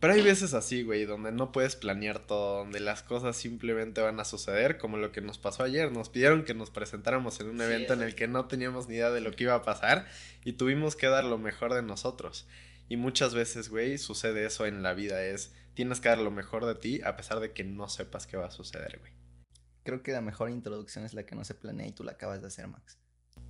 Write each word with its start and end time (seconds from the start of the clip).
Pero 0.00 0.14
hay 0.14 0.22
veces 0.22 0.54
así, 0.54 0.82
güey, 0.82 1.04
donde 1.04 1.30
no 1.30 1.52
puedes 1.52 1.76
planear 1.76 2.20
todo, 2.20 2.60
donde 2.60 2.80
las 2.80 3.02
cosas 3.02 3.36
simplemente 3.36 4.00
van 4.00 4.18
a 4.18 4.24
suceder, 4.24 4.78
como 4.78 4.96
lo 4.96 5.12
que 5.12 5.20
nos 5.20 5.36
pasó 5.36 5.62
ayer. 5.62 5.92
Nos 5.92 6.08
pidieron 6.08 6.44
que 6.44 6.54
nos 6.54 6.70
presentáramos 6.70 7.38
en 7.40 7.50
un 7.50 7.60
evento 7.60 7.92
en 7.92 8.00
el 8.00 8.14
que 8.14 8.26
no 8.26 8.46
teníamos 8.46 8.88
ni 8.88 8.94
idea 8.94 9.10
de 9.10 9.20
lo 9.20 9.32
que 9.32 9.44
iba 9.44 9.54
a 9.54 9.62
pasar 9.62 10.06
y 10.42 10.54
tuvimos 10.54 10.96
que 10.96 11.06
dar 11.08 11.24
lo 11.24 11.36
mejor 11.36 11.74
de 11.74 11.82
nosotros. 11.82 12.48
Y 12.88 12.96
muchas 12.96 13.34
veces, 13.34 13.68
güey, 13.68 13.98
sucede 13.98 14.46
eso 14.46 14.64
en 14.64 14.82
la 14.82 14.94
vida, 14.94 15.22
es 15.22 15.52
tienes 15.74 16.00
que 16.00 16.08
dar 16.08 16.18
lo 16.18 16.30
mejor 16.30 16.64
de 16.64 16.74
ti 16.76 17.02
a 17.04 17.16
pesar 17.16 17.38
de 17.40 17.52
que 17.52 17.62
no 17.62 17.88
sepas 17.90 18.26
qué 18.26 18.38
va 18.38 18.46
a 18.46 18.50
suceder, 18.50 18.98
güey. 19.00 19.12
Creo 19.84 20.02
que 20.02 20.12
la 20.12 20.22
mejor 20.22 20.48
introducción 20.48 21.04
es 21.04 21.12
la 21.12 21.24
que 21.24 21.34
no 21.34 21.44
se 21.44 21.54
planea 21.54 21.86
y 21.86 21.92
tú 21.92 22.04
la 22.04 22.12
acabas 22.12 22.40
de 22.40 22.48
hacer, 22.48 22.68
Max. 22.68 22.98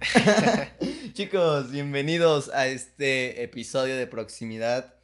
Chicos, 1.12 1.70
bienvenidos 1.70 2.48
a 2.48 2.66
este 2.66 3.44
episodio 3.44 3.96
de 3.96 4.08
proximidad. 4.08 4.99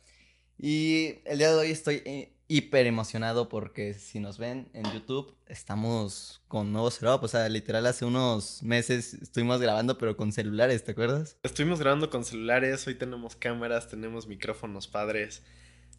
Y 0.59 1.19
el 1.25 1.39
día 1.39 1.51
de 1.51 1.57
hoy 1.57 1.71
estoy 1.71 2.03
eh, 2.07 2.33
hiper 2.49 2.87
emocionado 2.87 3.49
porque 3.49 3.93
si 3.93 4.21
nos 4.21 4.39
ven 4.39 4.69
en 4.73 4.85
YouTube, 4.93 5.35
estamos 5.47 6.43
con 6.49 6.73
nuevo 6.73 6.91
setup. 6.91 7.23
O 7.23 7.29
sea, 7.29 7.49
literal, 7.49 7.85
hace 7.87 8.05
unos 8.05 8.63
meses 8.63 9.15
estuvimos 9.15 9.61
grabando, 9.61 9.99
pero 9.99 10.17
con 10.17 10.33
celulares, 10.33 10.83
¿te 10.85 10.93
acuerdas? 10.93 11.37
Estuvimos 11.43 11.81
grabando 11.81 12.09
con 12.09 12.25
celulares, 12.25 12.87
hoy 12.87 12.95
tenemos 12.95 13.37
cámaras, 13.37 13.89
tenemos 13.89 14.27
micrófonos 14.27 14.89
padres. 14.89 15.43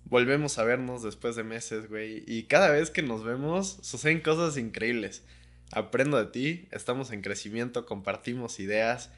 Volvemos 0.05 0.57
a 0.57 0.63
vernos 0.63 1.03
después 1.03 1.35
de 1.35 1.43
meses, 1.43 1.87
güey. 1.89 2.23
Y 2.25 2.43
cada 2.43 2.71
vez 2.71 2.89
que 2.89 3.03
nos 3.03 3.23
vemos, 3.23 3.77
suceden 3.81 4.21
cosas 4.21 4.57
increíbles. 4.57 5.23
Aprendo 5.71 6.17
de 6.17 6.31
ti, 6.31 6.67
estamos 6.71 7.11
en 7.11 7.21
crecimiento, 7.21 7.85
compartimos 7.85 8.59
ideas 8.59 9.11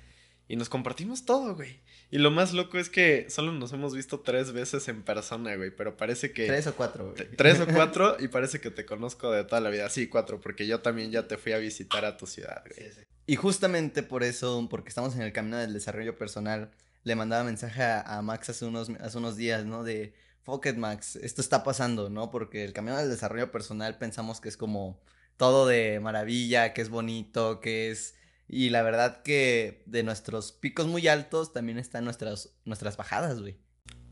y 0.49 0.55
nos 0.55 0.67
compartimos 0.67 1.25
todo, 1.25 1.55
güey. 1.55 1.79
Y 2.09 2.17
lo 2.17 2.31
más 2.31 2.53
loco 2.53 2.79
es 2.79 2.89
que 2.89 3.29
solo 3.29 3.53
nos 3.53 3.71
hemos 3.71 3.93
visto 3.93 4.21
tres 4.21 4.51
veces 4.51 4.87
en 4.87 5.03
persona, 5.03 5.55
güey, 5.55 5.69
pero 5.69 5.95
parece 5.95 6.31
que... 6.31 6.47
Tres 6.47 6.65
o 6.65 6.75
cuatro, 6.75 7.13
güey. 7.13 7.29
Tres 7.37 7.59
o 7.59 7.67
cuatro 7.67 8.17
y 8.19 8.29
parece 8.29 8.59
que 8.59 8.71
te 8.71 8.83
conozco 8.83 9.31
de 9.31 9.43
toda 9.43 9.61
la 9.61 9.69
vida. 9.69 9.87
Sí, 9.91 10.07
cuatro, 10.07 10.41
porque 10.41 10.65
yo 10.65 10.81
también 10.81 11.11
ya 11.11 11.27
te 11.27 11.37
fui 11.37 11.51
a 11.51 11.59
visitar 11.59 12.03
a 12.03 12.17
tu 12.17 12.25
ciudad, 12.25 12.63
güey. 12.65 12.89
Y 13.27 13.35
justamente 13.35 14.01
por 14.01 14.23
eso, 14.23 14.67
porque 14.71 14.89
estamos 14.89 15.15
en 15.15 15.21
el 15.21 15.31
camino 15.31 15.57
del 15.57 15.71
desarrollo 15.71 16.17
personal, 16.17 16.71
le 17.03 17.15
mandaba 17.15 17.43
mensaje 17.43 17.83
a, 17.83 18.19
Max 18.23 18.49
hace 18.49 18.65
unos, 18.65 18.89
hace 19.01 19.19
unos 19.19 19.37
días, 19.37 19.65
¿no? 19.65 19.83
De, 19.83 20.15
fuck 20.41 20.65
it, 20.65 20.77
Max, 20.77 21.15
esto 21.15 21.41
está 21.41 21.63
pasando, 21.63 22.09
¿no? 22.09 22.31
Porque 22.31 22.65
el 22.65 22.73
camino 22.73 22.97
del 22.97 23.11
desarrollo 23.11 23.51
personal 23.51 23.99
pensamos 23.99 24.41
que 24.41 24.49
es 24.49 24.57
como 24.57 24.99
todo 25.37 25.67
de 25.67 25.99
maravilla, 25.99 26.73
que 26.73 26.81
es 26.81 26.89
bonito, 26.89 27.59
que 27.59 27.91
es 27.91 28.15
y 28.49 28.71
la 28.71 28.81
verdad 28.81 29.21
que 29.21 29.83
de 29.85 30.01
nuestros 30.01 30.51
picos 30.51 30.87
muy 30.87 31.07
altos 31.07 31.53
también 31.53 31.77
están 31.77 32.03
nuestras, 32.03 32.49
nuestras 32.65 32.97
bajadas, 32.97 33.39
güey. 33.39 33.57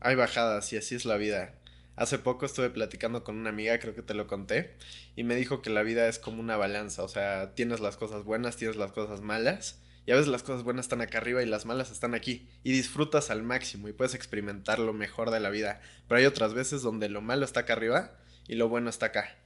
Hay 0.00 0.14
bajadas 0.14 0.72
y 0.72 0.76
así 0.76 0.94
es 0.94 1.04
la 1.04 1.16
vida. 1.16 1.56
Hace 1.96 2.20
poco 2.20 2.46
estuve 2.46 2.70
platicando 2.70 3.24
con 3.24 3.36
una 3.36 3.50
amiga, 3.50 3.80
creo 3.80 3.96
que 3.96 4.02
te 4.02 4.14
lo 4.14 4.28
conté, 4.28 4.76
y 5.16 5.24
me 5.24 5.34
dijo 5.34 5.60
que 5.60 5.70
la 5.70 5.82
vida 5.82 6.06
es 6.06 6.20
como 6.20 6.38
una 6.38 6.56
balanza, 6.56 7.02
o 7.02 7.08
sea, 7.08 7.56
tienes 7.56 7.80
las 7.80 7.96
cosas 7.96 8.22
buenas, 8.22 8.56
tienes 8.56 8.76
las 8.76 8.92
cosas 8.92 9.20
malas, 9.20 9.80
y 10.06 10.12
a 10.12 10.14
veces 10.14 10.28
las 10.28 10.44
cosas 10.44 10.62
buenas 10.62 10.86
están 10.86 11.00
acá 11.00 11.18
arriba 11.18 11.42
y 11.42 11.46
las 11.46 11.66
malas 11.66 11.90
están 11.90 12.14
aquí, 12.14 12.48
y 12.62 12.70
disfrutas 12.70 13.30
al 13.30 13.42
máximo 13.42 13.88
y 13.88 13.92
puedes 13.92 14.14
experimentar 14.14 14.78
lo 14.78 14.92
mejor 14.92 15.32
de 15.32 15.40
la 15.40 15.50
vida, 15.50 15.80
pero 16.06 16.20
hay 16.20 16.26
otras 16.26 16.54
veces 16.54 16.82
donde 16.82 17.08
lo 17.08 17.20
malo 17.20 17.44
está 17.44 17.60
acá 17.60 17.72
arriba 17.72 18.16
y 18.46 18.54
lo 18.54 18.68
bueno 18.68 18.88
está 18.88 19.06
acá. 19.06 19.36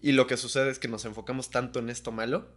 Y 0.00 0.12
lo 0.12 0.28
que 0.28 0.36
sucede 0.36 0.70
es 0.70 0.78
que 0.78 0.86
nos 0.86 1.04
enfocamos 1.04 1.50
tanto 1.50 1.80
en 1.80 1.90
esto 1.90 2.12
malo 2.12 2.48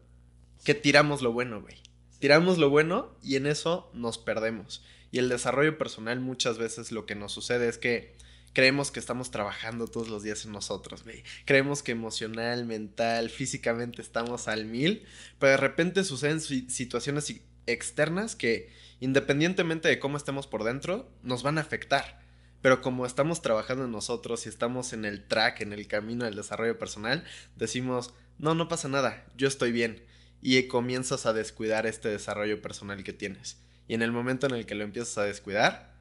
que 0.63 0.73
tiramos 0.73 1.22
lo 1.22 1.31
bueno, 1.31 1.61
güey. 1.61 1.75
Tiramos 2.19 2.58
lo 2.58 2.69
bueno 2.69 3.16
y 3.22 3.36
en 3.36 3.45
eso 3.45 3.91
nos 3.94 4.17
perdemos. 4.17 4.83
Y 5.11 5.19
el 5.19 5.30
desarrollo 5.30 5.77
personal 5.77 6.19
muchas 6.19 6.58
veces 6.58 6.91
lo 6.91 7.05
que 7.05 7.16
nos 7.16 7.31
sucede 7.31 7.69
es 7.69 7.77
que 7.77 8.16
creemos 8.53 8.91
que 8.91 8.99
estamos 8.99 9.30
trabajando 9.30 9.88
todos 9.88 10.09
los 10.09 10.23
días 10.23 10.45
en 10.45 10.52
nosotros, 10.52 11.03
güey. 11.03 11.23
Creemos 11.45 11.83
que 11.83 11.91
emocional, 11.91 12.66
mental, 12.66 13.30
físicamente 13.30 14.02
estamos 14.02 14.47
al 14.47 14.66
mil, 14.66 15.05
pero 15.39 15.52
de 15.52 15.58
repente 15.58 16.03
suceden 16.03 16.41
situaciones 16.41 17.33
externas 17.67 18.36
que 18.36 18.70
independientemente 18.99 19.87
de 19.87 19.99
cómo 19.99 20.17
estemos 20.17 20.48
por 20.48 20.64
dentro, 20.64 21.10
nos 21.21 21.43
van 21.43 21.58
a 21.58 21.61
afectar. 21.61 22.20
Pero 22.61 22.81
como 22.81 23.05
estamos 23.05 23.42
trabajando 23.42 23.86
en 23.86 23.92
nosotros 23.92 24.45
y 24.45 24.49
estamos 24.49 24.92
en 24.93 25.05
el 25.05 25.27
track, 25.27 25.61
en 25.61 25.73
el 25.73 25.87
camino 25.87 26.26
del 26.26 26.36
desarrollo 26.36 26.80
personal, 26.80 27.23
decimos, 27.55 28.14
no, 28.39 28.55
no 28.55 28.67
pasa 28.67 28.87
nada, 28.87 29.26
yo 29.37 29.48
estoy 29.48 29.71
bien 29.71 30.06
y 30.42 30.64
comienzas 30.67 31.25
a 31.25 31.33
descuidar 31.33 31.86
este 31.86 32.09
desarrollo 32.09 32.61
personal 32.61 33.03
que 33.03 33.14
tienes. 33.14 33.58
Y 33.87 33.93
en 33.93 34.02
el 34.02 34.11
momento 34.11 34.48
en 34.48 34.53
el 34.53 34.65
que 34.65 34.75
lo 34.75 34.83
empiezas 34.83 35.17
a 35.17 35.23
descuidar, 35.23 35.95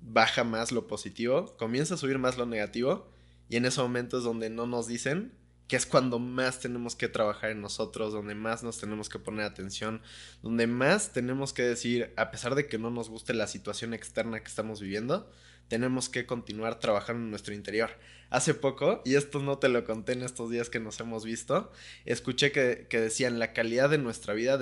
baja 0.00 0.44
más 0.44 0.72
lo 0.72 0.86
positivo, 0.86 1.56
comienza 1.56 1.94
a 1.94 1.98
subir 1.98 2.18
más 2.18 2.38
lo 2.38 2.46
negativo 2.46 3.10
y 3.48 3.56
en 3.56 3.64
ese 3.64 3.80
momento 3.80 4.18
es 4.18 4.24
donde 4.24 4.50
no 4.50 4.66
nos 4.66 4.86
dicen 4.86 5.32
que 5.68 5.76
es 5.76 5.84
cuando 5.84 6.20
más 6.20 6.60
tenemos 6.60 6.94
que 6.94 7.08
trabajar 7.08 7.50
en 7.50 7.60
nosotros, 7.60 8.12
donde 8.12 8.36
más 8.36 8.62
nos 8.62 8.78
tenemos 8.78 9.08
que 9.08 9.18
poner 9.18 9.44
atención, 9.44 10.00
donde 10.42 10.68
más 10.68 11.12
tenemos 11.12 11.52
que 11.52 11.62
decir, 11.62 12.12
a 12.16 12.30
pesar 12.30 12.54
de 12.54 12.68
que 12.68 12.78
no 12.78 12.90
nos 12.90 13.08
guste 13.08 13.34
la 13.34 13.48
situación 13.48 13.92
externa 13.92 14.38
que 14.40 14.46
estamos 14.46 14.80
viviendo, 14.80 15.28
tenemos 15.68 16.08
que 16.08 16.26
continuar 16.26 16.80
trabajando 16.80 17.24
en 17.24 17.30
nuestro 17.30 17.54
interior. 17.54 17.90
Hace 18.28 18.54
poco, 18.54 19.02
y 19.04 19.14
esto 19.14 19.38
no 19.40 19.58
te 19.58 19.68
lo 19.68 19.84
conté 19.84 20.12
en 20.12 20.22
estos 20.22 20.50
días 20.50 20.68
que 20.68 20.80
nos 20.80 20.98
hemos 20.98 21.24
visto, 21.24 21.70
escuché 22.04 22.50
que, 22.50 22.86
decían 22.90 23.38
la 23.38 23.52
calidad 23.52 23.88
de 23.88 23.98
nuestra 23.98 24.34
vida 24.34 24.58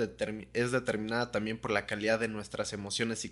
es 0.53 0.71
determinada 0.71 1.31
también 1.31 1.57
por 1.57 1.71
la 1.71 1.87
calidad 1.87 2.19
de 2.19 2.27
nuestras 2.27 2.73
emociones 2.73 3.25
eh, 3.25 3.31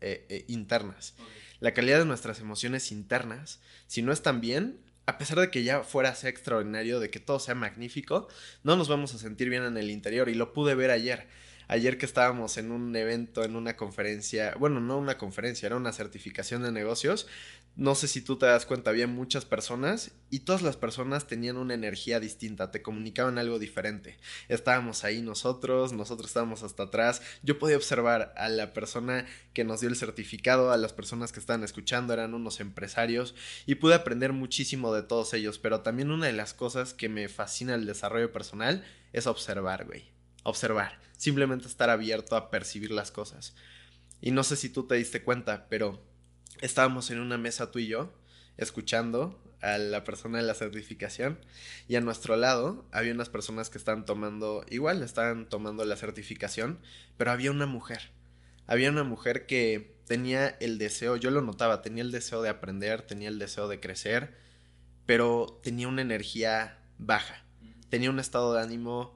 eh, 0.00 0.44
internas. 0.48 1.14
La 1.60 1.74
calidad 1.74 1.98
de 1.98 2.06
nuestras 2.06 2.40
emociones 2.40 2.90
internas, 2.90 3.60
si 3.86 4.00
no 4.02 4.12
están 4.12 4.40
bien, 4.40 4.80
a 5.04 5.18
pesar 5.18 5.38
de 5.38 5.50
que 5.50 5.62
ya 5.62 5.82
fuera 5.84 6.14
sea 6.14 6.30
extraordinario, 6.30 6.98
de 6.98 7.10
que 7.10 7.20
todo 7.20 7.38
sea 7.38 7.54
magnífico, 7.54 8.28
no 8.64 8.76
nos 8.76 8.88
vamos 8.88 9.14
a 9.14 9.18
sentir 9.18 9.50
bien 9.50 9.62
en 9.62 9.76
el 9.76 9.90
interior 9.90 10.28
y 10.28 10.34
lo 10.34 10.52
pude 10.52 10.74
ver 10.74 10.90
ayer 10.90 11.28
ayer 11.68 11.98
que 11.98 12.06
estábamos 12.06 12.56
en 12.58 12.70
un 12.70 12.94
evento, 12.94 13.44
en 13.44 13.56
una 13.56 13.76
conferencia, 13.76 14.54
bueno, 14.58 14.80
no 14.80 14.98
una 14.98 15.18
conferencia, 15.18 15.66
era 15.66 15.76
una 15.76 15.92
certificación 15.92 16.62
de 16.62 16.72
negocios. 16.72 17.26
No 17.74 17.94
sé 17.94 18.08
si 18.08 18.22
tú 18.22 18.38
te 18.38 18.46
das 18.46 18.64
cuenta, 18.64 18.88
había 18.88 19.06
muchas 19.06 19.44
personas 19.44 20.12
y 20.30 20.40
todas 20.40 20.62
las 20.62 20.78
personas 20.78 21.26
tenían 21.26 21.58
una 21.58 21.74
energía 21.74 22.20
distinta, 22.20 22.70
te 22.70 22.80
comunicaban 22.80 23.36
algo 23.36 23.58
diferente. 23.58 24.16
Estábamos 24.48 25.04
ahí 25.04 25.20
nosotros, 25.20 25.92
nosotros 25.92 26.30
estábamos 26.30 26.62
hasta 26.62 26.84
atrás. 26.84 27.20
Yo 27.42 27.58
podía 27.58 27.76
observar 27.76 28.32
a 28.38 28.48
la 28.48 28.72
persona 28.72 29.26
que 29.52 29.64
nos 29.64 29.80
dio 29.80 29.90
el 29.90 29.96
certificado, 29.96 30.72
a 30.72 30.78
las 30.78 30.94
personas 30.94 31.32
que 31.32 31.40
estaban 31.40 31.64
escuchando, 31.64 32.14
eran 32.14 32.32
unos 32.32 32.60
empresarios 32.60 33.34
y 33.66 33.74
pude 33.74 33.94
aprender 33.94 34.32
muchísimo 34.32 34.94
de 34.94 35.02
todos 35.02 35.34
ellos, 35.34 35.58
pero 35.58 35.80
también 35.80 36.10
una 36.10 36.28
de 36.28 36.32
las 36.32 36.54
cosas 36.54 36.94
que 36.94 37.10
me 37.10 37.28
fascina 37.28 37.74
el 37.74 37.84
desarrollo 37.84 38.32
personal 38.32 38.84
es 39.12 39.26
observar, 39.26 39.84
güey 39.84 40.15
observar, 40.46 40.98
simplemente 41.16 41.66
estar 41.66 41.90
abierto 41.90 42.36
a 42.36 42.50
percibir 42.50 42.92
las 42.92 43.10
cosas. 43.10 43.54
Y 44.20 44.30
no 44.30 44.44
sé 44.44 44.56
si 44.56 44.68
tú 44.68 44.86
te 44.86 44.94
diste 44.94 45.22
cuenta, 45.22 45.66
pero 45.68 46.00
estábamos 46.60 47.10
en 47.10 47.18
una 47.18 47.36
mesa 47.36 47.70
tú 47.70 47.80
y 47.80 47.88
yo, 47.88 48.12
escuchando 48.56 49.42
a 49.60 49.78
la 49.78 50.04
persona 50.04 50.38
de 50.38 50.44
la 50.44 50.54
certificación 50.54 51.38
y 51.88 51.96
a 51.96 52.00
nuestro 52.00 52.36
lado 52.36 52.86
había 52.92 53.12
unas 53.12 53.28
personas 53.28 53.70
que 53.70 53.78
estaban 53.78 54.04
tomando, 54.04 54.64
igual 54.68 55.02
estaban 55.02 55.48
tomando 55.48 55.84
la 55.84 55.96
certificación, 55.96 56.78
pero 57.16 57.32
había 57.32 57.50
una 57.50 57.66
mujer. 57.66 58.10
Había 58.68 58.90
una 58.90 59.04
mujer 59.04 59.46
que 59.46 59.96
tenía 60.06 60.48
el 60.60 60.78
deseo, 60.78 61.16
yo 61.16 61.30
lo 61.30 61.42
notaba, 61.42 61.82
tenía 61.82 62.02
el 62.04 62.12
deseo 62.12 62.42
de 62.42 62.48
aprender, 62.48 63.02
tenía 63.02 63.28
el 63.28 63.38
deseo 63.38 63.66
de 63.68 63.80
crecer, 63.80 64.36
pero 65.06 65.60
tenía 65.62 65.88
una 65.88 66.02
energía 66.02 66.78
baja, 66.98 67.44
tenía 67.88 68.10
un 68.10 68.20
estado 68.20 68.54
de 68.54 68.62
ánimo 68.62 69.15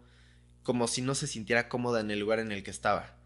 como 0.71 0.87
si 0.87 1.03
no 1.03 1.17
se 1.17 1.27
sintiera 1.27 1.69
cómoda 1.69 1.99
en 1.99 2.13
el 2.13 2.21
lugar 2.21 2.39
en 2.39 2.53
el 2.53 2.63
que 2.63 2.71
estaba. 2.71 3.17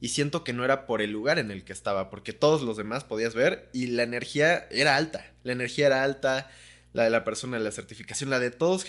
Y 0.00 0.08
siento 0.08 0.42
que 0.42 0.54
no 0.54 0.64
era 0.64 0.86
por 0.86 1.02
el 1.02 1.10
lugar 1.10 1.38
en 1.38 1.50
el 1.50 1.62
que 1.62 1.74
estaba, 1.74 2.08
porque 2.08 2.32
todos 2.32 2.62
los 2.62 2.78
demás 2.78 3.04
podías 3.04 3.34
ver 3.34 3.68
y 3.74 3.88
la 3.88 4.04
energía 4.04 4.66
era 4.70 4.96
alta. 4.96 5.30
La 5.42 5.52
energía 5.52 5.88
era 5.88 6.02
alta, 6.02 6.50
la 6.94 7.04
de 7.04 7.10
la 7.10 7.22
persona 7.22 7.58
de 7.58 7.62
la 7.62 7.72
certificación, 7.72 8.30
la 8.30 8.38
de 8.38 8.50
todos, 8.50 8.86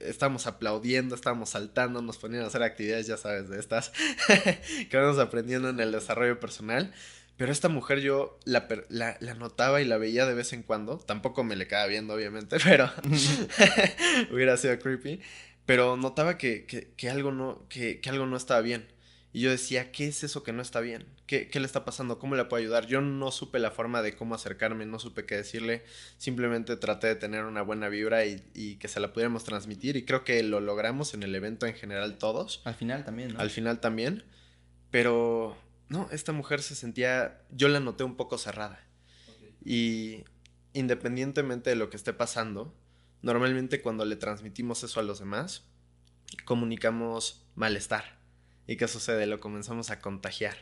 estábamos 0.00 0.46
aplaudiendo, 0.46 1.14
estábamos 1.14 1.48
saltando, 1.48 2.02
nos 2.02 2.18
ponían 2.18 2.42
a 2.42 2.48
hacer 2.48 2.62
actividades, 2.62 3.06
ya 3.06 3.16
sabes, 3.16 3.48
de 3.48 3.58
estas 3.58 3.90
que 4.90 4.96
vamos 4.98 5.18
aprendiendo 5.18 5.70
en 5.70 5.80
el 5.80 5.92
desarrollo 5.92 6.38
personal. 6.38 6.92
Pero 7.38 7.52
esta 7.52 7.70
mujer 7.70 8.00
yo 8.00 8.38
la, 8.44 8.68
la, 8.90 9.16
la, 9.20 9.32
notaba 9.32 9.80
y 9.80 9.86
la 9.86 9.96
veía 9.96 10.26
de 10.26 10.34
vez 10.34 10.52
en 10.52 10.62
cuando. 10.62 10.98
Tampoco 10.98 11.42
me 11.42 11.56
le 11.56 11.66
quedaba 11.66 11.86
viendo, 11.86 12.12
obviamente, 12.12 12.58
pero 12.64 12.92
hubiera 14.30 14.58
sido 14.58 14.78
creepy 14.78 15.22
pero 15.66 15.96
notaba 15.96 16.38
que, 16.38 16.64
que, 16.64 17.10
algo 17.10 17.32
no, 17.32 17.68
que, 17.68 18.00
algo 18.08 18.26
no 18.26 18.36
estaba 18.36 18.60
bien. 18.60 18.86
Y 19.32 19.40
yo 19.40 19.50
decía, 19.50 19.92
¿qué 19.92 20.06
es 20.06 20.24
eso 20.24 20.42
que 20.42 20.52
no 20.52 20.62
está 20.62 20.80
bien? 20.80 21.04
¿Qué, 21.26 21.48
¿Qué, 21.48 21.60
le 21.60 21.66
está 21.66 21.84
pasando? 21.84 22.18
¿Cómo 22.18 22.36
le 22.36 22.44
puedo 22.46 22.62
ayudar? 22.62 22.86
Yo 22.86 23.02
no 23.02 23.30
supe 23.32 23.58
la 23.58 23.70
forma 23.70 24.00
de 24.00 24.16
cómo 24.16 24.34
acercarme, 24.34 24.86
no 24.86 24.98
supe 24.98 25.26
qué 25.26 25.34
decirle. 25.34 25.82
Simplemente 26.16 26.76
traté 26.76 27.08
de 27.08 27.16
tener 27.16 27.44
una 27.44 27.60
buena 27.60 27.88
vibra 27.88 28.24
y, 28.24 28.42
y, 28.54 28.76
que 28.76 28.88
se 28.88 29.00
la 29.00 29.12
pudiéramos 29.12 29.44
transmitir. 29.44 29.96
Y 29.96 30.04
creo 30.06 30.24
que 30.24 30.42
lo 30.42 30.60
logramos 30.60 31.12
en 31.12 31.22
el 31.22 31.34
evento 31.34 31.66
en 31.66 31.74
general 31.74 32.16
todos. 32.16 32.62
Al 32.64 32.76
final 32.76 33.04
también, 33.04 33.34
¿no? 33.34 33.40
Al 33.40 33.50
final 33.50 33.80
también. 33.80 34.24
Pero, 34.90 35.56
no, 35.88 36.08
esta 36.12 36.32
mujer 36.32 36.62
se 36.62 36.74
sentía, 36.74 37.42
yo 37.50 37.68
la 37.68 37.80
noté 37.80 38.04
un 38.04 38.16
poco 38.16 38.38
cerrada. 38.38 38.86
Y, 39.62 40.24
independientemente 40.72 41.70
de 41.70 41.76
lo 41.76 41.90
que 41.90 41.96
esté 41.96 42.12
pasando, 42.12 42.74
normalmente 43.26 43.82
cuando 43.82 44.04
le 44.04 44.14
transmitimos 44.14 44.84
eso 44.84 45.00
a 45.00 45.02
los 45.02 45.18
demás, 45.18 45.64
comunicamos 46.44 47.44
malestar. 47.56 48.20
¿Y 48.68 48.76
qué 48.76 48.86
sucede? 48.86 49.26
Lo 49.26 49.40
comenzamos 49.40 49.90
a 49.90 49.98
contagiar. 49.98 50.56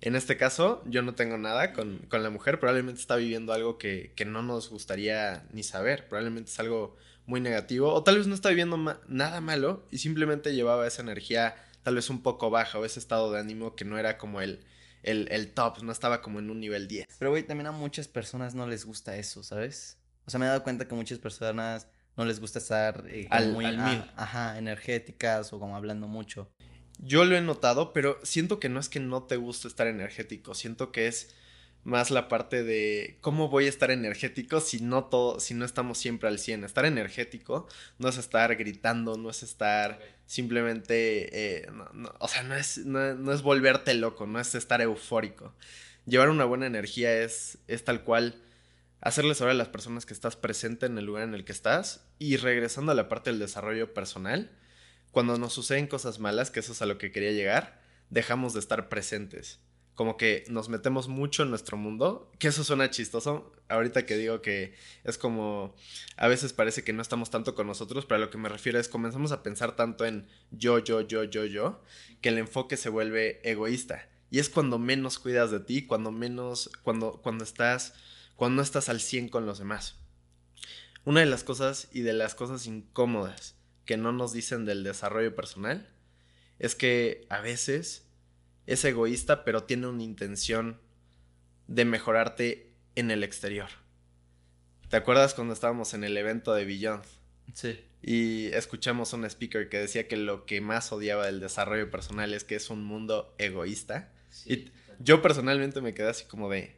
En 0.00 0.14
este 0.14 0.36
caso, 0.36 0.82
yo 0.86 1.02
no 1.02 1.16
tengo 1.16 1.38
nada 1.38 1.72
con, 1.72 1.98
con 2.08 2.22
la 2.22 2.30
mujer, 2.30 2.60
probablemente 2.60 3.00
está 3.00 3.16
viviendo 3.16 3.52
algo 3.52 3.78
que, 3.78 4.12
que, 4.14 4.24
no 4.24 4.42
nos 4.42 4.70
gustaría 4.70 5.44
ni 5.52 5.64
saber, 5.64 6.08
probablemente 6.08 6.50
es 6.50 6.58
algo 6.60 6.96
muy 7.26 7.40
negativo, 7.40 7.92
o 7.92 8.02
tal 8.02 8.18
vez 8.18 8.26
no 8.28 8.34
está 8.34 8.48
viviendo 8.48 8.76
nada 9.08 9.40
malo 9.40 9.86
y 9.90 9.98
simplemente 9.98 10.54
llevaba 10.54 10.86
esa 10.86 11.02
energía 11.02 11.56
tal 11.82 11.96
vez 11.96 12.10
un 12.10 12.22
poco 12.22 12.50
baja 12.50 12.78
o 12.78 12.84
ese 12.84 13.00
estado 13.00 13.32
de 13.32 13.40
ánimo 13.40 13.76
que 13.76 13.84
no 13.84 13.98
era 13.98 14.18
como 14.18 14.40
el, 14.40 14.64
el, 15.02 15.28
el 15.30 15.52
top, 15.52 15.82
no 15.82 15.92
estaba 15.92 16.20
como 16.20 16.38
en 16.38 16.50
un 16.50 16.60
nivel 16.60 16.88
10. 16.88 17.06
Pero, 17.18 17.30
güey, 17.30 17.44
también 17.44 17.66
a 17.68 17.72
muchas 17.72 18.08
personas 18.08 18.54
no 18.54 18.66
les 18.66 18.84
gusta 18.84 19.16
eso, 19.16 19.42
¿sabes? 19.42 19.98
O 20.26 20.30
sea, 20.30 20.38
me 20.38 20.46
he 20.46 20.48
dado 20.48 20.62
cuenta 20.62 20.86
que 20.86 20.94
muchas 20.94 21.18
personas 21.18 21.88
no 22.16 22.24
les 22.24 22.40
gusta 22.40 22.58
estar 22.58 23.04
eh, 23.08 23.26
al, 23.30 23.52
muy 23.52 23.64
al 23.64 23.78
mil. 23.78 24.04
Ajá, 24.16 24.58
energéticas 24.58 25.52
o 25.52 25.58
como 25.58 25.76
hablando 25.76 26.08
mucho. 26.08 26.50
Yo 26.98 27.24
lo 27.24 27.36
he 27.36 27.40
notado, 27.40 27.92
pero 27.92 28.18
siento 28.22 28.60
que 28.60 28.68
no 28.68 28.78
es 28.78 28.88
que 28.88 29.00
no 29.00 29.24
te 29.24 29.36
guste 29.36 29.66
estar 29.66 29.86
energético, 29.86 30.54
siento 30.54 30.92
que 30.92 31.08
es 31.08 31.34
más 31.84 32.10
la 32.10 32.28
parte 32.28 32.62
de 32.62 33.18
cómo 33.20 33.48
voy 33.48 33.66
a 33.66 33.68
estar 33.68 33.90
energético 33.90 34.60
si 34.60 34.80
no 34.80 35.06
todo, 35.06 35.40
si 35.40 35.54
no 35.54 35.64
estamos 35.64 35.98
siempre 35.98 36.28
al 36.28 36.38
100. 36.38 36.64
Estar 36.64 36.84
energético 36.84 37.66
no 37.98 38.08
es 38.08 38.18
estar 38.18 38.54
gritando, 38.54 39.16
no 39.16 39.30
es 39.30 39.42
estar 39.42 39.98
simplemente, 40.26 41.64
eh, 41.64 41.66
no, 41.72 41.88
no, 41.92 42.14
o 42.20 42.28
sea, 42.28 42.44
no 42.44 42.54
es, 42.54 42.78
no, 42.78 43.14
no, 43.14 43.32
es 43.32 43.42
volverte 43.42 43.94
loco, 43.94 44.26
no 44.26 44.38
es 44.38 44.54
estar 44.54 44.80
eufórico. 44.80 45.54
Llevar 46.06 46.30
una 46.30 46.44
buena 46.44 46.66
energía 46.66 47.12
es, 47.22 47.58
es 47.66 47.84
tal 47.84 48.04
cual 48.04 48.40
hacerle 49.02 49.34
saber 49.34 49.50
a 49.50 49.54
las 49.54 49.68
personas 49.68 50.06
que 50.06 50.14
estás 50.14 50.36
presente 50.36 50.86
en 50.86 50.96
el 50.96 51.04
lugar 51.04 51.24
en 51.24 51.34
el 51.34 51.44
que 51.44 51.52
estás 51.52 52.06
y 52.18 52.36
regresando 52.38 52.92
a 52.92 52.94
la 52.94 53.08
parte 53.08 53.30
del 53.30 53.38
desarrollo 53.38 53.92
personal 53.92 54.50
cuando 55.12 55.36
nos 55.38 55.52
suceden 55.52 55.86
cosas 55.86 56.18
malas, 56.18 56.50
que 56.50 56.60
eso 56.60 56.72
es 56.72 56.80
a 56.80 56.86
lo 56.86 56.96
que 56.96 57.12
quería 57.12 57.32
llegar, 57.32 57.82
dejamos 58.08 58.54
de 58.54 58.60
estar 58.60 58.88
presentes. 58.88 59.60
Como 59.94 60.16
que 60.16 60.44
nos 60.48 60.70
metemos 60.70 61.06
mucho 61.06 61.42
en 61.42 61.50
nuestro 61.50 61.76
mundo, 61.76 62.32
que 62.38 62.48
eso 62.48 62.64
suena 62.64 62.90
chistoso. 62.90 63.52
Ahorita 63.68 64.06
que 64.06 64.16
digo 64.16 64.40
que 64.40 64.74
es 65.04 65.18
como, 65.18 65.74
a 66.16 66.28
veces 66.28 66.54
parece 66.54 66.82
que 66.82 66.94
no 66.94 67.02
estamos 67.02 67.28
tanto 67.28 67.54
con 67.54 67.66
nosotros, 67.66 68.06
pero 68.06 68.16
a 68.16 68.24
lo 68.24 68.30
que 68.30 68.38
me 68.38 68.48
refiero 68.48 68.78
es 68.78 68.88
comenzamos 68.88 69.32
a 69.32 69.42
pensar 69.42 69.76
tanto 69.76 70.06
en 70.06 70.26
yo, 70.50 70.78
yo, 70.78 71.02
yo, 71.02 71.24
yo, 71.24 71.44
yo, 71.44 71.82
que 72.22 72.30
el 72.30 72.38
enfoque 72.38 72.78
se 72.78 72.88
vuelve 72.88 73.40
egoísta. 73.44 74.08
Y 74.30 74.38
es 74.38 74.48
cuando 74.48 74.78
menos 74.78 75.18
cuidas 75.18 75.50
de 75.50 75.60
ti, 75.60 75.86
cuando 75.86 76.10
menos, 76.10 76.70
cuando, 76.84 77.20
cuando 77.20 77.44
estás, 77.44 77.92
cuando 78.42 78.56
no 78.56 78.62
estás 78.62 78.88
al 78.88 79.00
100 79.00 79.28
con 79.28 79.46
los 79.46 79.60
demás. 79.60 80.00
Una 81.04 81.20
de 81.20 81.26
las 81.26 81.44
cosas 81.44 81.86
y 81.92 82.00
de 82.00 82.12
las 82.12 82.34
cosas 82.34 82.66
incómodas 82.66 83.54
que 83.84 83.96
no 83.96 84.10
nos 84.10 84.32
dicen 84.32 84.64
del 84.64 84.82
desarrollo 84.82 85.36
personal 85.36 85.88
es 86.58 86.74
que 86.74 87.24
a 87.28 87.40
veces 87.40 88.04
es 88.66 88.84
egoísta, 88.84 89.44
pero 89.44 89.62
tiene 89.62 89.86
una 89.86 90.02
intención 90.02 90.80
de 91.68 91.84
mejorarte 91.84 92.74
en 92.96 93.12
el 93.12 93.22
exterior. 93.22 93.68
¿Te 94.88 94.96
acuerdas 94.96 95.34
cuando 95.34 95.54
estábamos 95.54 95.94
en 95.94 96.02
el 96.02 96.16
evento 96.16 96.52
de 96.52 96.64
Beyond? 96.64 97.04
Sí. 97.54 97.78
Y 98.02 98.46
escuchamos 98.46 99.12
a 99.12 99.18
un 99.18 99.24
speaker 99.24 99.68
que 99.68 99.78
decía 99.78 100.08
que 100.08 100.16
lo 100.16 100.46
que 100.46 100.60
más 100.60 100.90
odiaba 100.90 101.26
del 101.26 101.38
desarrollo 101.38 101.92
personal 101.92 102.34
es 102.34 102.42
que 102.42 102.56
es 102.56 102.70
un 102.70 102.82
mundo 102.82 103.36
egoísta. 103.38 104.12
Sí. 104.30 104.52
Y 104.52 104.72
yo 104.98 105.22
personalmente 105.22 105.80
me 105.80 105.94
quedé 105.94 106.08
así 106.08 106.24
como 106.24 106.50
de, 106.50 106.76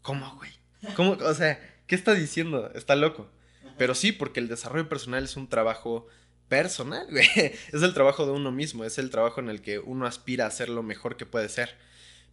¿cómo, 0.00 0.34
güey? 0.36 0.63
¿Cómo? 0.96 1.12
O 1.12 1.34
sea, 1.34 1.58
¿qué 1.86 1.94
está 1.94 2.14
diciendo? 2.14 2.70
Está 2.74 2.96
loco. 2.96 3.30
Pero 3.78 3.94
sí, 3.94 4.12
porque 4.12 4.40
el 4.40 4.48
desarrollo 4.48 4.88
personal 4.88 5.24
es 5.24 5.36
un 5.36 5.48
trabajo 5.48 6.06
personal, 6.48 7.06
güey. 7.10 7.26
Es 7.72 7.82
el 7.82 7.94
trabajo 7.94 8.26
de 8.26 8.32
uno 8.32 8.52
mismo, 8.52 8.84
es 8.84 8.98
el 8.98 9.10
trabajo 9.10 9.40
en 9.40 9.48
el 9.48 9.60
que 9.62 9.78
uno 9.78 10.06
aspira 10.06 10.46
a 10.46 10.50
ser 10.50 10.68
lo 10.68 10.82
mejor 10.82 11.16
que 11.16 11.26
puede 11.26 11.48
ser. 11.48 11.76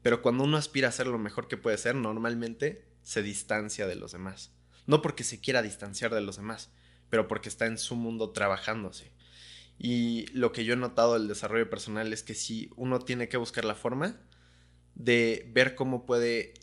Pero 0.01 0.21
cuando 0.21 0.44
uno 0.44 0.57
aspira 0.57 0.89
a 0.89 0.92
ser 0.92 1.07
lo 1.07 1.18
mejor 1.18 1.48
que 1.48 1.57
puede 1.57 1.77
ser, 1.77 1.95
normalmente 1.95 2.86
se 3.03 3.24
distancia 3.24 3.88
de 3.88 3.95
los 3.95 4.12
demás. 4.12 4.51
No 4.88 5.01
porque 5.01 5.24
se 5.24 5.39
quiera 5.39 5.62
distanciar 5.62 6.13
de 6.13 6.21
los 6.21 6.38
demás, 6.38 6.69
pero 7.09 7.27
porque 7.27 7.50
está 7.50 7.65
en 7.65 7.77
su 7.77 7.95
mundo 7.95 8.31
trabajándose. 8.31 9.12
Y 9.77 10.27
lo 10.33 10.51
que 10.51 10.65
yo 10.65 10.74
he 10.74 10.77
notado 10.77 11.13
del 11.13 11.27
desarrollo 11.27 11.69
personal 11.69 12.13
es 12.13 12.24
que 12.24 12.36
si 12.36 12.69
uno 12.75 13.00
tiene 13.00 13.30
que 13.30 13.38
buscar 13.38 13.65
la 13.65 13.75
forma 13.75 14.19
de 14.95 15.50
ver 15.54 15.75
cómo 15.75 16.06
puede 16.06 16.54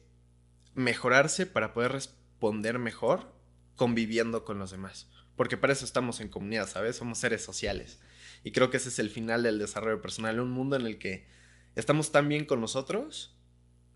mejorarse 0.79 1.47
para 1.47 1.73
poder 1.73 1.93
responder 1.93 2.79
mejor 2.79 3.35
conviviendo 3.77 4.45
con 4.45 4.59
los 4.59 4.71
demás 4.71 5.09
porque 5.39 5.57
para 5.57 5.73
eso 5.73 5.85
estamos 5.85 6.21
en 6.21 6.29
comunidad, 6.29 6.67
¿sabes? 6.67 6.97
Somos 6.97 7.19
seres 7.19 7.45
sociales. 7.45 8.01
Y 8.43 8.51
creo 8.51 8.71
que 8.71 8.77
ese 8.77 8.89
es 8.89 8.99
el 8.99 9.09
final 9.09 9.45
del 9.45 9.61
desarrollo 9.61 10.03
personal, 10.03 10.41
un 10.41 10.51
mundo 10.51 10.75
en 10.75 10.85
el 10.85 10.99
que 10.99 11.29
estamos 11.77 12.11
tan 12.11 12.29
bien 12.29 12.45
con 12.45 12.61
nosotros, 12.61 13.39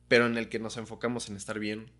pero 0.06 0.26
en 0.26 0.38
el 0.38 0.48
que 0.48 0.60
nos 0.60 0.76
enfocamos 0.76 1.28
en 1.28 1.36
estar 1.36 1.58
bien 1.58 1.90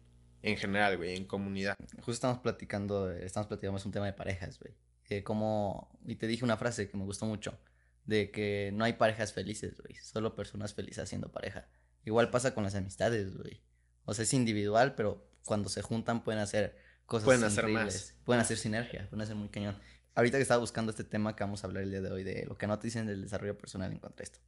en 0.42 0.56
general, 0.56 0.96
güey, 0.96 1.16
en 1.16 1.24
comunidad. 1.24 1.74
Justo 1.96 2.12
estamos 2.12 2.38
platicando, 2.38 3.10
estamos 3.10 3.48
platicando 3.48 3.78
es 3.78 3.84
un 3.84 3.90
tema 3.90 4.06
de 4.06 4.12
parejas, 4.12 4.60
güey. 4.60 4.74
Eh, 5.08 5.24
como, 5.24 5.90
y 6.06 6.14
te 6.14 6.28
dije 6.28 6.44
una 6.44 6.56
frase 6.56 6.88
que 6.88 6.96
me 6.96 7.04
gustó 7.04 7.26
mucho, 7.26 7.58
de 8.04 8.30
que 8.30 8.70
no 8.72 8.84
hay 8.84 8.92
parejas 8.92 9.32
felices, 9.32 9.80
güey, 9.80 9.96
solo 9.96 10.36
personas 10.36 10.72
felices 10.72 11.02
haciendo 11.02 11.32
pareja. 11.32 11.66
Igual 12.04 12.30
pasa 12.30 12.54
con 12.54 12.62
las 12.62 12.76
amistades, 12.76 13.36
güey. 13.36 13.60
O 14.04 14.14
sea, 14.14 14.24
es 14.24 14.34
individual, 14.34 14.94
pero 14.94 15.26
cuando 15.44 15.68
se 15.68 15.82
juntan 15.82 16.24
pueden 16.24 16.40
hacer 16.40 16.76
cosas 17.06 17.24
Pueden 17.24 17.44
hacer 17.44 17.68
más. 17.68 18.14
Pueden 18.24 18.40
hacer 18.40 18.56
sinergia, 18.56 19.08
pueden 19.08 19.22
hacer 19.22 19.36
muy 19.36 19.48
cañón. 19.48 19.78
Ahorita 20.14 20.38
que 20.38 20.42
estaba 20.42 20.60
buscando 20.60 20.90
este 20.90 21.04
tema 21.04 21.34
que 21.34 21.44
vamos 21.44 21.64
a 21.64 21.66
hablar 21.66 21.84
el 21.84 21.90
día 21.90 22.00
de 22.00 22.10
hoy, 22.10 22.22
de 22.22 22.44
lo 22.46 22.58
que 22.58 22.66
no 22.66 22.78
te 22.78 22.86
dicen 22.86 23.06
del 23.06 23.22
desarrollo 23.22 23.56
personal 23.56 23.90
en 23.92 23.98
cuanto 23.98 24.22
a 24.22 24.24
esto. 24.24 24.38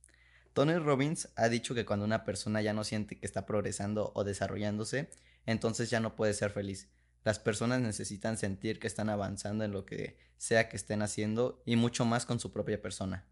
Tony 0.53 0.77
Robbins 0.77 1.29
ha 1.37 1.49
dicho 1.49 1.75
que 1.75 1.85
cuando 1.85 2.05
una 2.05 2.25
persona 2.25 2.62
ya 2.62 2.73
no 2.73 2.85
siente 2.85 3.19
que 3.19 3.27
está 3.27 3.45
progresando 3.45 4.12
o 4.15 4.25
desarrollándose, 4.25 5.11
entonces 5.47 5.91
ya 5.91 6.00
no 6.00 6.15
puede 6.15 6.35
ser 6.35 6.50
feliz. 6.50 6.89
Las 7.25 7.39
personas 7.39 7.81
necesitan 7.81 8.37
sentir 8.37 8.79
que 8.79 8.87
están 8.87 9.09
avanzando 9.09 9.65
en 9.65 9.73
lo 9.73 9.87
que 9.87 10.19
sea 10.37 10.69
que 10.69 10.77
estén 10.77 11.03
haciendo 11.03 11.62
y 11.65 11.77
mucho 11.77 12.05
más 12.05 12.27
con 12.27 12.39
su 12.39 12.53
propia 12.53 12.81
persona. 12.81 13.25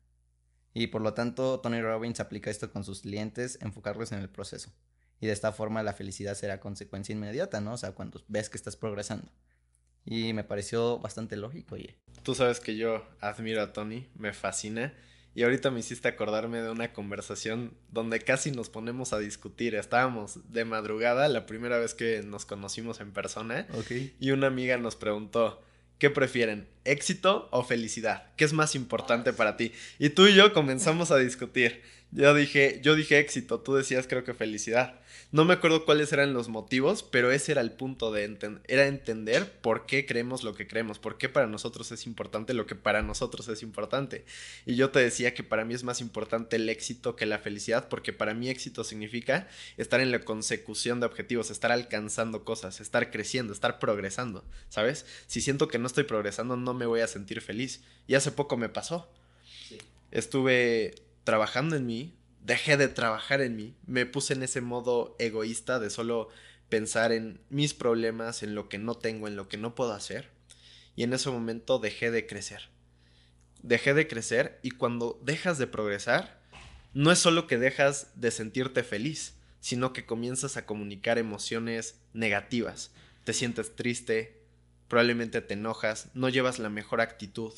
Y 0.74 0.88
por 0.88 1.02
lo 1.02 1.12
tanto, 1.12 1.60
Tony 1.60 1.82
Robbins 1.82 2.18
aplica 2.18 2.50
esto 2.50 2.72
con 2.72 2.84
sus 2.84 3.02
clientes, 3.02 3.58
enfocarlos 3.60 4.10
en 4.12 4.20
el 4.20 4.30
proceso. 4.30 4.72
Y 5.22 5.28
de 5.28 5.32
esta 5.32 5.52
forma 5.52 5.84
la 5.84 5.92
felicidad 5.92 6.34
será 6.34 6.58
consecuencia 6.58 7.12
inmediata, 7.12 7.60
¿no? 7.60 7.74
O 7.74 7.76
sea, 7.76 7.92
cuando 7.92 8.20
ves 8.26 8.50
que 8.50 8.56
estás 8.56 8.74
progresando. 8.74 9.30
Y 10.04 10.32
me 10.32 10.42
pareció 10.42 10.98
bastante 10.98 11.36
lógico, 11.36 11.76
oye. 11.76 11.94
Tú 12.24 12.34
sabes 12.34 12.58
que 12.58 12.76
yo 12.76 13.06
admiro 13.20 13.62
a 13.62 13.72
Tony, 13.72 14.08
me 14.16 14.32
fascina. 14.32 14.92
Y 15.36 15.44
ahorita 15.44 15.70
me 15.70 15.78
hiciste 15.78 16.08
acordarme 16.08 16.60
de 16.60 16.70
una 16.70 16.92
conversación 16.92 17.72
donde 17.92 18.18
casi 18.18 18.50
nos 18.50 18.68
ponemos 18.68 19.12
a 19.12 19.20
discutir. 19.20 19.76
Estábamos 19.76 20.40
de 20.52 20.64
madrugada, 20.64 21.28
la 21.28 21.46
primera 21.46 21.78
vez 21.78 21.94
que 21.94 22.24
nos 22.24 22.44
conocimos 22.44 23.00
en 23.00 23.12
persona. 23.12 23.68
Okay. 23.74 24.16
Y 24.18 24.32
una 24.32 24.48
amiga 24.48 24.76
nos 24.76 24.96
preguntó, 24.96 25.62
¿qué 25.98 26.10
prefieren? 26.10 26.66
¿Éxito 26.84 27.48
o 27.52 27.62
felicidad? 27.62 28.26
¿Qué 28.36 28.44
es 28.44 28.52
más 28.52 28.74
importante 28.74 29.32
para 29.32 29.56
ti? 29.56 29.70
Y 30.00 30.08
tú 30.08 30.26
y 30.26 30.34
yo 30.34 30.52
comenzamos 30.52 31.12
a 31.12 31.16
discutir. 31.16 31.80
Yo 32.14 32.34
dije, 32.34 32.80
yo 32.82 32.94
dije 32.94 33.18
éxito, 33.18 33.60
tú 33.60 33.74
decías 33.74 34.06
creo 34.06 34.22
que 34.22 34.34
felicidad. 34.34 35.00
No 35.30 35.46
me 35.46 35.54
acuerdo 35.54 35.86
cuáles 35.86 36.12
eran 36.12 36.34
los 36.34 36.50
motivos, 36.50 37.02
pero 37.02 37.32
ese 37.32 37.52
era 37.52 37.62
el 37.62 37.72
punto 37.72 38.12
de 38.12 38.24
entender, 38.24 38.62
era 38.68 38.86
entender 38.86 39.50
por 39.62 39.86
qué 39.86 40.04
creemos 40.04 40.44
lo 40.44 40.54
que 40.54 40.66
creemos, 40.66 40.98
por 40.98 41.16
qué 41.16 41.30
para 41.30 41.46
nosotros 41.46 41.90
es 41.90 42.06
importante 42.06 42.52
lo 42.52 42.66
que 42.66 42.74
para 42.74 43.00
nosotros 43.00 43.48
es 43.48 43.62
importante. 43.62 44.26
Y 44.66 44.76
yo 44.76 44.90
te 44.90 44.98
decía 44.98 45.32
que 45.32 45.42
para 45.42 45.64
mí 45.64 45.72
es 45.72 45.84
más 45.84 46.02
importante 46.02 46.56
el 46.56 46.68
éxito 46.68 47.16
que 47.16 47.24
la 47.24 47.38
felicidad, 47.38 47.88
porque 47.88 48.12
para 48.12 48.34
mí 48.34 48.50
éxito 48.50 48.84
significa 48.84 49.48
estar 49.78 50.02
en 50.02 50.10
la 50.10 50.20
consecución 50.20 51.00
de 51.00 51.06
objetivos, 51.06 51.50
estar 51.50 51.72
alcanzando 51.72 52.44
cosas, 52.44 52.82
estar 52.82 53.10
creciendo, 53.10 53.54
estar 53.54 53.78
progresando, 53.78 54.44
¿sabes? 54.68 55.06
Si 55.28 55.40
siento 55.40 55.66
que 55.66 55.78
no 55.78 55.86
estoy 55.86 56.04
progresando, 56.04 56.58
no 56.58 56.74
me 56.74 56.84
voy 56.84 57.00
a 57.00 57.06
sentir 57.06 57.40
feliz. 57.40 57.82
Y 58.06 58.16
hace 58.16 58.32
poco 58.32 58.58
me 58.58 58.68
pasó. 58.68 59.10
Sí. 59.66 59.78
Estuve 60.10 60.94
trabajando 61.24 61.76
en 61.76 61.86
mí, 61.86 62.16
dejé 62.44 62.76
de 62.76 62.88
trabajar 62.88 63.40
en 63.40 63.56
mí, 63.56 63.76
me 63.86 64.06
puse 64.06 64.34
en 64.34 64.42
ese 64.42 64.60
modo 64.60 65.16
egoísta 65.18 65.78
de 65.78 65.90
solo 65.90 66.28
pensar 66.68 67.12
en 67.12 67.40
mis 67.50 67.74
problemas, 67.74 68.42
en 68.42 68.54
lo 68.54 68.68
que 68.68 68.78
no 68.78 68.94
tengo, 68.94 69.28
en 69.28 69.36
lo 69.36 69.48
que 69.48 69.58
no 69.58 69.74
puedo 69.74 69.92
hacer. 69.92 70.30
Y 70.96 71.04
en 71.04 71.12
ese 71.12 71.30
momento 71.30 71.78
dejé 71.78 72.10
de 72.10 72.26
crecer. 72.26 72.68
Dejé 73.62 73.94
de 73.94 74.08
crecer 74.08 74.58
y 74.62 74.72
cuando 74.72 75.20
dejas 75.22 75.58
de 75.58 75.66
progresar, 75.66 76.40
no 76.94 77.12
es 77.12 77.18
solo 77.18 77.46
que 77.46 77.58
dejas 77.58 78.08
de 78.14 78.30
sentirte 78.30 78.82
feliz, 78.82 79.34
sino 79.60 79.92
que 79.92 80.04
comienzas 80.04 80.56
a 80.56 80.66
comunicar 80.66 81.18
emociones 81.18 82.00
negativas. 82.12 82.90
Te 83.24 83.32
sientes 83.32 83.76
triste, 83.76 84.42
probablemente 84.88 85.40
te 85.40 85.54
enojas, 85.54 86.08
no 86.14 86.28
llevas 86.28 86.58
la 86.58 86.68
mejor 86.68 87.00
actitud 87.00 87.52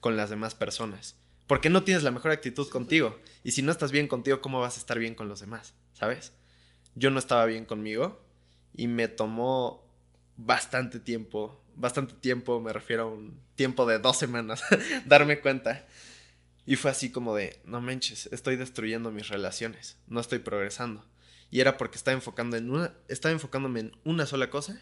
con 0.00 0.16
las 0.16 0.30
demás 0.30 0.54
personas. 0.54 1.16
Porque 1.46 1.70
no 1.70 1.84
tienes 1.84 2.02
la 2.02 2.10
mejor 2.10 2.30
actitud 2.30 2.68
contigo. 2.68 3.18
Y 3.42 3.52
si 3.52 3.62
no 3.62 3.70
estás 3.70 3.92
bien 3.92 4.08
contigo, 4.08 4.40
¿cómo 4.40 4.60
vas 4.60 4.76
a 4.76 4.80
estar 4.80 4.98
bien 4.98 5.14
con 5.14 5.28
los 5.28 5.40
demás? 5.40 5.74
¿Sabes? 5.92 6.32
Yo 6.94 7.10
no 7.10 7.18
estaba 7.18 7.44
bien 7.46 7.64
conmigo 7.64 8.24
y 8.72 8.86
me 8.86 9.08
tomó 9.08 9.84
bastante 10.36 11.00
tiempo, 11.00 11.62
bastante 11.76 12.14
tiempo, 12.14 12.60
me 12.60 12.72
refiero 12.72 13.04
a 13.04 13.06
un 13.06 13.40
tiempo 13.54 13.86
de 13.86 13.98
dos 13.98 14.16
semanas, 14.18 14.62
darme 15.06 15.40
cuenta. 15.40 15.86
Y 16.66 16.76
fue 16.76 16.90
así 16.90 17.10
como 17.10 17.34
de, 17.34 17.60
no 17.64 17.80
manches, 17.80 18.28
estoy 18.32 18.56
destruyendo 18.56 19.10
mis 19.10 19.28
relaciones, 19.28 19.98
no 20.06 20.20
estoy 20.20 20.38
progresando. 20.38 21.04
Y 21.50 21.60
era 21.60 21.76
porque 21.76 21.96
estaba, 21.96 22.14
enfocando 22.14 22.56
en 22.56 22.70
una, 22.70 22.94
estaba 23.08 23.32
enfocándome 23.32 23.80
en 23.80 23.92
una 24.04 24.26
sola 24.26 24.50
cosa 24.50 24.80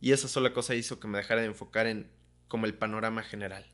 y 0.00 0.12
esa 0.12 0.28
sola 0.28 0.52
cosa 0.52 0.74
hizo 0.74 1.00
que 1.00 1.08
me 1.08 1.18
dejara 1.18 1.40
de 1.40 1.48
enfocar 1.48 1.86
en 1.86 2.10
como 2.48 2.66
el 2.66 2.74
panorama 2.74 3.22
general. 3.22 3.66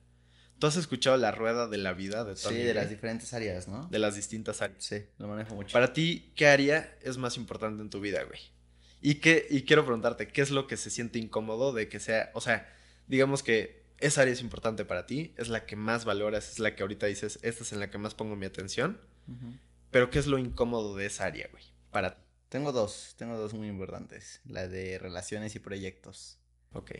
¿Tú 0.58 0.66
has 0.66 0.76
escuchado 0.76 1.16
la 1.16 1.32
rueda 1.32 1.68
de 1.68 1.76
la 1.76 1.92
vida 1.92 2.24
de 2.24 2.36
Sí, 2.36 2.54
de 2.54 2.72
las 2.72 2.88
diferentes 2.88 3.34
áreas, 3.34 3.68
¿no? 3.68 3.86
De 3.88 3.98
las 3.98 4.16
distintas 4.16 4.62
áreas. 4.62 4.82
Sí, 4.82 5.04
lo 5.18 5.28
manejo 5.28 5.54
mucho. 5.54 5.72
Para 5.72 5.92
ti, 5.92 6.32
¿qué 6.34 6.46
área 6.46 6.96
es 7.02 7.18
más 7.18 7.36
importante 7.36 7.82
en 7.82 7.90
tu 7.90 8.00
vida, 8.00 8.22
güey? 8.24 8.40
Y, 9.02 9.16
qué, 9.16 9.46
y 9.50 9.62
quiero 9.62 9.84
preguntarte, 9.84 10.28
¿qué 10.28 10.40
es 10.40 10.50
lo 10.50 10.66
que 10.66 10.76
se 10.76 10.90
siente 10.90 11.18
incómodo 11.18 11.72
de 11.72 11.88
que 11.88 12.00
sea, 12.00 12.30
o 12.32 12.40
sea, 12.40 12.66
digamos 13.06 13.42
que 13.42 13.84
esa 13.98 14.22
área 14.22 14.32
es 14.32 14.40
importante 14.40 14.84
para 14.84 15.06
ti, 15.06 15.34
es 15.36 15.48
la 15.48 15.66
que 15.66 15.76
más 15.76 16.04
valoras, 16.04 16.50
es 16.50 16.58
la 16.58 16.74
que 16.74 16.82
ahorita 16.82 17.06
dices, 17.06 17.38
esta 17.42 17.62
es 17.62 17.72
en 17.72 17.80
la 17.80 17.90
que 17.90 17.98
más 17.98 18.14
pongo 18.14 18.36
mi 18.36 18.46
atención, 18.46 18.98
pero 19.90 20.10
¿qué 20.10 20.18
es 20.18 20.26
lo 20.26 20.38
incómodo 20.38 20.96
de 20.96 21.06
esa 21.06 21.24
área, 21.24 21.48
güey? 21.50 21.64
Para 21.90 22.18
Tengo 22.48 22.72
dos, 22.72 23.14
tengo 23.16 23.36
dos 23.36 23.54
muy 23.54 23.68
importantes, 23.68 24.40
la 24.44 24.68
de 24.68 24.98
relaciones 24.98 25.54
y 25.54 25.58
proyectos. 25.58 26.38
Ok. 26.72 26.92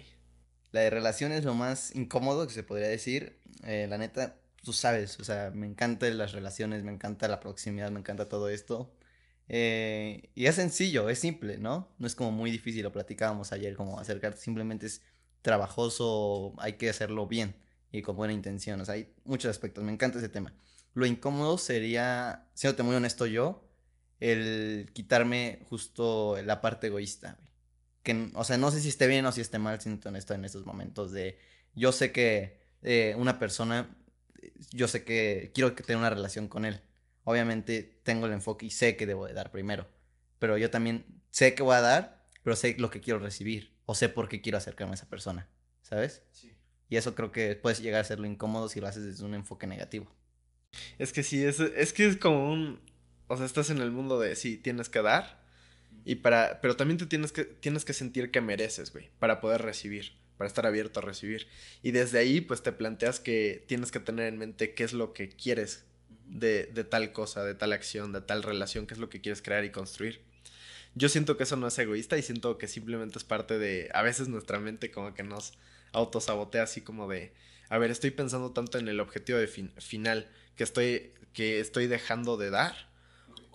La 0.73 0.81
de 0.81 0.91
relaciones 0.91 1.45
lo 1.45 1.55
más 1.55 1.95
incómodo 1.95 2.47
que 2.47 2.53
se 2.53 2.63
podría 2.63 2.89
decir, 2.89 3.39
eh, 3.65 3.87
la 3.89 3.99
neta, 3.99 4.37
tú 4.63 4.73
sabes, 4.73 5.19
o 5.21 5.25
sea, 5.25 5.51
me 5.55 5.67
encantan 5.67 6.19
las 6.19 6.33
relaciones, 6.33 6.83
me 6.83 6.93
encanta 6.93 7.29
la 7.29 7.41
proximidad, 7.41 7.91
me 7.91 8.01
encanta 8.01 8.29
todo 8.29 8.49
esto. 8.49 8.93
Eh, 9.49 10.31
y 10.35 10.47
es 10.47 10.57
sencillo, 10.57 11.09
es 11.09 11.21
simple, 11.21 11.59
¿no? 11.59 11.89
No 11.99 12.07
es 12.07 12.15
como 12.17 12.33
muy 12.33 12.51
difícil, 12.51 12.83
lo 12.83 12.93
platicábamos 12.93 13.53
ayer, 13.53 13.77
como 13.77 14.01
acercarte, 14.01 14.41
simplemente 14.41 14.87
es 14.87 15.03
trabajoso, 15.43 16.55
hay 16.59 16.75
que 16.75 16.91
hacerlo 16.91 17.27
bien 17.29 17.55
y 17.93 18.03
con 18.03 18.17
buena 18.17 18.33
intención, 18.35 18.81
o 18.81 18.85
sea, 18.85 18.95
hay 18.95 19.15
muchos 19.25 19.51
aspectos, 19.51 19.85
me 19.85 19.93
encanta 19.93 20.19
ese 20.19 20.29
tema. 20.29 20.53
Lo 20.95 21.07
incómodo 21.07 21.59
sería, 21.59 22.49
siéndote 22.55 22.83
muy 22.83 22.97
honesto 22.97 23.27
yo, 23.27 23.69
el 24.19 24.91
quitarme 24.93 25.61
justo 25.69 26.37
la 26.43 26.61
parte 26.61 26.89
egoísta, 26.89 27.39
Que, 28.07 28.31
o 28.35 28.45
sea, 28.45 28.57
no 28.57 28.71
sé 28.71 28.81
si 28.81 28.89
esté 28.89 29.09
bien 29.09 29.27
o 29.27 29.33
si 29.33 29.41
esté 29.41 29.59
mal, 29.59 29.81
siendo 29.81 30.09
honesto 30.09 30.33
en 30.33 30.45
estos 30.45 30.65
momentos 30.65 31.11
de, 31.11 31.41
yo 31.75 31.91
sé 31.91 32.13
que 32.13 32.61
eh, 32.83 33.17
una 33.19 33.41
persona, 33.41 33.97
yo 34.71 34.87
sé 34.87 35.03
que 35.03 35.51
quiero 35.53 35.75
que 35.75 35.83
tenga 35.83 35.99
una 35.99 36.11
relación 36.11 36.47
con 36.47 36.65
él. 36.65 36.81
Obviamente 37.25 37.99
tengo 38.05 38.27
el 38.27 38.33
enfoque 38.33 38.67
y 38.67 38.71
sé 38.71 38.97
que 38.97 39.07
debo 39.07 39.27
de 39.27 39.35
dar 39.35 39.51
primero, 39.51 39.89
pero 40.39 40.57
yo 40.57 40.71
también 40.71 41.05
sé 41.31 41.57
que 41.57 41.65
voy 41.65 41.75
a 41.75 41.81
dar, 41.81 42.29
pero 42.45 42.55
sé 42.55 42.77
lo 42.79 42.91
que 42.91 43.01
quiero 43.01 43.19
recibir 43.19 43.75
o 43.87 43.97
sé 43.97 44.09
por 44.09 44.29
qué 44.29 44.41
quiero 44.41 44.59
acercarme 44.59 44.93
a 44.93 44.95
esa 44.95 45.09
persona, 45.09 45.49
¿sabes? 45.83 46.23
Sí. 46.31 46.53
Y 46.89 46.97
eso 46.97 47.17
creo 47.17 47.33
que 47.33 47.57
puedes 47.57 47.81
llegar 47.81 48.03
a 48.03 48.05
ser 48.05 48.21
lo 48.21 48.29
incómodo 48.29 48.69
si 48.69 48.81
lo 48.81 48.87
haces 48.87 49.03
desde 49.03 49.25
un 49.25 49.35
enfoque 49.35 49.67
negativo. 49.67 50.07
Es 51.01 51.13
que 51.13 51.25
sí, 51.25 51.45
es, 51.45 51.59
es 51.59 51.93
que 51.93 52.07
es 52.07 52.17
como 52.17 52.53
un, 52.53 52.81
o 53.27 53.37
sea, 53.37 53.47
estás 53.47 53.71
en 53.71 53.79
el 53.79 53.91
mundo 53.91 54.21
de 54.21 54.37
sí, 54.37 54.59
tienes 54.59 54.89
que 54.89 55.03
dar, 55.03 55.45
y 56.05 56.17
para, 56.17 56.61
pero 56.61 56.77
también 56.77 56.99
te 56.99 57.07
tienes 57.07 57.33
que, 57.33 57.45
tienes 57.45 57.85
que 57.85 57.93
sentir 57.93 58.31
que 58.31 58.41
mereces, 58.41 58.93
güey, 58.93 59.11
para 59.19 59.41
poder 59.41 59.63
recibir, 59.63 60.13
para 60.37 60.49
estar 60.49 60.67
abierto 60.67 61.01
a 61.01 61.03
recibir. 61.03 61.49
Y 61.83 61.91
desde 61.91 62.19
ahí, 62.19 62.41
pues 62.41 62.63
te 62.63 62.73
planteas 62.73 63.21
que 63.21 63.65
tienes 63.67 63.91
que 63.91 64.01
tener 64.01 64.27
en 64.27 64.39
mente 64.39 64.75
qué 64.75 64.85
es 64.85 64.93
lo 64.93 65.13
que 65.13 65.29
quieres 65.29 65.85
de, 66.27 66.67
de 66.67 66.85
tal 66.85 67.13
cosa, 67.13 67.45
de 67.45 67.55
tal 67.55 67.73
acción, 67.73 68.13
de 68.13 68.21
tal 68.21 68.43
relación, 68.43 68.87
qué 68.87 68.95
es 68.95 69.01
lo 69.01 69.09
que 69.09 69.21
quieres 69.21 69.43
crear 69.43 69.65
y 69.65 69.71
construir. 69.71 70.21
Yo 70.95 71.09
siento 71.09 71.37
que 71.37 71.43
eso 71.43 71.57
no 71.57 71.67
es 71.67 71.79
egoísta 71.79 72.17
y 72.17 72.23
siento 72.23 72.57
que 72.57 72.69
simplemente 72.69 73.19
es 73.19 73.25
parte 73.25 73.59
de, 73.59 73.91
a 73.93 74.03
veces 74.03 74.29
nuestra 74.29 74.59
mente 74.59 74.91
como 74.91 75.13
que 75.13 75.23
nos 75.23 75.53
autosabotea 75.93 76.63
así 76.63 76.81
como 76.81 77.07
de, 77.07 77.35
a 77.69 77.79
ver, 77.79 77.91
estoy 77.91 78.13
pensando 78.13 78.53
tanto 78.53 78.79
en 78.79 78.89
el 78.89 79.01
objetivo 79.01 79.39
de 79.39 79.47
final 79.47 80.31
que 80.57 80.65
estoy, 80.65 81.13
que 81.33 81.61
estoy 81.61 81.87
dejando 81.87 82.37
de 82.37 82.51
dar 82.51 82.89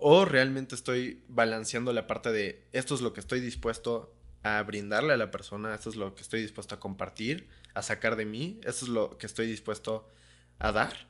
o 0.04 0.26
realmente 0.26 0.74
estoy 0.74 1.22
balanceando 1.28 1.94
la 1.94 2.08
parte 2.08 2.32
de 2.32 2.66
esto 2.72 2.96
es 2.96 3.02
lo 3.02 3.14
que 3.14 3.20
estoy 3.20 3.40
dispuesto 3.40 4.12
a 4.42 4.62
brindarle 4.64 5.14
a 5.14 5.18
la 5.18 5.30
persona, 5.30 5.76
esto 5.76 5.92
es 5.92 5.96
lo 5.96 6.16
que 6.16 6.24
estoy 6.24 6.42
dispuesto 6.42 6.74
a 6.74 6.80
compartir, 6.80 7.48
a 7.76 7.84
sacar 7.84 8.16
de 8.16 8.26
mí, 8.26 8.60
esto 8.64 8.86
es 8.86 8.90
lo 8.90 9.20
que 9.20 9.28
estoy 9.28 9.46
dispuesto 9.46 10.10
a 10.58 10.72
dar 10.72 11.08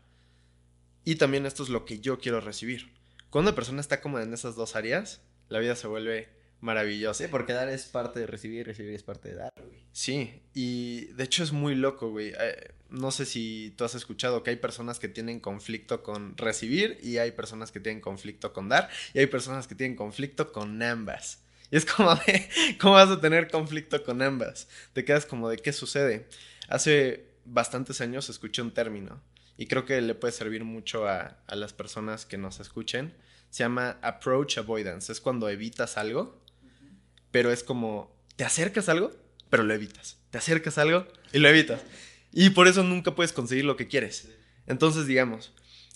y 1.06 1.16
también 1.16 1.46
esto 1.46 1.64
es 1.64 1.70
lo 1.70 1.86
que 1.86 2.00
yo 2.02 2.20
quiero 2.20 2.42
recibir. 2.42 2.94
Cuando 3.30 3.52
una 3.52 3.56
persona 3.56 3.80
está 3.80 4.02
como 4.02 4.20
en 4.20 4.34
esas 4.34 4.58
dos 4.58 4.76
áreas, 4.76 5.22
la 5.48 5.60
vida 5.60 5.78
se 5.78 5.88
vuelve 5.88 6.28
maravillosa. 6.62 7.26
Sí, 7.26 7.30
porque 7.30 7.54
dar 7.54 7.70
es 7.70 7.86
parte 7.86 8.22
de 8.22 8.28
recibir, 8.28 8.66
recibir 8.66 8.94
es 8.94 9.04
parte 9.04 9.30
de 9.30 9.36
dar, 9.36 9.54
güey. 9.58 9.84
Sí, 9.92 10.42
y 10.54 11.06
de 11.14 11.24
hecho 11.24 11.44
es 11.44 11.52
muy 11.52 11.76
loco, 11.76 12.10
güey. 12.10 12.34
Eh, 12.40 12.72
no 12.90 13.12
sé 13.12 13.26
si 13.26 13.74
tú 13.78 13.84
has 13.84 13.96
escuchado 13.96 14.44
que 14.44 14.52
hay 14.52 14.56
personas 14.58 15.00
que 15.00 15.08
tienen 15.08 15.40
conflicto 15.40 16.04
con 16.04 16.38
recibir 16.38 17.00
y 17.02 17.18
hay 17.18 17.32
personas 17.32 17.72
que 17.72 17.80
tienen 17.80 18.02
conflicto 18.02 18.54
con 18.54 18.70
dar 18.70 18.90
y 19.14 19.20
hay 19.20 19.28
personas 19.28 19.68
que 19.68 19.76
tienen 19.76 19.96
conflicto 19.96 20.52
con 20.52 20.82
ambas. 20.82 21.42
Y 21.72 21.78
es 21.78 21.86
como 21.86 22.14
de, 22.16 22.50
¿cómo 22.80 22.94
vas 22.96 23.10
a 23.10 23.22
tener 23.22 23.50
conflicto 23.50 24.04
con 24.04 24.22
ambas? 24.22 24.68
Te 24.94 25.06
quedas 25.06 25.26
como 25.26 25.50
de, 25.50 25.58
¿qué 25.58 25.74
sucede? 25.74 26.28
Hace 26.68 27.26
bastantes 27.46 28.02
años 28.02 28.30
escuché 28.30 28.62
un 28.62 28.74
término 28.74 29.22
y 29.58 29.68
creo 29.68 29.86
que 29.86 30.02
le 30.02 30.16
puede 30.16 30.34
servir 30.34 30.64
mucho 30.64 31.08
a, 31.08 31.38
a 31.48 31.56
las 31.56 31.74
personas 31.74 32.26
que 32.26 32.38
nos 32.38 32.60
escuchen. 32.60 33.14
Se 33.50 33.64
llama 33.64 33.98
approach 34.02 34.58
avoidance. 34.58 35.12
Es 35.12 35.22
cuando 35.22 35.50
evitas 35.50 35.98
algo, 35.98 36.41
pero 37.32 37.52
es 37.52 37.64
como, 37.64 38.16
te 38.36 38.44
acercas 38.44 38.90
a 38.90 38.94
algo, 38.94 39.12
pero 39.50 39.64
lo 39.64 39.74
evitas. 39.74 40.18
Te 40.30 40.38
acercas 40.38 40.78
a 40.78 40.84
algo 40.84 41.08
y 41.34 41.40
lo 41.40 41.50
evitas. 41.50 41.82
Y 42.32 42.52
por 42.52 42.68
eso 42.68 42.84
nunca 42.84 43.16
puedes 43.16 43.34
conseguir 43.34 43.66
lo 43.66 43.76
que 43.76 43.88
quieres. 43.88 44.30
Entonces, 44.68 45.06
digamos, 45.06 45.54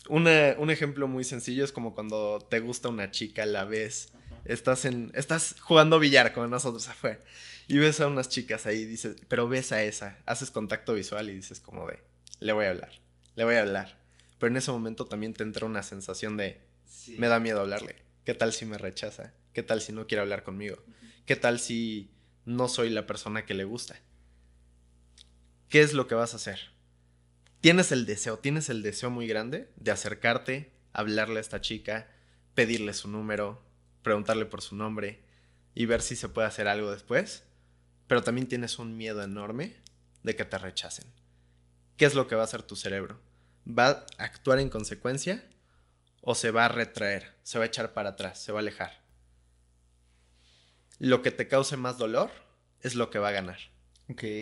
un 0.09 0.27
ejemplo 0.69 1.07
muy 1.07 1.23
sencillo 1.23 1.63
es 1.63 1.71
como 1.71 1.95
cuando 1.95 2.39
te 2.49 2.59
gusta 2.59 2.89
una 2.89 3.11
chica, 3.11 3.45
la 3.45 3.65
ves, 3.65 4.09
estás, 4.43 4.85
en, 4.85 5.11
estás 5.15 5.55
jugando 5.59 5.99
billar 5.99 6.33
como 6.33 6.47
nosotros 6.47 6.87
afuera, 6.87 7.19
y 7.67 7.77
ves 7.77 7.99
a 7.99 8.07
unas 8.07 8.29
chicas 8.29 8.65
ahí, 8.65 8.85
dices, 8.85 9.15
pero 9.27 9.47
ves 9.47 9.71
a 9.71 9.83
esa, 9.83 10.19
haces 10.25 10.51
contacto 10.51 10.93
visual 10.93 11.29
y 11.29 11.33
dices 11.33 11.59
como 11.59 11.87
de, 11.87 11.99
le 12.39 12.53
voy 12.53 12.65
a 12.65 12.71
hablar, 12.71 12.91
le 13.35 13.43
voy 13.43 13.55
a 13.55 13.61
hablar. 13.61 13.97
Pero 14.37 14.51
en 14.51 14.57
ese 14.57 14.71
momento 14.71 15.05
también 15.05 15.33
te 15.33 15.43
entra 15.43 15.65
una 15.65 15.81
sensación 15.81 16.37
de, 16.37 16.59
me 17.17 17.27
da 17.27 17.39
miedo 17.39 17.61
hablarle. 17.61 17.95
¿Qué 18.25 18.33
tal 18.33 18.53
si 18.53 18.65
me 18.65 18.77
rechaza? 18.77 19.33
¿Qué 19.53 19.63
tal 19.63 19.81
si 19.81 19.93
no 19.93 20.07
quiere 20.07 20.21
hablar 20.21 20.43
conmigo? 20.43 20.77
¿Qué 21.25 21.35
tal 21.35 21.59
si 21.59 22.11
no 22.45 22.67
soy 22.67 22.89
la 22.89 23.07
persona 23.07 23.45
que 23.45 23.53
le 23.53 23.63
gusta? 23.63 23.99
¿qué 25.75 25.81
es 25.81 25.91
lo 25.91 26.07
que 26.07 26.15
vas 26.15 26.31
a 26.31 26.37
hacer? 26.37 26.71
Tienes 27.59 27.91
el 27.91 28.05
deseo, 28.05 28.39
tienes 28.39 28.69
el 28.69 28.81
deseo 28.81 29.09
muy 29.09 29.27
grande 29.27 29.69
de 29.75 29.91
acercarte, 29.91 30.71
hablarle 30.93 31.39
a 31.39 31.41
esta 31.41 31.59
chica, 31.59 32.07
pedirle 32.53 32.93
su 32.93 33.09
número, 33.09 33.61
preguntarle 34.01 34.45
por 34.45 34.61
su 34.61 34.77
nombre 34.77 35.21
y 35.73 35.85
ver 35.85 36.01
si 36.01 36.15
se 36.15 36.29
puede 36.29 36.47
hacer 36.47 36.69
algo 36.69 36.91
después, 36.91 37.43
pero 38.07 38.23
también 38.23 38.47
tienes 38.47 38.79
un 38.79 38.95
miedo 38.95 39.21
enorme 39.21 39.75
de 40.23 40.35
que 40.37 40.45
te 40.45 40.57
rechacen. 40.57 41.11
¿Qué 41.97 42.05
es 42.05 42.15
lo 42.15 42.27
que 42.29 42.35
va 42.35 42.43
a 42.43 42.45
hacer 42.45 42.63
tu 42.63 42.77
cerebro? 42.77 43.19
¿Va 43.67 43.89
a 43.89 44.05
actuar 44.19 44.59
en 44.59 44.69
consecuencia 44.69 45.43
o 46.21 46.35
se 46.35 46.51
va 46.51 46.65
a 46.65 46.69
retraer, 46.69 47.35
se 47.43 47.57
va 47.57 47.65
a 47.65 47.67
echar 47.67 47.93
para 47.93 48.11
atrás, 48.11 48.41
se 48.41 48.53
va 48.53 48.59
a 48.59 48.61
alejar? 48.61 49.04
Lo 50.99 51.21
que 51.21 51.31
te 51.31 51.47
cause 51.47 51.77
más 51.77 51.97
dolor 51.97 52.31
es 52.81 52.95
lo 52.95 53.09
que 53.09 53.19
va 53.19 53.29
a 53.29 53.33
ganar. 53.33 53.59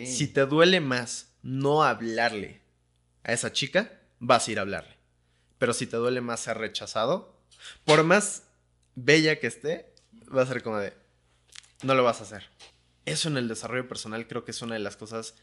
Si 0.06 0.28
te 0.28 0.46
duele 0.46 0.80
más 0.80 1.34
no 1.42 1.82
hablarle 1.82 2.60
a 3.22 3.32
esa 3.32 3.52
chica, 3.52 4.00
vas 4.18 4.46
a 4.46 4.52
ir 4.52 4.58
a 4.58 4.62
hablarle. 4.62 4.96
Pero 5.58 5.72
si 5.72 5.86
te 5.86 5.96
duele 5.96 6.20
más 6.20 6.40
ser 6.40 6.58
rechazado, 6.58 7.40
por 7.84 8.04
más 8.04 8.44
bella 8.94 9.40
que 9.40 9.46
esté, 9.46 9.92
va 10.34 10.42
a 10.42 10.46
ser 10.46 10.62
como 10.62 10.78
de, 10.78 10.92
no 11.82 11.94
lo 11.94 12.04
vas 12.04 12.20
a 12.20 12.24
hacer. 12.24 12.50
Eso 13.04 13.28
en 13.28 13.36
el 13.36 13.48
desarrollo 13.48 13.88
personal 13.88 14.26
creo 14.26 14.44
que 14.44 14.50
es 14.50 14.62
una 14.62 14.74
de 14.74 14.80
las 14.80 14.96
cosas 14.96 15.34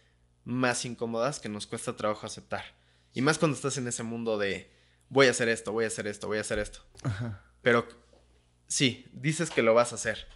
más 0.44 0.86
incómodas 0.86 1.39
que 1.39 1.50
nos 1.50 1.68
cuesta 1.68 1.96
trabajo 1.96 2.25
aceptar. 2.25 2.63
Y 3.13 3.22
más 3.22 3.38
cuando 3.38 3.56
estás 3.56 3.77
en 3.77 3.88
ese 3.88 4.03
mundo 4.03 4.38
de, 4.38 4.72
voy 5.10 5.27
a 5.27 5.32
hacer 5.32 5.50
esto, 5.50 5.72
voy 5.72 5.86
a 5.86 5.88
hacer 5.88 6.08
esto, 6.08 6.27
voy 6.27 6.38
a 6.38 6.41
hacer 6.41 6.60
esto. 6.60 6.86
Pero 7.62 7.88
sí, 8.68 9.08
dices 9.12 9.50
que 9.50 9.62
lo 9.62 9.74
vas 9.74 9.91
a 9.91 9.96
hacer. 9.96 10.27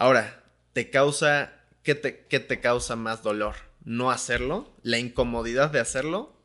Ahora, 0.00 0.44
te 0.74 0.90
causa 0.90 1.52
¿qué 1.82 1.94
te, 1.96 2.60
causa 2.60 2.94
más 2.94 3.24
dolor? 3.24 3.56
¿No 3.82 4.12
hacerlo? 4.12 4.72
¿La 4.82 4.98
incomodidad 4.98 5.70
de 5.70 5.80
hacerlo? 5.80 6.36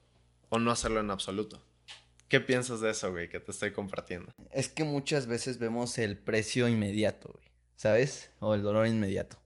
¿O 0.50 0.58
no 0.58 0.72
hacerlo 0.72 1.02
en 1.02 1.12
absoluto? 1.12 1.64
¿Qué 2.30 2.40
piensas 2.40 2.82
de 2.82 2.90
eso, 2.90 3.12
güey, 3.12 3.30
que 3.30 3.40
te 3.40 3.52
estoy 3.52 3.72
compartiendo? 3.72 4.34
Es 4.52 4.70
que 4.70 4.84
muchas 4.84 5.28
veces 5.28 5.60
vemos 5.60 6.00
el 6.00 6.18
precio 6.18 6.68
inmediato, 6.68 7.30
güey, 7.32 7.46
¿sabes? 7.76 8.32
O 8.40 8.56
el 8.56 8.64
dolor 8.64 8.88
inmediato. 8.88 9.38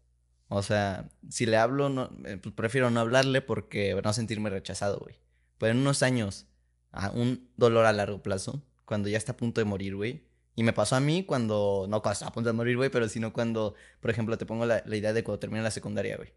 O 0.48 0.64
sea, 0.64 1.10
si 1.30 1.46
le 1.46 1.58
hablo, 1.58 1.90
no, 1.90 2.10
eh, 2.24 2.38
pues 2.42 2.56
prefiero 2.56 2.90
no 2.90 3.02
hablarle 3.02 3.42
porque 3.42 4.00
no 4.02 4.14
sentirme 4.14 4.50
rechazado, 4.50 5.00
güey. 5.00 5.16
Pero 5.58 5.74
en 5.74 5.80
unos 5.80 6.02
años, 6.02 6.46
a 6.92 7.10
un 7.10 7.50
dolor 7.58 7.86
a 7.86 7.92
largo 7.92 8.24
plazo, 8.24 8.64
cuando 8.86 9.10
ya 9.10 9.18
está 9.18 9.34
a 9.34 9.38
punto 9.38 9.60
de 9.60 9.66
morir, 9.66 9.98
güey, 9.98 10.24
y 10.58 10.64
me 10.64 10.74
pasó 10.74 10.96
a 10.96 11.00
mí 11.00 11.24
cuando, 11.24 11.86
no 11.88 12.02
cuando 12.02 12.14
estaba 12.14 12.30
a 12.30 12.34
punto 12.34 12.50
de 12.50 12.54
morir, 12.54 12.78
güey, 12.78 12.90
pero 12.90 13.08
sino 13.08 13.32
cuando, 13.32 13.76
por 14.00 14.10
ejemplo, 14.10 14.40
te 14.40 14.48
pongo 14.48 14.66
la, 14.66 14.84
idea 14.88 15.14
de 15.14 15.24
cuando 15.24 15.38
termina 15.38 15.62
la 15.62 15.70
secundaria, 15.70 16.18
güey. 16.18 16.34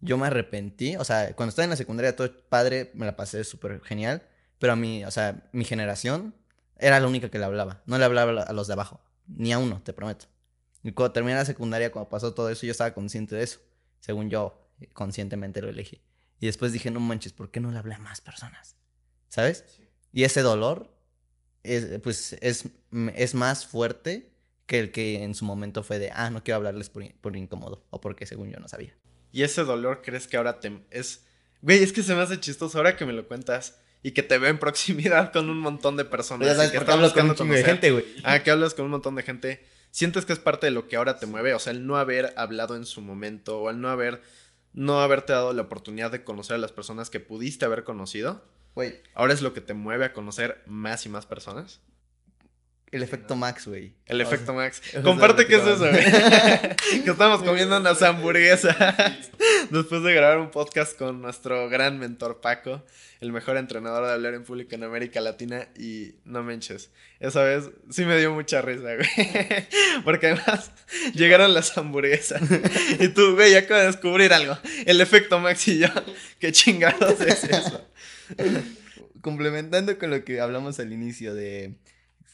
yo 0.00 0.18
me 0.18 0.26
arrepentí, 0.26 0.96
o 0.96 1.04
sea, 1.04 1.36
cuando 1.36 1.50
estaba 1.50 1.62
en 1.62 1.70
la 1.70 1.76
secundaria 1.76 2.16
todo 2.16 2.28
padre, 2.48 2.90
me 2.94 3.06
la 3.06 3.14
pasé 3.14 3.44
súper 3.44 3.80
genial, 3.82 4.26
pero 4.58 4.72
a 4.72 4.76
mí, 4.76 5.04
o 5.04 5.10
sea, 5.12 5.48
mi 5.52 5.64
generación 5.64 6.34
era 6.78 6.98
la 6.98 7.06
única 7.06 7.30
que 7.30 7.38
le 7.38 7.44
hablaba, 7.44 7.84
no 7.86 7.96
le 7.96 8.04
hablaba 8.04 8.42
a 8.42 8.52
los 8.52 8.66
de 8.66 8.72
abajo, 8.72 9.00
ni 9.28 9.52
a 9.52 9.58
uno, 9.58 9.80
te 9.84 9.92
prometo. 9.92 10.26
Y 10.82 10.90
cuando 10.90 11.12
terminé 11.12 11.36
la 11.36 11.44
secundaria, 11.44 11.92
cuando 11.92 12.10
pasó 12.10 12.34
todo 12.34 12.48
eso, 12.48 12.66
yo 12.66 12.72
estaba 12.72 12.92
consciente 12.92 13.36
de 13.36 13.44
eso, 13.44 13.60
según 14.00 14.30
yo, 14.30 14.68
conscientemente 14.94 15.62
lo 15.62 15.68
elegí. 15.68 16.02
Y 16.40 16.46
después 16.46 16.72
dije, 16.72 16.90
no 16.90 16.98
manches, 16.98 17.32
¿por 17.32 17.52
qué 17.52 17.60
no 17.60 17.70
le 17.70 17.78
hablé 17.78 17.94
a 17.94 17.98
más 18.00 18.20
personas? 18.20 18.74
¿Sabes? 19.28 19.64
Y 20.12 20.24
ese 20.24 20.42
dolor, 20.42 20.92
es, 21.64 22.00
pues, 22.00 22.36
es, 22.40 22.68
es 23.14 23.34
más 23.34 23.66
fuerte 23.66 24.30
que 24.66 24.78
el 24.78 24.92
que 24.92 25.22
en 25.22 25.34
su 25.34 25.44
momento 25.44 25.82
fue 25.82 25.98
de, 25.98 26.10
ah, 26.12 26.30
no 26.30 26.44
quiero 26.44 26.56
hablarles 26.56 26.88
por, 26.88 27.12
por 27.14 27.36
incómodo, 27.36 27.84
o 27.90 28.00
porque 28.00 28.26
según 28.26 28.50
yo 28.50 28.60
no 28.60 28.68
sabía. 28.68 28.94
Y 29.32 29.42
ese 29.42 29.64
dolor 29.64 30.00
crees 30.02 30.28
que 30.28 30.36
ahora 30.36 30.60
te 30.60 30.72
es 30.90 31.24
güey, 31.64 31.82
es 31.82 31.92
que 31.92 32.02
se 32.02 32.14
me 32.14 32.20
hace 32.20 32.38
chistoso 32.38 32.78
ahora 32.78 32.96
que 32.96 33.06
me 33.06 33.12
lo 33.12 33.26
cuentas 33.26 33.78
y 34.02 34.12
que 34.12 34.22
te 34.22 34.38
veo 34.38 34.50
en 34.50 34.58
proximidad 34.58 35.32
con 35.32 35.48
un 35.48 35.58
montón 35.58 35.96
de 35.96 36.04
personas. 36.04 36.46
Ya 36.46 36.54
sabes, 36.54 36.70
que 36.70 36.78
hablas 36.78 37.12
con 37.14 37.30
un 37.30 37.48
de 37.50 37.64
gente, 37.64 37.90
güey. 37.90 38.04
Ah, 38.22 38.42
que 38.42 38.50
hablas 38.50 38.74
con 38.74 38.84
un 38.84 38.90
montón 38.90 39.14
de 39.14 39.22
gente. 39.22 39.64
¿Sientes 39.90 40.26
que 40.26 40.34
es 40.34 40.38
parte 40.38 40.66
de 40.66 40.72
lo 40.72 40.88
que 40.88 40.96
ahora 40.96 41.18
te 41.18 41.26
mueve? 41.26 41.54
O 41.54 41.58
sea, 41.58 41.72
el 41.72 41.86
no 41.86 41.96
haber 41.96 42.34
hablado 42.36 42.76
en 42.76 42.84
su 42.84 43.00
momento 43.00 43.60
o 43.60 43.70
el 43.70 43.80
no 43.80 43.88
haber 43.88 44.20
no 44.74 45.00
haberte 45.00 45.32
dado 45.32 45.52
la 45.52 45.62
oportunidad 45.62 46.10
de 46.10 46.24
conocer 46.24 46.56
a 46.56 46.58
las 46.58 46.72
personas 46.72 47.08
que 47.08 47.20
pudiste 47.20 47.64
haber 47.64 47.84
conocido. 47.84 48.44
Güey. 48.74 49.00
Ahora 49.14 49.32
es 49.32 49.42
lo 49.42 49.54
que 49.54 49.60
te 49.60 49.74
mueve 49.74 50.04
a 50.04 50.12
conocer 50.12 50.62
más 50.66 51.06
y 51.06 51.08
más 51.08 51.26
personas. 51.26 51.80
El 52.94 53.02
efecto 53.02 53.34
Max, 53.34 53.66
güey. 53.66 53.92
El 54.06 54.20
efecto 54.20 54.54
Max. 54.54 54.80
Comparte 55.02 55.48
qué 55.48 55.56
es 55.56 55.66
eso, 55.66 55.80
güey. 55.80 56.04
que 57.04 57.10
estamos 57.10 57.42
comiendo 57.42 57.76
unas 57.76 58.00
hamburguesas. 58.02 58.76
Después 59.70 60.04
de 60.04 60.14
grabar 60.14 60.38
un 60.38 60.52
podcast 60.52 60.96
con 60.96 61.20
nuestro 61.20 61.68
gran 61.68 61.98
mentor 61.98 62.40
Paco, 62.40 62.84
el 63.20 63.32
mejor 63.32 63.56
entrenador 63.56 64.06
de 64.06 64.12
hablar 64.12 64.34
en 64.34 64.44
público 64.44 64.76
en 64.76 64.84
América 64.84 65.20
Latina. 65.20 65.66
Y 65.76 66.14
no 66.24 66.44
menches. 66.44 66.92
Esa 67.18 67.42
vez 67.42 67.68
sí 67.90 68.04
me 68.04 68.16
dio 68.16 68.32
mucha 68.32 68.62
risa, 68.62 68.94
güey. 68.94 69.08
Porque 70.04 70.28
además 70.28 70.70
llegaron 71.14 71.52
las 71.52 71.76
hamburguesas. 71.76 72.42
y 73.00 73.08
tú, 73.08 73.34
güey, 73.34 73.56
acabo 73.56 73.80
de 73.80 73.86
descubrir 73.86 74.32
algo. 74.32 74.56
El 74.86 75.00
efecto 75.00 75.40
Max 75.40 75.66
y 75.66 75.78
yo. 75.78 75.88
¿Qué 76.38 76.52
chingados 76.52 77.20
es 77.22 77.42
eso? 77.42 77.84
Complementando 79.20 79.98
con 79.98 80.10
lo 80.10 80.24
que 80.24 80.40
hablamos 80.40 80.80
al 80.80 80.92
inicio 80.92 81.34
de 81.34 81.78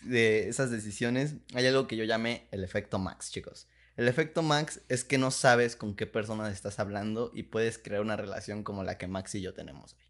de 0.02 0.48
esas 0.48 0.70
decisiones, 0.70 1.34
hay 1.54 1.66
algo 1.66 1.86
que 1.86 1.96
yo 1.96 2.04
llamé 2.04 2.46
el 2.50 2.64
efecto 2.64 2.98
Max, 2.98 3.30
chicos. 3.30 3.66
El 3.96 4.08
efecto 4.08 4.42
Max 4.42 4.80
es 4.88 5.04
que 5.04 5.18
no 5.18 5.30
sabes 5.30 5.76
con 5.76 5.94
qué 5.94 6.06
persona 6.06 6.50
estás 6.50 6.78
hablando 6.78 7.30
y 7.34 7.44
puedes 7.44 7.78
crear 7.78 8.00
una 8.00 8.16
relación 8.16 8.62
como 8.62 8.82
la 8.82 8.96
que 8.96 9.06
Max 9.06 9.34
y 9.34 9.42
yo 9.42 9.52
tenemos 9.52 9.92
hoy. 9.94 10.00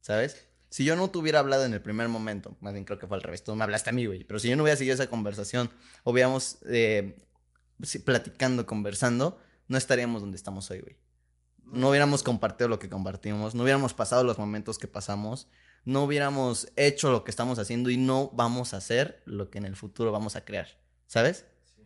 ¿Sabes? 0.00 0.48
Si 0.70 0.84
yo 0.84 0.96
no 0.96 1.10
te 1.10 1.18
hubiera 1.18 1.38
hablado 1.38 1.64
en 1.64 1.74
el 1.74 1.82
primer 1.82 2.08
momento, 2.08 2.56
más 2.60 2.72
bien 2.72 2.84
creo 2.84 2.98
que 2.98 3.06
fue 3.06 3.16
al 3.16 3.22
revés, 3.22 3.44
tú 3.44 3.54
me 3.54 3.64
hablaste 3.64 3.90
a 3.90 3.92
mí, 3.92 4.06
güey, 4.06 4.24
pero 4.24 4.38
si 4.38 4.48
yo 4.48 4.56
no 4.56 4.62
hubiera 4.62 4.76
seguido 4.76 4.94
esa 4.94 5.08
conversación, 5.08 5.70
o 6.02 6.10
hubiéramos 6.10 6.58
eh, 6.68 7.16
platicando, 8.04 8.66
conversando, 8.66 9.38
no 9.68 9.78
estaríamos 9.78 10.22
donde 10.22 10.36
estamos 10.36 10.70
hoy, 10.70 10.80
güey. 10.80 10.96
No 11.72 11.90
hubiéramos 11.90 12.22
compartido 12.22 12.68
lo 12.68 12.78
que 12.78 12.88
compartimos, 12.88 13.54
no 13.54 13.62
hubiéramos 13.62 13.94
pasado 13.94 14.24
los 14.24 14.38
momentos 14.38 14.78
que 14.78 14.86
pasamos, 14.86 15.48
no 15.84 16.04
hubiéramos 16.04 16.68
hecho 16.76 17.10
lo 17.10 17.24
que 17.24 17.30
estamos 17.30 17.58
haciendo 17.58 17.90
y 17.90 17.96
no 17.96 18.30
vamos 18.32 18.74
a 18.74 18.78
hacer 18.78 19.22
lo 19.26 19.50
que 19.50 19.58
en 19.58 19.64
el 19.64 19.76
futuro 19.76 20.12
vamos 20.12 20.36
a 20.36 20.44
crear, 20.44 20.68
¿sabes? 21.06 21.46
Sí. 21.64 21.82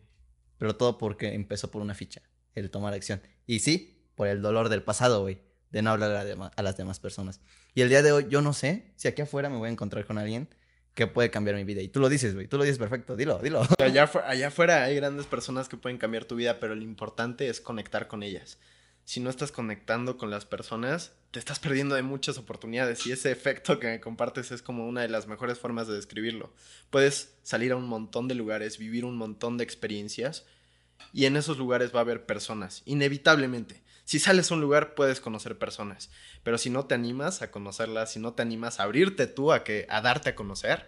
Pero 0.57 0.75
todo 0.75 0.97
porque 0.97 1.33
empezó 1.33 1.71
por 1.71 1.81
una 1.81 1.95
ficha, 1.95 2.21
el 2.55 2.69
tomar 2.71 2.93
acción. 2.93 3.21
Y 3.45 3.59
sí, 3.59 4.03
por 4.15 4.27
el 4.27 4.41
dolor 4.41 4.69
del 4.69 4.83
pasado, 4.83 5.21
güey, 5.21 5.41
de 5.71 5.81
no 5.81 5.91
hablar 5.91 6.51
a, 6.55 6.61
las 6.61 6.77
demás 6.77 6.99
personas. 6.99 7.41
Y 7.73 7.81
el 7.81 7.89
día 7.89 8.01
de 8.01 8.11
hoy 8.11 8.27
yo 8.29 8.41
no 8.41 8.53
sé 8.53 8.91
si 8.95 9.07
aquí 9.07 9.21
afuera 9.21 9.49
me 9.49 9.57
voy 9.57 9.69
a 9.69 9.71
encontrar 9.71 10.05
con 10.05 10.17
alguien 10.17 10.49
que 10.93 11.07
puede 11.07 11.29
cambiar 11.29 11.55
mi 11.55 11.63
vida. 11.63 11.81
Y 11.81 11.87
tú 11.87 11.99
lo 11.99 12.09
dices, 12.09 12.33
güey, 12.33 12.47
tú 12.47 12.57
lo 12.57 12.63
dices 12.63 12.77
perfecto, 12.77 13.15
dilo, 13.15 13.39
dilo. 13.39 13.61
Allá, 13.79 14.09
allá 14.25 14.47
afuera 14.47 14.83
hay 14.83 14.95
grandes 14.95 15.25
personas 15.25 15.69
que 15.69 15.77
pueden 15.77 15.97
cambiar 15.97 16.25
tu 16.25 16.35
vida, 16.35 16.59
pero 16.59 16.75
lo 16.75 16.83
importante 16.83 17.47
es 17.47 17.61
conectar 17.61 18.07
con 18.07 18.23
ellas 18.23 18.57
si 19.09 19.19
no 19.19 19.31
estás 19.31 19.51
conectando 19.51 20.19
con 20.19 20.29
las 20.29 20.45
personas, 20.45 21.13
te 21.31 21.39
estás 21.39 21.57
perdiendo 21.57 21.95
de 21.95 22.03
muchas 22.03 22.37
oportunidades 22.37 23.07
y 23.07 23.11
ese 23.11 23.31
efecto 23.31 23.79
que 23.79 23.87
me 23.87 23.99
compartes 23.99 24.51
es 24.51 24.61
como 24.61 24.87
una 24.87 25.01
de 25.01 25.09
las 25.09 25.25
mejores 25.25 25.57
formas 25.57 25.87
de 25.87 25.95
describirlo. 25.95 26.53
Puedes 26.91 27.33
salir 27.41 27.71
a 27.71 27.75
un 27.75 27.87
montón 27.87 28.27
de 28.27 28.35
lugares, 28.35 28.77
vivir 28.77 29.05
un 29.05 29.17
montón 29.17 29.57
de 29.57 29.63
experiencias 29.63 30.45
y 31.11 31.25
en 31.25 31.37
esos 31.37 31.57
lugares 31.57 31.91
va 31.91 31.97
a 31.97 32.01
haber 32.01 32.27
personas, 32.27 32.83
inevitablemente. 32.85 33.81
Si 34.05 34.19
sales 34.19 34.51
a 34.51 34.53
un 34.53 34.61
lugar 34.61 34.93
puedes 34.93 35.19
conocer 35.19 35.57
personas, 35.57 36.11
pero 36.43 36.59
si 36.59 36.69
no 36.69 36.85
te 36.85 36.93
animas 36.93 37.41
a 37.41 37.49
conocerlas, 37.49 38.11
si 38.13 38.19
no 38.19 38.33
te 38.33 38.43
animas 38.43 38.79
a 38.79 38.83
abrirte 38.83 39.25
tú 39.25 39.51
a 39.51 39.63
que 39.63 39.87
a 39.89 40.01
darte 40.01 40.29
a 40.29 40.35
conocer, 40.35 40.85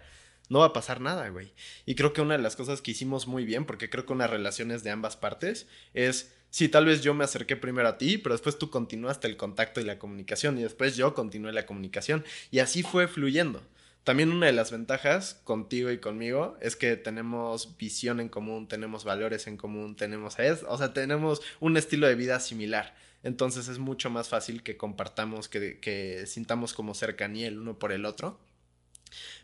no 0.48 0.60
va 0.60 0.66
a 0.66 0.72
pasar 0.72 1.00
nada, 1.00 1.28
güey. 1.30 1.54
Y 1.86 1.96
creo 1.96 2.12
que 2.12 2.20
una 2.20 2.36
de 2.36 2.42
las 2.42 2.54
cosas 2.54 2.82
que 2.82 2.92
hicimos 2.92 3.26
muy 3.26 3.44
bien, 3.44 3.64
porque 3.64 3.90
creo 3.90 4.06
que 4.06 4.12
una 4.12 4.28
relación 4.28 4.70
es 4.70 4.84
de 4.84 4.90
ambas 4.90 5.16
partes, 5.16 5.66
es 5.92 6.30
sí, 6.52 6.68
tal 6.68 6.84
vez 6.84 7.00
yo 7.00 7.14
me 7.14 7.24
acerqué 7.24 7.56
primero 7.56 7.88
a 7.88 7.98
ti, 7.98 8.18
pero 8.18 8.34
después 8.34 8.58
tú 8.58 8.70
continuaste 8.70 9.26
el 9.26 9.36
contacto 9.36 9.80
y 9.80 9.84
la 9.84 9.98
comunicación 9.98 10.58
y 10.58 10.62
después 10.62 10.96
yo 10.96 11.14
continué 11.14 11.52
la 11.52 11.66
comunicación 11.66 12.24
y 12.52 12.60
así 12.60 12.84
fue 12.84 13.08
fluyendo. 13.08 13.62
También 14.04 14.32
una 14.32 14.46
de 14.46 14.52
las 14.52 14.70
ventajas 14.70 15.40
contigo 15.44 15.90
y 15.90 15.98
conmigo 15.98 16.56
es 16.60 16.76
que 16.76 16.96
tenemos 16.96 17.76
visión 17.78 18.20
en 18.20 18.28
común, 18.28 18.68
tenemos 18.68 19.04
valores 19.04 19.46
en 19.46 19.56
común, 19.56 19.96
tenemos, 19.96 20.36
o 20.68 20.78
sea, 20.78 20.92
tenemos 20.92 21.40
un 21.60 21.76
estilo 21.76 22.06
de 22.06 22.16
vida 22.16 22.38
similar. 22.40 22.94
Entonces 23.22 23.68
es 23.68 23.78
mucho 23.78 24.10
más 24.10 24.28
fácil 24.28 24.62
que 24.62 24.76
compartamos, 24.76 25.48
que, 25.48 26.24
sintamos 26.26 26.74
como 26.74 26.94
cercanía 26.94 27.46
el 27.46 27.58
uno 27.58 27.78
por 27.78 27.92
el 27.92 28.04
otro. 28.04 28.40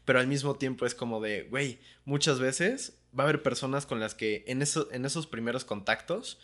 Pero 0.04 0.18
al 0.18 0.26
mismo 0.26 0.56
tiempo 0.56 0.84
es 0.84 0.94
como 0.94 1.20
de, 1.20 1.44
güey, 1.44 1.78
muchas 2.04 2.38
veces 2.38 2.98
va 3.18 3.24
a 3.24 3.28
haber 3.28 3.42
personas 3.42 3.86
con 3.86 4.00
las 4.00 4.14
que 4.14 4.44
en, 4.48 4.60
eso, 4.60 4.88
en 4.90 5.04
esos 5.04 5.26
primeros 5.26 5.64
contactos 5.64 6.38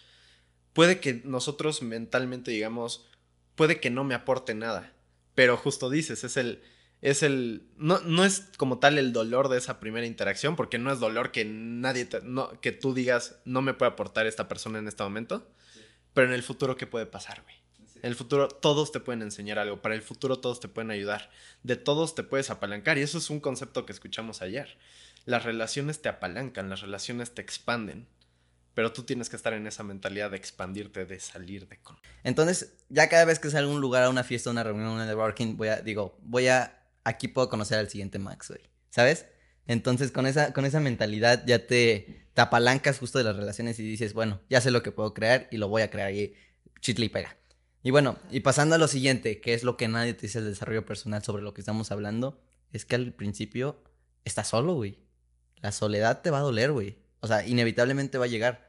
puede 0.74 1.00
que 1.00 1.22
nosotros 1.24 1.80
mentalmente 1.80 2.50
digamos, 2.50 3.06
puede 3.54 3.80
que 3.80 3.88
no 3.88 4.04
me 4.04 4.14
aporte 4.14 4.54
nada, 4.54 4.92
pero 5.34 5.56
justo 5.56 5.88
dices, 5.88 6.24
es 6.24 6.37
el, 6.37 6.62
es 7.00 7.22
el, 7.22 7.66
no, 7.76 8.00
no 8.00 8.24
es 8.24 8.50
como 8.58 8.78
tal 8.78 8.98
el 8.98 9.12
dolor 9.12 9.48
de 9.48 9.58
esa 9.58 9.80
primera 9.80 10.06
interacción, 10.06 10.56
porque 10.56 10.78
no 10.78 10.92
es 10.92 11.00
dolor 11.00 11.32
que 11.32 11.46
nadie, 11.46 12.08
no, 12.22 12.60
que 12.60 12.72
tú 12.72 12.92
digas, 12.92 13.37
no 13.46 13.62
me 13.62 13.72
puede 13.74 13.92
aportar 13.92 14.26
esta 14.26 14.48
persona 14.48 14.78
en 14.78 14.88
este 14.88 15.02
momento, 15.02 15.48
pero 16.12 16.28
en 16.28 16.34
el 16.34 16.42
futuro, 16.42 16.76
¿qué 16.76 16.87
puede 16.87 17.06
pasar, 17.06 17.42
güey? 17.42 17.56
En 17.96 18.08
el 18.08 18.16
futuro 18.16 18.48
todos 18.48 18.92
te 18.92 19.00
pueden 19.00 19.22
enseñar 19.22 19.58
algo, 19.58 19.80
para 19.80 19.94
el 19.94 20.02
futuro 20.02 20.38
todos 20.38 20.60
te 20.60 20.68
pueden 20.68 20.90
ayudar, 20.90 21.30
de 21.62 21.76
todos 21.76 22.14
te 22.14 22.22
puedes 22.22 22.50
apalancar 22.50 22.98
y 22.98 23.02
eso 23.02 23.16
es 23.16 23.30
un 23.30 23.40
concepto 23.40 23.87
que 23.87 23.92
escuchamos 23.92 24.42
ayer. 24.42 24.76
Las 25.24 25.44
relaciones 25.44 26.02
te 26.02 26.10
apalancan, 26.10 26.68
las 26.68 26.82
relaciones 26.82 27.32
te 27.34 27.40
expanden. 27.40 28.06
Pero 28.74 28.92
tú 28.92 29.04
tienes 29.04 29.28
que 29.28 29.37
estar 29.37 29.52
en 29.52 29.66
esa 29.66 29.82
mentalidad 29.82 30.30
de 30.30 30.37
expandirte, 30.37 31.06
de 31.06 31.20
salir 31.20 31.68
de 31.68 31.78
con. 31.78 31.96
Entonces, 32.24 32.74
ya 32.88 33.08
cada 33.08 33.24
vez 33.24 33.38
que 33.38 33.50
salgo 33.50 33.70
a 33.70 33.74
un 33.74 33.80
lugar, 33.80 34.02
a 34.02 34.10
una 34.10 34.24
fiesta, 34.24 34.50
a 34.50 34.52
una 34.52 34.64
reunión, 34.64 34.88
a 34.88 34.92
un 34.92 34.98
networking, 34.98 35.56
voy 35.56 35.68
a, 35.68 35.80
digo, 35.80 36.18
voy 36.22 36.48
a, 36.48 36.82
aquí 37.04 37.28
puedo 37.28 37.48
conocer 37.48 37.78
al 37.78 37.88
siguiente 37.88 38.18
Max 38.18 38.50
hoy, 38.50 38.60
¿sabes? 38.90 39.26
Entonces, 39.66 40.10
con 40.10 40.26
esa, 40.26 40.52
con 40.52 40.64
esa 40.64 40.80
mentalidad 40.80 41.44
ya 41.46 41.66
te, 41.66 42.26
te 42.34 42.40
apalancas 42.40 42.98
justo 42.98 43.18
de 43.18 43.24
las 43.24 43.37
relaciones 43.37 43.78
y 43.78 43.82
dices, 43.82 44.12
bueno, 44.12 44.40
ya 44.50 44.60
sé 44.60 44.70
lo 44.70 44.82
que 44.82 44.92
puedo 44.92 45.14
crear 45.14 45.48
y 45.50 45.56
lo 45.56 45.68
voy 45.68 45.82
a 45.82 45.90
crear 45.90 46.12
y 46.12 46.34
chitle 46.80 47.06
y 47.06 47.08
pega. 47.08 47.37
Y 47.82 47.90
bueno, 47.90 48.18
y 48.30 48.40
pasando 48.40 48.74
a 48.74 48.78
lo 48.78 48.88
siguiente, 48.88 49.40
que 49.40 49.54
es 49.54 49.62
lo 49.62 49.76
que 49.76 49.88
nadie 49.88 50.14
te 50.14 50.22
dice 50.22 50.38
el 50.38 50.46
desarrollo 50.46 50.87
personal 50.87 51.22
sobre 51.22 51.42
lo 51.42 51.52
que 51.54 51.60
estamos 51.60 51.92
hablando, 51.92 52.40
es 52.72 52.84
que 52.84 52.96
al 52.96 53.12
principio 53.12 53.82
estás 54.24 54.48
solo, 54.48 54.74
güey. 54.74 54.98
La 55.60 55.70
soledad 55.70 56.22
te 56.22 56.30
va 56.30 56.38
a 56.38 56.42
doler, 56.42 56.72
güey. 56.72 56.98
O 57.20 57.26
sea, 57.26 57.46
inevitablemente 57.46 58.18
va 58.18 58.24
a 58.24 58.28
llegar. 58.28 58.63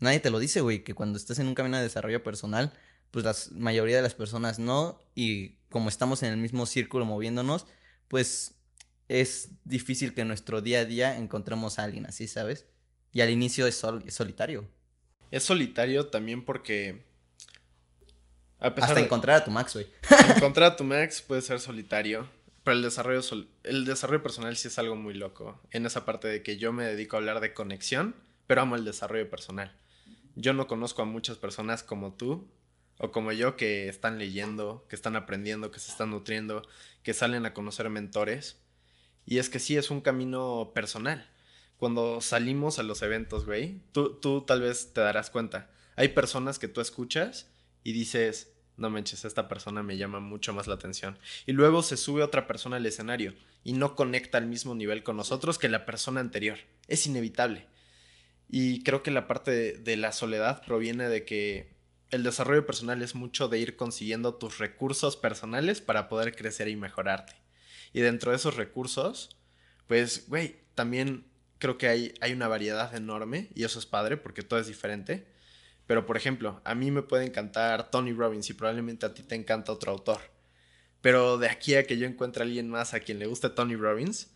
Nadie 0.00 0.20
te 0.20 0.30
lo 0.30 0.38
dice, 0.38 0.62
güey, 0.62 0.82
que 0.82 0.94
cuando 0.94 1.18
estás 1.18 1.38
en 1.38 1.46
un 1.46 1.54
camino 1.54 1.76
de 1.76 1.82
desarrollo 1.82 2.22
personal, 2.22 2.72
pues 3.10 3.24
la 3.24 3.34
mayoría 3.58 3.96
de 3.96 4.02
las 4.02 4.14
personas 4.14 4.58
no, 4.58 4.98
y 5.14 5.56
como 5.68 5.88
estamos 5.88 6.22
en 6.22 6.32
el 6.32 6.38
mismo 6.38 6.66
círculo 6.66 7.04
moviéndonos, 7.04 7.66
pues 8.08 8.54
es 9.08 9.50
difícil 9.64 10.14
que 10.14 10.22
en 10.22 10.28
nuestro 10.28 10.62
día 10.62 10.80
a 10.80 10.84
día 10.84 11.16
encontremos 11.16 11.78
a 11.78 11.84
alguien 11.84 12.06
así, 12.06 12.28
¿sabes? 12.28 12.66
Y 13.12 13.20
al 13.20 13.30
inicio 13.30 13.66
es, 13.66 13.76
solitario. 14.08 14.68
Es 15.30 15.44
solitario 15.44 16.06
también 16.06 16.44
porque... 16.44 17.04
Hasta 18.58 19.00
encontrar 19.00 19.36
a 19.36 19.44
tu 19.44 19.50
max, 19.50 19.74
güey. 19.74 19.86
encontrar 20.36 20.72
a 20.72 20.76
tu 20.76 20.84
max 20.84 21.22
puede 21.22 21.42
ser 21.42 21.60
solitario. 21.60 22.28
Pero 22.62 22.76
el 22.76 22.82
desarrollo, 22.82 23.22
el 23.64 23.84
desarrollo 23.84 24.22
personal 24.22 24.56
sí 24.56 24.68
es 24.68 24.78
algo 24.78 24.94
muy 24.94 25.14
loco. 25.14 25.60
En 25.70 25.86
esa 25.86 26.04
parte 26.04 26.28
de 26.28 26.42
que 26.42 26.58
yo 26.58 26.72
me 26.72 26.84
dedico 26.84 27.16
a 27.16 27.20
hablar 27.20 27.40
de 27.40 27.54
conexión, 27.54 28.14
pero 28.46 28.60
amo 28.60 28.76
el 28.76 28.84
desarrollo 28.84 29.30
personal. 29.30 29.74
Yo 30.40 30.54
no 30.54 30.66
conozco 30.66 31.02
a 31.02 31.04
muchas 31.04 31.36
personas 31.36 31.82
como 31.82 32.14
tú 32.14 32.48
o 32.98 33.12
como 33.12 33.30
yo 33.30 33.56
que 33.56 33.90
están 33.90 34.18
leyendo, 34.18 34.86
que 34.88 34.96
están 34.96 35.14
aprendiendo, 35.14 35.70
que 35.70 35.80
se 35.80 35.90
están 35.90 36.10
nutriendo, 36.10 36.62
que 37.02 37.12
salen 37.12 37.44
a 37.44 37.52
conocer 37.52 37.90
mentores. 37.90 38.58
Y 39.26 39.36
es 39.36 39.50
que 39.50 39.58
sí, 39.58 39.76
es 39.76 39.90
un 39.90 40.00
camino 40.00 40.72
personal. 40.74 41.28
Cuando 41.76 42.22
salimos 42.22 42.78
a 42.78 42.82
los 42.82 43.02
eventos, 43.02 43.44
güey, 43.44 43.82
tú, 43.92 44.18
tú 44.18 44.40
tal 44.40 44.62
vez 44.62 44.94
te 44.94 45.02
darás 45.02 45.28
cuenta. 45.28 45.70
Hay 45.96 46.08
personas 46.08 46.58
que 46.58 46.68
tú 46.68 46.80
escuchas 46.80 47.50
y 47.84 47.92
dices, 47.92 48.54
no 48.78 48.88
manches, 48.88 49.26
esta 49.26 49.46
persona 49.46 49.82
me 49.82 49.98
llama 49.98 50.20
mucho 50.20 50.54
más 50.54 50.66
la 50.66 50.74
atención. 50.74 51.18
Y 51.44 51.52
luego 51.52 51.82
se 51.82 51.98
sube 51.98 52.22
otra 52.22 52.46
persona 52.46 52.76
al 52.76 52.86
escenario 52.86 53.34
y 53.62 53.74
no 53.74 53.94
conecta 53.94 54.38
al 54.38 54.46
mismo 54.46 54.74
nivel 54.74 55.02
con 55.02 55.18
nosotros 55.18 55.58
que 55.58 55.68
la 55.68 55.84
persona 55.84 56.20
anterior. 56.20 56.58
Es 56.88 57.06
inevitable. 57.06 57.66
Y 58.52 58.82
creo 58.82 59.02
que 59.04 59.12
la 59.12 59.28
parte 59.28 59.78
de, 59.78 59.96
la 59.96 60.10
soledad 60.10 60.62
proviene 60.64 61.08
de 61.08 61.24
que 61.24 61.72
el 62.10 62.24
desarrollo 62.24 62.66
personal 62.66 63.00
es 63.00 63.14
mucho 63.14 63.46
de 63.48 63.60
ir 63.60 63.76
consiguiendo 63.76 64.34
tus 64.34 64.58
recursos 64.58 65.16
personales 65.16 65.80
para 65.80 66.08
poder 66.08 66.34
crecer 66.34 66.66
y 66.66 66.74
mejorarte. 66.74 67.34
Y 67.92 68.00
dentro 68.00 68.32
de 68.32 68.38
esos 68.38 68.56
recursos, 68.56 69.38
pues, 69.86 70.28
güey, 70.28 70.56
también 70.74 71.26
creo 71.58 71.78
que 71.78 71.86
hay, 71.86 72.14
hay 72.20 72.32
una 72.32 72.48
variedad 72.48 72.92
enorme 72.94 73.50
y 73.54 73.62
eso 73.62 73.78
es 73.78 73.86
padre 73.86 74.16
porque 74.16 74.42
todo 74.42 74.58
es 74.58 74.66
diferente. 74.66 75.28
Pero, 75.86 76.04
por 76.04 76.16
ejemplo, 76.16 76.60
a 76.64 76.74
mí 76.74 76.90
me 76.90 77.02
puede 77.02 77.26
encantar 77.26 77.90
Tony 77.90 78.12
Robbins 78.12 78.50
y 78.50 78.54
probablemente 78.54 79.06
a 79.06 79.14
ti 79.14 79.22
te 79.22 79.36
encanta 79.36 79.70
otro 79.70 79.92
autor. 79.92 80.20
Pero 81.00 81.38
de 81.38 81.48
aquí 81.48 81.76
a 81.76 81.84
que 81.84 81.98
yo 81.98 82.06
encuentre 82.06 82.42
a 82.42 82.46
alguien 82.46 82.68
más 82.68 82.94
a 82.94 83.00
quien 83.00 83.20
le 83.20 83.26
guste 83.26 83.48
Tony 83.48 83.76
Robbins 83.76 84.32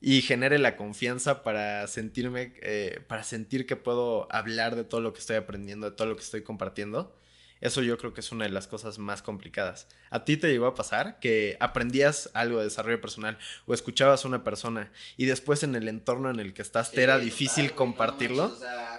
y 0.00 0.22
genere 0.22 0.58
la 0.58 0.76
confianza 0.76 1.42
para 1.42 1.86
sentirme, 1.86 2.52
eh, 2.62 3.00
para 3.08 3.24
sentir 3.24 3.66
que 3.66 3.76
puedo 3.76 4.30
hablar 4.30 4.76
de 4.76 4.84
todo 4.84 5.00
lo 5.00 5.12
que 5.12 5.20
estoy 5.20 5.36
aprendiendo, 5.36 5.90
de 5.90 5.96
todo 5.96 6.08
lo 6.08 6.16
que 6.16 6.22
estoy 6.22 6.42
compartiendo, 6.42 7.14
eso 7.60 7.82
yo 7.82 7.98
creo 7.98 8.14
que 8.14 8.20
es 8.20 8.30
una 8.30 8.44
de 8.44 8.50
las 8.50 8.68
cosas 8.68 8.98
más 8.98 9.22
complicadas. 9.22 9.88
¿A 10.10 10.24
ti 10.24 10.36
te 10.36 10.48
llegó 10.48 10.66
a 10.66 10.74
pasar 10.74 11.18
que 11.18 11.56
aprendías 11.58 12.30
algo 12.34 12.58
de 12.58 12.64
desarrollo 12.64 13.00
personal 13.00 13.36
o 13.66 13.74
escuchabas 13.74 14.24
a 14.24 14.28
una 14.28 14.44
persona 14.44 14.92
y 15.16 15.26
después 15.26 15.64
en 15.64 15.74
el 15.74 15.88
entorno 15.88 16.30
en 16.30 16.38
el 16.38 16.54
que 16.54 16.62
estás 16.62 16.92
te 16.92 17.02
era 17.02 17.18
difícil 17.18 17.72
compartirlo? 17.72 18.56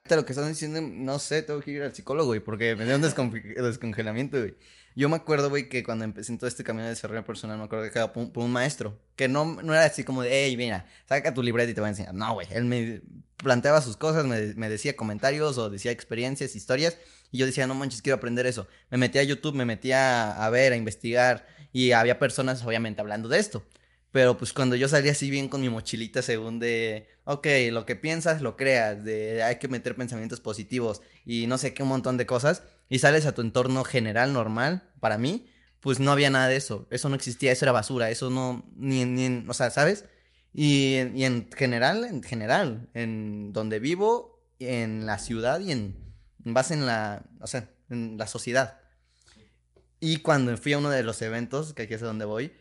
lo 0.10 0.26
que 0.26 0.34
están 0.34 0.50
diciendo, 0.50 0.82
no 0.82 1.20
sé, 1.20 1.44
tengo 1.44 1.62
que 1.62 1.72
ir 1.72 1.84
al 1.84 1.94
psicólogo, 1.96 2.28
güey, 2.28 2.40
porque 2.40 2.76
me 2.76 2.86
dio 2.86 2.96
un 2.96 3.02
descongelamiento, 3.02 4.40
güey. 4.40 4.56
Yo 5.00 5.08
me 5.08 5.16
acuerdo, 5.16 5.50
güey, 5.50 5.70
que 5.70 5.82
cuando 5.82 6.04
empecé 6.04 6.34
en 6.34 6.40
todo 6.40 6.50
este 6.50 6.66
camino 6.66 6.84
de 6.84 6.90
desarrollo 6.90 7.24
personal, 7.24 7.58
me 7.58 7.64
acuerdo 7.64 7.86
que 7.86 7.92
quedaba 7.92 8.12
por, 8.12 8.44
un 8.44 8.52
maestro, 8.52 9.00
que 9.16 9.30
no, 9.30 9.46
no 9.46 9.74
era 9.74 9.86
así 9.86 10.04
como 10.04 10.24
de, 10.24 10.30
hey, 10.30 10.58
mira, 10.58 10.88
saca 11.08 11.34
tu 11.34 11.42
libreta 11.42 11.72
y 11.72 11.74
te 11.74 11.80
voy 11.80 11.88
a 11.88 11.92
enseñar. 11.92 12.14
No, 12.14 12.34
güey, 12.34 12.48
él 12.52 12.66
me 12.66 13.02
planteaba 13.38 13.80
sus 13.82 13.96
cosas, 13.96 14.26
me, 14.26 14.54
me 14.56 14.68
decía 14.68 14.98
comentarios 14.98 15.58
o 15.58 15.70
decía 15.70 15.92
experiencias, 15.92 16.54
historias, 16.54 16.98
y 17.32 17.38
yo 17.38 17.46
decía, 17.46 17.66
no 17.66 17.76
manches, 17.76 18.02
quiero 18.02 18.18
aprender 18.18 18.46
eso. 18.46 18.68
Me 18.90 18.98
metí 18.98 19.20
a 19.20 19.24
YouTube, 19.24 19.56
me 19.56 19.64
metí 19.64 19.94
a, 19.94 20.50
ver, 20.52 20.74
a 20.74 20.76
investigar, 20.76 21.48
y 21.72 21.94
había 21.94 22.20
personas, 22.20 22.66
obviamente, 22.66 23.00
hablando 23.00 23.30
de 23.30 23.40
esto. 23.40 23.64
Pero 24.12 24.36
pues 24.36 24.52
cuando 24.52 24.76
yo 24.76 24.90
salí 24.90 25.08
así 25.08 25.30
bien 25.30 25.48
con 25.48 25.62
mi 25.62 25.70
mochilita 25.70 26.22
según 26.22 26.60
de, 26.60 27.08
ok, 27.24 27.48
lo 27.72 27.86
que 27.86 27.96
piensas 27.96 28.42
lo 28.42 28.58
creas, 28.58 29.06
de 29.06 29.44
hay 29.44 29.60
que 29.60 29.70
meter 29.70 29.96
pensamientos 29.96 30.42
positivos 30.42 31.02
y 31.26 31.48
no 31.48 31.58
sé 31.58 31.74
qué, 31.74 31.84
un 31.84 31.90
montón 31.90 32.18
de 32.18 32.26
cosas, 32.26 32.64
y 32.90 33.00
sales 33.00 33.26
a 33.26 33.34
tu 33.34 33.42
entorno 33.42 33.84
general, 33.84 34.34
normal, 34.34 34.92
para 35.00 35.18
mí, 35.18 35.48
pues 35.80 36.00
no 36.00 36.12
había 36.12 36.30
nada 36.30 36.48
de 36.48 36.58
eso, 36.58 36.88
eso 36.92 37.08
no 37.10 37.16
existía, 37.16 37.52
eso 37.52 37.66
era 37.66 37.72
basura, 37.72 38.10
eso 38.10 38.30
no, 38.30 38.66
ni, 38.76 39.06
ni 39.06 39.46
o 39.48 39.54
sea, 39.54 39.70
¿sabes? 39.70 40.06
Y, 40.54 40.98
y 41.16 41.24
en 41.24 41.50
general, 41.56 42.04
en 42.04 42.24
general, 42.24 42.90
en 42.94 43.54
donde 43.54 43.80
vivo, 43.80 44.40
en 44.60 45.06
la 45.06 45.18
ciudad 45.20 45.60
y 45.60 45.72
en, 45.72 45.96
base 46.44 46.74
en 46.74 46.86
la, 46.86 47.26
o 47.40 47.48
sea, 47.48 47.70
en 47.90 48.18
la 48.18 48.28
sociedad. 48.28 48.80
Y 50.00 50.18
cuando 50.18 50.56
fui 50.58 50.74
a 50.74 50.78
uno 50.78 50.90
de 50.90 51.04
los 51.04 51.22
eventos, 51.22 51.74
que 51.74 51.84
aquí 51.84 51.94
es 51.94 52.02
donde 52.02 52.26
voy, 52.26 52.54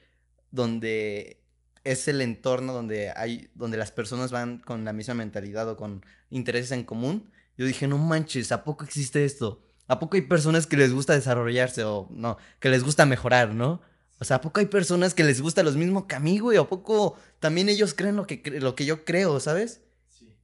donde 0.50 1.44
es 1.84 2.08
el 2.08 2.20
entorno 2.20 2.72
donde 2.72 3.10
hay, 3.14 3.50
donde 3.54 3.76
las 3.76 3.92
personas 3.92 4.30
van 4.30 4.58
con 4.58 4.84
la 4.84 4.92
misma 4.92 5.14
mentalidad 5.14 5.68
o 5.68 5.76
con 5.76 6.04
intereses 6.30 6.72
en 6.72 6.84
común, 6.84 7.30
yo 7.56 7.66
dije, 7.66 7.88
no 7.88 7.98
manches, 7.98 8.52
¿a 8.52 8.64
poco 8.64 8.84
existe 8.84 9.24
esto? 9.24 9.64
¿A 9.88 9.98
poco 9.98 10.16
hay 10.16 10.22
personas 10.22 10.66
que 10.66 10.76
les 10.76 10.92
gusta 10.92 11.14
desarrollarse 11.14 11.82
o 11.84 12.08
no, 12.10 12.36
que 12.60 12.68
les 12.68 12.84
gusta 12.84 13.06
mejorar, 13.06 13.54
¿no? 13.54 13.80
O 14.20 14.24
sea, 14.24 14.36
¿a 14.36 14.40
poco 14.40 14.60
hay 14.60 14.66
personas 14.66 15.14
que 15.14 15.24
les 15.24 15.40
gusta 15.40 15.62
lo 15.62 15.72
mismo 15.72 16.06
que 16.06 16.14
a 16.14 16.20
mí, 16.20 16.38
güey? 16.38 16.58
¿A 16.58 16.64
poco 16.64 17.16
también 17.40 17.68
ellos 17.68 17.94
creen 17.94 18.16
lo 18.16 18.26
que, 18.26 18.42
lo 18.60 18.74
que 18.74 18.84
yo 18.84 19.04
creo, 19.04 19.40
¿sabes? 19.40 19.80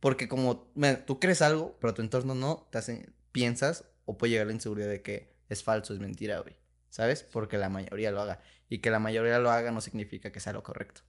Porque 0.01 0.29
como 0.29 0.71
tú 1.07 1.21
crees 1.21 1.43
algo, 1.43 1.77
pero 1.81 1.95
tu 1.95 2.03
entorno 2.03 2.35
no, 2.35 2.69
te 2.71 2.79
hace, 2.79 3.11
piensas 3.33 3.85
o 4.05 4.17
puede 4.17 4.33
llegar 4.33 4.47
la 4.47 4.53
inseguridad 4.53 4.89
de 4.89 5.03
que 5.03 5.35
es 5.49 5.63
falso, 5.63 5.93
es 5.93 6.01
mentira, 6.01 6.39
güey. 6.41 6.57
¿Sabes? 6.89 7.23
Porque 7.25 7.59
la 7.59 7.69
mayoría 7.69 8.13
lo 8.13 8.21
haga. 8.21 8.41
Y 8.69 8.79
que 8.79 8.91
la 8.91 9.01
mayoría 9.01 9.39
lo 9.41 9.51
haga 9.51 9.73
no 9.73 9.81
significa 9.81 10.31
que 10.31 10.41
sea 10.41 10.53
lo 10.53 10.63
correcto. 10.63 11.03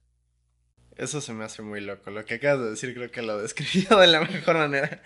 Eso 0.96 1.20
se 1.20 1.32
me 1.32 1.44
hace 1.44 1.62
muy 1.62 1.80
loco. 1.80 2.10
Lo 2.10 2.24
que 2.24 2.34
acabas 2.34 2.64
de 2.64 2.70
decir 2.70 2.94
creo 2.94 3.10
que 3.10 3.22
lo 3.22 3.40
describió 3.40 3.96
de 3.98 4.06
la 4.06 4.20
mejor 4.20 4.56
manera. 4.56 5.02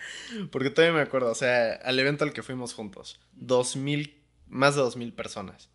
Porque 0.51 0.69
todavía 0.69 0.95
me 0.95 1.01
acuerdo, 1.01 1.31
o 1.31 1.35
sea, 1.35 1.73
al 1.73 1.99
evento 1.99 2.23
al 2.23 2.33
que 2.33 2.43
fuimos 2.43 2.73
juntos, 2.73 3.19
dos 3.33 3.75
mil, 3.75 4.21
más 4.47 4.75
de 4.75 4.81
dos 4.81 4.95
mil 4.95 5.13
personas. 5.13 5.69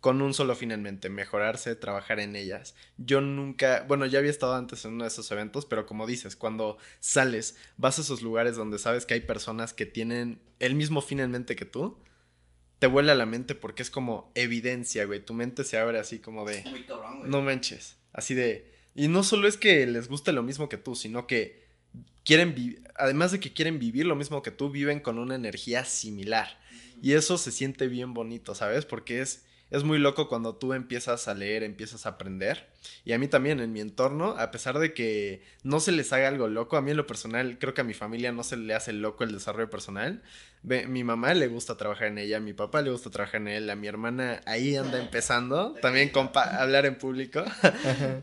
Con 0.00 0.20
un 0.20 0.34
solo 0.34 0.56
fin 0.56 0.72
en 0.72 0.82
mente, 0.82 1.10
mejorarse, 1.10 1.76
trabajar 1.76 2.18
en 2.18 2.34
ellas. 2.34 2.74
Yo 2.96 3.20
nunca, 3.20 3.84
bueno, 3.86 4.04
ya 4.06 4.18
había 4.18 4.32
estado 4.32 4.54
antes 4.54 4.84
en 4.84 4.94
uno 4.94 5.04
de 5.04 5.08
esos 5.08 5.30
eventos, 5.30 5.64
pero 5.64 5.86
como 5.86 6.08
dices, 6.08 6.34
cuando 6.34 6.76
sales, 6.98 7.56
vas 7.76 7.98
a 7.98 8.02
esos 8.02 8.20
lugares 8.20 8.56
donde 8.56 8.80
sabes 8.80 9.06
que 9.06 9.14
hay 9.14 9.20
personas 9.20 9.74
que 9.74 9.86
tienen 9.86 10.40
el 10.58 10.74
mismo 10.74 11.02
fin 11.02 11.20
en 11.20 11.30
mente 11.30 11.54
que 11.54 11.66
tú, 11.66 12.02
te 12.82 12.88
vuela 12.88 13.14
la 13.14 13.26
mente 13.26 13.54
porque 13.54 13.80
es 13.80 13.90
como 13.90 14.32
evidencia, 14.34 15.04
güey. 15.04 15.24
Tu 15.24 15.34
mente 15.34 15.62
se 15.62 15.78
abre 15.78 16.00
así 16.00 16.18
como 16.18 16.44
de. 16.44 16.64
No 17.26 17.40
manches. 17.40 17.96
Así 18.12 18.34
de. 18.34 18.71
Y 18.94 19.08
no 19.08 19.22
solo 19.22 19.48
es 19.48 19.56
que 19.56 19.86
les 19.86 20.08
guste 20.08 20.32
lo 20.32 20.42
mismo 20.42 20.68
que 20.68 20.76
tú, 20.76 20.94
sino 20.94 21.26
que 21.26 21.66
quieren 22.24 22.54
vivir. 22.54 22.82
Además 22.96 23.32
de 23.32 23.40
que 23.40 23.52
quieren 23.52 23.78
vivir 23.78 24.06
lo 24.06 24.16
mismo 24.16 24.42
que 24.42 24.50
tú, 24.50 24.70
viven 24.70 25.00
con 25.00 25.18
una 25.18 25.34
energía 25.34 25.84
similar. 25.84 26.60
Y 27.00 27.12
eso 27.12 27.38
se 27.38 27.50
siente 27.50 27.88
bien 27.88 28.14
bonito, 28.14 28.54
¿sabes? 28.54 28.84
Porque 28.84 29.20
es 29.20 29.44
es 29.72 29.84
muy 29.84 29.98
loco 29.98 30.28
cuando 30.28 30.54
tú 30.54 30.74
empiezas 30.74 31.28
a 31.28 31.34
leer, 31.34 31.62
empiezas 31.62 32.04
a 32.04 32.10
aprender. 32.10 32.68
Y 33.06 33.12
a 33.12 33.18
mí 33.18 33.26
también, 33.26 33.58
en 33.58 33.72
mi 33.72 33.80
entorno, 33.80 34.36
a 34.38 34.50
pesar 34.50 34.78
de 34.78 34.92
que 34.92 35.42
no 35.62 35.80
se 35.80 35.92
les 35.92 36.12
haga 36.12 36.28
algo 36.28 36.46
loco, 36.46 36.76
a 36.76 36.82
mí 36.82 36.90
en 36.90 36.98
lo 36.98 37.06
personal, 37.06 37.58
creo 37.58 37.72
que 37.72 37.80
a 37.80 37.84
mi 37.84 37.94
familia 37.94 38.32
no 38.32 38.44
se 38.44 38.58
le 38.58 38.74
hace 38.74 38.92
loco 38.92 39.24
el 39.24 39.32
desarrollo 39.32 39.70
personal. 39.70 40.22
mi 40.62 41.04
mamá 41.04 41.32
le 41.32 41.46
gusta 41.46 41.78
trabajar 41.78 42.08
en 42.08 42.18
ella, 42.18 42.36
a 42.36 42.40
mi 42.40 42.52
papá 42.52 42.82
le 42.82 42.90
gusta 42.90 43.08
trabajar 43.08 43.40
en 43.40 43.48
él, 43.48 43.70
a 43.70 43.74
mi 43.74 43.88
hermana 43.88 44.42
ahí 44.44 44.76
anda 44.76 45.00
empezando, 45.00 45.72
también 45.80 46.10
con 46.10 46.30
hablar 46.34 46.84
en 46.84 46.96
público. 46.96 47.42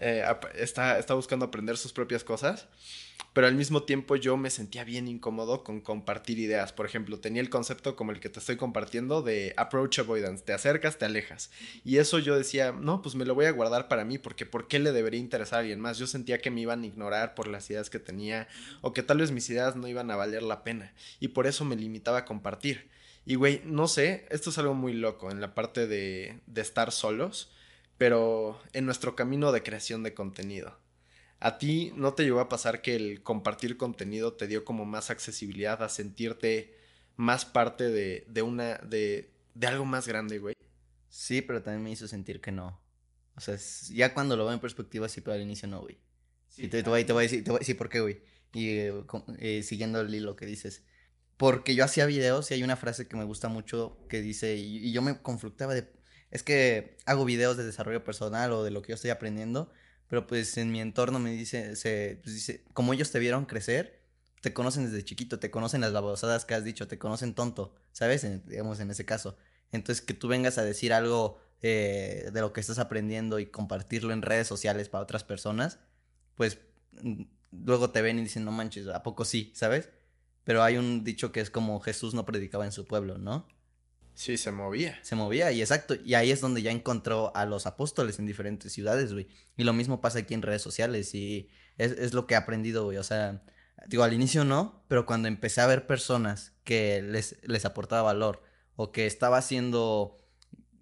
Eh, 0.02 0.24
está, 0.56 1.00
está 1.00 1.14
buscando 1.14 1.46
aprender 1.46 1.76
sus 1.78 1.92
propias 1.92 2.24
cosas 2.24 2.68
pero 3.34 3.48
al 3.48 3.56
mismo 3.56 3.84
tiempo 3.84 4.16
yo 4.16 4.38
me 4.38 4.50
sentía 4.50 4.84
bien 4.84 5.08
incómodo 5.08 5.64
con 5.64 5.82
compartir 5.82 6.40
ideas. 6.40 6.74
Por 6.74 6.86
ejemplo, 6.86 7.20
tenía 7.20 7.42
el 7.42 7.50
concepto 7.50 7.96
como 7.96 8.12
el 8.12 8.20
que 8.20 8.30
te 8.30 8.40
estoy 8.40 8.58
compartiendo 8.58 9.22
de 9.22 9.54
approach 9.56 10.00
avoidance, 10.00 10.44
te 10.44 10.54
acercas, 10.54 10.98
te 10.98 11.06
alejas. 11.06 11.52
Y 11.86 11.98
eso 11.98 12.20
yo 12.20 12.38
decía, 12.38 12.72
no, 12.72 13.02
pues 13.02 13.16
me 13.16 13.26
lo 13.26 13.36
voy 13.36 13.46
a 13.46 13.52
guardar 13.52 13.88
para 13.88 14.04
mí, 14.04 14.18
porque 14.18 14.46
¿por 14.46 14.68
qué 14.68 14.80
le 14.80 14.92
debería 14.92 15.20
interesar 15.20 15.58
a 15.58 15.60
alguien 15.62 15.80
más? 15.80 15.98
Yo 15.98 16.08
sentía 16.08 16.40
que 16.40 16.52
me 16.52 16.62
iban 16.62 16.84
a 16.84 16.88
ignorar 16.88 17.36
por 17.36 17.48
las 17.48 17.70
ideas 17.70 17.90
que 17.90 18.00
tenía, 18.00 18.48
o 18.82 18.94
que 18.94 19.04
tal 19.04 19.20
vez 19.20 19.32
mis 19.32 19.50
ideas 19.50 19.76
no 19.76 19.88
iban 19.88 20.12
a 20.12 20.16
valer 20.16 20.44
la 20.44 20.64
pena, 20.64 20.94
y 21.20 21.30
por 21.30 21.48
eso 21.48 21.66
me 21.66 21.76
limitaba 21.76 22.20
a 22.20 22.26
compartir. 22.26 22.90
Y 23.26 23.36
güey, 23.36 23.62
no 23.64 23.88
sé, 23.88 24.26
esto 24.32 24.50
es 24.50 24.58
algo 24.58 24.74
muy 24.74 24.94
loco 24.94 25.30
en 25.30 25.40
la 25.40 25.54
parte 25.54 25.88
de, 25.88 26.40
de 26.48 26.62
estar 26.62 26.92
solos, 26.92 27.52
pero 27.98 28.60
en 28.74 28.86
nuestro 28.86 29.16
camino 29.16 29.52
de 29.52 29.62
creación 29.62 30.04
de 30.04 30.14
contenido 30.14 30.78
¿A 31.40 31.58
ti 31.58 31.94
no 31.96 32.14
te 32.14 32.24
llegó 32.24 32.40
a 32.42 32.50
pasar 32.50 32.82
que 32.82 32.96
el 32.96 33.24
compartir 33.24 33.78
contenido 33.78 34.34
te 34.34 34.48
dio 34.48 34.66
como 34.66 34.86
más 34.86 35.10
accesibilidad 35.10 35.82
a 35.82 35.90
sentirte 35.90 36.78
más 37.16 37.46
parte 37.46 37.90
de, 37.90 38.26
de 38.28 38.42
una, 38.42 38.78
de, 38.78 39.32
de 39.54 39.68
algo 39.68 39.86
más 39.86 40.08
grande, 40.08 40.40
güey? 40.40 40.56
Sí, 41.10 41.42
pero 41.42 41.62
también 41.62 41.84
me 41.84 41.92
hizo 41.92 42.08
sentir 42.08 42.42
que 42.42 42.52
no. 42.52 42.80
O 43.36 43.42
sea, 43.42 43.58
ya 43.94 44.14
cuando 44.14 44.36
lo 44.36 44.44
veo 44.46 44.54
en 44.54 44.60
perspectiva, 44.60 45.08
sí, 45.08 45.22
pero 45.22 45.36
al 45.36 45.42
inicio 45.42 45.68
no, 45.68 45.82
güey. 45.82 45.98
y 46.58 46.68
te, 46.68 46.82
voy, 46.84 47.06
te, 47.06 47.14
voy, 47.14 47.22
a 47.22 47.24
decir, 47.24 47.44
te 47.44 47.52
voy 47.52 47.58
a 47.58 47.60
decir 47.60 47.78
por 47.78 47.88
qué, 47.88 48.02
güey. 48.02 48.22
Y 48.54 48.70
eh, 48.70 48.94
eh, 49.38 49.64
siguiendo 49.64 50.02
el 50.02 50.14
hilo 50.14 50.36
que 50.36 50.46
dices. 50.46 50.84
Porque 51.38 51.74
yo 51.74 51.86
hacía 51.86 52.06
videos 52.06 52.52
y 52.52 52.56
hay 52.56 52.64
una 52.64 52.76
frase 52.76 53.08
que 53.08 53.16
me 53.16 53.24
gusta 53.24 53.48
mucho 53.48 53.98
que 54.10 54.22
dice, 54.22 54.58
y, 54.58 54.78
y 54.78 54.92
yo 54.92 55.02
me 55.02 55.22
conflictaba 55.22 55.74
de, 55.74 55.90
es 56.32 56.44
que 56.44 56.98
hago 57.06 57.24
videos 57.24 57.56
de 57.56 57.64
desarrollo 57.64 58.04
personal 58.04 58.52
o 58.52 58.64
de 58.64 58.72
lo 58.72 58.82
que 58.82 58.90
yo 58.90 58.96
estoy 58.96 59.12
aprendiendo, 59.12 59.72
pero 60.10 60.26
pues 60.26 60.58
en 60.58 60.72
mi 60.72 60.82
entorno 60.82 61.20
me 61.20 61.32
dice, 61.32 61.76
se, 61.76 62.20
pues 62.24 62.36
dice, 62.36 62.66
como 62.74 62.94
ellos 62.94 63.12
te 63.12 63.20
vieron 63.20 63.46
crecer, 63.46 64.02
te 64.42 64.54
conocen 64.54 64.86
desde 64.86 65.06
chiquito, 65.06 65.40
te 65.40 65.52
conocen 65.52 65.82
las 65.82 65.94
babosadas 65.94 66.46
que 66.46 66.56
has 66.56 66.64
dicho, 66.64 66.88
te 66.88 66.98
conocen 66.98 67.36
tonto, 67.36 67.76
¿sabes? 67.92 68.26
digamos 68.48 68.80
en 68.80 68.90
ese 68.90 69.06
caso. 69.06 69.38
Entonces 69.72 70.04
que 70.04 70.16
tú 70.16 70.28
vengas 70.28 70.58
a 70.58 70.64
decir 70.64 70.94
algo 70.94 71.40
eh, 71.62 72.32
de 72.34 72.42
lo 72.42 72.54
que 72.54 72.60
estás 72.60 72.80
aprendiendo 72.80 73.38
y 73.38 73.46
compartirlo 73.46 74.12
en 74.12 74.24
redes 74.24 74.48
sociales 74.48 74.90
para 74.90 75.04
otras 75.04 75.24
personas, 75.24 75.80
pues 76.34 76.58
luego 77.52 77.92
te 77.92 78.02
ven 78.02 78.18
y 78.18 78.24
dicen, 78.24 78.46
no 78.46 78.52
manches, 78.52 78.88
¿a 78.88 79.04
poco 79.04 79.26
sí? 79.26 79.52
¿Sabes? 79.56 79.90
Pero 80.44 80.64
hay 80.64 80.78
un 80.78 81.04
dicho 81.04 81.32
que 81.32 81.40
es 81.40 81.52
como 81.52 81.80
Jesús 81.82 82.16
no 82.16 82.26
predicaba 82.26 82.66
en 82.66 82.72
su 82.72 82.88
pueblo, 82.88 83.20
¿no? 83.20 83.48
Sí, 84.20 84.36
se 84.36 84.52
movía. 84.52 85.00
Se 85.02 85.16
movía, 85.16 85.50
y 85.54 85.62
exacto. 85.62 85.96
Y 85.96 86.16
ahí 86.16 86.30
es 86.30 86.42
donde 86.42 86.62
ya 86.62 86.72
encontró 86.72 87.32
a 87.38 87.46
los 87.46 87.66
apóstoles 87.66 88.20
en 88.20 88.26
diferentes 88.26 88.74
ciudades, 88.74 89.14
güey. 89.14 89.30
Y 89.56 89.64
lo 89.64 89.72
mismo 89.72 90.02
pasa 90.02 90.20
aquí 90.20 90.34
en 90.34 90.42
redes 90.42 90.62
sociales. 90.62 91.16
Y 91.16 91.48
es, 91.78 92.14
lo 92.14 92.28
que 92.28 92.34
he 92.34 92.38
aprendido, 92.38 92.84
güey. 92.84 92.98
O 92.98 93.04
sea, 93.04 93.42
digo, 93.88 94.04
al 94.04 94.12
inicio 94.12 94.44
no, 94.44 94.84
pero 94.90 95.06
cuando 95.06 95.30
empecé 95.30 95.62
a 95.62 95.68
ver 95.68 95.88
personas 95.88 96.52
que 96.66 97.02
les, 97.02 97.38
les 97.44 97.64
aportaba 97.64 98.02
valor 98.02 98.44
o 98.76 98.92
que 98.92 99.06
estaba 99.06 99.38
haciendo 99.38 100.18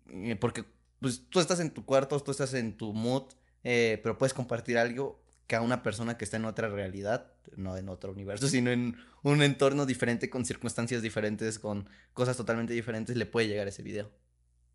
eh, 0.10 0.36
porque 0.36 0.65
pues 1.00 1.30
tú 1.30 1.39
estás 1.39 1.60
en 1.60 1.69
tu 1.69 1.86
cuarto, 1.86 2.19
tú 2.19 2.32
estás 2.32 2.56
en 2.56 2.76
tu 2.76 2.91
mood, 2.91 3.26
eh, 3.63 4.00
pero 4.02 4.17
puedes 4.17 4.34
compartir 4.34 4.80
algo 4.80 5.21
que 5.48 5.56
a 5.56 5.62
una 5.62 5.82
persona 5.82 6.18
que 6.18 6.26
está 6.26 6.38
en 6.38 6.46
otra 6.46 6.68
realidad, 6.68 7.32
no 7.56 7.78
en 7.78 7.90
otro 7.90 8.12
universo, 8.12 8.48
sino 8.50 8.70
en 8.70 8.98
un 9.24 9.42
entorno 9.42 9.86
diferente, 9.86 10.30
con 10.30 10.46
circunstancias 10.46 11.02
diferentes, 11.02 11.58
con 11.58 11.90
cosas 12.14 12.38
totalmente 12.38 12.74
diferentes, 12.74 13.16
le 13.16 13.26
puede 13.26 13.48
llegar 13.48 13.68
ese 13.68 13.82
video. 13.82 14.12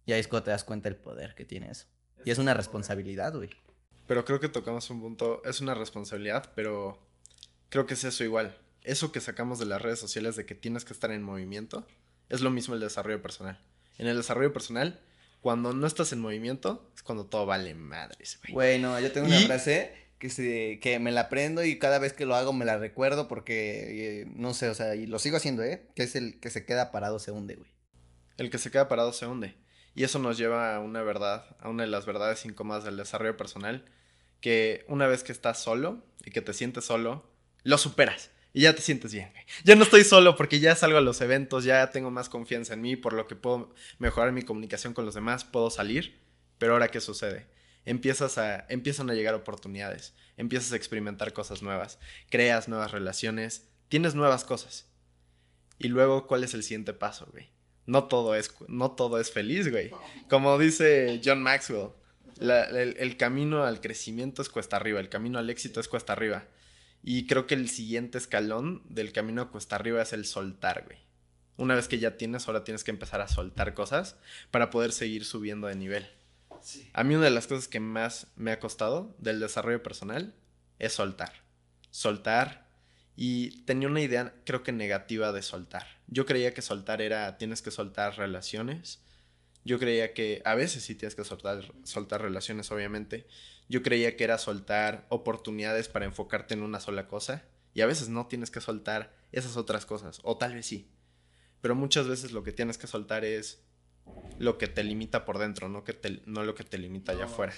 Y 0.07 0.13
ahí 0.13 0.21
es 0.21 0.29
cuando 0.29 0.45
te 0.45 0.51
das 0.51 0.65
cuenta 0.65 0.89
del 0.89 0.99
poder 0.99 1.35
que 1.35 1.45
tiene 1.45 1.71
eso. 1.71 1.87
Y 2.25 2.31
es 2.31 2.39
una 2.39 2.55
responsabilidad, 2.55 3.35
güey. 3.35 3.51
Pero 4.07 4.25
creo 4.25 4.41
que 4.41 4.49
tocamos 4.49 4.91
un 4.91 5.01
punto, 5.01 5.43
es 5.45 5.61
una 5.61 5.75
responsabilidad, 5.75 6.53
pero 6.55 6.99
creo 7.69 7.87
que 7.87 7.95
es 7.95 8.05
eso 8.05 8.25
igual. 8.25 8.57
Eso 8.83 9.13
que 9.13 9.21
sacamos 9.21 9.59
de 9.61 9.67
las 9.67 9.81
redes 9.81 10.01
sociales 10.01 10.35
de 10.35 10.45
que 10.45 10.57
tienes 10.57 10.85
que 10.85 10.93
estar 10.93 11.13
en 11.13 11.23
movimiento, 11.23 11.87
es 12.29 12.41
lo 12.41 12.51
mismo 12.51 12.75
el 12.75 12.81
desarrollo 12.81 13.23
personal. 13.23 13.61
En 13.99 14.09
el 14.09 14.17
desarrollo 14.17 14.53
personal, 14.53 15.01
cuando 15.41 15.73
no 15.73 15.87
estás 15.87 16.13
en 16.13 16.21
movimiento, 16.21 16.91
es 16.97 17.03
cuando 17.03 17.27
todo 17.27 17.47
vale 17.47 17.75
madres, 17.75 18.39
güey. 18.43 18.55
Bueno, 18.55 18.99
yo 18.99 19.13
tengo 19.13 19.29
una 19.29 19.39
frase 19.41 19.95
que, 20.23 20.31
se, 20.31 20.99
me 21.01 21.11
la 21.11 21.23
aprendo 21.23 21.65
y 21.65 21.81
cada 21.81 21.99
vez 21.99 22.13
que 22.13 22.27
lo 22.27 22.37
hago 22.37 22.53
me 22.53 22.65
la 22.65 22.79
recuerdo 22.79 23.27
porque, 23.27 24.21
eh, 24.21 24.27
no 24.37 24.55
sé, 24.55 24.69
o 24.69 24.75
sea, 24.75 24.95
y 24.95 25.07
lo 25.07 25.19
sigo 25.19 25.37
haciendo, 25.37 25.65
¿eh? 25.65 25.89
Que 25.97 26.05
es 26.05 26.15
el 26.15 26.39
que 26.39 26.49
se 26.49 26.65
queda 26.65 26.93
parado 26.93 27.19
se 27.19 27.33
hunde, 27.33 27.57
güey. 27.57 27.69
El 28.37 28.49
que 28.49 28.59
se 28.59 28.71
queda 28.71 28.87
parado 28.87 29.13
se 29.13 29.27
hunde. 29.27 29.57
Y 29.97 30.05
eso 30.05 30.21
nos 30.21 30.39
lleva 30.39 30.77
a 30.77 30.79
una 30.79 31.03
verdad, 31.03 31.57
a 31.59 31.69
una 31.69 31.83
de 31.83 31.89
las 31.89 32.07
verdades 32.07 32.45
incómodas 32.45 32.85
del 32.85 32.97
desarrollo 32.97 33.37
personal, 33.37 33.85
que 34.41 34.85
una 34.87 35.09
vez 35.09 35.25
que 35.25 35.33
estás 35.33 35.61
solo 35.61 36.05
y 36.25 36.31
que 36.31 36.41
te 36.41 36.55
sientes 36.55 36.85
solo, 36.85 37.29
lo 37.65 37.77
superas 37.77 38.31
y 38.53 38.61
ya 38.61 38.77
te 38.77 38.81
sientes 38.81 39.13
bien. 39.13 39.33
Ya 39.65 39.75
no 39.75 39.83
estoy 39.83 40.05
solo 40.05 40.37
porque 40.37 40.61
ya 40.61 40.77
salgo 40.77 40.99
a 40.99 41.01
los 41.03 41.21
eventos, 41.21 41.65
ya 41.65 41.91
tengo 41.91 42.13
más 42.13 42.29
confianza 42.29 42.75
en 42.75 42.81
mí, 42.81 42.95
por 42.95 43.13
lo 43.13 43.27
que 43.27 43.35
puedo 43.35 43.75
mejorar 43.99 44.31
mi 44.31 44.43
comunicación 44.43 44.95
con 44.95 45.05
los 45.05 45.17
demás, 45.17 45.43
puedo 45.43 45.69
salir. 45.69 46.23
Pero 46.59 46.75
ahora, 46.75 46.87
¿qué 46.87 47.01
sucede? 47.01 47.47
Empiezas 47.85 48.39
a, 48.39 48.67
empiezan 48.69 49.11
a 49.11 49.15
llegar 49.15 49.35
oportunidades, 49.35 50.15
empiezas 50.37 50.73
a 50.73 50.77
experimentar 50.77 51.33
cosas 51.33 51.63
nuevas, 51.63 51.99
creas 52.31 52.69
nuevas 52.69 52.93
relaciones, 52.93 53.69
tienes 53.89 54.15
nuevas 54.15 54.45
cosas. 54.45 54.87
Y 55.79 55.89
luego, 55.89 56.27
¿cuál 56.27 56.45
es 56.45 56.55
el 56.55 56.63
siguiente 56.63 56.93
paso, 56.93 57.29
güey? 57.33 57.51
no 57.87 58.05
todo 58.05 58.35
es, 58.35 58.55
no 58.69 58.93
todo 58.93 59.19
es 59.19 59.31
feliz, 59.31 59.71
güey. 59.71 59.91
Como 60.29 60.59
dice 60.59 61.21
John 61.25 61.43
Maxwell, 61.43 61.91
el, 62.41 63.17
camino 63.17 63.65
al 63.65 63.81
crecimiento 63.81 64.43
es 64.43 64.49
cuesta 64.49 64.77
arriba, 64.77 65.01
el 65.01 65.09
camino 65.09 65.39
al 65.39 65.51
éxito 65.51 65.81
es 65.81 65.89
cuesta 65.89 66.13
arriba. 66.13 66.45
Y 67.03 67.27
creo 67.27 67.47
que 67.47 67.55
el 67.55 67.69
siguiente 67.69 68.19
escalón 68.19 68.83
del 68.89 69.13
camino 69.13 69.51
cuesta 69.51 69.77
arriba 69.77 70.03
es 70.03 70.13
el 70.13 70.25
soltar, 70.25 70.85
güey. 70.87 70.99
Una 71.57 71.75
vez 71.75 71.89
que 71.89 71.99
ya 71.99 72.17
tienes, 72.17 72.47
ahora 72.47 72.65
tienes 72.65 72.85
que 72.85 72.93
empezar 72.93 73.21
a 73.21 73.29
soltar 73.29 73.75
cosas 73.75 74.17
para 74.51 74.71
poder 74.71 74.93
seguir 74.93 75.25
subiendo 75.25 75.67
de 75.67 75.75
nivel. 75.75 76.09
A 76.93 77.05
mí 77.05 77.15
una 77.15 77.25
de 77.25 77.31
las 77.31 77.47
cosas 77.47 77.69
que 77.69 77.81
más 77.81 78.29
me 78.37 78.53
ha 78.53 78.61
costado 78.61 79.15
del 79.19 79.41
desarrollo 79.41 79.83
personal 79.83 80.35
es 80.79 80.93
soltar. 80.93 81.33
Soltar 81.91 82.69
y 83.17 83.63
tenía 83.65 83.89
una 83.89 84.01
idea, 84.01 84.35
creo 84.45 84.63
que 84.63 84.73
negativa 84.73 85.33
de 85.33 85.43
soltar. 85.43 85.87
Yo 86.07 86.27
creía 86.27 86.55
que 86.55 86.63
soltar 86.63 87.03
era, 87.03 87.37
tienes 87.39 87.63
que 87.63 87.71
soltar 87.71 88.17
relaciones. 88.17 89.03
Yo 89.65 89.79
creía 89.79 90.15
que, 90.15 90.43
a 90.45 90.55
veces 90.55 90.83
sí 90.83 90.95
tienes 90.95 91.15
que 91.15 91.25
soltar, 91.25 91.73
soltar 91.85 92.23
relaciones, 92.23 92.71
obviamente. 92.73 93.27
Yo 93.69 93.83
creía 93.83 94.17
que 94.17 94.25
era 94.25 94.39
soltar 94.39 95.07
oportunidades 95.09 95.89
para 95.89 96.05
enfocarte 96.05 96.55
en 96.55 96.63
una 96.63 96.81
sola 96.81 97.07
cosa. 97.07 97.45
Y 97.75 97.81
a 97.81 97.87
veces 97.87 98.09
no 98.09 98.27
tienes 98.27 98.51
que 98.51 98.61
soltar 98.61 99.15
esas 99.31 99.57
otras 99.57 99.87
cosas. 99.87 100.21
O 100.25 100.37
tal 100.37 100.55
vez 100.55 100.67
sí. 100.67 100.91
Pero 101.61 101.75
muchas 101.75 102.09
veces 102.09 102.33
lo 102.33 102.43
que 102.43 102.53
tienes 102.53 102.77
que 102.77 102.87
soltar 102.87 103.25
es 103.25 103.63
lo 104.39 104.59
que 104.59 104.67
te 104.67 104.83
limita 104.83 105.25
por 105.25 105.39
dentro, 105.39 105.69
no, 105.69 105.85
que 105.85 105.93
te, 105.93 106.21
no 106.27 106.45
lo 106.45 106.55
que 106.55 106.65
te 106.65 106.79
limita 106.79 107.13
allá 107.13 107.27
afuera. 107.27 107.55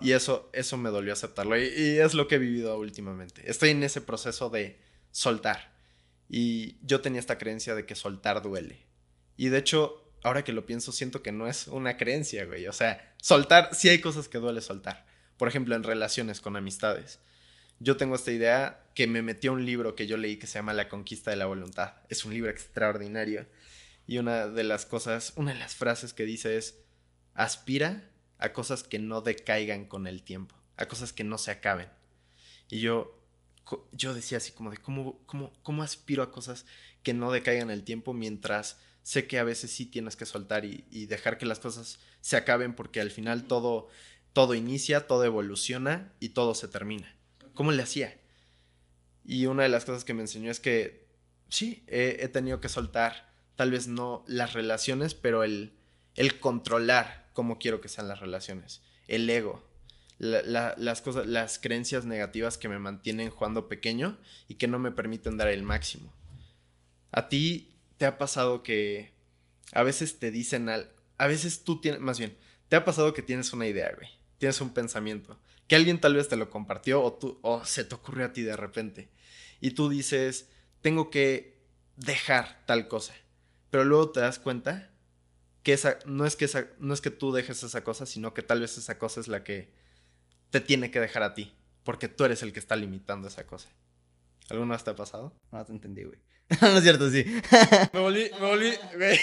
Y 0.00 0.12
eso, 0.12 0.50
eso 0.52 0.76
me 0.76 0.90
dolió 0.90 1.12
aceptarlo. 1.12 1.56
Y, 1.56 1.98
es 1.98 2.14
lo 2.14 2.28
que 2.28 2.34
he 2.36 2.38
vivido 2.38 2.76
últimamente. 2.78 3.48
Estoy 3.48 3.70
en 3.70 3.82
ese 3.82 4.00
proceso 4.00 4.50
de 4.50 4.80
soltar. 5.10 5.72
Y 6.28 6.76
yo 6.82 7.00
tenía 7.00 7.20
esta 7.20 7.38
creencia 7.38 7.74
de 7.74 7.86
que 7.86 7.94
soltar 7.94 8.42
duele. 8.42 8.86
Y 9.36 9.48
de 9.48 9.58
hecho, 9.58 10.12
ahora 10.22 10.42
que 10.42 10.52
lo 10.52 10.66
pienso, 10.66 10.90
siento 10.92 11.22
que 11.22 11.32
no 11.32 11.46
es 11.46 11.68
una 11.68 11.96
creencia, 11.96 12.44
güey. 12.44 12.66
O 12.66 12.72
sea, 12.72 13.14
soltar, 13.20 13.74
sí 13.74 13.88
hay 13.88 14.00
cosas 14.00 14.28
que 14.28 14.38
duele 14.38 14.60
soltar. 14.60 15.06
Por 15.36 15.48
ejemplo, 15.48 15.74
en 15.74 15.82
relaciones 15.82 16.40
con 16.40 16.56
amistades. 16.56 17.20
Yo 17.80 17.96
tengo 17.96 18.14
esta 18.14 18.32
idea 18.32 18.84
que 18.94 19.06
me 19.06 19.22
metió 19.22 19.52
un 19.52 19.64
libro 19.66 19.94
que 19.94 20.06
yo 20.06 20.16
leí 20.16 20.36
que 20.36 20.46
se 20.46 20.58
llama 20.58 20.72
La 20.72 20.88
conquista 20.88 21.30
de 21.30 21.36
la 21.36 21.46
voluntad. 21.46 21.94
Es 22.08 22.24
un 22.24 22.32
libro 22.32 22.50
extraordinario. 22.50 23.46
Y 24.06 24.18
una 24.18 24.48
de 24.48 24.64
las 24.64 24.86
cosas, 24.86 25.32
una 25.36 25.52
de 25.52 25.58
las 25.58 25.74
frases 25.74 26.12
que 26.12 26.24
dice 26.24 26.56
es, 26.56 26.78
aspira 27.34 28.10
a 28.38 28.52
cosas 28.52 28.82
que 28.82 28.98
no 28.98 29.20
decaigan 29.20 29.86
con 29.86 30.06
el 30.06 30.22
tiempo, 30.22 30.54
a 30.76 30.86
cosas 30.86 31.12
que 31.12 31.24
no 31.24 31.38
se 31.38 31.50
acaben. 31.50 31.88
Y 32.68 32.80
yo, 32.80 33.18
yo 33.92 34.14
decía 34.14 34.38
así 34.38 34.52
como 34.52 34.70
de 34.70 34.76
cómo, 34.76 35.18
cómo, 35.26 35.52
cómo 35.62 35.82
aspiro 35.82 36.22
a 36.22 36.30
cosas 36.30 36.66
que 37.02 37.14
no 37.14 37.32
decaigan 37.32 37.70
el 37.70 37.84
tiempo 37.84 38.12
mientras 38.12 38.78
sé 39.02 39.26
que 39.26 39.38
a 39.38 39.44
veces 39.44 39.70
sí 39.70 39.86
tienes 39.86 40.16
que 40.16 40.26
soltar 40.26 40.64
y, 40.64 40.84
y, 40.90 41.06
dejar 41.06 41.36
que 41.36 41.44
las 41.44 41.58
cosas 41.58 41.98
se 42.22 42.36
acaben 42.36 42.74
porque 42.74 43.00
al 43.00 43.10
final 43.10 43.44
todo, 43.44 43.88
todo 44.32 44.54
inicia, 44.54 45.06
todo 45.06 45.24
evoluciona 45.24 46.12
y 46.20 46.30
todo 46.30 46.54
se 46.54 46.68
termina. 46.68 47.14
¿Cómo 47.52 47.70
le 47.70 47.82
hacía? 47.82 48.18
Y 49.24 49.46
una 49.46 49.62
de 49.62 49.68
las 49.68 49.84
cosas 49.84 50.04
que 50.04 50.14
me 50.14 50.22
enseñó 50.22 50.50
es 50.50 50.58
que 50.58 51.06
sí, 51.50 51.84
he, 51.86 52.18
he 52.20 52.28
tenido 52.28 52.60
que 52.60 52.68
soltar, 52.70 53.33
tal 53.56 53.70
vez 53.70 53.88
no 53.88 54.24
las 54.26 54.52
relaciones, 54.52 55.14
pero 55.14 55.44
el, 55.44 55.72
el 56.14 56.40
controlar 56.40 57.28
cómo 57.32 57.58
quiero 57.58 57.80
que 57.80 57.88
sean 57.88 58.08
las 58.08 58.20
relaciones, 58.20 58.82
el 59.08 59.28
ego, 59.28 59.68
las 60.18 61.02
cosas, 61.02 61.26
las 61.26 61.58
creencias 61.58 62.04
negativas 62.04 62.56
que 62.56 62.68
me 62.68 62.78
mantienen 62.78 63.30
jugando 63.30 63.68
pequeño 63.68 64.18
y 64.48 64.54
que 64.54 64.68
no 64.68 64.78
me 64.78 64.92
permiten 64.92 65.36
dar 65.36 65.48
el 65.48 65.62
máximo. 65.62 66.12
A 67.10 67.28
ti 67.28 67.74
te 67.96 68.06
ha 68.06 68.18
pasado 68.18 68.62
que 68.62 69.12
a 69.72 69.82
veces 69.82 70.18
te 70.18 70.30
dicen 70.30 70.68
al, 70.68 70.90
a 71.18 71.26
veces 71.26 71.64
tú 71.64 71.80
tienes, 71.80 72.00
más 72.00 72.18
bien, 72.18 72.36
te 72.68 72.76
ha 72.76 72.84
pasado 72.84 73.12
que 73.12 73.22
tienes 73.22 73.52
una 73.52 73.66
idea, 73.66 73.92
güey, 73.94 74.08
tienes 74.38 74.60
un 74.60 74.72
pensamiento, 74.72 75.38
que 75.66 75.76
alguien 75.76 76.00
tal 76.00 76.14
vez 76.14 76.28
te 76.28 76.36
lo 76.36 76.50
compartió 76.50 77.02
o 77.02 77.12
tú, 77.14 77.38
o 77.42 77.64
se 77.64 77.84
te 77.84 77.94
ocurrió 77.94 78.26
a 78.26 78.32
ti 78.32 78.42
de 78.42 78.56
repente 78.56 79.08
y 79.60 79.72
tú 79.72 79.88
dices, 79.88 80.48
tengo 80.80 81.10
que 81.10 81.58
dejar 81.96 82.64
tal 82.66 82.88
cosa, 82.88 83.14
pero 83.74 83.84
luego 83.84 84.10
te 84.10 84.20
das 84.20 84.38
cuenta 84.38 84.88
que 85.64 85.72
esa, 85.72 85.98
no 86.06 86.26
es 86.26 86.36
que 86.36 86.48
no 86.78 86.94
es 86.94 87.00
que 87.00 87.10
tú 87.10 87.32
dejes 87.32 87.64
esa 87.64 87.82
cosa, 87.82 88.06
sino 88.06 88.32
que 88.32 88.42
tal 88.42 88.60
vez 88.60 88.78
esa 88.78 89.00
cosa 89.00 89.18
es 89.18 89.26
la 89.26 89.42
que 89.42 89.72
te 90.50 90.60
tiene 90.60 90.92
que 90.92 91.00
dejar 91.00 91.24
a 91.24 91.34
ti, 91.34 91.52
porque 91.82 92.06
tú 92.06 92.24
eres 92.24 92.44
el 92.44 92.52
que 92.52 92.60
está 92.60 92.76
limitando 92.76 93.26
esa 93.26 93.48
cosa. 93.48 93.68
¿Alguna 94.48 94.74
vez 94.74 94.84
te 94.84 94.90
ha 94.90 94.94
pasado? 94.94 95.34
No 95.50 95.64
te 95.64 95.72
entendí, 95.72 96.04
güey. 96.04 96.20
no 96.60 96.78
es 96.78 96.84
cierto, 96.84 97.10
sí. 97.10 97.24
me 97.92 97.98
volví, 97.98 98.30
me 98.40 98.46
volví, 98.46 98.72
güey, 98.94 99.18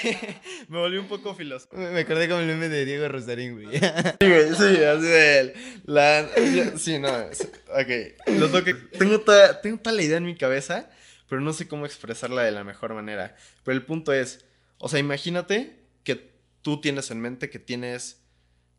me 0.68 0.80
volví 0.80 0.98
un 0.98 1.08
poco 1.08 1.34
filósofo. 1.34 1.78
Me, 1.78 2.02
acordé 2.02 2.28
como 2.28 2.42
el 2.42 2.48
meme 2.48 2.68
de 2.68 2.84
Diego 2.84 3.08
Rosarín, 3.08 3.54
güey. 3.54 3.80
sí, 3.80 4.28
güey, 4.28 4.50
sí, 4.54 4.84
así 4.84 5.06
de 5.06 5.40
él. 5.40 5.54
La, 5.86 6.30
sí, 6.76 7.00
no, 7.00 7.08
ok. 7.10 8.38
Lo 8.38 8.50
toque. 8.50 8.74
Tengo, 8.74 9.24
tengo 9.64 9.80
tal 9.80 10.02
idea 10.02 10.18
en 10.18 10.26
mi 10.26 10.36
cabeza, 10.36 10.90
pero 11.32 11.40
no 11.40 11.54
sé 11.54 11.70
cómo 11.70 11.86
expresarla 11.86 12.44
de 12.44 12.52
la 12.52 12.66
mejor 12.66 12.94
manera. 12.94 13.38
Pero 13.64 13.78
el 13.78 13.86
punto 13.86 14.12
es, 14.12 14.44
o 14.80 14.90
sea, 14.90 15.00
imagínate 15.00 15.88
que 16.04 16.36
tú 16.62 16.82
tienes 16.82 17.10
en 17.10 17.22
mente 17.22 17.50
que 17.50 17.58
tienes, 17.58 18.22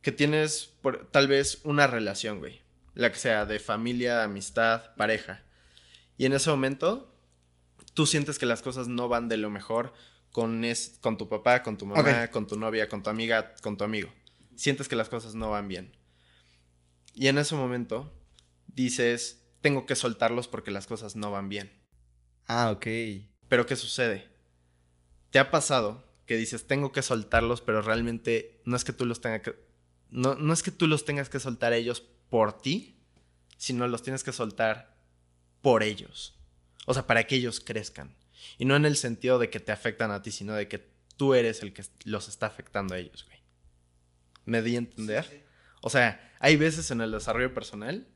que 0.02 0.12
tienes 0.12 0.66
por, 0.82 1.10
tal 1.10 1.28
vez 1.28 1.62
una 1.64 1.86
relación, 1.86 2.40
güey. 2.40 2.60
La 2.92 3.10
que 3.10 3.16
sea 3.16 3.46
de 3.46 3.58
familia, 3.58 4.22
amistad, 4.22 4.94
pareja. 4.96 5.42
Y 6.18 6.26
en 6.26 6.34
ese 6.34 6.50
momento, 6.50 7.16
tú 7.94 8.04
sientes 8.04 8.38
que 8.38 8.44
las 8.44 8.60
cosas 8.60 8.86
no 8.86 9.08
van 9.08 9.30
de 9.30 9.38
lo 9.38 9.48
mejor 9.48 9.94
con, 10.30 10.66
es, 10.66 10.98
con 11.00 11.16
tu 11.16 11.30
papá, 11.30 11.62
con 11.62 11.78
tu 11.78 11.86
mamá, 11.86 12.28
con 12.28 12.46
tu 12.46 12.58
novia, 12.58 12.86
con 12.86 13.02
tu 13.02 13.08
amiga, 13.08 13.54
con 13.62 13.78
tu 13.78 13.84
amigo. 13.84 14.12
Sientes 14.56 14.88
que 14.88 14.96
las 14.96 15.08
cosas 15.08 15.34
no 15.34 15.52
van 15.52 15.68
bien. 15.68 15.96
Y 17.14 17.28
en 17.28 17.38
ese 17.38 17.54
momento 17.54 18.12
dices, 18.66 19.42
tengo 19.62 19.86
que 19.86 19.96
soltarlos 19.96 20.48
porque 20.48 20.70
las 20.70 20.86
cosas 20.86 21.16
no 21.16 21.30
van 21.30 21.48
bien. 21.48 21.80
Ah, 22.54 22.70
ok. 22.70 22.86
Pero 23.48 23.64
¿qué 23.64 23.76
sucede? 23.76 24.28
¿Te 25.30 25.38
ha 25.38 25.50
pasado 25.50 26.04
que 26.26 26.36
dices, 26.36 26.66
tengo 26.66 26.92
que 26.92 27.00
soltarlos, 27.00 27.62
pero 27.62 27.80
realmente 27.80 28.60
no 28.66 28.76
es 28.76 28.84
que 28.84 28.92
tú 28.92 29.06
los 29.06 29.22
tengas 29.22 29.40
que... 29.40 29.54
No, 30.10 30.34
no 30.34 30.52
es 30.52 30.62
que 30.62 30.70
tú 30.70 30.86
los 30.86 31.06
tengas 31.06 31.30
que 31.30 31.40
soltar 31.40 31.72
ellos 31.72 32.02
por 32.28 32.60
ti, 32.60 33.00
sino 33.56 33.88
los 33.88 34.02
tienes 34.02 34.22
que 34.22 34.32
soltar 34.32 34.94
por 35.62 35.82
ellos. 35.82 36.38
O 36.84 36.92
sea, 36.92 37.06
para 37.06 37.26
que 37.26 37.36
ellos 37.36 37.58
crezcan. 37.58 38.14
Y 38.58 38.66
no 38.66 38.76
en 38.76 38.84
el 38.84 38.96
sentido 38.96 39.38
de 39.38 39.48
que 39.48 39.60
te 39.60 39.72
afectan 39.72 40.10
a 40.10 40.20
ti, 40.20 40.30
sino 40.30 40.52
de 40.52 40.68
que 40.68 40.92
tú 41.16 41.32
eres 41.32 41.62
el 41.62 41.72
que 41.72 41.86
los 42.04 42.28
está 42.28 42.46
afectando 42.46 42.94
a 42.94 42.98
ellos, 42.98 43.24
güey. 43.24 43.38
¿Me 44.44 44.60
di 44.60 44.74
a 44.74 44.78
entender? 44.78 45.46
O 45.80 45.88
sea, 45.88 46.34
hay 46.38 46.56
veces 46.56 46.90
en 46.90 47.00
el 47.00 47.12
desarrollo 47.12 47.54
personal 47.54 48.06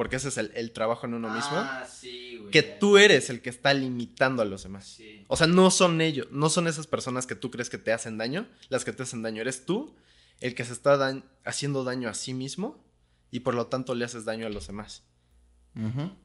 porque 0.00 0.16
ese 0.16 0.28
es 0.28 0.38
el, 0.38 0.72
trabajo 0.72 1.04
en 1.04 1.12
uno 1.12 1.28
mismo, 1.28 1.58
ah, 1.58 1.84
sí, 1.86 2.38
güey, 2.38 2.50
que 2.50 2.62
tú 2.62 2.96
eres 2.96 3.28
el 3.28 3.42
que 3.42 3.50
está 3.50 3.74
limitando 3.74 4.40
a 4.40 4.46
los 4.46 4.62
demás. 4.62 4.98
O 5.28 5.36
sea, 5.36 5.46
no 5.46 5.70
son 5.70 6.00
ellos, 6.00 6.26
no 6.30 6.48
son 6.48 6.68
esas 6.68 6.86
personas 6.86 7.26
que 7.26 7.34
tú 7.34 7.50
crees 7.50 7.68
que 7.68 7.76
te 7.76 7.92
hacen 7.92 8.16
daño, 8.16 8.48
las 8.70 8.86
que 8.86 8.94
te 8.94 9.02
hacen 9.02 9.20
daño, 9.20 9.42
eres 9.42 9.66
tú 9.66 9.94
el 10.40 10.54
que 10.54 10.64
se 10.64 10.72
está 10.72 11.22
haciendo 11.44 11.84
daño 11.84 12.08
a 12.08 12.14
sí 12.14 12.32
mismo 12.32 12.82
y 13.30 13.40
por 13.40 13.54
lo 13.54 13.66
tanto 13.66 13.94
le 13.94 14.06
haces 14.06 14.24
daño 14.24 14.46
a 14.46 14.48
los 14.48 14.68
demás. 14.68 15.02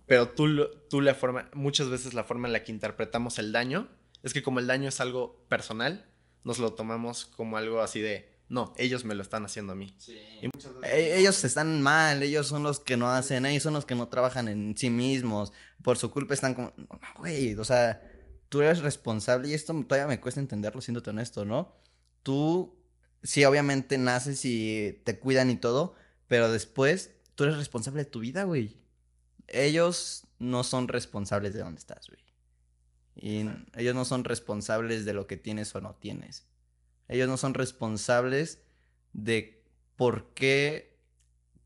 Pero 0.05 0.29
tú, 0.29 0.69
tú 0.89 1.01
la 1.01 1.13
forma, 1.13 1.49
muchas 1.53 1.89
veces 1.89 2.13
la 2.13 2.23
forma 2.23 2.47
en 2.47 2.53
la 2.53 2.63
que 2.63 2.71
interpretamos 2.71 3.39
el 3.39 3.51
daño 3.51 3.89
es 4.23 4.31
que 4.31 4.41
como 4.41 4.61
el 4.61 4.67
daño 4.67 4.87
es 4.87 5.01
algo 5.01 5.45
personal, 5.49 6.05
nos 6.45 6.59
lo 6.59 6.75
tomamos 6.75 7.25
como 7.25 7.57
algo 7.57 7.81
así 7.81 7.99
de, 7.99 8.34
no, 8.47 8.73
ellos 8.77 9.05
me 9.05 9.15
lo 9.15 9.23
están 9.23 9.45
haciendo 9.45 9.73
a 9.73 9.75
mí. 9.75 9.95
E, 10.83 11.17
ellos 11.17 11.43
están 11.43 11.81
mal, 11.81 12.21
ellos 12.21 12.47
son 12.47 12.63
los 12.63 12.79
que 12.79 12.97
no 12.97 13.09
hacen, 13.09 13.45
ellos 13.45 13.63
son 13.63 13.73
los 13.73 13.85
que 13.85 13.95
no 13.95 14.07
trabajan 14.07 14.47
en 14.47 14.77
sí 14.77 14.89
mismos, 14.89 15.51
por 15.81 15.97
su 15.97 16.11
culpa 16.11 16.33
están 16.33 16.53
como, 16.53 16.73
güey, 17.17 17.55
o 17.55 17.63
sea, 17.63 18.01
tú 18.49 18.61
eres 18.61 18.79
responsable 18.79 19.49
y 19.49 19.53
esto 19.53 19.73
todavía 19.87 20.07
me 20.07 20.19
cuesta 20.19 20.39
entenderlo, 20.39 20.81
siéndote 20.81 21.09
honesto, 21.09 21.45
¿no? 21.45 21.75
Tú, 22.23 22.77
sí, 23.23 23.43
obviamente 23.45 23.97
naces 23.97 24.45
y 24.45 25.01
te 25.03 25.19
cuidan 25.19 25.49
y 25.49 25.57
todo, 25.57 25.95
pero 26.27 26.51
después 26.51 27.11
tú 27.35 27.45
eres 27.45 27.57
responsable 27.57 28.03
de 28.03 28.09
tu 28.09 28.19
vida, 28.19 28.43
güey. 28.43 28.77
Ellos 29.47 30.25
no 30.39 30.63
son 30.63 30.87
responsables 30.87 31.53
de 31.53 31.59
dónde 31.61 31.79
estás, 31.79 32.07
güey. 32.07 32.23
Y 33.15 33.49
ellos 33.75 33.95
no 33.95 34.05
son 34.05 34.23
responsables 34.23 35.05
de 35.05 35.13
lo 35.13 35.25
que 35.27 35.37
tienes 35.37 35.73
o 35.75 35.81
no 35.81 35.95
tienes. 35.95 36.45
Ellos 37.07 37.27
no 37.27 37.37
son 37.37 37.53
responsables 37.53 38.59
de 39.13 39.63
por 39.95 40.33
qué 40.33 40.97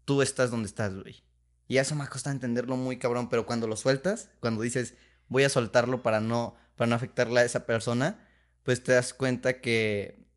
tú 0.06 0.22
estás 0.22 0.52
donde 0.52 0.68
estás, 0.68 0.94
güey. 0.94 1.24
Y 1.68 1.78
eso 1.78 1.96
me 1.96 2.04
ha 2.04 2.08
costado 2.08 2.34
entenderlo 2.34 2.78
muy 2.78 2.98
cabrón, 2.98 3.30
pero 3.30 3.46
cuando 3.46 3.68
lo 3.68 3.76
sueltas, 3.76 4.32
cuando 4.40 4.62
dices, 4.62 4.96
voy 5.28 5.44
a 5.44 5.50
soltarlo 5.50 6.02
para 6.02 6.20
no, 6.20 6.56
para 6.76 6.90
no 6.90 6.96
afectarle 6.96 7.40
a 7.40 7.46
esa 7.46 7.66
persona, 7.66 8.28
pues 8.64 8.84
te 8.84 8.92
das 8.94 9.14
cuenta 9.14 9.62
que... 9.62 10.28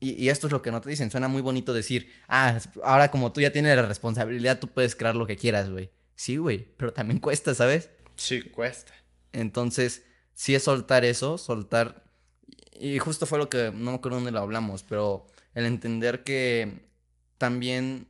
Y, 0.00 0.12
y, 0.12 0.28
esto 0.28 0.46
es 0.46 0.52
lo 0.52 0.62
que 0.62 0.70
no 0.70 0.80
te 0.80 0.88
dicen, 0.88 1.10
suena 1.10 1.26
muy 1.26 1.42
bonito 1.42 1.74
decir, 1.74 2.12
ah, 2.28 2.60
ahora 2.84 3.10
como 3.10 3.32
tú 3.32 3.40
ya 3.40 3.50
tienes 3.50 3.74
la 3.74 3.82
responsabilidad, 3.82 4.60
tú 4.60 4.68
puedes 4.68 4.94
crear 4.94 5.16
lo 5.16 5.26
que 5.26 5.36
quieras, 5.36 5.68
güey. 5.68 5.90
Sí, 6.14 6.36
güey, 6.36 6.72
pero 6.76 6.92
también 6.92 7.18
cuesta, 7.18 7.52
¿sabes? 7.54 7.90
Sí, 8.14 8.42
cuesta. 8.42 8.92
Entonces, 9.32 10.04
sí 10.34 10.54
es 10.54 10.62
soltar 10.62 11.04
eso, 11.04 11.38
soltar... 11.38 12.07
Y 12.78 12.98
justo 12.98 13.26
fue 13.26 13.38
lo 13.38 13.48
que, 13.48 13.72
no 13.74 13.90
me 13.90 13.96
acuerdo 13.96 14.18
dónde 14.18 14.30
lo 14.30 14.40
hablamos, 14.40 14.82
pero 14.82 15.26
el 15.54 15.66
entender 15.66 16.24
que 16.24 16.88
también... 17.38 18.08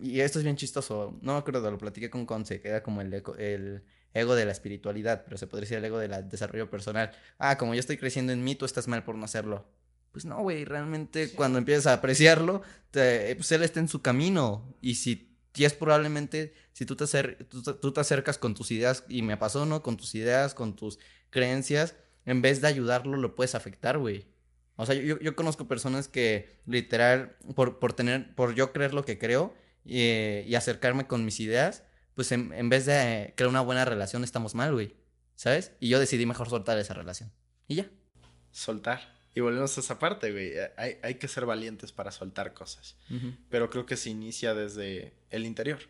Y 0.00 0.20
esto 0.20 0.38
es 0.38 0.44
bien 0.44 0.56
chistoso, 0.56 1.18
no 1.22 1.32
me 1.32 1.38
acuerdo, 1.38 1.70
lo 1.70 1.78
platiqué 1.78 2.10
con 2.10 2.26
Conce, 2.26 2.60
que 2.60 2.68
era 2.68 2.82
como 2.82 3.00
el, 3.00 3.14
el 3.38 3.82
ego 4.12 4.34
de 4.34 4.44
la 4.44 4.52
espiritualidad, 4.52 5.24
pero 5.24 5.38
se 5.38 5.46
podría 5.46 5.62
decir 5.62 5.78
el 5.78 5.84
ego 5.86 5.98
del 5.98 6.28
desarrollo 6.28 6.68
personal. 6.68 7.12
Ah, 7.38 7.56
como 7.56 7.72
yo 7.72 7.80
estoy 7.80 7.96
creciendo 7.96 8.32
en 8.32 8.44
mí, 8.44 8.54
tú 8.56 8.66
estás 8.66 8.88
mal 8.88 9.04
por 9.04 9.14
no 9.16 9.24
hacerlo. 9.24 9.66
Pues 10.12 10.24
no, 10.26 10.42
güey, 10.42 10.64
realmente 10.64 11.32
cuando 11.32 11.58
empiezas 11.58 11.86
a 11.86 11.94
apreciarlo, 11.94 12.62
pues 12.90 13.52
él 13.52 13.62
está 13.62 13.80
en 13.80 13.88
su 13.88 14.02
camino. 14.02 14.76
Y 14.82 14.96
si 14.96 15.36
y 15.56 15.64
es 15.64 15.72
probablemente 15.72 16.54
si 16.72 16.84
tú 16.84 16.96
te, 16.96 17.06
tú, 17.46 17.92
te 17.92 18.00
acercas 18.00 18.36
con 18.36 18.54
tus 18.54 18.70
ideas, 18.70 19.04
y 19.08 19.22
me 19.22 19.38
pasó, 19.38 19.64
¿no? 19.64 19.82
Con 19.82 19.96
tus 19.96 20.14
ideas, 20.14 20.54
con 20.54 20.76
tus 20.76 20.98
creencias, 21.30 21.94
en 22.26 22.42
vez 22.42 22.60
de 22.60 22.68
ayudarlo, 22.68 23.16
lo 23.16 23.34
puedes 23.34 23.54
afectar, 23.54 23.98
güey. 23.98 24.26
O 24.76 24.84
sea, 24.84 24.94
yo, 24.94 25.18
yo, 25.20 25.34
conozco 25.34 25.66
personas 25.66 26.06
que 26.06 26.60
literal, 26.66 27.36
por, 27.54 27.78
por, 27.78 27.94
tener, 27.94 28.34
por 28.34 28.54
yo 28.54 28.72
creer 28.72 28.92
lo 28.92 29.04
que 29.04 29.18
creo 29.18 29.54
y, 29.84 30.40
y 30.40 30.54
acercarme 30.54 31.06
con 31.06 31.24
mis 31.24 31.40
ideas, 31.40 31.84
pues 32.14 32.30
en, 32.32 32.52
en, 32.52 32.68
vez 32.68 32.84
de 32.84 33.32
crear 33.36 33.48
una 33.48 33.62
buena 33.62 33.86
relación 33.86 34.22
estamos 34.22 34.54
mal, 34.54 34.74
güey. 34.74 34.94
¿Sabes? 35.34 35.72
Y 35.80 35.88
yo 35.88 35.98
decidí 35.98 36.26
mejor 36.26 36.48
soltar 36.50 36.78
esa 36.78 36.94
relación. 36.94 37.32
Y 37.68 37.76
ya. 37.76 37.90
Soltar. 38.52 39.16
Y 39.34 39.40
volvemos 39.40 39.76
a 39.76 39.80
esa 39.80 39.98
parte, 39.98 40.32
güey. 40.32 40.52
Hay, 40.78 40.96
hay 41.02 41.14
que 41.16 41.28
ser 41.28 41.44
valientes 41.44 41.92
para 41.92 42.10
soltar 42.10 42.54
cosas. 42.54 42.96
Pero 43.50 43.68
creo 43.68 43.84
que 43.84 43.98
se 43.98 44.08
inicia 44.08 44.54
desde 44.54 45.12
el 45.28 45.44
interior. 45.44 45.80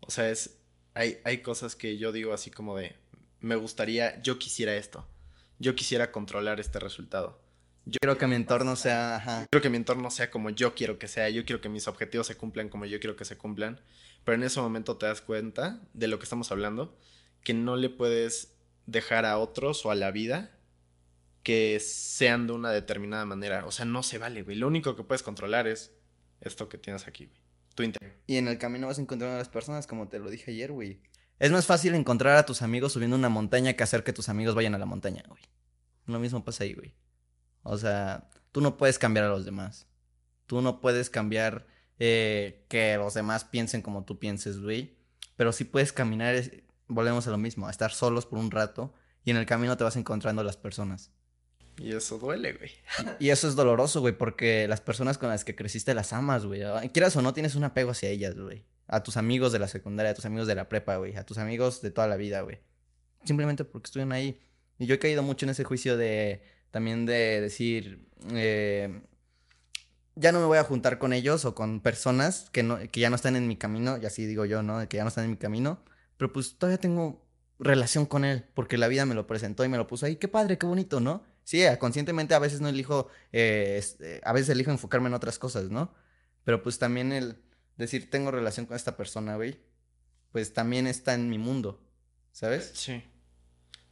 O 0.00 0.10
sea, 0.10 0.30
es. 0.30 0.58
Hay, 0.94 1.18
hay 1.24 1.42
cosas 1.42 1.76
que 1.76 1.98
yo 1.98 2.12
digo 2.12 2.32
así 2.32 2.50
como 2.50 2.74
de. 2.76 2.96
Me 3.40 3.56
gustaría. 3.56 4.22
Yo 4.22 4.38
quisiera 4.38 4.74
esto. 4.74 5.06
Yo 5.62 5.76
quisiera 5.76 6.10
controlar 6.10 6.58
este 6.58 6.80
resultado. 6.80 7.40
Yo 7.84 7.98
quiero 8.00 8.18
que 8.18 8.26
mi 8.26 8.34
entorno 8.34 8.74
sea. 8.74 9.14
Ajá. 9.14 9.46
Quiero 9.48 9.62
que 9.62 9.70
mi 9.70 9.76
entorno 9.76 10.10
sea 10.10 10.28
como 10.28 10.50
yo 10.50 10.74
quiero 10.74 10.98
que 10.98 11.06
sea. 11.06 11.30
Yo 11.30 11.44
quiero 11.44 11.60
que 11.60 11.68
mis 11.68 11.86
objetivos 11.86 12.26
se 12.26 12.36
cumplan 12.36 12.68
como 12.68 12.84
yo 12.84 12.98
quiero 12.98 13.14
que 13.14 13.24
se 13.24 13.38
cumplan. 13.38 13.80
Pero 14.24 14.34
en 14.34 14.42
ese 14.42 14.60
momento 14.60 14.96
te 14.96 15.06
das 15.06 15.20
cuenta 15.20 15.80
de 15.94 16.08
lo 16.08 16.18
que 16.18 16.24
estamos 16.24 16.50
hablando. 16.50 16.98
Que 17.44 17.54
no 17.54 17.76
le 17.76 17.90
puedes 17.90 18.56
dejar 18.86 19.24
a 19.24 19.38
otros 19.38 19.86
o 19.86 19.92
a 19.92 19.94
la 19.94 20.10
vida 20.10 20.50
que 21.44 21.78
sean 21.78 22.48
de 22.48 22.54
una 22.54 22.72
determinada 22.72 23.24
manera. 23.24 23.64
O 23.64 23.70
sea, 23.70 23.84
no 23.84 24.02
se 24.02 24.18
vale, 24.18 24.42
güey. 24.42 24.56
Lo 24.56 24.66
único 24.66 24.96
que 24.96 25.04
puedes 25.04 25.22
controlar 25.22 25.68
es 25.68 25.92
esto 26.40 26.68
que 26.68 26.76
tienes 26.76 27.06
aquí, 27.06 27.26
güey. 27.26 27.40
Tu 27.76 27.84
interior. 27.84 28.16
Y 28.26 28.38
en 28.38 28.48
el 28.48 28.58
camino 28.58 28.88
vas 28.88 28.98
a 28.98 29.02
encontrar 29.02 29.30
a 29.30 29.38
las 29.38 29.48
personas, 29.48 29.86
como 29.86 30.08
te 30.08 30.18
lo 30.18 30.28
dije 30.28 30.50
ayer, 30.50 30.72
güey. 30.72 31.00
Es 31.42 31.50
más 31.50 31.66
fácil 31.66 31.96
encontrar 31.96 32.36
a 32.36 32.46
tus 32.46 32.62
amigos 32.62 32.92
subiendo 32.92 33.16
una 33.16 33.28
montaña 33.28 33.72
que 33.72 33.82
hacer 33.82 34.04
que 34.04 34.12
tus 34.12 34.28
amigos 34.28 34.54
vayan 34.54 34.76
a 34.76 34.78
la 34.78 34.86
montaña, 34.86 35.24
güey. 35.26 35.42
Lo 36.06 36.18
mismo 36.18 36.44
pasa 36.44 36.64
ahí, 36.64 36.74
güey. 36.74 36.94
O 37.62 37.78
sea, 37.78 38.30
tú 38.50 38.60
no 38.60 38.76
puedes 38.76 38.98
cambiar 38.98 39.26
a 39.26 39.28
los 39.28 39.44
demás. 39.44 39.86
Tú 40.46 40.60
no 40.60 40.80
puedes 40.80 41.10
cambiar 41.10 41.66
eh, 41.98 42.64
que 42.68 42.96
los 42.96 43.14
demás 43.14 43.44
piensen 43.44 43.82
como 43.82 44.04
tú 44.04 44.18
pienses, 44.18 44.60
güey. 44.60 44.96
Pero 45.36 45.52
sí 45.52 45.64
puedes 45.64 45.92
caminar, 45.92 46.34
volvemos 46.88 47.26
a 47.26 47.30
lo 47.30 47.38
mismo, 47.38 47.66
a 47.66 47.70
estar 47.70 47.92
solos 47.92 48.26
por 48.26 48.38
un 48.38 48.50
rato 48.50 48.92
y 49.24 49.30
en 49.30 49.36
el 49.36 49.46
camino 49.46 49.76
te 49.76 49.84
vas 49.84 49.96
encontrando 49.96 50.42
las 50.42 50.56
personas. 50.56 51.12
Y 51.78 51.94
eso 51.94 52.18
duele, 52.18 52.52
güey. 52.52 52.70
Y 53.18 53.30
eso 53.30 53.48
es 53.48 53.54
doloroso, 53.54 54.00
güey, 54.00 54.16
porque 54.16 54.68
las 54.68 54.80
personas 54.80 55.16
con 55.16 55.30
las 55.30 55.44
que 55.44 55.56
creciste 55.56 55.94
las 55.94 56.12
amas, 56.12 56.44
güey. 56.44 56.62
Quieras 56.92 57.16
o 57.16 57.22
no, 57.22 57.32
tienes 57.32 57.54
un 57.54 57.64
apego 57.64 57.92
hacia 57.92 58.10
ellas, 58.10 58.38
güey. 58.38 58.64
A 58.88 59.02
tus 59.02 59.16
amigos 59.16 59.52
de 59.52 59.58
la 59.58 59.68
secundaria, 59.68 60.12
a 60.12 60.14
tus 60.14 60.26
amigos 60.26 60.46
de 60.46 60.54
la 60.54 60.68
prepa, 60.68 60.96
güey. 60.96 61.16
A 61.16 61.24
tus 61.24 61.38
amigos 61.38 61.80
de 61.80 61.90
toda 61.90 62.08
la 62.08 62.16
vida, 62.16 62.42
güey. 62.42 62.60
Simplemente 63.24 63.64
porque 63.64 63.86
estuvieron 63.86 64.12
ahí. 64.12 64.38
Y 64.82 64.86
yo 64.86 64.96
he 64.96 64.98
caído 64.98 65.22
mucho 65.22 65.46
en 65.46 65.50
ese 65.50 65.62
juicio 65.62 65.96
de. 65.96 66.42
También 66.72 67.06
de 67.06 67.40
decir. 67.40 68.08
Eh, 68.32 69.00
ya 70.16 70.32
no 70.32 70.40
me 70.40 70.46
voy 70.46 70.58
a 70.58 70.64
juntar 70.64 70.98
con 70.98 71.12
ellos 71.12 71.44
o 71.44 71.54
con 71.54 71.80
personas 71.80 72.50
que, 72.50 72.64
no, 72.64 72.78
que 72.90 72.98
ya 72.98 73.08
no 73.08 73.14
están 73.14 73.36
en 73.36 73.46
mi 73.46 73.56
camino. 73.56 73.96
Y 74.02 74.06
así 74.06 74.26
digo 74.26 74.44
yo, 74.44 74.64
¿no? 74.64 74.88
Que 74.88 74.96
ya 74.96 75.04
no 75.04 75.08
están 75.08 75.24
en 75.24 75.30
mi 75.30 75.36
camino. 75.36 75.84
Pero 76.16 76.32
pues 76.32 76.58
todavía 76.58 76.78
tengo 76.78 77.24
relación 77.60 78.06
con 78.06 78.24
él. 78.24 78.44
Porque 78.54 78.76
la 78.76 78.88
vida 78.88 79.06
me 79.06 79.14
lo 79.14 79.28
presentó 79.28 79.64
y 79.64 79.68
me 79.68 79.76
lo 79.76 79.86
puso 79.86 80.06
ahí. 80.06 80.16
Qué 80.16 80.26
padre, 80.26 80.58
qué 80.58 80.66
bonito, 80.66 80.98
¿no? 80.98 81.22
Sí, 81.44 81.62
conscientemente 81.78 82.34
a 82.34 82.40
veces 82.40 82.60
no 82.60 82.68
elijo, 82.68 83.06
eh, 83.30 83.76
este, 83.78 84.20
a 84.24 84.32
veces 84.32 84.48
elijo 84.48 84.72
enfocarme 84.72 85.06
en 85.06 85.14
otras 85.14 85.38
cosas, 85.38 85.70
¿no? 85.70 85.94
Pero 86.42 86.60
pues 86.64 86.80
también 86.80 87.12
el 87.12 87.36
decir 87.76 88.10
tengo 88.10 88.32
relación 88.32 88.66
con 88.66 88.74
esta 88.74 88.96
persona, 88.96 89.36
güey, 89.36 89.60
pues 90.32 90.52
también 90.52 90.88
está 90.88 91.14
en 91.14 91.30
mi 91.30 91.38
mundo, 91.38 91.80
¿sabes? 92.32 92.72
Sí. 92.74 93.04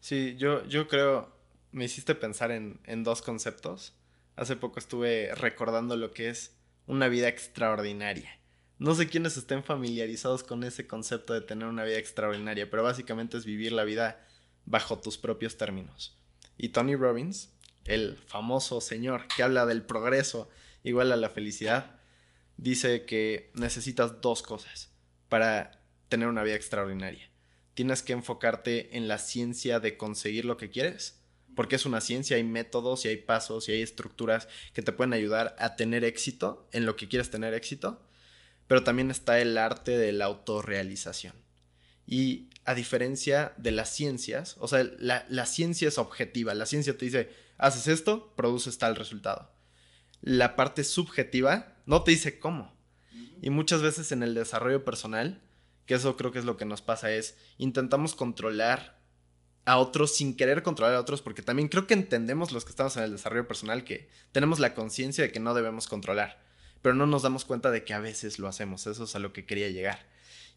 Sí, 0.00 0.36
yo, 0.38 0.66
yo 0.66 0.88
creo, 0.88 1.34
me 1.72 1.84
hiciste 1.84 2.14
pensar 2.14 2.50
en, 2.50 2.80
en 2.84 3.04
dos 3.04 3.22
conceptos. 3.22 3.94
Hace 4.36 4.56
poco 4.56 4.78
estuve 4.78 5.34
recordando 5.34 5.96
lo 5.96 6.12
que 6.12 6.30
es 6.30 6.56
una 6.86 7.08
vida 7.08 7.28
extraordinaria. 7.28 8.40
No 8.78 8.94
sé 8.94 9.08
quiénes 9.08 9.36
estén 9.36 9.62
familiarizados 9.62 10.42
con 10.42 10.64
ese 10.64 10.86
concepto 10.86 11.34
de 11.34 11.42
tener 11.42 11.68
una 11.68 11.84
vida 11.84 11.98
extraordinaria, 11.98 12.70
pero 12.70 12.82
básicamente 12.82 13.36
es 13.36 13.44
vivir 13.44 13.72
la 13.72 13.84
vida 13.84 14.26
bajo 14.64 14.98
tus 14.98 15.18
propios 15.18 15.58
términos. 15.58 16.18
Y 16.56 16.70
Tony 16.70 16.96
Robbins, 16.96 17.52
el 17.84 18.16
famoso 18.16 18.80
señor 18.80 19.26
que 19.34 19.42
habla 19.42 19.66
del 19.66 19.82
progreso 19.82 20.48
igual 20.82 21.12
a 21.12 21.16
la 21.16 21.28
felicidad, 21.28 22.00
dice 22.56 23.04
que 23.04 23.50
necesitas 23.54 24.20
dos 24.20 24.42
cosas 24.42 24.90
para 25.28 25.82
tener 26.08 26.28
una 26.28 26.42
vida 26.42 26.56
extraordinaria. 26.56 27.29
Tienes 27.74 28.02
que 28.02 28.12
enfocarte 28.12 28.96
en 28.96 29.08
la 29.08 29.18
ciencia 29.18 29.80
de 29.80 29.96
conseguir 29.96 30.44
lo 30.44 30.56
que 30.56 30.70
quieres, 30.70 31.20
porque 31.54 31.76
es 31.76 31.86
una 31.86 32.00
ciencia, 32.00 32.36
hay 32.36 32.44
métodos 32.44 33.04
y 33.04 33.08
hay 33.08 33.16
pasos 33.16 33.68
y 33.68 33.72
hay 33.72 33.82
estructuras 33.82 34.48
que 34.72 34.82
te 34.82 34.92
pueden 34.92 35.12
ayudar 35.12 35.54
a 35.58 35.76
tener 35.76 36.04
éxito 36.04 36.68
en 36.72 36.86
lo 36.86 36.96
que 36.96 37.08
quieres 37.08 37.30
tener 37.30 37.54
éxito, 37.54 38.00
pero 38.66 38.84
también 38.84 39.10
está 39.10 39.40
el 39.40 39.58
arte 39.58 39.98
de 39.98 40.12
la 40.12 40.26
autorrealización. 40.26 41.34
Y 42.06 42.48
a 42.64 42.74
diferencia 42.74 43.52
de 43.56 43.70
las 43.72 43.88
ciencias, 43.90 44.56
o 44.58 44.68
sea, 44.68 44.84
la, 44.98 45.46
ciencia 45.46 45.88
es 45.88 45.98
objetiva, 45.98 46.54
la 46.54 46.66
ciencia 46.66 46.96
te 46.96 47.04
dice, 47.04 47.30
haces 47.58 47.88
esto, 47.88 48.32
produces 48.36 48.78
tal 48.78 48.96
resultado. 48.96 49.50
La 50.20 50.56
parte 50.56 50.84
subjetiva 50.84 51.76
no 51.86 52.02
te 52.02 52.12
dice 52.12 52.38
cómo. 52.38 52.72
Y 53.42 53.50
muchas 53.50 53.82
veces 53.82 54.12
en 54.12 54.22
el 54.22 54.34
desarrollo 54.34 54.84
personal, 54.84 55.40
que 55.90 55.96
eso 55.96 56.16
creo 56.16 56.30
que 56.30 56.38
es 56.38 56.44
lo 56.44 56.56
que 56.56 56.64
nos 56.64 56.82
pasa, 56.82 57.10
es 57.10 57.36
intentamos 57.58 58.14
controlar 58.14 59.00
a 59.64 59.76
otros 59.78 60.14
sin 60.14 60.36
querer 60.36 60.62
controlar 60.62 60.94
a 60.94 61.00
otros, 61.00 61.20
porque 61.20 61.42
también 61.42 61.66
creo 61.66 61.88
que 61.88 61.94
entendemos 61.94 62.52
los 62.52 62.64
que 62.64 62.70
estamos 62.70 62.96
en 62.96 63.02
el 63.02 63.10
desarrollo 63.10 63.48
personal 63.48 63.82
que 63.82 64.08
tenemos 64.30 64.60
la 64.60 64.72
conciencia 64.72 65.24
de 65.24 65.32
que 65.32 65.40
no 65.40 65.52
debemos 65.52 65.88
controlar, 65.88 66.44
pero 66.80 66.94
no 66.94 67.08
nos 67.08 67.22
damos 67.22 67.44
cuenta 67.44 67.72
de 67.72 67.82
que 67.82 67.92
a 67.92 67.98
veces 67.98 68.38
lo 68.38 68.46
hacemos, 68.46 68.86
eso 68.86 69.02
es 69.02 69.16
a 69.16 69.18
lo 69.18 69.32
que 69.32 69.46
quería 69.46 69.68
llegar. 69.68 70.06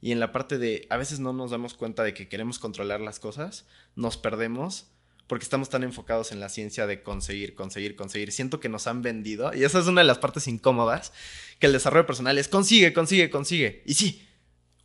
Y 0.01 0.11
en 0.11 0.19
la 0.19 0.31
parte 0.31 0.59
de, 0.59 0.85
a 0.91 0.97
veces 0.97 1.19
no 1.19 1.33
nos 1.33 1.49
damos 1.49 1.73
cuenta 1.73 2.03
de 2.03 2.13
que 2.13 2.29
queremos 2.29 2.59
controlar 2.59 3.01
las 3.01 3.19
cosas, 3.19 3.65
nos 3.95 4.17
perdemos 4.17 4.91
porque 5.25 5.45
estamos 5.45 5.69
tan 5.69 5.81
enfocados 5.81 6.31
en 6.31 6.39
la 6.39 6.49
ciencia 6.49 6.85
de 6.85 7.01
conseguir, 7.01 7.55
conseguir, 7.55 7.95
conseguir. 7.95 8.31
Siento 8.31 8.59
que 8.59 8.69
nos 8.69 8.85
han 8.85 9.01
vendido, 9.01 9.51
y 9.51 9.63
esa 9.63 9.79
es 9.79 9.87
una 9.87 10.01
de 10.01 10.07
las 10.07 10.19
partes 10.19 10.47
incómodas, 10.47 11.11
que 11.57 11.65
el 11.65 11.73
desarrollo 11.73 12.05
personal 12.05 12.37
es 12.37 12.47
consigue, 12.47 12.93
consigue, 12.93 13.31
consigue. 13.31 13.81
Y 13.87 13.95
sí, 13.95 14.27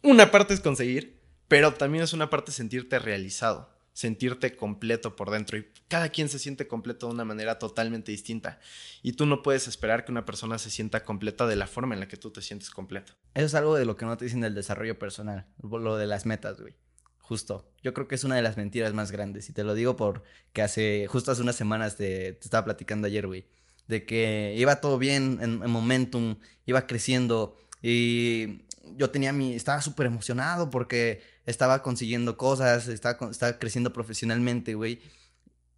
una 0.02 0.30
parte 0.30 0.54
es 0.54 0.60
conseguir, 0.60 1.20
pero 1.48 1.74
también 1.74 2.04
es 2.04 2.12
una 2.12 2.30
parte 2.30 2.52
sentirte 2.52 2.98
realizado, 2.98 3.70
sentirte 3.92 4.54
completo 4.54 5.16
por 5.16 5.30
dentro. 5.30 5.58
Y 5.58 5.66
cada 5.88 6.10
quien 6.10 6.28
se 6.28 6.38
siente 6.38 6.68
completo 6.68 7.06
de 7.06 7.14
una 7.14 7.24
manera 7.24 7.58
totalmente 7.58 8.12
distinta. 8.12 8.60
Y 9.02 9.12
tú 9.12 9.26
no 9.26 9.42
puedes 9.42 9.66
esperar 9.66 10.04
que 10.04 10.12
una 10.12 10.24
persona 10.24 10.58
se 10.58 10.70
sienta 10.70 11.04
completa 11.04 11.46
de 11.46 11.56
la 11.56 11.66
forma 11.66 11.94
en 11.94 12.00
la 12.00 12.08
que 12.08 12.16
tú 12.16 12.30
te 12.30 12.42
sientes 12.42 12.70
completo. 12.70 13.14
Eso 13.34 13.46
es 13.46 13.54
algo 13.54 13.74
de 13.74 13.86
lo 13.86 13.96
que 13.96 14.06
no 14.06 14.16
te 14.16 14.26
dicen 14.26 14.40
del 14.40 14.54
desarrollo 14.54 14.98
personal, 14.98 15.46
lo 15.62 15.96
de 15.96 16.06
las 16.06 16.26
metas, 16.26 16.60
güey. 16.60 16.74
Justo. 17.20 17.70
Yo 17.82 17.92
creo 17.92 18.08
que 18.08 18.14
es 18.14 18.24
una 18.24 18.36
de 18.36 18.42
las 18.42 18.56
mentiras 18.56 18.94
más 18.94 19.10
grandes. 19.10 19.50
Y 19.50 19.52
te 19.52 19.64
lo 19.64 19.74
digo 19.74 19.96
porque 19.96 20.62
hace, 20.62 21.06
justo 21.08 21.30
hace 21.30 21.42
unas 21.42 21.56
semanas 21.56 21.96
te, 21.96 22.28
estaba 22.28 22.64
platicando 22.64 23.06
ayer, 23.06 23.26
güey. 23.26 23.46
De 23.86 24.06
que 24.06 24.54
iba 24.56 24.80
todo 24.80 24.98
bien 24.98 25.38
en, 25.42 25.62
en 25.62 25.70
momentum, 25.70 26.38
iba 26.66 26.86
creciendo. 26.86 27.56
Y 27.82 28.62
yo 28.96 29.10
tenía 29.10 29.32
mi, 29.32 29.54
estaba 29.54 29.80
súper 29.82 30.06
emocionado 30.06 30.70
porque 30.70 31.22
estaba 31.46 31.82
consiguiendo 31.82 32.36
cosas, 32.36 32.88
estaba, 32.88 33.30
estaba 33.30 33.58
creciendo 33.58 33.92
profesionalmente, 33.92 34.74
güey. 34.74 35.00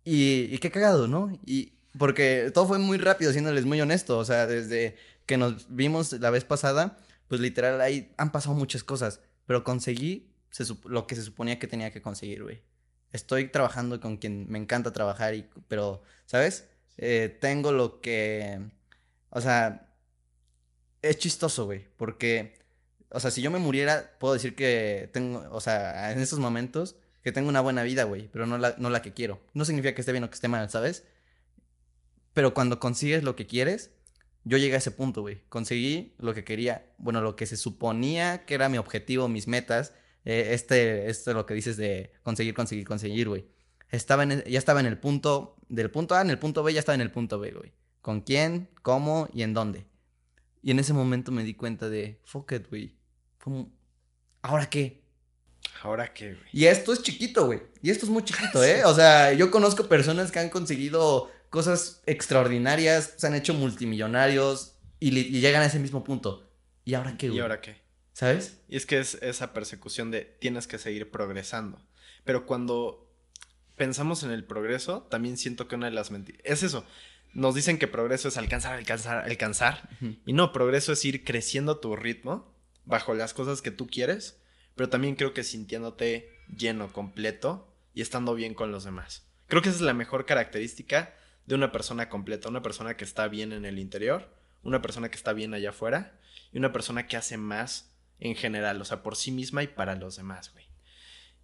Y, 0.04 0.48
y, 0.54 0.58
qué 0.58 0.70
cagado, 0.70 1.06
¿no? 1.06 1.38
Y 1.44 1.74
porque 1.98 2.50
todo 2.54 2.66
fue 2.66 2.78
muy 2.78 2.98
rápido, 2.98 3.32
siéndoles 3.32 3.64
muy 3.66 3.80
honesto. 3.80 4.18
O 4.18 4.24
sea, 4.24 4.46
desde 4.46 4.96
que 5.26 5.36
nos 5.36 5.74
vimos 5.74 6.12
la 6.12 6.30
vez 6.30 6.44
pasada, 6.44 6.98
pues 7.28 7.40
literal 7.40 7.80
ahí 7.80 8.12
han 8.16 8.32
pasado 8.32 8.54
muchas 8.54 8.84
cosas. 8.84 9.20
Pero 9.46 9.64
conseguí 9.64 10.30
lo 10.84 11.06
que 11.06 11.16
se 11.16 11.22
suponía 11.22 11.58
que 11.58 11.66
tenía 11.66 11.90
que 11.92 12.02
conseguir, 12.02 12.42
güey. 12.42 12.62
Estoy 13.12 13.48
trabajando 13.48 14.00
con 14.00 14.16
quien 14.16 14.46
me 14.50 14.58
encanta 14.58 14.92
trabajar, 14.92 15.34
y, 15.34 15.48
pero, 15.68 16.02
¿sabes? 16.26 16.68
Eh, 16.96 17.36
tengo 17.40 17.72
lo 17.72 18.00
que... 18.00 18.61
O 19.30 19.40
sea, 19.40 19.90
es 21.02 21.18
chistoso, 21.18 21.64
güey, 21.66 21.86
porque 21.96 22.59
o 23.12 23.20
sea, 23.20 23.30
si 23.30 23.42
yo 23.42 23.50
me 23.50 23.58
muriera, 23.58 24.12
puedo 24.18 24.34
decir 24.34 24.54
que 24.54 25.11
tengo, 25.12 25.44
o 25.50 25.61
sea, 25.61 26.12
en 26.12 26.20
estos 26.20 26.38
momentos, 26.38 26.96
que 27.22 27.32
tengo 27.32 27.48
una 27.48 27.61
buena 27.61 27.82
vida, 27.82 28.04
güey, 28.04 28.28
pero 28.28 28.46
no 28.46 28.56
la, 28.56 28.74
no 28.78 28.88
la 28.88 29.02
que 29.02 29.12
quiero. 29.12 29.40
No 29.52 29.64
significa 29.64 29.94
que 29.94 30.00
esté 30.00 30.12
bien 30.12 30.24
o 30.24 30.30
que 30.30 30.34
esté 30.34 30.48
mal, 30.48 30.70
¿sabes? 30.70 31.04
Pero 32.32 32.54
cuando 32.54 32.78
consigues 32.78 33.24
lo 33.24 33.34
que 33.34 33.46
quieres, 33.46 33.90
yo 34.44 34.56
llegué 34.58 34.74
a 34.74 34.78
ese 34.78 34.92
punto, 34.92 35.22
güey. 35.22 35.42
Conseguí 35.48 36.14
lo 36.18 36.34
que 36.34 36.44
quería, 36.44 36.86
bueno, 36.98 37.20
lo 37.20 37.36
que 37.36 37.46
se 37.46 37.56
suponía 37.56 38.44
que 38.46 38.54
era 38.54 38.68
mi 38.68 38.78
objetivo, 38.78 39.28
mis 39.28 39.48
metas. 39.48 39.92
Eh, 40.24 40.50
este, 40.52 41.11
esto 41.11 41.30
es 41.30 41.36
lo 41.36 41.46
que 41.46 41.54
dices 41.54 41.76
de 41.76 42.12
conseguir, 42.22 42.54
conseguir, 42.54 42.86
conseguir, 42.86 43.28
güey. 43.28 43.46
Estaba 43.90 44.22
en, 44.22 44.44
ya 44.44 44.58
estaba 44.58 44.78
en 44.80 44.86
el 44.86 44.98
punto, 44.98 45.56
del 45.68 45.90
punto 45.90 46.14
A 46.14 46.22
en 46.22 46.30
el 46.30 46.38
punto 46.38 46.62
B, 46.62 46.72
ya 46.72 46.80
estaba 46.80 46.94
en 46.94 47.00
el 47.00 47.11
punto 47.11 47.40
B, 47.40 47.50
güey. 47.50 47.72
¿Con 48.02 48.20
quién, 48.20 48.70
cómo 48.82 49.28
y 49.32 49.42
en 49.42 49.52
dónde? 49.52 49.86
Y 50.62 50.70
en 50.70 50.78
ese 50.78 50.92
momento 50.92 51.32
me 51.32 51.42
di 51.42 51.54
cuenta 51.54 51.88
de, 51.88 52.20
fuck 52.24 52.52
it, 52.52 52.68
güey 52.68 52.99
¿ahora 54.43 54.68
qué? 54.68 55.01
¿Ahora 55.82 56.12
qué, 56.12 56.34
güey? 56.34 56.49
Y 56.53 56.66
esto 56.66 56.93
es 56.93 57.03
chiquito, 57.03 57.47
güey. 57.47 57.62
Y 57.82 57.91
esto 57.91 58.07
es 58.07 58.11
muy 58.11 58.24
chiquito, 58.24 58.62
¿eh? 58.64 58.84
O 58.84 58.95
sea, 58.95 59.32
yo 59.32 59.51
conozco 59.51 59.88
personas 59.88 60.30
que 60.30 60.38
han 60.38 60.51
conseguido 60.51 61.30
cosas 61.49 62.03
extraordinarias, 62.07 63.14
se 63.16 63.26
han 63.26 63.34
hecho 63.34 63.55
multimillonarios 63.55 64.76
y, 64.99 65.11
llegan 65.41 65.62
a 65.62 65.66
ese 65.66 65.78
mismo 65.78 66.05
punto. 66.05 66.49
¿Y 66.84 66.95
ahora 66.95 67.16
qué, 67.16 67.28
güey? 67.28 67.38
¿Y 67.38 67.41
ahora 67.41 67.61
qué? 67.61 67.80
¿Sabes? 68.12 68.59
Y 68.68 68.76
es 68.76 68.86
que 68.86 68.99
es 68.99 69.14
esa 69.22 69.53
persecución 69.53 70.11
de 70.11 70.22
tienes 70.22 70.66
que 70.66 70.78
seguir 70.78 71.11
progresando. 71.11 71.80
Pero 72.24 72.47
cuando 72.47 73.11
pensamos 73.76 74.22
en 74.22 74.30
el 74.30 74.45
progreso, 74.45 75.07
también 75.11 75.36
siento 75.36 75.66
que 75.66 75.76
una 75.76 75.86
de 75.86 75.93
las 75.93 76.11
mentiras. 76.11 76.43
Es 76.45 76.62
eso. 76.62 76.84
Nos 77.32 77.55
dicen 77.55 77.78
que 77.78 77.86
progreso 77.86 78.28
es 78.28 78.36
alcanzar, 78.36 78.74
alcanzar, 78.74 79.24
alcanzar. 79.24 79.88
Y 80.26 80.32
no, 80.32 80.53
progreso 80.53 80.93
es 80.93 81.05
ir 81.05 81.24
creciendo 81.24 81.78
tu 81.78 81.97
ritmo 81.97 82.49
bajo 82.91 83.14
las 83.14 83.32
cosas 83.32 83.62
que 83.62 83.70
tú 83.70 83.86
quieres, 83.86 84.41
pero 84.74 84.88
también 84.88 85.16
creo 85.16 85.32
que 85.32 85.45
sintiéndote 85.45 86.30
lleno, 86.55 86.93
completo 86.93 87.72
y 87.95 88.03
estando 88.03 88.34
bien 88.34 88.55
con 88.55 88.72
los 88.72 88.84
demás. 88.84 89.26
Creo 89.47 89.62
que 89.62 89.68
esa 89.68 89.78
es 89.78 89.82
la 89.82 89.95
mejor 89.95 90.26
característica 90.26 91.14
de 91.47 91.55
una 91.55 91.72
persona 91.72 92.09
completa, 92.09 92.49
una 92.49 92.62
persona 92.62 92.97
que 92.97 93.05
está 93.05 93.28
bien 93.28 93.53
en 93.53 93.64
el 93.64 93.78
interior, 93.78 94.28
una 94.62 94.82
persona 94.82 95.11
que 95.11 95.16
está 95.16 95.32
bien 95.32 95.55
allá 95.55 95.70
afuera 95.70 96.18
y 96.53 96.59
una 96.59 96.72
persona 96.72 97.07
que 97.07 97.16
hace 97.16 97.36
más 97.36 97.91
en 98.20 98.36
general, 98.36 98.80
o 98.80 98.84
sea, 98.84 99.03
por 99.03 99.16
sí 99.16 99.32
misma 99.32 99.62
y 99.62 99.68
para 99.68 99.97
los 99.97 100.16
demás, 100.16 100.53
güey. 100.53 100.66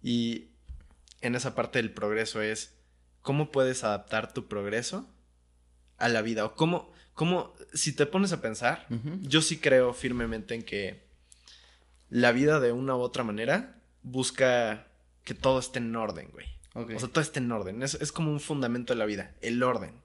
Y 0.01 0.49
en 1.21 1.35
esa 1.35 1.55
parte 1.55 1.79
del 1.79 1.91
progreso 1.91 2.41
es 2.41 2.75
cómo 3.21 3.51
puedes 3.51 3.83
adaptar 3.83 4.33
tu 4.33 4.47
progreso 4.47 5.09
a 5.97 6.07
la 6.07 6.21
vida 6.21 6.45
o 6.45 6.55
cómo, 6.55 6.93
cómo 7.13 7.55
si 7.73 7.93
te 7.93 8.05
pones 8.05 8.31
a 8.31 8.41
pensar, 8.41 8.85
yo 9.21 9.41
sí 9.41 9.57
creo 9.57 9.93
firmemente 9.93 10.53
en 10.53 10.63
que 10.63 11.06
la 12.09 12.31
vida 12.31 12.59
de 12.59 12.71
una 12.71 12.95
u 12.95 12.99
otra 12.99 13.23
manera 13.23 13.81
busca 14.03 14.87
que 15.23 15.33
todo 15.33 15.59
esté 15.59 15.79
en 15.79 15.95
orden, 15.95 16.29
güey. 16.31 16.45
O 16.73 16.99
sea, 16.99 17.09
todo 17.09 17.21
esté 17.21 17.39
en 17.39 17.51
orden. 17.51 17.81
Es, 17.81 18.11
como 18.11 18.31
un 18.31 18.39
fundamento 18.39 18.93
de 18.93 18.99
la 18.99 19.05
vida, 19.05 19.33
el 19.41 19.63
orden. 19.63 20.01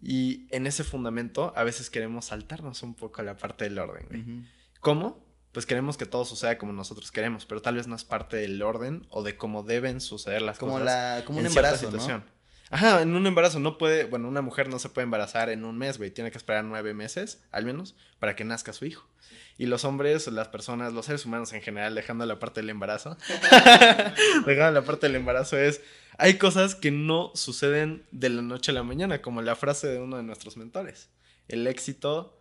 Y 0.00 0.46
en 0.54 0.66
ese 0.66 0.84
fundamento 0.84 1.52
a 1.56 1.64
veces 1.64 1.90
queremos 1.90 2.26
saltarnos 2.26 2.82
un 2.82 2.94
poco 2.94 3.20
a 3.20 3.24
la 3.24 3.36
parte 3.36 3.64
del 3.64 3.78
orden, 3.78 4.06
güey. 4.08 4.44
¿Cómo? 4.80 5.26
Pues 5.52 5.66
queremos 5.66 5.96
que 5.96 6.06
todo 6.06 6.24
suceda 6.24 6.58
como 6.58 6.72
nosotros 6.72 7.10
queremos, 7.10 7.46
pero 7.46 7.62
tal 7.62 7.76
vez 7.76 7.88
no 7.88 7.96
es 7.96 8.04
parte 8.04 8.36
del 8.36 8.62
orden 8.62 9.06
o 9.08 9.22
de 9.22 9.36
cómo 9.36 9.62
deben 9.62 10.00
suceder 10.00 10.42
las 10.42 10.58
como 10.58 10.72
cosas. 10.72 10.84
La, 10.84 11.22
como 11.24 11.38
un 11.40 11.46
embarazo, 11.46 11.90
¿no? 11.90 12.22
Ajá, 12.70 13.00
en 13.02 13.14
un 13.14 13.26
embarazo 13.26 13.60
no 13.60 13.78
puede, 13.78 14.04
bueno, 14.04 14.28
una 14.28 14.42
mujer 14.42 14.68
no 14.68 14.78
se 14.78 14.90
puede 14.90 15.04
embarazar 15.04 15.48
en 15.48 15.64
un 15.64 15.78
mes, 15.78 15.96
güey, 15.96 16.10
tiene 16.10 16.30
que 16.30 16.38
esperar 16.38 16.64
nueve 16.64 16.92
meses, 16.92 17.42
al 17.50 17.64
menos, 17.64 17.96
para 18.18 18.36
que 18.36 18.44
nazca 18.44 18.72
su 18.72 18.84
hijo. 18.84 19.08
Y 19.56 19.66
los 19.66 19.84
hombres, 19.84 20.26
las 20.28 20.48
personas, 20.48 20.92
los 20.92 21.06
seres 21.06 21.24
humanos 21.24 21.52
en 21.52 21.62
general, 21.62 21.94
dejando 21.94 22.26
la 22.26 22.38
parte 22.38 22.60
del 22.60 22.70
embarazo, 22.70 23.16
dejando 24.46 24.80
la 24.80 24.82
parte 24.84 25.06
del 25.06 25.16
embarazo 25.16 25.56
es, 25.56 25.80
hay 26.18 26.34
cosas 26.34 26.74
que 26.74 26.90
no 26.90 27.32
suceden 27.34 28.04
de 28.10 28.28
la 28.28 28.42
noche 28.42 28.70
a 28.70 28.74
la 28.74 28.82
mañana, 28.82 29.22
como 29.22 29.40
la 29.40 29.56
frase 29.56 29.86
de 29.88 29.98
uno 29.98 30.16
de 30.16 30.22
nuestros 30.22 30.56
mentores. 30.56 31.08
El 31.48 31.66
éxito 31.66 32.38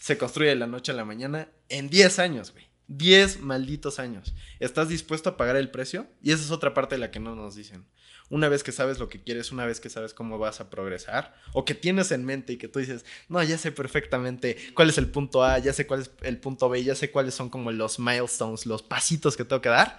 se 0.00 0.16
construye 0.16 0.50
de 0.50 0.56
la 0.56 0.66
noche 0.66 0.92
a 0.92 0.94
la 0.94 1.04
mañana 1.04 1.48
en 1.68 1.90
10 1.90 2.18
años, 2.18 2.52
güey. 2.52 2.66
10 2.88 3.40
malditos 3.40 3.98
años. 3.98 4.34
¿Estás 4.60 4.88
dispuesto 4.88 5.28
a 5.28 5.36
pagar 5.36 5.56
el 5.56 5.70
precio? 5.70 6.06
Y 6.22 6.32
esa 6.32 6.42
es 6.42 6.50
otra 6.50 6.72
parte 6.72 6.94
de 6.94 7.00
la 7.00 7.10
que 7.10 7.20
no 7.20 7.34
nos 7.34 7.54
dicen 7.54 7.84
una 8.30 8.48
vez 8.48 8.62
que 8.62 8.72
sabes 8.72 8.98
lo 8.98 9.08
que 9.08 9.22
quieres, 9.22 9.52
una 9.52 9.64
vez 9.64 9.80
que 9.80 9.88
sabes 9.88 10.14
cómo 10.14 10.38
vas 10.38 10.60
a 10.60 10.70
progresar, 10.70 11.34
o 11.52 11.64
que 11.64 11.74
tienes 11.74 12.10
en 12.10 12.24
mente 12.24 12.52
y 12.52 12.56
que 12.56 12.68
tú 12.68 12.78
dices, 12.78 13.04
no, 13.28 13.42
ya 13.42 13.58
sé 13.58 13.72
perfectamente 13.72 14.56
cuál 14.74 14.90
es 14.90 14.98
el 14.98 15.08
punto 15.08 15.44
A, 15.44 15.58
ya 15.58 15.72
sé 15.72 15.86
cuál 15.86 16.02
es 16.02 16.10
el 16.22 16.38
punto 16.38 16.68
B, 16.68 16.84
ya 16.84 16.94
sé 16.94 17.10
cuáles 17.10 17.34
son 17.34 17.48
como 17.48 17.72
los 17.72 17.98
milestones, 17.98 18.66
los 18.66 18.82
pasitos 18.82 19.36
que 19.36 19.44
tengo 19.44 19.62
que 19.62 19.70
dar, 19.70 19.98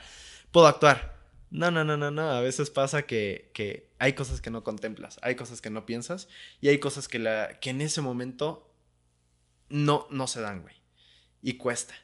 puedo 0.52 0.68
actuar. 0.68 1.18
No, 1.52 1.72
no, 1.72 1.84
no, 1.84 1.98
no, 1.98 2.12
no. 2.12 2.30
A 2.30 2.42
veces 2.42 2.70
pasa 2.70 3.04
que, 3.04 3.50
que 3.54 3.90
hay 3.98 4.14
cosas 4.14 4.40
que 4.40 4.52
no 4.52 4.64
contemplas, 4.64 5.20
hay 5.24 5.36
cosas 5.36 5.62
que 5.62 5.72
no 5.72 5.86
piensas 5.86 6.28
y 6.62 6.68
hay 6.68 6.78
cosas 6.80 7.08
que, 7.08 7.18
la, 7.18 7.60
que 7.60 7.72
en 7.72 7.82
ese 7.82 8.02
momento 8.02 8.72
no, 9.70 10.08
no 10.12 10.28
se 10.28 10.42
dan, 10.42 10.62
güey. 10.62 10.76
Y 11.42 11.54
cuesta. 11.54 11.96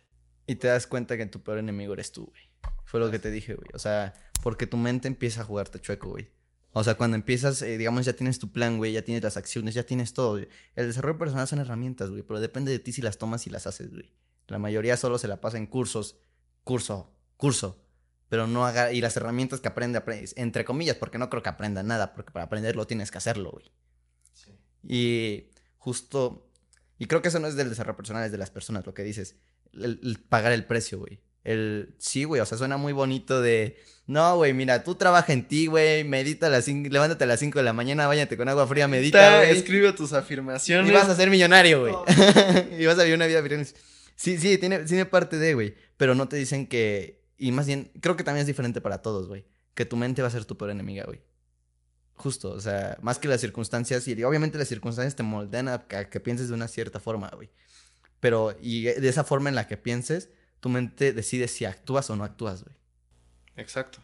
Y 0.48 0.56
te 0.56 0.68
das 0.68 0.88
cuenta 0.88 1.18
que 1.18 1.26
tu 1.26 1.42
peor 1.42 1.60
enemigo 1.60 1.94
eres 1.94 2.12
tú, 2.12 2.26
güey. 2.26 2.44
Fue 2.86 3.00
lo 3.00 3.12
que 3.12 3.20
te 3.20 3.30
dije, 3.32 3.54
güey. 3.54 3.70
O 3.74 3.80
sea, 3.80 4.14
porque 4.46 4.68
tu 4.68 4.78
mente 4.78 5.08
empieza 5.08 5.42
a 5.42 5.44
jugarte 5.44 5.82
chueco, 5.82 6.10
güey. 6.10 6.30
O 6.72 6.84
sea, 6.84 6.94
cuando 6.94 7.16
empiezas, 7.16 7.64
eh, 7.64 7.80
digamos, 7.80 8.06
ya 8.06 8.14
tienes 8.14 8.38
tu 8.38 8.52
plan, 8.52 8.78
güey, 8.78 8.92
ya 8.92 9.02
tienes 9.02 9.24
las 9.24 9.38
acciones, 9.38 9.74
ya 9.74 9.88
tienes 9.88 10.14
todo. 10.14 10.38
El 10.38 10.86
desarrollo 10.86 11.18
personal 11.18 11.48
son 11.48 11.58
herramientas, 11.58 12.12
güey, 12.12 12.22
pero 12.22 12.40
depende 12.40 12.72
de 12.72 12.78
ti 12.78 12.94
si 12.94 13.02
las 13.02 13.18
tomas 13.18 13.48
y 13.48 13.50
las 13.50 13.66
haces, 13.66 13.90
güey. 13.92 14.14
La 14.46 14.60
mayoría 14.60 14.98
solo 14.98 15.18
se 15.18 15.28
la 15.28 15.42
pasa 15.42 15.58
en 15.58 15.66
cursos, 15.66 16.20
curso, 16.64 17.12
curso, 17.38 17.84
pero 18.30 18.46
no 18.46 18.68
haga, 18.68 18.94
y 18.94 19.02
las 19.02 19.18
herramientas 19.18 19.62
que 19.62 19.68
aprende, 19.68 19.98
aprende, 19.98 20.30
entre 20.36 20.64
comillas, 20.64 20.98
porque 20.98 21.18
no 21.18 21.28
creo 21.32 21.42
que 21.42 21.50
aprenda 21.50 21.82
nada, 21.82 22.14
porque 22.14 22.32
para 22.32 22.46
aprenderlo 22.46 22.86
tienes 22.86 23.10
que 23.10 23.18
hacerlo, 23.18 23.50
güey. 23.50 23.72
Sí. 24.34 24.52
Y 24.84 25.50
justo, 25.80 26.52
y 27.00 27.08
creo 27.08 27.24
que 27.24 27.30
eso 27.30 27.40
no 27.40 27.48
es 27.48 27.56
del 27.56 27.70
desarrollo 27.70 27.98
personal, 27.98 28.24
es 28.24 28.32
de 28.32 28.38
las 28.38 28.52
personas, 28.52 28.86
lo 28.86 28.94
que 28.94 29.02
dices, 29.02 29.38
el 29.74 30.24
pagar 30.30 30.52
el 30.52 30.68
precio, 30.68 31.00
güey. 31.00 31.20
El, 31.46 31.96
sí, 32.00 32.26
güey, 32.26 32.42
o 32.42 32.46
sea, 32.46 32.58
suena 32.58 32.76
muy 32.76 32.92
bonito 32.92 33.40
de, 33.40 33.78
no, 34.08 34.36
güey, 34.38 34.54
mira, 34.54 34.84
tú 34.84 34.96
trabaja 34.96 35.32
en 35.32 35.48
ti, 35.48 35.68
güey, 35.68 36.04
medita 36.04 36.48
a 36.48 36.50
las 36.50 36.66
cinco, 36.66 36.90
levántate 36.90 37.24
a 37.24 37.28
las 37.28 37.40
5 37.40 37.60
de 37.60 37.64
la 37.64 37.74
mañana, 37.74 38.08
váyate 38.08 38.36
con 38.36 38.50
agua 38.50 38.68
fría, 38.68 38.88
medita, 38.88 39.38
güey. 39.38 39.52
Escribe 39.52 39.94
tus 39.94 40.14
afirmaciones. 40.14 40.90
Y 40.90 40.94
vas 40.94 41.08
a 41.08 41.16
ser 41.16 41.30
millonario, 41.30 41.82
güey. 41.82 41.94
y 42.80 42.86
vas 42.86 43.00
a 43.00 43.04
vivir 43.04 43.16
una 43.16 43.28
vida 43.28 43.44
Sí, 44.16 44.38
sí, 44.38 44.58
tiene, 44.58 44.80
tiene 44.80 45.06
parte 45.06 45.38
de, 45.38 45.54
güey, 45.54 45.76
pero 45.98 46.16
no 46.16 46.28
te 46.28 46.36
dicen 46.36 46.68
que, 46.68 47.24
y 47.38 47.52
más 47.52 47.68
bien, 47.68 47.92
creo 48.02 48.16
que 48.16 48.24
también 48.24 48.42
es 48.42 48.48
diferente 48.48 48.82
para 48.82 49.02
todos, 49.02 49.28
güey, 49.28 49.46
que 49.74 49.86
tu 49.86 49.98
mente 49.98 50.22
va 50.22 50.28
a 50.28 50.32
ser 50.32 50.46
tu 50.46 50.58
peor 50.58 50.72
enemiga, 50.72 51.06
güey. 51.06 51.22
Justo, 52.16 52.52
o 52.52 52.62
sea, 52.62 52.98
más 53.02 53.20
que 53.20 53.28
las 53.28 53.42
circunstancias, 53.42 54.08
y 54.08 54.24
obviamente 54.24 54.58
las 54.58 54.68
circunstancias 54.68 55.16
te 55.16 55.24
moldean 55.24 55.68
a 55.68 55.86
que 55.88 56.20
pienses 56.20 56.48
de 56.48 56.54
una 56.54 56.68
cierta 56.68 57.00
forma, 57.00 57.30
güey. 57.36 57.50
Pero, 58.20 58.56
y 58.62 58.84
de 58.84 59.10
esa 59.10 59.24
forma 59.24 59.50
en 59.50 59.56
la 59.56 59.68
que 59.68 59.78
pienses, 59.78 60.30
tu 60.66 60.70
mente 60.70 61.14
decide 61.14 61.48
si 61.48 61.64
actúas 61.64 62.10
o 62.10 62.16
no 62.16 62.24
actúas, 62.24 62.64
güey. 62.64 62.76
Exacto. 63.56 64.00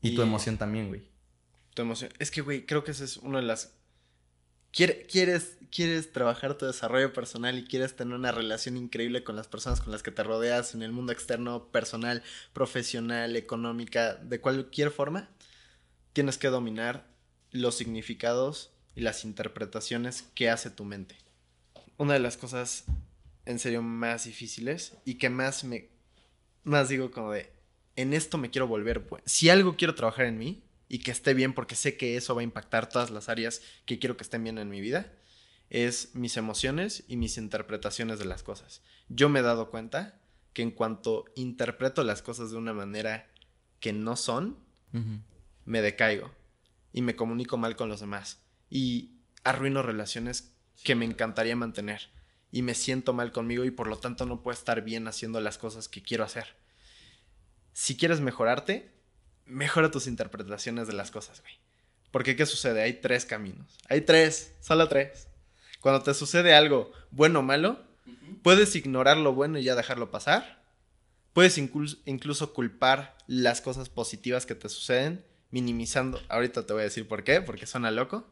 Y, 0.00 0.14
tu 0.14 0.22
emoción 0.22 0.56
también, 0.56 0.86
güey. 0.86 1.02
Tu 1.74 1.82
emoción. 1.82 2.12
Es 2.20 2.30
que, 2.30 2.42
güey, 2.42 2.64
creo 2.64 2.84
que 2.84 2.92
esa 2.92 3.02
es 3.02 3.16
una 3.16 3.40
de 3.40 3.44
las... 3.44 3.74
Quieres, 4.70 5.58
quieres 5.68 6.12
trabajar 6.12 6.56
tu 6.56 6.64
desarrollo 6.64 7.12
personal 7.12 7.58
y 7.58 7.64
quieres 7.64 7.96
tener 7.96 8.14
una 8.14 8.30
relación 8.30 8.76
increíble 8.76 9.24
con 9.24 9.34
las 9.34 9.48
personas 9.48 9.80
con 9.80 9.90
las 9.90 10.04
que 10.04 10.12
te 10.12 10.22
rodeas 10.22 10.76
en 10.76 10.82
el 10.82 10.92
mundo 10.92 11.10
externo, 11.10 11.72
personal, 11.72 12.22
profesional, 12.52 13.34
económica, 13.34 14.14
de 14.14 14.40
cualquier 14.40 14.92
forma, 14.92 15.28
tienes 16.12 16.38
que 16.38 16.50
dominar 16.50 17.08
los 17.50 17.74
significados 17.74 18.70
y 18.94 19.00
las 19.00 19.24
interpretaciones 19.24 20.22
que 20.36 20.50
hace 20.50 20.70
tu 20.70 20.84
mente. 20.84 21.16
Una 21.96 22.12
de 22.12 22.20
las 22.20 22.36
cosas 22.36 22.84
en 23.46 23.58
serio 23.58 23.82
más 23.82 24.24
difíciles 24.24 24.96
y 25.04 25.14
que 25.14 25.30
más 25.30 25.64
me 25.64 25.88
más 26.62 26.88
digo 26.88 27.10
como 27.10 27.32
de 27.32 27.52
en 27.96 28.12
esto 28.12 28.38
me 28.38 28.50
quiero 28.50 28.66
volver 28.66 29.00
bueno. 29.00 29.24
Si 29.26 29.48
algo 29.48 29.76
quiero 29.76 29.94
trabajar 29.94 30.26
en 30.26 30.38
mí 30.38 30.62
y 30.88 31.00
que 31.00 31.10
esté 31.10 31.34
bien 31.34 31.52
porque 31.52 31.74
sé 31.74 31.96
que 31.96 32.16
eso 32.16 32.34
va 32.34 32.40
a 32.40 32.44
impactar 32.44 32.88
todas 32.88 33.10
las 33.10 33.28
áreas 33.28 33.62
que 33.84 33.98
quiero 33.98 34.16
que 34.16 34.22
estén 34.22 34.44
bien 34.44 34.58
en 34.58 34.68
mi 34.68 34.80
vida, 34.80 35.12
es 35.68 36.14
mis 36.14 36.36
emociones 36.36 37.04
y 37.08 37.16
mis 37.16 37.36
interpretaciones 37.38 38.18
de 38.18 38.24
las 38.24 38.42
cosas. 38.42 38.82
Yo 39.08 39.28
me 39.28 39.40
he 39.40 39.42
dado 39.42 39.70
cuenta 39.70 40.20
que 40.52 40.62
en 40.62 40.70
cuanto 40.70 41.26
interpreto 41.36 42.02
las 42.02 42.22
cosas 42.22 42.50
de 42.50 42.56
una 42.56 42.72
manera 42.72 43.28
que 43.78 43.92
no 43.92 44.16
son, 44.16 44.58
me 45.64 45.82
decaigo 45.82 46.34
y 46.92 47.02
me 47.02 47.14
comunico 47.14 47.56
mal 47.56 47.76
con 47.76 47.88
los 47.88 48.00
demás 48.00 48.42
y 48.68 49.12
arruino 49.44 49.82
relaciones 49.82 50.52
que 50.82 50.96
me 50.96 51.04
encantaría 51.04 51.54
mantener 51.54 52.10
y 52.52 52.62
me 52.62 52.74
siento 52.74 53.12
mal 53.12 53.32
conmigo 53.32 53.64
y 53.64 53.70
por 53.70 53.86
lo 53.86 53.98
tanto 53.98 54.26
no 54.26 54.42
puedo 54.42 54.56
estar 54.56 54.82
bien 54.82 55.06
haciendo 55.08 55.40
las 55.40 55.58
cosas 55.58 55.88
que 55.88 56.02
quiero 56.02 56.24
hacer. 56.24 56.56
Si 57.72 57.96
quieres 57.96 58.20
mejorarte, 58.20 58.92
mejora 59.46 59.90
tus 59.90 60.06
interpretaciones 60.06 60.86
de 60.86 60.92
las 60.92 61.10
cosas, 61.10 61.40
güey. 61.40 61.54
Porque 62.10 62.34
¿qué 62.34 62.46
sucede? 62.46 62.82
Hay 62.82 62.94
tres 62.94 63.24
caminos. 63.24 63.78
Hay 63.88 64.00
tres, 64.00 64.54
solo 64.60 64.88
tres. 64.88 65.28
Cuando 65.80 66.02
te 66.02 66.12
sucede 66.12 66.54
algo 66.54 66.92
bueno 67.10 67.38
o 67.38 67.42
malo, 67.42 67.84
puedes 68.42 68.74
ignorar 68.74 69.16
lo 69.16 69.32
bueno 69.32 69.58
y 69.58 69.64
ya 69.64 69.76
dejarlo 69.76 70.10
pasar. 70.10 70.64
Puedes 71.32 71.58
incluso 71.58 72.52
culpar 72.52 73.16
las 73.28 73.60
cosas 73.60 73.88
positivas 73.88 74.44
que 74.44 74.56
te 74.56 74.68
suceden, 74.68 75.24
minimizando. 75.50 76.20
Ahorita 76.28 76.66
te 76.66 76.72
voy 76.72 76.80
a 76.80 76.84
decir 76.84 77.06
por 77.06 77.22
qué, 77.22 77.40
porque 77.40 77.66
suena 77.66 77.92
loco. 77.92 78.28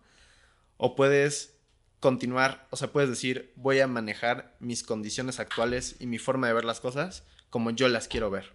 O 0.77 0.97
puedes 0.97 1.58
continuar, 2.01 2.67
o 2.71 2.77
sea, 2.77 2.93
puedes 2.93 3.11
decir, 3.11 3.53
voy 3.57 3.81
a 3.81 3.87
manejar 3.87 4.57
mis 4.61 4.83
condiciones 4.83 5.41
actuales 5.41 5.97
y 5.99 6.07
mi 6.07 6.19
forma 6.19 6.47
de 6.47 6.53
ver 6.53 6.65
las 6.65 6.81
cosas 6.81 7.25
como 7.51 7.71
yo 7.71 7.89
las 7.89 8.09
quiero 8.09 8.31
ver. 8.31 8.55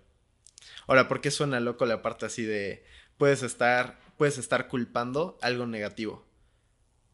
Ahora, 0.87 1.07
¿por 1.07 1.21
qué 1.21 1.31
suena 1.31 1.59
loco 1.59 1.85
la 1.85 2.01
parte 2.01 2.25
así 2.25 2.43
de 2.43 2.85
puedes 3.17 3.43
estar 3.43 3.99
puedes 4.17 4.37
estar 4.37 4.67
culpando 4.67 5.37
algo 5.41 5.65
negativo? 5.65 6.25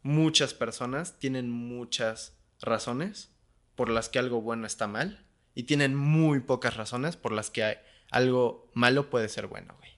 Muchas 0.01 0.53
personas 0.53 1.17
tienen 1.19 1.49
muchas 1.49 2.37
razones 2.61 3.31
por 3.75 3.89
las 3.89 4.09
que 4.09 4.19
algo 4.19 4.41
bueno 4.41 4.67
está 4.67 4.87
mal 4.87 5.25
y 5.55 5.63
tienen 5.63 5.95
muy 5.95 6.41
pocas 6.41 6.77
razones 6.77 7.17
por 7.17 7.31
las 7.31 7.49
que 7.49 7.79
algo 8.11 8.69
malo 8.73 9.09
puede 9.09 9.29
ser 9.29 9.47
bueno, 9.47 9.75
güey. 9.77 9.91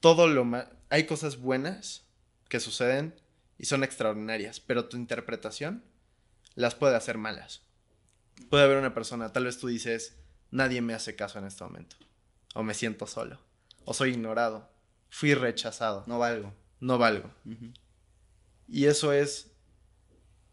Todo 0.00 0.26
lo 0.26 0.46
hay 0.88 1.06
cosas 1.06 1.38
buenas 1.38 2.04
que 2.48 2.60
suceden 2.60 3.14
y 3.58 3.66
son 3.66 3.84
extraordinarias, 3.84 4.60
pero 4.60 4.88
tu 4.88 4.96
interpretación 4.96 5.84
las 6.54 6.74
puede 6.74 6.96
hacer 6.96 7.18
malas. 7.18 7.62
Puede 8.50 8.64
haber 8.64 8.78
una 8.78 8.94
persona, 8.94 9.32
tal 9.32 9.44
vez 9.44 9.58
tú 9.58 9.68
dices, 9.68 10.16
nadie 10.50 10.80
me 10.80 10.94
hace 10.94 11.16
caso 11.16 11.38
en 11.38 11.46
este 11.46 11.64
momento, 11.64 11.96
o 12.54 12.62
me 12.62 12.74
siento 12.74 13.06
solo, 13.06 13.40
o 13.84 13.94
soy 13.94 14.10
ignorado, 14.10 14.70
fui 15.10 15.34
rechazado, 15.34 16.04
no 16.06 16.18
valgo, 16.18 16.54
no 16.80 16.98
valgo. 16.98 17.30
Y 18.68 18.86
eso 18.86 19.12
es, 19.12 19.52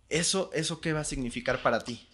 eso, 0.10 0.52
eso 0.54 0.82
qué 0.82 0.94
va 0.94 1.02
a 1.02 1.06
significar 1.06 1.62
para 1.62 1.80
ti. 1.84 2.10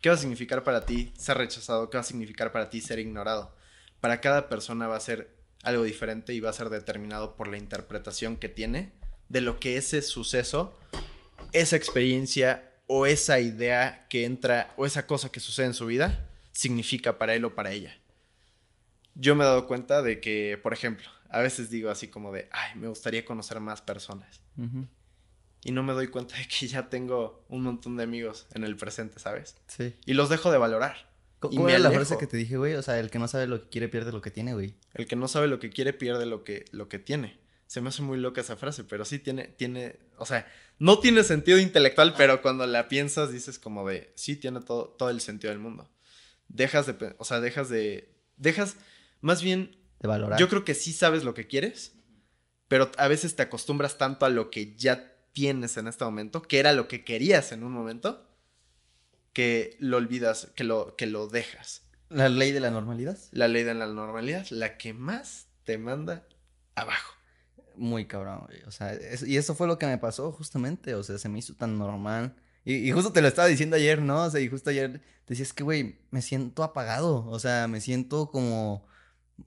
¿Qué 0.00 0.10
va 0.10 0.14
a 0.14 0.18
significar 0.18 0.62
para 0.62 0.84
ti 0.84 1.12
ser 1.18 1.38
rechazado? 1.38 1.90
¿Qué 1.90 1.96
va 1.96 2.02
a 2.02 2.04
significar 2.04 2.52
para 2.52 2.70
ti 2.70 2.80
ser 2.80 2.98
ignorado? 2.98 3.56
Para 4.00 4.20
cada 4.20 4.48
persona 4.48 4.86
va 4.86 4.96
a 4.96 5.00
ser 5.00 5.34
algo 5.62 5.82
diferente 5.82 6.32
y 6.34 6.40
va 6.40 6.50
a 6.50 6.52
ser 6.52 6.68
determinado 6.68 7.34
por 7.34 7.48
la 7.48 7.56
interpretación 7.56 8.36
que 8.36 8.48
tiene 8.48 8.92
de 9.28 9.40
lo 9.40 9.58
que 9.58 9.76
ese 9.76 10.02
suceso, 10.02 10.78
esa 11.52 11.76
experiencia 11.76 12.72
o 12.86 13.06
esa 13.06 13.40
idea 13.40 14.06
que 14.08 14.24
entra 14.24 14.72
o 14.76 14.86
esa 14.86 15.06
cosa 15.06 15.30
que 15.30 15.40
sucede 15.40 15.66
en 15.66 15.74
su 15.74 15.86
vida 15.86 16.28
significa 16.52 17.18
para 17.18 17.34
él 17.34 17.44
o 17.44 17.54
para 17.54 17.72
ella. 17.72 17.96
Yo 19.14 19.34
me 19.34 19.44
he 19.44 19.46
dado 19.46 19.66
cuenta 19.66 20.02
de 20.02 20.20
que, 20.20 20.58
por 20.62 20.72
ejemplo, 20.72 21.08
a 21.30 21.40
veces 21.40 21.70
digo 21.70 21.90
así 21.90 22.08
como 22.08 22.32
de, 22.32 22.48
ay, 22.52 22.78
me 22.78 22.88
gustaría 22.88 23.24
conocer 23.24 23.60
más 23.60 23.82
personas. 23.82 24.40
Y 25.64 25.72
no 25.72 25.82
me 25.82 25.92
doy 25.94 26.08
cuenta 26.08 26.36
de 26.36 26.46
que 26.46 26.68
ya 26.68 26.88
tengo 26.88 27.44
un 27.48 27.62
montón 27.62 27.96
de 27.96 28.04
amigos 28.04 28.46
en 28.54 28.64
el 28.64 28.76
presente, 28.76 29.18
¿sabes? 29.18 29.56
Sí. 29.66 29.94
Y 30.04 30.14
los 30.14 30.28
dejo 30.28 30.50
de 30.50 30.58
valorar. 30.58 31.10
¿Cómo 31.40 31.68
era 31.68 31.78
la 31.78 31.90
frase 31.90 32.16
que 32.18 32.26
te 32.26 32.36
dije, 32.36 32.56
güey? 32.56 32.74
O 32.74 32.82
sea, 32.82 32.98
el 32.98 33.10
que 33.10 33.18
no 33.18 33.28
sabe 33.28 33.46
lo 33.46 33.60
que 33.62 33.68
quiere 33.68 33.88
pierde 33.88 34.12
lo 34.12 34.20
que 34.22 34.30
tiene, 34.30 34.54
güey. 34.54 34.74
El 34.94 35.06
que 35.06 35.16
no 35.16 35.28
sabe 35.28 35.48
lo 35.48 35.58
que 35.58 35.70
quiere 35.70 35.92
pierde 35.92 36.24
lo 36.26 36.44
que, 36.44 36.64
lo 36.72 36.88
que 36.88 36.98
tiene. 36.98 37.38
Se 37.66 37.80
me 37.80 37.88
hace 37.88 38.02
muy 38.02 38.18
loca 38.18 38.40
esa 38.40 38.56
frase, 38.56 38.84
pero 38.84 39.04
sí 39.04 39.18
tiene, 39.18 39.48
tiene, 39.48 39.98
o 40.18 40.26
sea, 40.26 40.46
no 40.78 40.98
tiene 40.98 41.24
sentido 41.24 41.58
intelectual, 41.58 42.14
pero 42.16 42.42
cuando 42.42 42.66
la 42.66 42.88
piensas 42.88 43.32
dices 43.32 43.58
como 43.58 43.86
de, 43.88 44.12
sí, 44.14 44.36
tiene 44.36 44.60
todo, 44.60 44.88
todo 44.98 45.10
el 45.10 45.20
sentido 45.20 45.52
del 45.52 45.58
mundo. 45.58 45.90
Dejas 46.48 46.86
de, 46.86 47.14
o 47.18 47.24
sea, 47.24 47.40
dejas 47.40 47.68
de, 47.68 48.14
dejas, 48.36 48.76
más 49.20 49.42
bien, 49.42 49.76
de 50.00 50.08
valorar. 50.08 50.38
Yo 50.38 50.48
creo 50.48 50.64
que 50.64 50.74
sí 50.74 50.92
sabes 50.92 51.24
lo 51.24 51.34
que 51.34 51.46
quieres, 51.46 51.94
pero 52.68 52.90
a 52.98 53.08
veces 53.08 53.34
te 53.34 53.42
acostumbras 53.42 53.98
tanto 53.98 54.26
a 54.26 54.28
lo 54.30 54.50
que 54.50 54.76
ya 54.76 55.12
tienes 55.32 55.76
en 55.76 55.88
este 55.88 56.04
momento, 56.04 56.42
que 56.42 56.58
era 56.58 56.72
lo 56.72 56.88
que 56.88 57.04
querías 57.04 57.52
en 57.52 57.64
un 57.64 57.72
momento, 57.72 58.28
que 59.32 59.76
lo 59.80 59.96
olvidas, 59.96 60.52
que 60.54 60.64
lo, 60.64 60.94
que 60.96 61.06
lo 61.06 61.26
dejas. 61.26 61.82
¿La 62.08 62.28
ley 62.28 62.52
de 62.52 62.60
la 62.60 62.70
normalidad? 62.70 63.18
La 63.32 63.48
ley 63.48 63.64
de 63.64 63.74
la 63.74 63.86
normalidad, 63.86 64.46
la 64.50 64.78
que 64.78 64.94
más 64.94 65.48
te 65.64 65.78
manda 65.78 66.26
abajo 66.76 67.15
muy 67.76 68.06
cabrón, 68.06 68.44
güey. 68.46 68.62
O 68.66 68.70
sea, 68.70 68.98
y 69.26 69.36
eso 69.36 69.54
fue 69.54 69.66
lo 69.66 69.78
que 69.78 69.86
me 69.86 69.98
pasó 69.98 70.32
justamente. 70.32 70.94
O 70.94 71.02
sea, 71.02 71.18
se 71.18 71.28
me 71.28 71.38
hizo 71.38 71.54
tan 71.54 71.78
normal. 71.78 72.36
Y, 72.64 72.90
justo 72.90 73.12
te 73.12 73.22
lo 73.22 73.28
estaba 73.28 73.48
diciendo 73.48 73.76
ayer, 73.76 74.02
¿no? 74.02 74.24
O 74.24 74.30
sea, 74.30 74.40
y 74.40 74.48
justo 74.48 74.70
ayer 74.70 75.00
decías 75.28 75.52
que, 75.52 75.62
güey, 75.62 76.00
me 76.10 76.22
siento 76.22 76.64
apagado. 76.64 77.26
O 77.26 77.38
sea, 77.38 77.68
me 77.68 77.80
siento 77.80 78.30
como. 78.30 78.86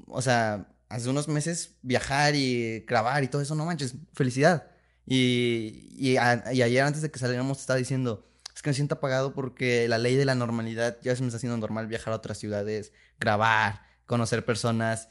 O 0.07 0.21
sea, 0.21 0.67
hace 0.89 1.09
unos 1.09 1.27
meses 1.27 1.75
viajar 1.81 2.35
y 2.35 2.81
grabar 2.87 3.23
y 3.23 3.27
todo 3.27 3.41
eso, 3.41 3.55
no 3.55 3.65
manches, 3.65 3.95
felicidad. 4.13 4.71
Y, 5.05 5.89
y, 5.97 6.17
ayer 6.17 6.83
antes 6.83 7.01
de 7.01 7.11
que 7.11 7.19
saliéramos 7.19 7.57
te 7.57 7.61
estaba 7.61 7.77
diciendo, 7.77 8.27
es 8.55 8.61
que 8.61 8.69
me 8.69 8.73
siento 8.73 8.95
apagado 8.95 9.33
porque 9.33 9.87
la 9.87 9.97
ley 9.97 10.15
de 10.15 10.25
la 10.25 10.35
normalidad 10.35 10.97
ya 11.01 11.15
se 11.15 11.21
me 11.21 11.27
está 11.27 11.37
haciendo 11.37 11.57
normal 11.57 11.87
viajar 11.87 12.13
a 12.13 12.17
otras 12.17 12.37
ciudades, 12.37 12.93
grabar, 13.19 13.83
conocer 14.05 14.45
personas. 14.45 15.09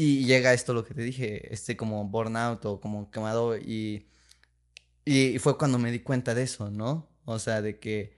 Y 0.00 0.26
llega 0.26 0.52
esto, 0.52 0.74
lo 0.74 0.84
que 0.84 0.94
te 0.94 1.02
dije, 1.02 1.52
este 1.52 1.76
como 1.76 2.04
burnout 2.04 2.64
o 2.66 2.80
como 2.80 3.10
quemado 3.10 3.56
y, 3.56 4.06
y 5.04 5.40
fue 5.40 5.58
cuando 5.58 5.80
me 5.80 5.90
di 5.90 5.98
cuenta 5.98 6.36
de 6.36 6.44
eso, 6.44 6.70
¿no? 6.70 7.08
O 7.24 7.40
sea, 7.40 7.62
de 7.62 7.80
que 7.80 8.16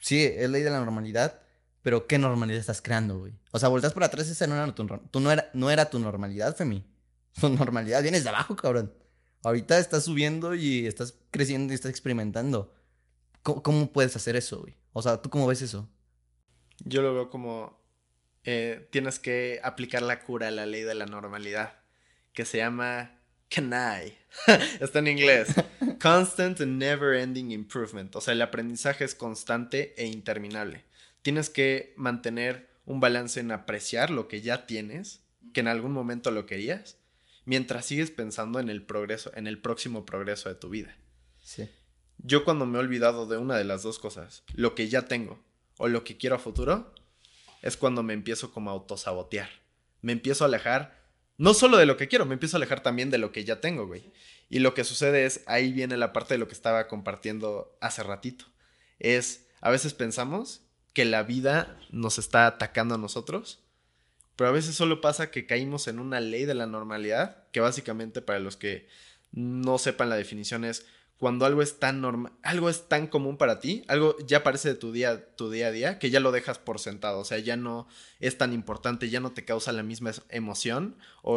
sí, 0.00 0.22
es 0.22 0.48
ley 0.48 0.62
de 0.62 0.70
la 0.70 0.78
normalidad, 0.78 1.42
pero 1.82 2.06
¿qué 2.06 2.16
normalidad 2.16 2.60
estás 2.60 2.80
creando, 2.80 3.18
güey? 3.18 3.32
O 3.50 3.58
sea, 3.58 3.68
volteas 3.68 3.92
por 3.92 4.04
atrás, 4.04 4.28
esa 4.28 4.46
no 4.46 4.54
era 4.54 4.72
tu, 4.72 4.86
tú 4.86 5.18
no 5.18 5.32
era, 5.32 5.50
no 5.52 5.68
era 5.72 5.90
tu 5.90 5.98
normalidad, 5.98 6.54
Femi. 6.54 6.86
Tu 7.40 7.48
normalidad 7.48 8.02
vienes 8.02 8.22
de 8.22 8.30
abajo, 8.30 8.54
cabrón. 8.54 8.94
Ahorita 9.42 9.80
estás 9.80 10.04
subiendo 10.04 10.54
y 10.54 10.86
estás 10.86 11.16
creciendo 11.32 11.72
y 11.72 11.74
estás 11.74 11.90
experimentando. 11.90 12.72
¿Cómo, 13.42 13.64
cómo 13.64 13.92
puedes 13.92 14.14
hacer 14.14 14.36
eso, 14.36 14.60
güey? 14.60 14.76
O 14.92 15.02
sea, 15.02 15.20
¿tú 15.20 15.28
cómo 15.28 15.48
ves 15.48 15.60
eso? 15.60 15.88
Yo 16.84 17.02
lo 17.02 17.12
veo 17.14 17.30
como 17.30 17.79
eh, 18.44 18.88
tienes 18.90 19.18
que 19.18 19.60
aplicar 19.62 20.02
la 20.02 20.20
cura 20.20 20.48
a 20.48 20.50
la 20.50 20.66
ley 20.66 20.82
de 20.82 20.94
la 20.94 21.06
normalidad, 21.06 21.74
que 22.32 22.44
se 22.44 22.58
llama 22.58 23.18
CANI. 23.48 24.16
Está 24.80 25.00
en 25.00 25.08
inglés. 25.08 25.54
Constant 26.00 26.60
and 26.60 26.78
never 26.78 27.14
ending 27.14 27.50
improvement. 27.50 28.14
O 28.16 28.20
sea, 28.20 28.32
el 28.32 28.42
aprendizaje 28.42 29.04
es 29.04 29.14
constante 29.14 29.94
e 29.96 30.06
interminable. 30.06 30.84
Tienes 31.22 31.50
que 31.50 31.92
mantener 31.96 32.70
un 32.86 33.00
balance 33.00 33.40
en 33.40 33.52
apreciar 33.52 34.10
lo 34.10 34.26
que 34.26 34.40
ya 34.40 34.66
tienes, 34.66 35.20
que 35.52 35.60
en 35.60 35.68
algún 35.68 35.92
momento 35.92 36.30
lo 36.30 36.46
querías, 36.46 36.96
mientras 37.44 37.84
sigues 37.84 38.10
pensando 38.10 38.58
en 38.60 38.68
el 38.68 38.82
progreso, 38.82 39.32
en 39.34 39.46
el 39.46 39.60
próximo 39.60 40.06
progreso 40.06 40.48
de 40.48 40.54
tu 40.54 40.70
vida. 40.70 40.96
Sí. 41.42 41.68
Yo 42.18 42.44
cuando 42.44 42.66
me 42.66 42.78
he 42.78 42.80
olvidado 42.80 43.26
de 43.26 43.36
una 43.36 43.56
de 43.56 43.64
las 43.64 43.82
dos 43.82 43.98
cosas, 43.98 44.44
lo 44.54 44.74
que 44.74 44.88
ya 44.88 45.02
tengo 45.02 45.42
o 45.78 45.88
lo 45.88 46.04
que 46.04 46.16
quiero 46.16 46.36
a 46.36 46.38
futuro, 46.38 46.94
es 47.62 47.76
cuando 47.76 48.02
me 48.02 48.14
empiezo 48.14 48.52
como 48.52 48.70
a 48.70 48.74
autosabotear. 48.74 49.50
Me 50.02 50.12
empiezo 50.12 50.44
a 50.44 50.48
alejar, 50.48 50.98
no 51.36 51.54
solo 51.54 51.76
de 51.76 51.86
lo 51.86 51.96
que 51.96 52.08
quiero, 52.08 52.26
me 52.26 52.34
empiezo 52.34 52.56
a 52.56 52.58
alejar 52.58 52.82
también 52.82 53.10
de 53.10 53.18
lo 53.18 53.32
que 53.32 53.44
ya 53.44 53.60
tengo, 53.60 53.86
güey. 53.86 54.12
Y 54.48 54.60
lo 54.60 54.74
que 54.74 54.84
sucede 54.84 55.26
es, 55.26 55.42
ahí 55.46 55.72
viene 55.72 55.96
la 55.96 56.12
parte 56.12 56.34
de 56.34 56.38
lo 56.38 56.48
que 56.48 56.54
estaba 56.54 56.88
compartiendo 56.88 57.76
hace 57.80 58.02
ratito. 58.02 58.46
Es, 58.98 59.46
a 59.60 59.70
veces 59.70 59.94
pensamos 59.94 60.62
que 60.92 61.04
la 61.04 61.22
vida 61.22 61.78
nos 61.90 62.18
está 62.18 62.46
atacando 62.46 62.96
a 62.96 62.98
nosotros 62.98 63.60
pero 64.40 64.48
a 64.48 64.54
veces 64.54 64.74
solo 64.74 65.02
pasa 65.02 65.30
que 65.30 65.44
caímos 65.44 65.86
en 65.86 65.98
una 65.98 66.18
ley 66.18 66.46
de 66.46 66.54
la 66.54 66.64
normalidad, 66.64 67.44
que 67.52 67.60
básicamente 67.60 68.22
para 68.22 68.38
los 68.38 68.56
que 68.56 68.88
no 69.32 69.76
sepan 69.76 70.08
la 70.08 70.16
definición 70.16 70.64
es 70.64 70.86
cuando 71.20 71.44
algo 71.44 71.60
es 71.60 71.78
tan 71.78 72.00
normal, 72.00 72.32
algo 72.42 72.70
es 72.70 72.88
tan 72.88 73.06
común 73.06 73.36
para 73.36 73.60
ti, 73.60 73.84
algo 73.88 74.16
ya 74.26 74.42
parece 74.42 74.70
de 74.70 74.74
tu 74.74 74.90
día, 74.90 75.36
tu 75.36 75.50
día 75.50 75.66
a 75.66 75.70
día, 75.70 75.98
que 75.98 76.08
ya 76.08 76.18
lo 76.18 76.32
dejas 76.32 76.58
por 76.58 76.78
sentado, 76.78 77.20
o 77.20 77.24
sea, 77.26 77.38
ya 77.38 77.58
no 77.58 77.86
es 78.20 78.38
tan 78.38 78.54
importante, 78.54 79.10
ya 79.10 79.20
no 79.20 79.32
te 79.32 79.44
causa 79.44 79.70
la 79.72 79.82
misma 79.82 80.12
emoción 80.30 80.96
o, 81.22 81.34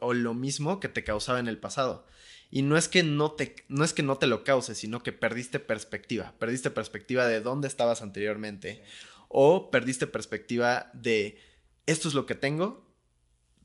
o, 0.00 0.14
lo 0.14 0.34
mismo 0.34 0.78
que 0.78 0.88
te 0.88 1.02
causaba 1.02 1.40
en 1.40 1.48
el 1.48 1.58
pasado. 1.58 2.06
Y 2.52 2.62
no 2.62 2.76
es 2.76 2.86
que 2.86 3.02
no 3.02 3.32
te, 3.32 3.56
no 3.66 3.82
es 3.82 3.92
que 3.92 4.04
no 4.04 4.18
te 4.18 4.28
lo 4.28 4.44
cause, 4.44 4.76
sino 4.76 5.02
que 5.02 5.12
perdiste 5.12 5.58
perspectiva, 5.58 6.34
perdiste 6.38 6.70
perspectiva 6.70 7.26
de 7.26 7.40
dónde 7.40 7.66
estabas 7.66 8.02
anteriormente, 8.02 8.84
o 9.26 9.72
perdiste 9.72 10.06
perspectiva 10.06 10.92
de 10.94 11.40
esto 11.86 12.06
es 12.06 12.14
lo 12.14 12.24
que 12.24 12.36
tengo, 12.36 12.86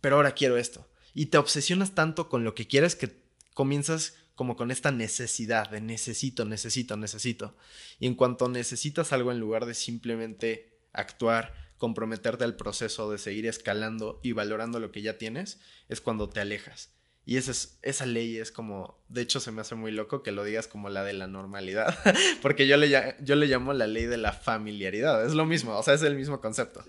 pero 0.02 0.16
ahora 0.16 0.32
quiero 0.32 0.58
esto. 0.58 0.90
Y 1.14 1.28
te 1.28 1.38
obsesionas 1.38 1.94
tanto 1.94 2.28
con 2.28 2.44
lo 2.44 2.56
que 2.56 2.66
quieres 2.66 2.96
que 2.96 3.22
comienzas 3.54 4.16
como 4.36 4.56
con 4.56 4.72
esta 4.72 4.92
necesidad 4.92 5.70
de 5.70 5.82
necesito, 5.82 6.46
necesito, 6.46 6.98
necesito. 6.98 7.56
Y 8.00 8.08
en 8.08 8.16
cuanto 8.16 8.50
necesitas 8.50 9.14
algo 9.14 9.32
en 9.32 9.40
lugar 9.40 9.66
de 9.66 9.74
simplemente 9.74 10.80
actuar, 10.92 11.54
comprometerte 11.78 12.44
al 12.44 12.56
proceso 12.56 13.12
de 13.12 13.18
seguir 13.18 13.46
escalando 13.46 14.20
y 14.24 14.32
valorando 14.32 14.80
lo 14.80 14.92
que 14.92 15.02
ya 15.02 15.18
tienes, 15.18 15.60
es 15.90 16.02
cuando 16.02 16.30
te 16.30 16.40
alejas. 16.40 16.94
Y 17.26 17.38
esa, 17.38 17.52
es, 17.52 17.80
esa 17.84 18.06
ley 18.06 18.38
es 18.38 18.52
como, 18.52 19.02
de 19.08 19.22
hecho 19.22 19.40
se 19.40 19.52
me 19.52 19.62
hace 19.62 19.76
muy 19.76 19.92
loco 19.92 20.24
que 20.24 20.34
lo 20.34 20.44
digas 20.44 20.68
como 20.68 20.90
la 20.90 21.04
de 21.04 21.14
la 21.14 21.28
normalidad, 21.28 21.98
porque 22.42 22.68
yo 22.68 22.76
le, 22.76 23.16
yo 23.22 23.36
le 23.36 23.48
llamo 23.48 23.72
la 23.72 23.88
ley 23.88 24.06
de 24.06 24.18
la 24.18 24.34
familiaridad, 24.34 25.26
es 25.26 25.34
lo 25.34 25.46
mismo, 25.46 25.78
o 25.78 25.84
sea, 25.84 25.94
es 25.94 26.02
el 26.02 26.16
mismo 26.16 26.42
concepto, 26.42 26.84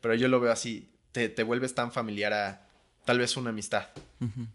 pero 0.00 0.14
yo 0.14 0.28
lo 0.28 0.38
veo 0.38 0.52
así, 0.52 0.92
te, 1.10 1.28
te 1.28 1.42
vuelves 1.42 1.74
tan 1.74 1.90
familiar 1.90 2.32
a, 2.32 2.69
tal 3.10 3.18
vez 3.18 3.36
una 3.36 3.50
amistad. 3.50 3.88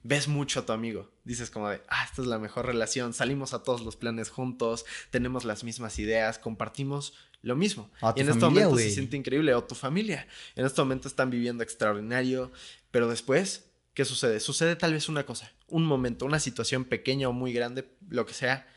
Ves 0.04 0.30
mucho 0.30 0.62
a 0.62 0.66
tu 0.66 0.72
amigo. 0.72 1.12
Dices 1.26 1.50
como 1.50 1.68
de, 1.68 1.82
ah, 1.90 2.06
esta 2.06 2.22
es 2.22 2.28
la 2.30 2.40
mejor 2.40 2.66
relación. 2.66 3.14
Salimos 3.14 3.54
a 3.54 3.64
todos 3.64 3.82
los 3.82 3.98
planes 3.98 4.30
juntos, 4.30 4.86
tenemos 5.10 5.44
las 5.44 5.66
mismas 5.66 6.00
ideas, 6.00 6.40
compartimos 6.40 7.16
lo 7.42 7.58
mismo. 7.58 7.92
y 8.16 8.22
en 8.22 8.30
este 8.30 8.46
momento 8.46 8.78
se 8.78 8.92
siente 8.92 9.18
increíble. 9.18 9.54
O 9.56 9.66
tu 9.66 9.76
familia. 9.76 10.26
En 10.56 10.66
este 10.66 10.80
momento 10.80 11.10
están 11.10 11.32
viviendo 11.32 11.66
extraordinario. 11.66 12.54
Pero 12.92 13.10
después, 13.10 13.66
¿qué 13.94 14.06
sucede? 14.06 14.40
Sucede 14.40 14.78
tal 14.78 14.94
vez 14.94 15.10
una 15.10 15.26
cosa, 15.26 15.52
un 15.68 15.84
momento, 15.84 16.26
una 16.26 16.40
situación 16.40 16.86
pequeña 16.86 17.28
o 17.28 17.34
muy 17.34 17.52
grande, 17.52 17.92
lo 18.08 18.26
que 18.26 18.34
sea. 18.34 18.70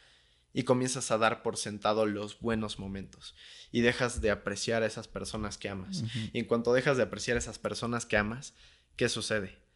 Y 0.52 0.64
comienzas 0.64 1.12
a 1.12 1.18
dar 1.18 1.44
por 1.44 1.56
sentado 1.56 2.04
los 2.04 2.40
buenos 2.40 2.80
momentos. 2.80 3.36
Y 3.70 3.82
dejas 3.82 4.20
de 4.20 4.32
apreciar 4.32 4.82
a 4.82 4.86
esas 4.86 5.06
personas 5.06 5.56
que 5.56 5.68
amas. 5.68 6.02
Y 6.32 6.40
en 6.40 6.46
cuanto 6.46 6.72
dejas 6.72 6.96
de 6.96 7.04
apreciar 7.04 7.36
a 7.36 7.38
esas 7.38 7.60
personas 7.60 8.06
que 8.06 8.16
amas, 8.16 8.54
¿qué 8.96 9.08
sucede? 9.08 9.67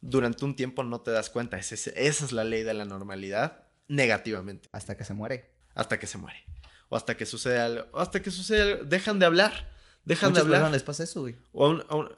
Durante 0.00 0.44
un 0.44 0.54
tiempo 0.56 0.84
no 0.84 1.00
te 1.00 1.10
das 1.10 1.30
cuenta. 1.30 1.58
esa 1.58 1.74
es 1.94 2.32
la 2.32 2.44
ley 2.44 2.62
de 2.62 2.74
la 2.74 2.84
normalidad 2.84 3.64
negativamente. 3.88 4.68
Hasta 4.72 4.96
que 4.96 5.04
se 5.04 5.14
muere. 5.14 5.50
Hasta 5.74 5.98
que 5.98 6.06
se 6.06 6.18
muere. 6.18 6.44
O 6.88 6.96
hasta 6.96 7.16
que 7.16 7.26
sucede 7.26 7.58
algo. 7.58 7.86
O 7.92 8.00
hasta 8.00 8.22
que 8.22 8.30
sucede 8.30 8.62
algo. 8.62 8.84
Dejan 8.84 9.18
de 9.18 9.26
hablar. 9.26 9.72
Dejan 10.04 10.32
de 10.32 10.40
hablar. 10.40 10.70
les 10.70 10.82
pasa 10.82 11.04
eso, 11.04 11.22
güey. 11.22 11.36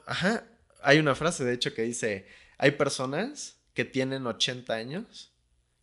ajá. 0.05 0.45
Hay 0.83 0.99
una 0.99 1.15
frase, 1.15 1.43
de 1.43 1.53
hecho, 1.53 1.73
que 1.73 1.83
dice: 1.83 2.27
Hay 2.57 2.71
personas 2.71 3.57
que 3.73 3.85
tienen 3.85 4.25
80 4.25 4.73
años 4.73 5.33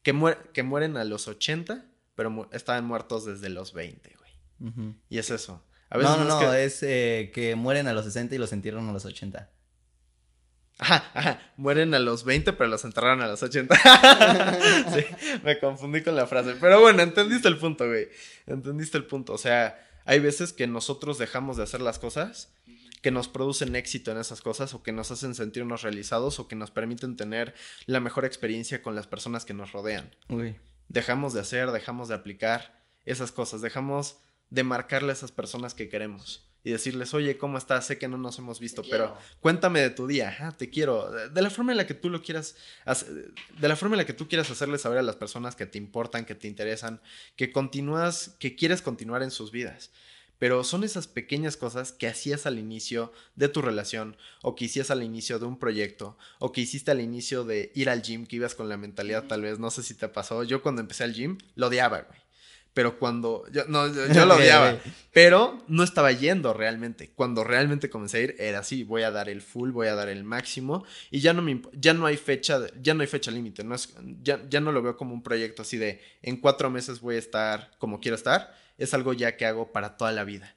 que, 0.02 0.36
que 0.52 0.62
mueren 0.62 0.96
a 0.96 1.04
los 1.04 1.28
80, 1.28 1.84
pero 2.14 2.48
estaban 2.52 2.84
muertos 2.84 3.24
desde 3.24 3.48
los 3.48 3.72
20, 3.72 4.16
güey. 4.16 4.94
Y 5.08 5.18
es 5.18 5.30
eso. 5.30 5.64
no, 5.90 6.16
no, 6.16 6.24
no, 6.24 6.54
es, 6.54 6.82
eh, 6.82 7.30
que 7.32 7.54
mueren 7.54 7.86
a 7.88 7.92
los 7.92 8.04
60 8.04 8.34
y 8.34 8.38
los 8.38 8.52
entierran 8.52 8.88
a 8.88 8.92
los 8.92 9.04
80. 9.04 9.50
Ajá, 10.78 11.10
ajá, 11.12 11.52
mueren 11.56 11.92
a 11.94 11.98
los 11.98 12.24
20, 12.24 12.52
pero 12.52 12.70
los 12.70 12.84
enterraron 12.84 13.20
a 13.20 13.26
los 13.26 13.42
80. 13.42 13.74
sí, 14.94 15.04
me 15.42 15.58
confundí 15.58 16.02
con 16.02 16.14
la 16.14 16.26
frase. 16.26 16.54
Pero 16.60 16.80
bueno, 16.80 17.02
entendiste 17.02 17.48
el 17.48 17.58
punto, 17.58 17.86
güey. 17.86 18.08
Entendiste 18.46 18.96
el 18.96 19.04
punto. 19.04 19.32
O 19.32 19.38
sea, 19.38 19.84
hay 20.04 20.20
veces 20.20 20.52
que 20.52 20.68
nosotros 20.68 21.18
dejamos 21.18 21.56
de 21.56 21.64
hacer 21.64 21.80
las 21.80 21.98
cosas 21.98 22.54
que 23.02 23.10
nos 23.10 23.28
producen 23.28 23.76
éxito 23.76 24.10
en 24.10 24.18
esas 24.18 24.40
cosas 24.40 24.74
o 24.74 24.82
que 24.82 24.92
nos 24.92 25.10
hacen 25.10 25.34
sentirnos 25.34 25.82
realizados 25.82 26.40
o 26.40 26.48
que 26.48 26.56
nos 26.56 26.70
permiten 26.70 27.16
tener 27.16 27.54
la 27.86 28.00
mejor 28.00 28.24
experiencia 28.24 28.82
con 28.82 28.94
las 28.94 29.06
personas 29.06 29.44
que 29.44 29.54
nos 29.54 29.72
rodean. 29.72 30.10
Dejamos 30.88 31.32
de 31.32 31.40
hacer, 31.40 31.70
dejamos 31.70 32.08
de 32.08 32.14
aplicar 32.14 32.82
esas 33.04 33.30
cosas, 33.30 33.60
dejamos 33.60 34.18
de 34.50 34.64
marcarle 34.64 35.10
a 35.10 35.12
esas 35.12 35.32
personas 35.32 35.74
que 35.74 35.88
queremos 35.88 36.47
y 36.64 36.70
decirles, 36.70 37.14
oye, 37.14 37.38
¿cómo 37.38 37.56
estás? 37.58 37.86
Sé 37.86 37.98
que 37.98 38.08
no 38.08 38.18
nos 38.18 38.38
hemos 38.38 38.60
visto, 38.60 38.82
pero 38.90 39.16
cuéntame 39.40 39.80
de 39.80 39.90
tu 39.90 40.06
día, 40.06 40.54
te 40.58 40.70
quiero. 40.70 41.10
De 41.10 41.42
la 41.42 41.50
forma 41.50 41.72
en 41.72 41.78
la 41.78 41.86
que 41.86 41.94
tú 41.94 42.10
lo 42.10 42.22
quieras, 42.22 42.56
de 43.58 43.68
la 43.68 43.76
forma 43.76 43.94
en 43.94 43.98
la 43.98 44.06
que 44.06 44.12
tú 44.12 44.28
quieras 44.28 44.50
hacerles 44.50 44.82
saber 44.82 44.98
a 44.98 45.02
las 45.02 45.16
personas 45.16 45.56
que 45.56 45.66
te 45.66 45.78
importan, 45.78 46.24
que 46.24 46.34
te 46.34 46.48
interesan, 46.48 47.00
que 47.36 47.52
continúas, 47.52 48.36
que 48.38 48.56
quieres 48.56 48.82
continuar 48.82 49.22
en 49.22 49.30
sus 49.30 49.52
vidas. 49.52 49.90
Pero 50.38 50.62
son 50.62 50.84
esas 50.84 51.08
pequeñas 51.08 51.56
cosas 51.56 51.90
que 51.90 52.06
hacías 52.06 52.46
al 52.46 52.60
inicio 52.60 53.12
de 53.34 53.48
tu 53.48 53.60
relación, 53.60 54.16
o 54.42 54.54
que 54.54 54.66
hicías 54.66 54.90
al 54.92 55.02
inicio 55.02 55.40
de 55.40 55.46
un 55.46 55.58
proyecto, 55.58 56.16
o 56.38 56.52
que 56.52 56.60
hiciste 56.60 56.92
al 56.92 57.00
inicio 57.00 57.44
de 57.44 57.72
ir 57.74 57.90
al 57.90 58.02
gym, 58.02 58.24
que 58.24 58.36
ibas 58.36 58.54
con 58.54 58.68
la 58.68 58.76
mentalidad 58.76 59.24
tal 59.24 59.42
vez, 59.42 59.58
no 59.58 59.70
sé 59.70 59.82
si 59.82 59.94
te 59.94 60.08
pasó. 60.08 60.44
Yo 60.44 60.62
cuando 60.62 60.80
empecé 60.80 61.02
al 61.02 61.14
gym, 61.14 61.38
lo 61.56 61.66
odiaba, 61.66 62.02
güey 62.02 62.27
pero 62.74 62.98
cuando 62.98 63.44
yo 63.50 63.64
no 63.66 63.88
yo, 63.88 64.24
lo 64.26 64.36
odiaba, 64.36 64.78
pero 65.12 65.64
no 65.68 65.82
estaba 65.82 66.12
yendo 66.12 66.52
realmente. 66.52 67.10
Cuando 67.14 67.44
realmente 67.44 67.90
comencé 67.90 68.18
a 68.18 68.20
ir 68.20 68.36
era 68.38 68.60
así, 68.60 68.84
voy 68.84 69.02
a 69.02 69.10
dar 69.10 69.28
el 69.28 69.42
full, 69.42 69.70
voy 69.70 69.88
a 69.88 69.94
dar 69.94 70.08
el 70.08 70.24
máximo 70.24 70.84
y 71.10 71.20
ya 71.20 71.32
no 71.32 71.42
me 71.42 71.60
ya 71.72 71.94
no 71.94 72.06
hay 72.06 72.16
fecha, 72.16 72.60
ya 72.80 72.94
no 72.94 73.00
hay 73.00 73.06
fecha 73.06 73.30
límite, 73.30 73.64
no 73.64 73.74
es 73.74 73.94
ya, 74.22 74.40
ya 74.48 74.60
no 74.60 74.72
lo 74.72 74.82
veo 74.82 74.96
como 74.96 75.14
un 75.14 75.22
proyecto 75.22 75.62
así 75.62 75.76
de 75.76 76.00
en 76.22 76.36
cuatro 76.36 76.70
meses 76.70 77.00
voy 77.00 77.16
a 77.16 77.18
estar 77.18 77.72
como 77.78 78.00
quiero 78.00 78.14
estar, 78.14 78.54
es 78.76 78.94
algo 78.94 79.12
ya 79.12 79.36
que 79.36 79.46
hago 79.46 79.72
para 79.72 79.96
toda 79.96 80.12
la 80.12 80.24
vida. 80.24 80.54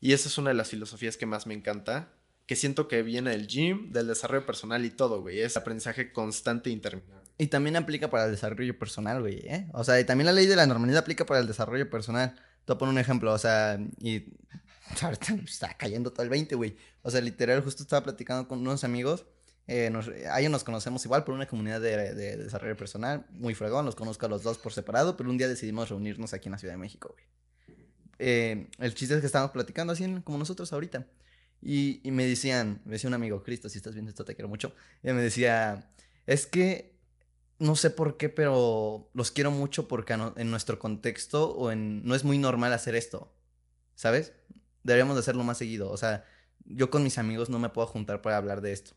Y 0.00 0.14
esa 0.14 0.28
es 0.28 0.38
una 0.38 0.50
de 0.50 0.54
las 0.54 0.70
filosofías 0.70 1.16
que 1.18 1.26
más 1.26 1.46
me 1.46 1.52
encanta, 1.52 2.08
que 2.46 2.56
siento 2.56 2.88
que 2.88 3.02
viene 3.02 3.30
del 3.30 3.46
gym, 3.46 3.92
del 3.92 4.06
desarrollo 4.06 4.46
personal 4.46 4.84
y 4.84 4.90
todo, 4.90 5.20
güey, 5.20 5.40
es 5.40 5.56
aprendizaje 5.56 6.10
constante 6.10 6.70
e 6.70 6.72
interminable. 6.72 7.19
Y 7.40 7.46
también 7.46 7.74
aplica 7.76 8.10
para 8.10 8.26
el 8.26 8.32
desarrollo 8.32 8.78
personal, 8.78 9.22
güey, 9.22 9.38
¿eh? 9.46 9.66
O 9.72 9.82
sea, 9.82 9.98
y 9.98 10.04
también 10.04 10.26
la 10.26 10.32
ley 10.32 10.44
de 10.44 10.56
la 10.56 10.66
normalidad 10.66 10.98
aplica 10.98 11.24
para 11.24 11.40
el 11.40 11.46
desarrollo 11.46 11.88
personal. 11.88 12.34
Te 12.34 12.72
voy 12.72 12.74
a 12.74 12.78
poner 12.78 12.92
un 12.92 12.98
ejemplo, 12.98 13.32
o 13.32 13.38
sea, 13.38 13.80
y 13.98 14.26
ahorita 15.00 15.32
está 15.46 15.72
cayendo 15.72 16.12
todo 16.12 16.22
el 16.22 16.28
20, 16.28 16.54
güey. 16.54 16.76
O 17.00 17.10
sea, 17.10 17.22
literal, 17.22 17.62
justo 17.62 17.82
estaba 17.82 18.04
platicando 18.04 18.46
con 18.46 18.58
unos 18.58 18.84
amigos. 18.84 19.24
Eh, 19.68 19.88
nos, 19.88 20.08
a 20.08 20.38
ellos 20.38 20.52
nos 20.52 20.64
conocemos 20.64 21.02
igual 21.06 21.24
por 21.24 21.34
una 21.34 21.46
comunidad 21.46 21.80
de, 21.80 22.14
desarrollo 22.36 22.76
personal, 22.76 23.24
muy 23.30 23.54
fregón, 23.54 23.86
los 23.86 23.94
conozco 23.94 24.26
a 24.26 24.28
los 24.28 24.42
dos 24.42 24.58
por 24.58 24.74
separado, 24.74 25.16
pero 25.16 25.30
un 25.30 25.38
día 25.38 25.48
decidimos 25.48 25.88
reunirnos 25.88 26.34
aquí 26.34 26.48
en 26.48 26.52
la 26.52 26.58
Ciudad 26.58 26.74
de 26.74 26.78
México, 26.78 27.14
güey. 27.14 27.24
Eh, 28.18 28.68
el 28.80 28.94
chiste 28.94 29.14
es 29.14 29.20
que 29.20 29.26
estábamos 29.26 29.52
platicando 29.52 29.94
así 29.94 30.04
como 30.24 30.36
nosotros 30.36 30.70
ahorita. 30.74 31.06
Y, 31.62 32.02
y, 32.06 32.10
me 32.10 32.26
decían, 32.26 32.82
me 32.84 32.92
decía 32.92 33.08
un 33.08 33.14
amigo, 33.14 33.42
Cristo, 33.42 33.70
si 33.70 33.78
estás 33.78 33.94
viendo 33.94 34.10
esto 34.10 34.26
te 34.26 34.34
quiero 34.34 34.50
mucho. 34.50 34.74
Y 35.02 35.10
me 35.12 35.22
decía, 35.22 35.90
es 36.26 36.44
que 36.44 36.99
no 37.60 37.76
sé 37.76 37.90
por 37.90 38.16
qué, 38.16 38.30
pero 38.30 39.10
los 39.12 39.30
quiero 39.30 39.50
mucho 39.50 39.86
porque 39.86 40.14
en 40.14 40.50
nuestro 40.50 40.78
contexto 40.78 41.52
o 41.52 41.70
en 41.70 42.02
no 42.04 42.14
es 42.14 42.24
muy 42.24 42.38
normal 42.38 42.72
hacer 42.72 42.96
esto. 42.96 43.32
¿Sabes? 43.94 44.32
Deberíamos 44.82 45.14
de 45.14 45.20
hacerlo 45.20 45.44
más 45.44 45.58
seguido. 45.58 45.90
O 45.90 45.96
sea, 45.98 46.24
yo 46.64 46.90
con 46.90 47.02
mis 47.02 47.18
amigos 47.18 47.50
no 47.50 47.58
me 47.58 47.68
puedo 47.68 47.86
juntar 47.86 48.22
para 48.22 48.38
hablar 48.38 48.62
de 48.62 48.72
esto, 48.72 48.92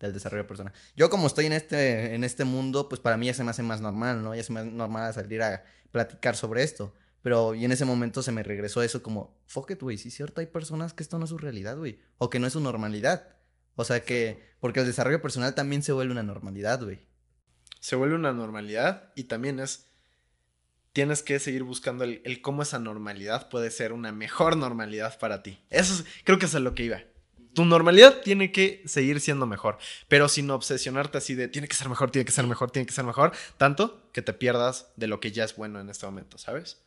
del 0.00 0.12
desarrollo 0.12 0.48
personal. 0.48 0.72
Yo 0.96 1.10
como 1.10 1.28
estoy 1.28 1.46
en 1.46 1.52
este, 1.52 2.16
en 2.16 2.24
este 2.24 2.44
mundo, 2.44 2.88
pues 2.88 3.00
para 3.00 3.16
mí 3.16 3.26
ya 3.26 3.34
se 3.34 3.44
me 3.44 3.50
hace 3.50 3.62
más 3.62 3.80
normal, 3.80 4.22
¿no? 4.24 4.34
Ya 4.34 4.42
se 4.42 4.52
me 4.52 4.60
hace 4.60 4.70
normal 4.72 5.14
salir 5.14 5.40
a 5.40 5.62
platicar 5.92 6.34
sobre 6.34 6.64
esto. 6.64 6.92
Pero 7.22 7.54
y 7.54 7.64
en 7.64 7.70
ese 7.70 7.84
momento 7.84 8.20
se 8.20 8.32
me 8.32 8.42
regresó 8.42 8.82
eso 8.82 9.00
como, 9.00 9.38
fuck 9.46 9.70
it, 9.70 9.80
güey, 9.80 9.96
sí 9.96 10.08
es 10.08 10.14
cierto, 10.14 10.40
hay 10.40 10.48
personas 10.48 10.92
que 10.92 11.04
esto 11.04 11.18
no 11.18 11.24
es 11.24 11.30
su 11.30 11.38
realidad, 11.38 11.78
güey. 11.78 12.00
O 12.18 12.30
que 12.30 12.40
no 12.40 12.48
es 12.48 12.54
su 12.54 12.60
normalidad. 12.60 13.28
O 13.76 13.84
sea 13.84 14.04
que, 14.04 14.42
porque 14.58 14.80
el 14.80 14.86
desarrollo 14.86 15.22
personal 15.22 15.54
también 15.54 15.84
se 15.84 15.92
vuelve 15.92 16.10
una 16.10 16.24
normalidad, 16.24 16.82
güey 16.82 17.11
se 17.82 17.96
vuelve 17.96 18.14
una 18.14 18.32
normalidad 18.32 19.10
y 19.16 19.24
también 19.24 19.58
es, 19.58 19.88
tienes 20.92 21.20
que 21.24 21.40
seguir 21.40 21.64
buscando 21.64 22.04
el, 22.04 22.40
cómo 22.40 22.62
esa 22.62 22.78
normalidad 22.78 23.48
puede 23.48 23.72
ser 23.72 23.92
una 23.92 24.12
mejor 24.12 24.56
normalidad 24.56 25.18
para 25.18 25.42
ti. 25.42 25.58
Eso 25.68 26.04
creo 26.22 26.38
que 26.38 26.46
es 26.46 26.54
a 26.54 26.60
lo 26.60 26.76
que 26.76 26.84
iba. 26.84 27.02
Tu 27.54 27.64
normalidad 27.64 28.20
tiene 28.20 28.52
que 28.52 28.84
seguir 28.86 29.20
siendo 29.20 29.46
mejor, 29.46 29.78
pero 30.06 30.28
sin 30.28 30.48
obsesionarte 30.52 31.18
así 31.18 31.34
de 31.34 31.48
tiene 31.48 31.66
que 31.66 31.74
ser 31.74 31.88
mejor, 31.88 32.12
tiene 32.12 32.24
que 32.24 32.30
ser 32.30 32.46
mejor, 32.46 32.70
tiene 32.70 32.86
que 32.86 32.94
ser 32.94 33.04
mejor, 33.04 33.32
tanto 33.56 34.08
que 34.12 34.22
te 34.22 34.32
pierdas 34.32 34.92
de 34.94 35.08
lo 35.08 35.18
que 35.18 35.32
ya 35.32 35.42
es 35.42 35.56
bueno 35.56 35.80
en 35.80 35.90
este 35.90 36.06
momento, 36.06 36.38
¿sabes? 36.38 36.80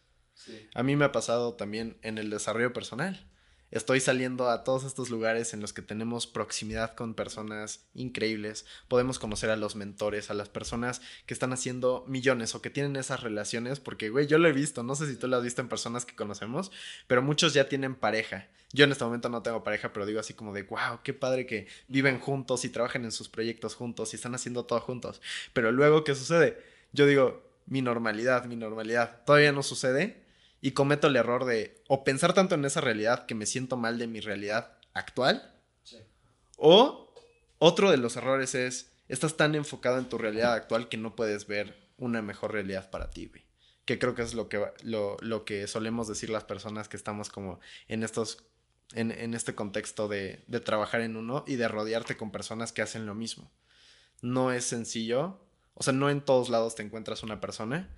A 0.74 0.82
mí 0.82 0.96
me 0.96 1.04
ha 1.04 1.12
pasado 1.12 1.56
también 1.56 1.98
en 2.04 2.18
el 2.18 2.30
desarrollo 2.30 2.72
personal 2.72 3.30
Estoy 3.76 4.00
saliendo 4.00 4.50
a 4.50 4.64
todos 4.64 4.86
estos 4.86 5.10
lugares 5.10 5.54
en 5.54 5.60
los 5.60 5.74
que 5.74 5.82
tenemos 5.82 6.28
proximidad 6.28 6.96
con 6.96 7.14
personas 7.14 7.82
increíbles. 7.94 8.66
Podemos 8.88 9.20
conocer 9.20 9.50
a 9.50 9.58
los 9.58 9.76
mentores, 9.76 10.30
a 10.30 10.34
las 10.34 10.48
personas 10.48 11.02
que 11.26 11.34
están 11.34 11.52
haciendo 11.52 12.06
millones 12.08 12.56
o 12.56 12.62
que 12.62 12.70
tienen 12.70 12.96
esas 12.96 13.20
relaciones. 13.20 13.82
Porque, 13.82 14.08
güey, 14.08 14.28
yo 14.28 14.38
lo 14.38 14.48
he 14.48 14.54
visto. 14.54 14.82
No 14.84 14.96
sé 14.96 15.08
si 15.08 15.18
tú 15.18 15.28
lo 15.28 15.36
has 15.36 15.44
visto 15.44 15.60
en 15.60 15.68
personas 15.68 16.06
que 16.06 16.16
conocemos, 16.16 16.72
pero 17.08 17.22
muchos 17.22 17.54
ya 17.54 17.68
tienen 17.68 17.96
pareja. 17.96 18.48
Yo 18.72 18.86
en 18.86 18.94
este 18.94 19.04
momento 19.04 19.28
no 19.28 19.44
tengo 19.44 19.62
pareja, 19.66 19.92
pero 19.92 20.06
digo 20.06 20.22
así 20.22 20.34
como 20.34 20.54
de, 20.54 20.64
wow, 20.64 21.02
qué 21.04 21.14
padre 21.14 21.46
que 21.46 21.68
viven 21.90 22.22
juntos 22.22 22.64
y 22.64 22.70
trabajan 22.70 23.04
en 23.04 23.12
sus 23.12 23.28
proyectos 23.28 23.76
juntos 23.76 24.14
y 24.14 24.16
están 24.16 24.36
haciendo 24.36 24.64
todo 24.64 24.80
juntos. 24.80 25.22
Pero 25.52 25.74
luego, 25.74 26.06
¿qué 26.06 26.16
sucede? 26.16 26.64
Yo 26.94 27.06
digo, 27.06 27.44
mi 27.66 27.82
normalidad, 27.82 28.46
mi 28.46 28.56
normalidad. 28.56 29.26
Todavía 29.26 29.52
no 29.52 29.64
sucede 29.64 30.24
y 30.66 30.72
cometo 30.72 31.06
el 31.06 31.16
error 31.16 31.46
de 31.46 31.80
o 31.88 32.04
pensar 32.04 32.34
tanto 32.34 32.56
en 32.56 32.66
esa 32.66 32.82
realidad 32.82 33.28
que 33.28 33.36
me 33.36 33.46
siento 33.46 33.78
mal 33.78 34.00
de 34.00 34.08
mi 34.08 34.20
realidad 34.20 34.80
actual. 34.96 35.54
O 36.58 37.14
otro 37.60 37.92
de 37.92 37.98
los 37.98 38.16
errores 38.16 38.56
es, 38.56 38.92
estás 39.08 39.38
tan 39.38 39.54
enfocado 39.54 40.00
en 40.00 40.10
tu 40.10 40.18
realidad 40.18 40.54
actual 40.54 40.90
que 40.90 40.98
no 40.98 41.16
puedes 41.16 41.46
ver 41.46 41.78
una 41.98 42.24
mejor 42.24 42.52
realidad 42.52 42.90
para 42.90 43.12
ti, 43.12 43.28
güey. 43.28 43.46
Que 43.86 44.00
creo 44.00 44.16
que 44.16 44.24
es 44.24 44.34
lo 44.34 44.50
que, 44.50 44.66
lo, 44.82 45.18
lo 45.22 45.46
que 45.46 45.68
solemos 45.68 46.08
decir 46.08 46.32
las 46.32 46.46
personas 46.46 46.88
que 46.88 46.98
estamos 46.98 47.30
como 47.30 47.60
en 47.88 48.02
estos 48.02 48.44
en, 48.94 49.12
en, 49.12 49.36
este 49.36 49.54
contexto 49.54 50.08
de, 50.08 50.44
de, 50.48 50.60
trabajar 50.62 51.02
en 51.02 51.16
uno 51.16 51.44
y 51.46 51.58
de 51.58 51.68
rodearte 51.68 52.18
con 52.18 52.32
personas 52.32 52.72
que 52.72 52.82
hacen 52.82 53.06
lo 53.06 53.14
mismo. 53.14 53.52
No 54.24 54.52
es 54.52 54.66
sencillo, 54.66 55.40
o 55.76 55.84
sea, 55.84 55.94
no 55.94 56.10
en 56.10 56.22
todos 56.22 56.50
lados 56.50 56.74
te 56.74 56.82
encuentras 56.82 57.22
una 57.22 57.40
persona 57.40 57.96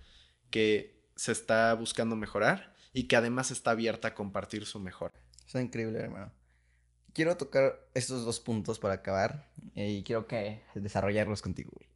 que 0.49 0.96
se 1.17 1.31
está 1.31 1.73
buscando 1.73 2.15
mejorar 2.15 2.73
y 2.93 3.07
que 3.07 3.15
además 3.15 3.51
está 3.51 3.71
abierta 3.71 4.09
a 4.09 4.15
compartir 4.15 4.65
su 4.65 4.79
mejor. 4.79 5.11
Está 5.45 5.61
increíble, 5.61 5.99
hermano. 5.99 6.31
Quiero 7.13 7.35
tocar 7.35 7.89
estos 7.93 8.23
dos 8.23 8.39
puntos 8.39 8.79
para 8.79 8.95
acabar 8.95 9.49
eh, 9.75 9.89
y 9.89 10.03
quiero 10.03 10.27
que 10.27 10.61
desarrollarlos 10.75 11.41
contigo, 11.41 11.71
güey. 11.73 11.89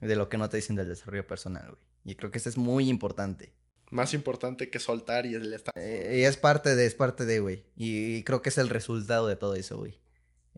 De 0.00 0.14
lo 0.14 0.28
que 0.28 0.38
no 0.38 0.48
te 0.48 0.56
dicen 0.56 0.76
del 0.76 0.88
desarrollo 0.88 1.26
personal, 1.26 1.66
güey. 1.66 1.82
Y 2.04 2.14
creo 2.14 2.30
que 2.30 2.38
esto 2.38 2.48
es 2.48 2.56
muy 2.56 2.88
importante. 2.88 3.52
Más 3.90 4.14
importante 4.14 4.70
que 4.70 4.78
soltar 4.78 5.26
y 5.26 5.34
el 5.34 5.52
estar. 5.52 5.74
Eh, 5.76 6.20
y 6.20 6.24
es 6.24 6.36
parte 6.36 6.76
de, 6.76 6.86
es 6.86 6.94
parte 6.94 7.24
de, 7.24 7.40
güey. 7.40 7.64
Y, 7.74 8.22
creo 8.22 8.40
que 8.40 8.50
es 8.50 8.58
el 8.58 8.68
resultado 8.68 9.26
de 9.26 9.36
todo 9.36 9.54
eso, 9.54 9.78
güey. 9.78 10.00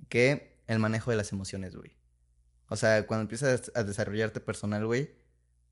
Que 0.08 0.58
el 0.66 0.78
manejo 0.78 1.10
de 1.10 1.16
las 1.16 1.32
emociones, 1.32 1.74
güey. 1.74 1.96
O 2.68 2.76
sea, 2.76 3.06
cuando 3.06 3.22
empiezas 3.22 3.72
a 3.74 3.82
desarrollarte 3.84 4.40
personal, 4.40 4.84
güey, 4.86 5.10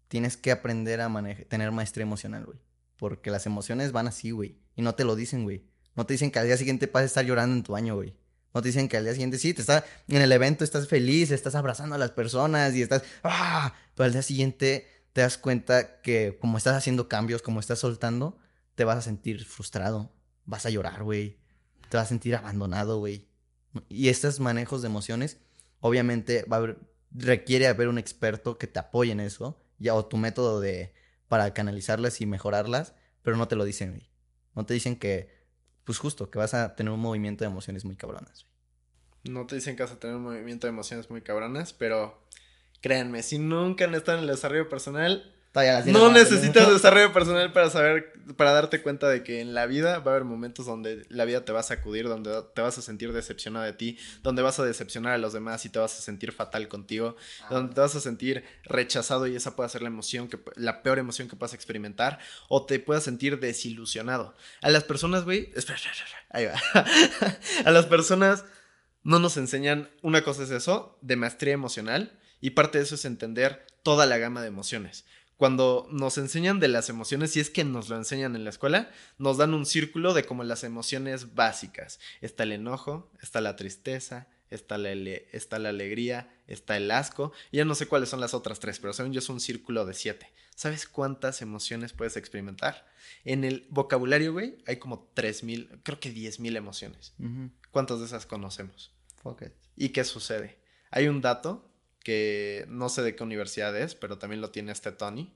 tienes 0.08 0.36
que 0.36 0.50
aprender 0.50 1.00
a 1.00 1.10
tener 1.48 1.70
maestría 1.70 2.02
emocional, 2.02 2.44
güey. 2.44 2.58
Porque 2.96 3.30
las 3.30 3.46
emociones 3.46 3.92
van 3.92 4.08
así, 4.08 4.32
güey. 4.32 4.58
Y 4.74 4.82
no 4.82 4.94
te 4.94 5.04
lo 5.04 5.14
dicen, 5.14 5.44
güey. 5.44 5.64
No 5.94 6.06
te 6.06 6.14
dicen 6.14 6.30
que 6.30 6.38
al 6.38 6.46
día 6.46 6.56
siguiente 6.56 6.86
vas 6.86 7.02
a 7.02 7.06
estar 7.06 7.24
llorando 7.24 7.56
en 7.56 7.62
tu 7.62 7.72
baño, 7.72 7.94
güey. 7.94 8.14
No 8.54 8.62
te 8.62 8.68
dicen 8.68 8.88
que 8.88 8.96
al 8.96 9.04
día 9.04 9.12
siguiente 9.12 9.38
sí, 9.38 9.54
te 9.54 9.60
está 9.60 9.84
en 10.08 10.22
el 10.22 10.32
evento, 10.32 10.64
estás 10.64 10.88
feliz, 10.88 11.30
estás 11.30 11.54
abrazando 11.54 11.94
a 11.94 11.98
las 11.98 12.10
personas 12.10 12.74
y 12.74 12.82
estás. 12.82 13.02
¡Ah! 13.22 13.74
Pero 13.94 14.06
al 14.06 14.12
día 14.12 14.22
siguiente 14.22 14.86
te 15.12 15.20
das 15.20 15.38
cuenta 15.38 16.00
que 16.00 16.38
como 16.40 16.58
estás 16.58 16.76
haciendo 16.76 17.08
cambios, 17.08 17.42
como 17.42 17.60
estás 17.60 17.78
soltando, 17.78 18.38
te 18.74 18.84
vas 18.84 18.98
a 18.98 19.02
sentir 19.02 19.44
frustrado. 19.44 20.12
Vas 20.44 20.66
a 20.66 20.70
llorar, 20.70 21.02
güey. 21.04 21.38
Te 21.88 21.96
vas 21.96 22.06
a 22.06 22.08
sentir 22.08 22.34
abandonado, 22.34 22.98
güey. 22.98 23.28
Y 23.88 24.08
estos 24.08 24.40
manejos 24.40 24.82
de 24.82 24.88
emociones, 24.88 25.38
obviamente, 25.80 26.44
va 26.44 26.56
a 26.58 26.76
requiere 27.10 27.66
haber 27.66 27.88
un 27.88 27.98
experto 27.98 28.58
que 28.58 28.66
te 28.66 28.78
apoye 28.78 29.12
en 29.12 29.20
eso 29.20 29.60
ya, 29.78 29.94
o 29.94 30.06
tu 30.06 30.16
método 30.16 30.60
de, 30.60 30.92
para 31.28 31.52
canalizarlas 31.54 32.20
y 32.20 32.26
mejorarlas, 32.26 32.94
pero 33.22 33.36
no 33.36 33.48
te 33.48 33.56
lo 33.56 33.64
dicen, 33.64 33.90
güey. 33.90 34.08
No 34.54 34.66
te 34.66 34.74
dicen 34.74 34.96
que, 34.96 35.30
pues 35.84 35.98
justo, 35.98 36.30
que 36.30 36.38
vas 36.38 36.54
a 36.54 36.74
tener 36.74 36.92
un 36.92 37.00
movimiento 37.00 37.44
de 37.44 37.50
emociones 37.50 37.84
muy 37.84 37.96
cabronas. 37.96 38.46
No 39.24 39.46
te 39.46 39.56
dicen 39.56 39.76
que 39.76 39.82
vas 39.82 39.92
a 39.92 39.98
tener 39.98 40.16
un 40.16 40.22
movimiento 40.22 40.66
de 40.66 40.72
emociones 40.72 41.10
muy 41.10 41.22
cabronas, 41.22 41.72
pero 41.72 42.26
créanme, 42.80 43.22
si 43.22 43.38
nunca 43.38 43.84
han 43.84 43.94
estado 43.94 44.18
en 44.18 44.24
el 44.24 44.30
desarrollo 44.30 44.68
personal, 44.68 45.34
no 45.86 46.12
necesitas 46.12 46.70
desarrollo 46.70 47.12
personal 47.12 47.52
para 47.52 47.70
saber, 47.70 48.12
para 48.36 48.52
darte 48.52 48.82
cuenta 48.82 49.08
de 49.08 49.22
que 49.22 49.40
en 49.40 49.54
la 49.54 49.66
vida 49.66 49.98
va 49.98 50.12
a 50.12 50.14
haber 50.14 50.24
momentos 50.24 50.66
donde 50.66 51.06
la 51.08 51.24
vida 51.24 51.44
te 51.44 51.52
va 51.52 51.60
a 51.60 51.64
sacudir, 51.64 52.06
donde 52.06 52.30
te 52.54 52.60
vas 52.60 52.78
a 52.78 52.82
sentir 52.82 53.12
decepcionado 53.12 53.64
de 53.64 53.72
ti, 53.72 53.98
donde 54.22 54.42
vas 54.42 54.58
a 54.58 54.64
decepcionar 54.64 55.14
a 55.14 55.18
los 55.18 55.32
demás 55.32 55.64
y 55.64 55.70
te 55.70 55.78
vas 55.78 55.98
a 55.98 56.02
sentir 56.02 56.32
fatal 56.32 56.68
contigo, 56.68 57.16
ah. 57.42 57.46
donde 57.50 57.74
te 57.74 57.80
vas 57.80 57.94
a 57.94 58.00
sentir 58.00 58.44
rechazado 58.64 59.26
y 59.26 59.36
esa 59.36 59.56
puede 59.56 59.68
ser 59.68 59.82
la 59.82 59.88
emoción 59.88 60.28
que, 60.28 60.38
la 60.54 60.82
peor 60.82 60.98
emoción 60.98 61.28
que 61.28 61.36
puedas 61.36 61.54
experimentar, 61.54 62.18
o 62.48 62.66
te 62.66 62.78
puedas 62.78 63.04
sentir 63.04 63.40
desilusionado. 63.40 64.34
A 64.62 64.70
las 64.70 64.84
personas, 64.84 65.24
güey, 65.24 65.50
espera, 65.56 65.78
ahí 66.30 66.46
va. 66.46 66.60
a 67.64 67.70
las 67.70 67.86
personas 67.86 68.44
no 69.02 69.18
nos 69.18 69.36
enseñan, 69.36 69.88
una 70.02 70.22
cosa 70.22 70.42
es 70.42 70.50
eso, 70.50 70.98
de 71.00 71.16
maestría 71.16 71.54
emocional, 71.54 72.18
y 72.40 72.50
parte 72.50 72.78
de 72.78 72.84
eso 72.84 72.94
es 72.94 73.04
entender 73.04 73.66
toda 73.82 74.06
la 74.06 74.18
gama 74.18 74.42
de 74.42 74.48
emociones 74.48 75.04
cuando 75.38 75.86
nos 75.92 76.18
enseñan 76.18 76.58
de 76.58 76.66
las 76.66 76.90
emociones, 76.90 77.30
si 77.30 77.38
es 77.38 77.48
que 77.48 77.62
nos 77.62 77.88
lo 77.88 77.96
enseñan 77.96 78.34
en 78.34 78.42
la 78.42 78.50
escuela, 78.50 78.90
nos 79.18 79.36
dan 79.36 79.54
un 79.54 79.66
círculo 79.66 80.12
de 80.12 80.24
como 80.24 80.42
las 80.42 80.64
emociones 80.64 81.36
básicas. 81.36 82.00
Está 82.20 82.42
el 82.42 82.50
enojo, 82.50 83.08
está 83.22 83.40
la 83.40 83.54
tristeza, 83.54 84.26
está 84.50 84.78
la, 84.78 84.90
está 84.90 85.60
la 85.60 85.68
alegría, 85.68 86.28
está 86.48 86.76
el 86.76 86.90
asco. 86.90 87.32
Y 87.52 87.58
ya 87.58 87.64
no 87.64 87.76
sé 87.76 87.86
cuáles 87.86 88.08
son 88.08 88.18
las 88.18 88.34
otras 88.34 88.58
tres, 88.58 88.80
pero 88.80 88.92
según 88.92 89.12
yo 89.12 89.20
es 89.20 89.28
un 89.28 89.38
círculo 89.38 89.86
de 89.86 89.94
siete. 89.94 90.32
¿Sabes 90.56 90.88
cuántas 90.88 91.40
emociones 91.40 91.92
puedes 91.92 92.16
experimentar? 92.16 92.84
En 93.24 93.44
el 93.44 93.64
vocabulario, 93.70 94.32
güey, 94.32 94.58
hay 94.66 94.78
como 94.78 95.08
tres 95.14 95.44
mil, 95.44 95.70
creo 95.84 96.00
que 96.00 96.10
diez 96.10 96.40
mil 96.40 96.56
emociones. 96.56 97.14
¿Cuántas 97.70 98.00
de 98.00 98.06
esas 98.06 98.26
conocemos? 98.26 98.92
¿Y 99.76 99.90
qué 99.90 100.02
sucede? 100.02 100.58
Hay 100.90 101.06
un 101.06 101.20
dato 101.20 101.70
que 102.08 102.64
no 102.70 102.88
sé 102.88 103.02
de 103.02 103.14
qué 103.14 103.22
universidad 103.22 103.76
es, 103.76 103.94
pero 103.94 104.16
también 104.16 104.40
lo 104.40 104.50
tiene 104.50 104.72
este 104.72 104.92
Tony, 104.92 105.30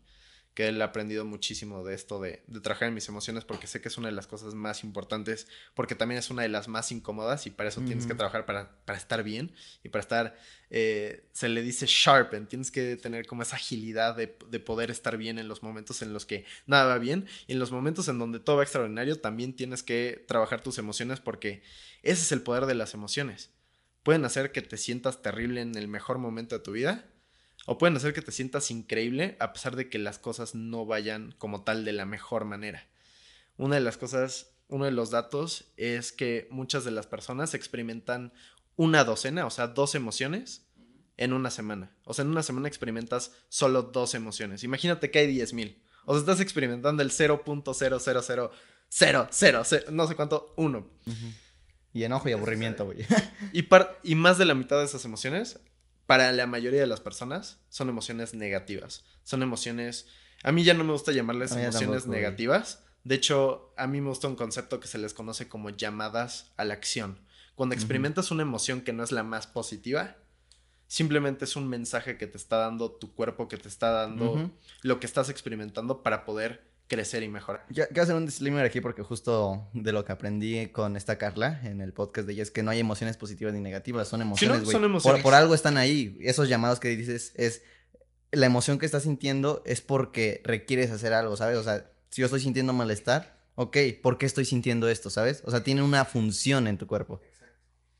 que 0.54 0.68
él 0.68 0.80
ha 0.80 0.86
aprendido 0.86 1.26
muchísimo 1.26 1.84
de 1.84 1.92
esto 1.92 2.18
de, 2.18 2.42
trabajar 2.62 2.88
en 2.88 2.94
mis 2.94 3.06
emociones 3.10 3.44
porque 3.44 3.66
sé 3.66 3.82
que 3.82 3.88
es 3.88 3.98
una 3.98 4.08
de 4.08 4.14
las 4.14 4.26
cosas 4.26 4.54
más 4.54 4.82
importantes, 4.82 5.48
porque 5.74 5.94
también 5.94 6.18
es 6.18 6.30
una 6.30 6.40
de 6.40 6.48
las 6.48 6.68
más 6.68 6.90
incómodas 6.90 7.46
y 7.46 7.50
para 7.50 7.68
eso 7.68 7.82
tienes 7.82 8.06
que 8.06 8.14
trabajar 8.14 8.46
para, 8.46 8.96
estar 8.96 9.22
bien 9.22 9.52
y 9.84 9.90
para 9.90 10.00
estar, 10.00 10.38
eh, 10.70 11.28
se 11.32 11.50
le 11.50 11.60
dice 11.60 11.84
sharpen, 11.86 12.46
tienes 12.46 12.70
que 12.70 12.96
tener 12.96 13.26
como 13.26 13.42
esa 13.42 13.56
agilidad 13.56 14.16
de, 14.16 14.34
de, 14.48 14.58
poder 14.58 14.90
estar 14.90 15.18
bien 15.18 15.38
en 15.38 15.48
los 15.48 15.62
momentos 15.62 16.00
en 16.00 16.14
los 16.14 16.24
que 16.24 16.46
nada 16.64 16.86
va 16.86 16.96
bien 16.96 17.26
y 17.48 17.52
en 17.52 17.58
los 17.58 17.70
momentos 17.70 18.08
en 18.08 18.18
donde 18.18 18.40
todo 18.40 18.56
va 18.56 18.62
extraordinario 18.62 19.20
también 19.20 19.54
tienes 19.54 19.82
que 19.82 20.24
trabajar 20.26 20.62
tus 20.62 20.78
emociones 20.78 21.20
porque 21.20 21.62
ese 22.02 22.22
es 22.22 22.32
el 22.32 22.40
poder 22.40 22.64
de 22.64 22.76
las 22.76 22.94
emociones 22.94 23.50
pueden 24.02 24.24
hacer 24.24 24.52
que 24.52 24.62
te 24.62 24.76
sientas 24.76 25.22
terrible 25.22 25.60
en 25.60 25.76
el 25.76 25.88
mejor 25.88 26.18
momento 26.18 26.56
de 26.56 26.64
tu 26.64 26.72
vida 26.72 27.06
o 27.66 27.78
pueden 27.78 27.96
hacer 27.96 28.12
que 28.12 28.22
te 28.22 28.32
sientas 28.32 28.70
increíble 28.70 29.36
a 29.38 29.52
pesar 29.52 29.76
de 29.76 29.88
que 29.88 29.98
las 29.98 30.18
cosas 30.18 30.54
no 30.54 30.86
vayan 30.86 31.34
como 31.38 31.62
tal 31.62 31.84
de 31.84 31.92
la 31.92 32.04
mejor 32.04 32.44
manera. 32.44 32.88
Una 33.56 33.76
de 33.76 33.82
las 33.82 33.96
cosas, 33.96 34.50
uno 34.68 34.84
de 34.84 34.90
los 34.90 35.10
datos 35.10 35.72
es 35.76 36.12
que 36.12 36.48
muchas 36.50 36.84
de 36.84 36.90
las 36.90 37.06
personas 37.06 37.54
experimentan 37.54 38.32
una 38.76 39.04
docena, 39.04 39.46
o 39.46 39.50
sea, 39.50 39.68
dos 39.68 39.94
emociones 39.94 40.66
en 41.16 41.32
una 41.32 41.50
semana. 41.50 41.94
O 42.04 42.12
sea, 42.14 42.24
en 42.24 42.30
una 42.30 42.42
semana 42.42 42.68
experimentas 42.68 43.32
solo 43.48 43.82
dos 43.82 44.14
emociones. 44.14 44.64
Imagínate 44.64 45.10
que 45.10 45.20
hay 45.20 45.36
10.000. 45.36 45.78
O 46.04 46.14
sea, 46.14 46.20
estás 46.20 46.40
experimentando 46.40 47.02
el 47.02 47.10
0.00000, 47.10 49.90
no 49.90 50.08
sé 50.08 50.16
cuánto, 50.16 50.52
uno. 50.56 50.90
Y 51.92 52.04
enojo 52.04 52.28
y 52.28 52.32
aburrimiento, 52.32 52.84
güey. 52.86 53.06
y, 53.52 53.68
y 54.02 54.14
más 54.14 54.38
de 54.38 54.44
la 54.44 54.54
mitad 54.54 54.78
de 54.78 54.84
esas 54.84 55.04
emociones, 55.04 55.60
para 56.06 56.32
la 56.32 56.46
mayoría 56.46 56.80
de 56.80 56.86
las 56.86 57.00
personas, 57.00 57.60
son 57.68 57.88
emociones 57.88 58.34
negativas. 58.34 59.04
Son 59.22 59.42
emociones... 59.42 60.06
A 60.42 60.52
mí 60.52 60.64
ya 60.64 60.74
no 60.74 60.84
me 60.84 60.92
gusta 60.92 61.12
llamarles 61.12 61.52
emociones 61.52 62.06
negativas. 62.06 62.84
De 63.04 63.14
hecho, 63.14 63.72
a 63.76 63.86
mí 63.86 64.00
me 64.00 64.08
gusta 64.08 64.28
un 64.28 64.36
concepto 64.36 64.80
que 64.80 64.88
se 64.88 64.98
les 64.98 65.14
conoce 65.14 65.48
como 65.48 65.70
llamadas 65.70 66.52
a 66.56 66.64
la 66.64 66.74
acción. 66.74 67.20
Cuando 67.54 67.74
experimentas 67.74 68.30
una 68.30 68.42
emoción 68.42 68.80
que 68.80 68.92
no 68.92 69.04
es 69.04 69.12
la 69.12 69.22
más 69.22 69.46
positiva, 69.46 70.16
simplemente 70.86 71.44
es 71.44 71.56
un 71.56 71.68
mensaje 71.68 72.16
que 72.16 72.26
te 72.26 72.36
está 72.36 72.56
dando 72.56 72.90
tu 72.90 73.14
cuerpo, 73.14 73.48
que 73.48 73.56
te 73.56 73.68
está 73.68 73.90
dando 73.90 74.50
lo 74.82 75.00
que 75.00 75.06
estás 75.06 75.28
experimentando 75.28 76.02
para 76.02 76.24
poder 76.24 76.71
crecer 76.88 77.22
y 77.22 77.28
mejorar. 77.28 77.64
Ya, 77.70 77.86
quiero 77.86 78.02
hacer 78.02 78.14
un 78.14 78.26
disclaimer 78.26 78.64
aquí 78.64 78.80
porque 78.80 79.02
justo 79.02 79.68
de 79.72 79.92
lo 79.92 80.04
que 80.04 80.12
aprendí 80.12 80.66
con 80.68 80.96
esta 80.96 81.16
Carla 81.16 81.60
en 81.64 81.80
el 81.80 81.92
podcast 81.92 82.26
de 82.26 82.34
ella 82.34 82.42
es 82.42 82.50
que 82.50 82.62
no 82.62 82.70
hay 82.70 82.80
emociones 82.80 83.16
positivas 83.16 83.54
ni 83.54 83.60
negativas, 83.60 84.08
son 84.08 84.22
emociones, 84.22 84.64
güey. 84.64 84.72
son 84.72 84.84
emociones. 84.84 85.22
Por, 85.22 85.34
algo 85.34 85.54
están 85.54 85.78
ahí. 85.78 86.18
Esos 86.20 86.48
llamados 86.48 86.80
que 86.80 86.88
dices 86.88 87.32
es 87.36 87.62
la 88.30 88.46
emoción 88.46 88.78
que 88.78 88.86
estás 88.86 89.04
sintiendo 89.04 89.62
es 89.66 89.80
porque 89.80 90.42
requieres 90.44 90.90
hacer 90.90 91.12
algo, 91.12 91.36
¿sabes? 91.36 91.58
O 91.58 91.62
sea, 91.62 91.90
si 92.08 92.20
yo 92.20 92.26
estoy 92.26 92.40
sintiendo 92.40 92.72
malestar, 92.72 93.38
ok, 93.54 93.76
¿por 94.02 94.18
qué 94.18 94.26
estoy 94.26 94.44
sintiendo 94.44 94.88
esto, 94.88 95.10
¿sabes? 95.10 95.42
O 95.44 95.50
sea, 95.50 95.62
tiene 95.62 95.82
una 95.82 96.04
función 96.04 96.66
en 96.66 96.78
tu 96.78 96.86
cuerpo. 96.86 97.20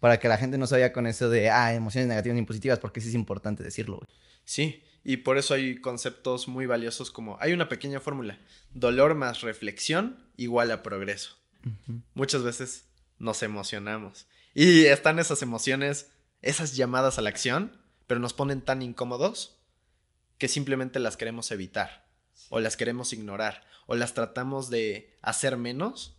Para 0.00 0.18
que 0.18 0.28
la 0.28 0.36
gente 0.36 0.58
no 0.58 0.66
se 0.66 0.74
vaya 0.74 0.92
con 0.92 1.06
eso 1.06 1.30
de, 1.30 1.48
ah, 1.48 1.72
emociones 1.74 2.08
negativas 2.08 2.36
ni 2.36 2.42
positivas, 2.42 2.78
porque 2.78 3.00
sí 3.00 3.08
es 3.08 3.14
importante 3.14 3.62
decirlo. 3.62 4.00
Sí, 4.44 4.82
y 5.05 5.18
por 5.18 5.38
eso 5.38 5.55
hay 5.55 5.80
conceptos 5.80 6.48
muy 6.48 6.66
valiosos 6.66 7.11
como 7.11 7.36
hay 7.40 7.53
una 7.53 7.68
pequeña 7.68 8.00
fórmula, 8.00 8.38
dolor 8.72 9.14
más 9.14 9.40
reflexión 9.40 10.24
igual 10.36 10.70
a 10.70 10.82
progreso. 10.82 11.36
Muchas 12.14 12.42
veces 12.42 12.88
nos 13.18 13.42
emocionamos. 13.42 14.26
Y 14.55 14.84
están 14.86 15.18
esas 15.18 15.42
emociones, 15.42 16.11
esas 16.40 16.76
llamadas 16.76 17.18
a 17.18 17.22
la 17.22 17.30
acción, 17.30 17.80
pero 18.07 18.20
nos 18.20 18.34
ponen 18.34 18.61
tan 18.61 18.82
incómodos 18.82 19.59
que 20.38 20.48
simplemente 20.48 20.98
las 20.98 21.16
queremos 21.16 21.50
evitar, 21.50 22.09
o 22.48 22.61
las 22.61 22.76
queremos 22.76 23.12
ignorar, 23.12 23.64
o 23.86 23.94
las 23.94 24.14
tratamos 24.14 24.70
de 24.70 25.16
hacer 25.22 25.57
menos 25.57 26.18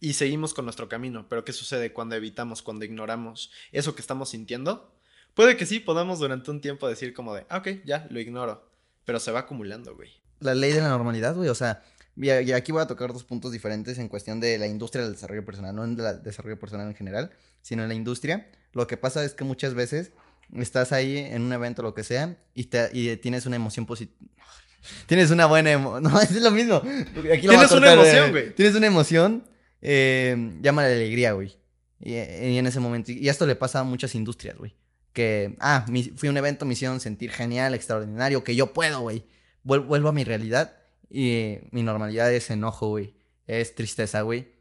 y 0.00 0.14
seguimos 0.14 0.54
con 0.54 0.64
nuestro 0.64 0.88
camino. 0.88 1.28
Pero 1.28 1.44
¿qué 1.44 1.52
sucede 1.52 1.92
cuando 1.92 2.14
evitamos, 2.14 2.62
cuando 2.62 2.84
ignoramos 2.84 3.50
eso 3.72 3.94
que 3.94 4.00
estamos 4.00 4.30
sintiendo? 4.30 4.94
Puede 5.38 5.56
que 5.56 5.66
sí, 5.66 5.78
podamos 5.78 6.18
durante 6.18 6.50
un 6.50 6.60
tiempo 6.60 6.88
decir 6.88 7.14
como 7.14 7.32
de, 7.32 7.46
ah, 7.48 7.58
ok, 7.58 7.68
ya, 7.84 8.08
lo 8.10 8.18
ignoro. 8.18 8.68
Pero 9.04 9.20
se 9.20 9.30
va 9.30 9.38
acumulando, 9.38 9.94
güey. 9.94 10.10
La 10.40 10.52
ley 10.52 10.72
de 10.72 10.80
la 10.80 10.88
normalidad, 10.88 11.36
güey, 11.36 11.48
o 11.48 11.54
sea, 11.54 11.84
y 12.16 12.28
aquí 12.28 12.72
voy 12.72 12.82
a 12.82 12.88
tocar 12.88 13.12
dos 13.12 13.22
puntos 13.22 13.52
diferentes 13.52 14.00
en 14.00 14.08
cuestión 14.08 14.40
de 14.40 14.58
la 14.58 14.66
industria 14.66 15.04
del 15.04 15.12
desarrollo 15.12 15.44
personal, 15.44 15.76
no 15.76 15.84
en 15.84 15.92
el 15.92 16.24
desarrollo 16.24 16.58
personal 16.58 16.88
en 16.88 16.96
general, 16.96 17.30
sino 17.62 17.84
en 17.84 17.88
la 17.88 17.94
industria. 17.94 18.50
Lo 18.72 18.88
que 18.88 18.96
pasa 18.96 19.22
es 19.22 19.34
que 19.34 19.44
muchas 19.44 19.74
veces 19.74 20.10
estás 20.56 20.90
ahí 20.90 21.18
en 21.18 21.42
un 21.42 21.52
evento, 21.52 21.82
lo 21.82 21.94
que 21.94 22.02
sea, 22.02 22.36
y, 22.52 22.64
te, 22.64 22.90
y 22.92 23.16
tienes 23.18 23.46
una 23.46 23.54
emoción 23.54 23.86
positiva. 23.86 24.18
Tienes 25.06 25.30
una 25.30 25.46
buena 25.46 25.70
emoción. 25.70 26.02
No, 26.12 26.20
es 26.20 26.32
lo 26.42 26.50
mismo. 26.50 26.80
tienes 26.80 27.70
una 27.70 27.92
emoción, 27.92 28.30
güey. 28.32 28.54
Tienes 28.56 28.74
una 28.74 28.88
emoción 28.88 29.44
eh, 29.82 30.58
llama 30.62 30.82
la 30.82 30.88
alegría, 30.88 31.30
güey. 31.30 31.56
Y, 32.00 32.14
en 32.16 32.66
ese 32.66 32.80
momento, 32.80 33.12
y 33.12 33.28
esto 33.28 33.46
le 33.46 33.54
pasa 33.54 33.78
a 33.78 33.84
muchas 33.84 34.16
industrias, 34.16 34.58
güey. 34.58 34.74
Que, 35.12 35.56
ah, 35.60 35.86
fui 36.16 36.28
a 36.28 36.30
un 36.30 36.36
evento, 36.36 36.64
me 36.64 36.74
hicieron 36.74 37.00
sentir 37.00 37.30
genial, 37.30 37.74
extraordinario, 37.74 38.44
que 38.44 38.54
yo 38.54 38.72
puedo, 38.72 39.00
güey. 39.00 39.24
Vuelvo 39.64 40.08
a 40.08 40.12
mi 40.12 40.24
realidad 40.24 40.76
y 41.10 41.58
mi 41.70 41.82
normalidad 41.82 42.32
es 42.32 42.50
enojo, 42.50 42.88
güey. 42.88 43.14
Es 43.46 43.74
tristeza, 43.74 44.22
güey. 44.22 44.52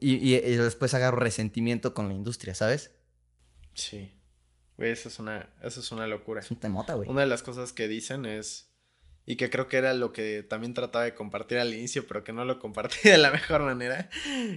Y, 0.00 0.36
después 0.38 0.94
agarro 0.94 1.18
resentimiento 1.18 1.92
con 1.92 2.08
la 2.08 2.14
industria, 2.14 2.54
¿sabes? 2.54 2.92
Sí. 3.74 4.12
Güey, 4.78 4.90
eso 4.90 5.08
es 5.08 5.18
una, 5.18 5.50
eso 5.62 5.80
es 5.80 5.92
una 5.92 6.06
locura. 6.06 6.40
Es 6.40 6.50
un 6.50 6.58
temota, 6.58 6.94
güey. 6.94 7.08
Una 7.08 7.22
de 7.22 7.26
las 7.26 7.42
cosas 7.42 7.72
que 7.72 7.88
dicen 7.88 8.24
es 8.24 8.72
y 9.24 9.36
que 9.36 9.50
creo 9.50 9.68
que 9.68 9.76
era 9.76 9.94
lo 9.94 10.12
que 10.12 10.42
también 10.42 10.74
trataba 10.74 11.04
de 11.04 11.14
compartir 11.14 11.58
al 11.58 11.72
inicio, 11.72 12.06
pero 12.06 12.24
que 12.24 12.32
no 12.32 12.44
lo 12.44 12.58
compartí 12.58 12.96
de 13.08 13.18
la 13.18 13.30
mejor 13.30 13.62
manera 13.62 14.08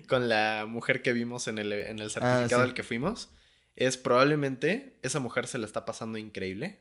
con 0.07 0.27
la 0.27 0.65
mujer 0.67 1.01
que 1.01 1.13
vimos 1.13 1.47
en 1.47 1.57
el, 1.59 1.71
en 1.73 1.99
el 1.99 2.07
ah, 2.07 2.09
certificado 2.09 2.63
al 2.63 2.73
que 2.73 2.83
fuimos, 2.83 3.29
es 3.75 3.97
probablemente 3.97 4.99
esa 5.01 5.19
mujer 5.19 5.47
se 5.47 5.57
la 5.57 5.65
está 5.65 5.85
pasando 5.85 6.17
increíble, 6.17 6.79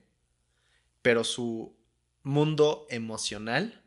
pero 1.02 1.24
su 1.24 1.76
mundo 2.22 2.86
emocional 2.90 3.82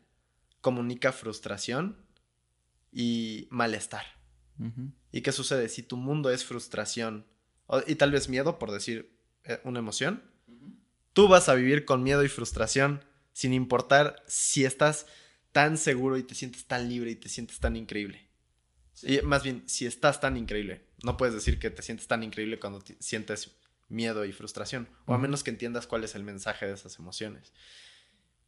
comunica 0.60 1.12
frustración 1.12 1.96
y 2.92 3.48
malestar. 3.50 4.04
¿Y 5.12 5.20
qué 5.22 5.32
sucede? 5.32 5.68
Si 5.68 5.82
tu 5.82 5.96
mundo 5.96 6.30
es 6.30 6.44
frustración 6.44 7.26
y 7.86 7.94
tal 7.94 8.10
vez 8.10 8.28
miedo, 8.28 8.58
por 8.58 8.72
decir 8.72 9.16
eh, 9.44 9.60
una 9.64 9.78
emoción, 9.78 10.22
tú 11.12 11.28
vas 11.28 11.48
a 11.48 11.54
vivir 11.54 11.84
con 11.84 12.02
miedo 12.02 12.24
y 12.24 12.28
frustración 12.28 13.04
sin 13.32 13.54
importar 13.54 14.24
si 14.26 14.64
estás 14.64 15.06
tan 15.52 15.78
seguro 15.78 16.16
y 16.16 16.24
te 16.24 16.34
sientes 16.34 16.66
tan 16.66 16.88
libre 16.88 17.12
y 17.12 17.16
te 17.16 17.28
sientes 17.28 17.60
tan 17.60 17.76
increíble. 17.76 18.28
Y 19.02 19.20
más 19.22 19.44
bien, 19.44 19.62
si 19.66 19.86
estás 19.86 20.20
tan 20.20 20.36
increíble. 20.36 20.87
No 21.02 21.16
puedes 21.16 21.34
decir 21.34 21.58
que 21.58 21.70
te 21.70 21.82
sientes 21.82 22.06
tan 22.06 22.22
increíble 22.22 22.58
cuando 22.58 22.82
sientes 22.98 23.52
miedo 23.88 24.24
y 24.24 24.32
frustración, 24.32 24.88
o 25.06 25.14
a 25.14 25.18
menos 25.18 25.42
que 25.42 25.50
entiendas 25.50 25.86
cuál 25.86 26.04
es 26.04 26.14
el 26.14 26.22
mensaje 26.22 26.66
de 26.66 26.74
esas 26.74 26.98
emociones. 26.98 27.52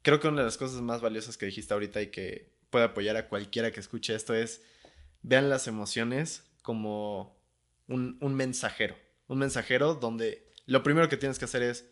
Creo 0.03 0.21
que 0.21 0.29
una 0.29 0.39
de 0.39 0.45
las 0.45 0.57
cosas 0.57 0.81
más 0.83 1.01
valiosas 1.01 1.37
que 1.37 1.47
dijiste 1.47 1.73
ahorita 1.73 2.03
y 2.03 2.09
que 2.09 2.53
puede 2.71 2.87
apoyar 2.87 3.17
a 3.17 3.29
cualquiera 3.29 3.71
que 3.71 3.81
escuche 3.81 4.15
esto 4.15 4.35
es, 4.35 4.63
vean 5.23 5.49
las 5.49 5.67
emociones 5.67 6.45
como 6.63 7.37
un, 7.87 8.19
un 8.21 8.35
mensajero. 8.35 8.97
Un 9.29 9.39
mensajero 9.39 9.95
donde 9.95 10.53
lo 10.67 10.83
primero 10.83 11.09
que 11.09 11.17
tienes 11.17 11.39
que 11.39 11.45
hacer 11.45 11.63
es 11.63 11.87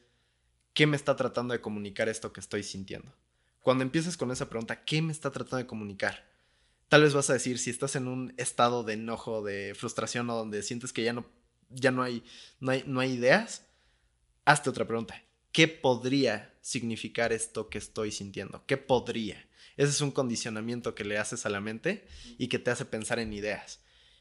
¿qué 0.75 0.87
me 0.87 0.97
está 0.97 1.17
tratando 1.17 1.53
de 1.53 1.61
comunicar 1.61 2.09
esto 2.09 2.33
que 2.33 2.41
estoy 2.41 2.63
sintiendo? 2.63 3.13
Cuando 3.61 3.83
empieces 3.83 4.17
con 4.17 4.31
esa 4.31 4.49
pregunta, 4.49 4.85
¿qué 4.85 5.03
me 5.03 5.13
está 5.13 5.31
tratando 5.31 5.57
de 5.59 5.67
comunicar? 5.67 6.25
Tal 6.89 7.03
vez 7.03 7.13
vas 7.13 7.29
a 7.29 7.35
decir, 7.35 7.59
si 7.59 7.71
estás 7.71 7.97
en 7.97 8.09
un 8.09 8.33
estado 8.39 8.83
de 8.83 8.95
enojo, 8.95 9.43
de 9.43 9.75
frustración 9.75 10.31
o 10.31 10.37
donde 10.37 10.63
sientes 10.63 10.93
que 10.93 11.03
ya 11.03 11.13
no, 11.13 11.27
ya 11.69 11.91
no 11.91 12.03
hay, 12.03 12.25
no 12.61 12.73
hay, 12.73 12.85
no 12.87 13.01
hay 13.01 13.13
ideas, 13.13 13.67
hazte 14.45 14.71
otra 14.71 14.87
pregunta. 14.87 15.23
¿Qué 15.53 15.69
podría 15.69 16.55
significar 16.63 17.33
esto 17.33 17.69
que 17.69 17.79
estoy 17.79 18.11
sintiendo? 18.11 18.65
¿Qué 18.67 18.77
podría? 18.79 19.47
Ese 19.77 19.91
es 19.91 20.01
un 20.01 20.11
condicionamiento 20.11 20.95
que 20.95 21.05
le 21.05 21.19
haces 21.19 21.45
a 21.47 21.51
la 21.51 21.61
mente 21.61 22.07
y 22.39 22.49
que 22.49 22.59
te 22.59 22.71
hace 22.71 22.85
pensar 22.85 23.19
en 23.19 23.33
ideas. 23.33 23.81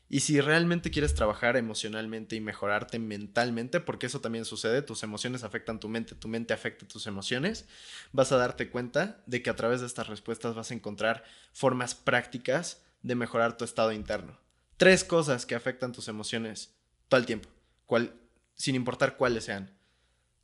Y 0.09 0.21
si 0.21 0.39
realmente 0.39 0.89
quieres 0.89 1.15
trabajar 1.15 1.57
emocionalmente 1.57 2.35
y 2.35 2.39
mejorarte 2.39 2.97
mentalmente, 2.97 3.81
porque 3.81 4.05
eso 4.05 4.21
también 4.21 4.45
sucede, 4.45 4.81
tus 4.81 5.03
emociones 5.03 5.43
afectan 5.43 5.81
tu 5.81 5.89
mente, 5.89 6.15
tu 6.15 6.29
mente 6.29 6.53
afecta 6.53 6.87
tus 6.87 7.07
emociones, 7.07 7.67
vas 8.13 8.31
a 8.31 8.37
darte 8.37 8.69
cuenta 8.69 9.21
de 9.25 9.41
que 9.41 9.49
a 9.49 9.55
través 9.55 9.81
de 9.81 9.87
estas 9.87 10.07
respuestas 10.07 10.55
vas 10.55 10.71
a 10.71 10.73
encontrar 10.73 11.25
formas 11.51 11.93
prácticas 11.93 12.81
de 13.01 13.15
mejorar 13.15 13.57
tu 13.57 13.65
estado 13.65 13.91
interno. 13.91 14.39
Tres 14.77 15.03
cosas 15.03 15.45
que 15.45 15.55
afectan 15.55 15.91
tus 15.91 16.07
emociones 16.07 16.73
todo 17.09 17.19
el 17.19 17.25
tiempo, 17.25 17.49
sin 18.55 18.75
importar 18.75 19.17
cuáles 19.17 19.43
sean. 19.43 19.75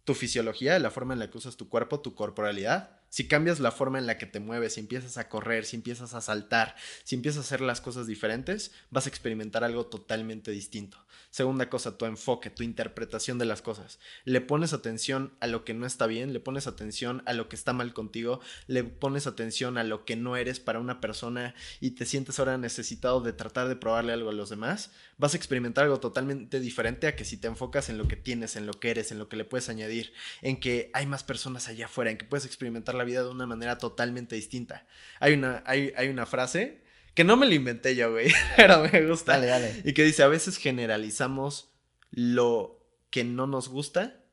Tu 0.03 0.13
fisiología, 0.13 0.77
la 0.79 0.91
forma 0.91 1.13
en 1.13 1.19
la 1.19 1.29
que 1.29 1.37
usas 1.37 1.55
tu 1.55 1.69
cuerpo, 1.69 2.01
tu 2.01 2.15
corporalidad, 2.15 2.99
si 3.13 3.27
cambias 3.27 3.59
la 3.59 3.69
forma 3.69 3.99
en 3.99 4.07
la 4.07 4.17
que 4.17 4.25
te 4.25 4.39
mueves, 4.39 4.73
si 4.73 4.79
empiezas 4.79 5.19
a 5.19 5.29
correr, 5.29 5.65
si 5.65 5.75
empiezas 5.75 6.15
a 6.15 6.21
saltar, 6.21 6.75
si 7.03 7.13
empiezas 7.13 7.37
a 7.37 7.45
hacer 7.45 7.61
las 7.61 7.79
cosas 7.79 8.07
diferentes, 8.07 8.71
vas 8.89 9.05
a 9.05 9.09
experimentar 9.09 9.63
algo 9.63 9.85
totalmente 9.85 10.49
distinto. 10.49 10.97
Segunda 11.29 11.69
cosa, 11.69 11.97
tu 11.97 12.05
enfoque, 12.05 12.49
tu 12.49 12.63
interpretación 12.63 13.37
de 13.37 13.45
las 13.45 13.61
cosas. 13.61 13.99
Le 14.23 14.41
pones 14.41 14.73
atención 14.73 15.33
a 15.41 15.47
lo 15.47 15.63
que 15.63 15.75
no 15.75 15.85
está 15.85 16.07
bien, 16.07 16.33
le 16.33 16.39
pones 16.39 16.65
atención 16.65 17.21
a 17.27 17.33
lo 17.33 17.49
que 17.49 17.55
está 17.55 17.71
mal 17.71 17.93
contigo, 17.93 18.39
le 18.65 18.83
pones 18.83 19.27
atención 19.27 19.77
a 19.77 19.83
lo 19.83 20.05
que 20.05 20.15
no 20.15 20.35
eres 20.35 20.59
para 20.59 20.79
una 20.79 20.99
persona 20.99 21.53
y 21.81 21.91
te 21.91 22.07
sientes 22.07 22.39
ahora 22.39 22.57
necesitado 22.57 23.21
de 23.21 23.33
tratar 23.33 23.67
de 23.67 23.75
probarle 23.75 24.13
algo 24.13 24.31
a 24.31 24.33
los 24.33 24.49
demás, 24.49 24.91
vas 25.17 25.35
a 25.35 25.37
experimentar 25.37 25.83
algo 25.85 25.99
totalmente 25.99 26.59
diferente 26.59 27.05
a 27.07 27.15
que 27.15 27.25
si 27.25 27.37
te 27.37 27.47
enfocas 27.47 27.89
en 27.89 27.97
lo 27.97 28.07
que 28.07 28.15
tienes, 28.15 28.55
en 28.55 28.65
lo 28.65 28.73
que 28.73 28.89
eres, 28.89 29.11
en 29.11 29.19
lo 29.19 29.29
que 29.29 29.35
le 29.35 29.45
puedes 29.45 29.69
añadir, 29.69 30.13
en 30.41 30.59
que 30.59 30.89
hay 30.93 31.05
más 31.05 31.23
personas 31.23 31.67
allá 31.67 31.85
afuera, 31.85 32.09
en 32.09 32.17
que 32.17 32.25
puedes 32.25 32.45
experimentar 32.45 32.95
la 32.95 33.02
vida 33.03 33.23
de 33.23 33.29
una 33.29 33.45
manera 33.45 33.77
totalmente 33.77 34.35
distinta. 34.35 34.85
Hay 35.19 35.33
una, 35.33 35.63
hay, 35.65 35.93
hay 35.95 36.09
una 36.09 36.25
frase 36.25 36.83
que 37.13 37.23
no 37.23 37.37
me 37.37 37.45
la 37.45 37.55
inventé 37.55 37.95
yo, 37.95 38.11
güey, 38.11 38.31
pero 38.55 38.87
me 38.91 39.05
gusta. 39.05 39.33
Dale, 39.33 39.47
dale. 39.47 39.81
Y 39.85 39.93
que 39.93 40.03
dice, 40.03 40.23
a 40.23 40.27
veces 40.27 40.57
generalizamos 40.57 41.71
lo 42.11 42.79
que 43.09 43.23
no 43.23 43.47
nos 43.47 43.69
gusta 43.69 44.23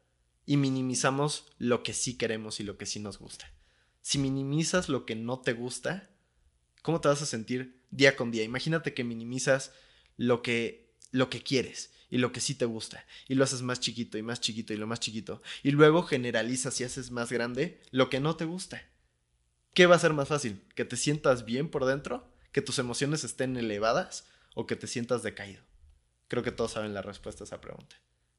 y 0.46 0.56
minimizamos 0.56 1.46
lo 1.58 1.82
que 1.82 1.92
sí 1.92 2.16
queremos 2.16 2.60
y 2.60 2.64
lo 2.64 2.78
que 2.78 2.86
sí 2.86 3.00
nos 3.00 3.18
gusta. 3.18 3.52
Si 4.02 4.18
minimizas 4.18 4.88
lo 4.88 5.06
que 5.06 5.14
no 5.14 5.40
te 5.40 5.52
gusta, 5.52 6.10
¿cómo 6.82 7.00
te 7.00 7.08
vas 7.08 7.22
a 7.22 7.26
sentir 7.26 7.80
día 7.90 8.16
con 8.16 8.30
día? 8.30 8.42
Imagínate 8.42 8.94
que 8.94 9.04
minimizas 9.04 9.72
lo 10.16 10.42
que, 10.42 10.94
lo 11.10 11.28
que 11.28 11.42
quieres 11.42 11.92
y 12.10 12.18
lo 12.18 12.32
que 12.32 12.40
sí 12.40 12.54
te 12.54 12.64
gusta. 12.64 13.06
Y 13.28 13.34
lo 13.34 13.44
haces 13.44 13.62
más 13.62 13.80
chiquito 13.80 14.18
y 14.18 14.22
más 14.22 14.40
chiquito 14.40 14.74
y 14.74 14.76
lo 14.76 14.86
más 14.86 15.00
chiquito. 15.00 15.40
Y 15.62 15.70
luego 15.70 16.02
generalizas 16.02 16.80
y 16.80 16.84
haces 16.84 17.10
más 17.10 17.32
grande 17.32 17.80
lo 17.90 18.10
que 18.10 18.20
no 18.20 18.36
te 18.36 18.44
gusta. 18.44 18.82
¿Qué 19.74 19.86
va 19.86 19.96
a 19.96 20.00
ser 20.00 20.12
más 20.12 20.28
fácil? 20.28 20.60
¿Que 20.74 20.84
te 20.84 20.96
sientas 20.96 21.44
bien 21.44 21.68
por 21.68 21.84
dentro? 21.84 22.28
¿Que 22.52 22.62
tus 22.62 22.78
emociones 22.78 23.22
estén 23.22 23.56
elevadas? 23.56 24.26
¿O 24.54 24.66
que 24.66 24.76
te 24.76 24.88
sientas 24.88 25.22
decaído? 25.22 25.62
Creo 26.26 26.42
que 26.42 26.52
todos 26.52 26.72
saben 26.72 26.92
la 26.92 27.02
respuesta 27.02 27.44
a 27.44 27.46
esa 27.46 27.60
pregunta. 27.60 27.96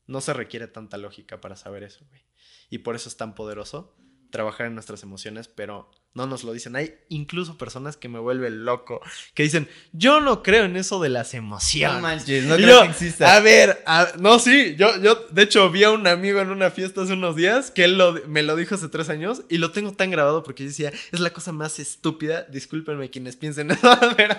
No 0.08 0.20
se 0.20 0.34
requiere 0.34 0.68
tanta 0.68 0.98
lógica 0.98 1.40
para 1.40 1.56
saber 1.56 1.84
eso, 1.84 2.06
güey. 2.10 2.22
Y 2.70 2.80
por 2.80 2.96
eso 2.96 3.08
es 3.08 3.16
tan 3.16 3.34
poderoso 3.36 3.96
trabajar 4.32 4.68
en 4.68 4.74
nuestras 4.74 5.04
emociones, 5.04 5.48
pero 5.48 5.92
no 6.14 6.26
nos 6.26 6.44
lo 6.44 6.52
dicen. 6.52 6.76
Hay 6.76 6.96
incluso 7.10 7.58
personas 7.58 7.98
que 7.98 8.10
me 8.10 8.20
vuelven 8.20 8.66
loco, 8.66 9.02
que 9.34 9.44
dicen, 9.44 9.70
yo 9.94 10.20
no 10.20 10.44
creo 10.44 10.66
en 10.66 10.76
eso 10.76 11.02
de 11.02 11.10
las 11.10 11.34
emociones. 11.34 11.98
No 11.98 12.02
manches, 12.02 12.46
no 12.46 12.56
creo 12.56 12.82
que 12.82 12.90
exista. 12.90 13.36
A 13.36 13.40
ver, 13.40 13.84
no, 14.20 14.40
sí, 14.40 14.76
yo, 14.78 15.00
yo, 15.02 15.16
de 15.32 15.44
hecho, 15.44 15.70
vi 15.70 15.84
a 15.84 15.92
un 15.92 16.08
amigo 16.08 16.40
en 16.40 16.50
una 16.50 16.72
fiesta 16.72 17.02
hace 17.02 17.14
unos 17.14 17.36
días 17.36 17.72
que 17.72 17.84
él 17.84 18.02
me 18.28 18.44
lo 18.44 18.56
dijo 18.56 18.76
hace 18.76 18.90
tres 18.90 19.10
años 19.10 19.44
y 19.50 19.58
lo 19.58 19.72
tengo 19.72 19.94
tan 19.94 20.12
grabado 20.12 20.44
porque 20.44 20.64
decía, 20.64 20.92
es 21.12 21.20
la 21.20 21.32
cosa 21.32 21.52
más 21.52 21.80
estúpida, 21.80 22.44
discúlpenme 22.44 23.10
quienes 23.10 23.36
piensen 23.36 23.72
eso, 23.72 24.00
pero, 24.18 24.36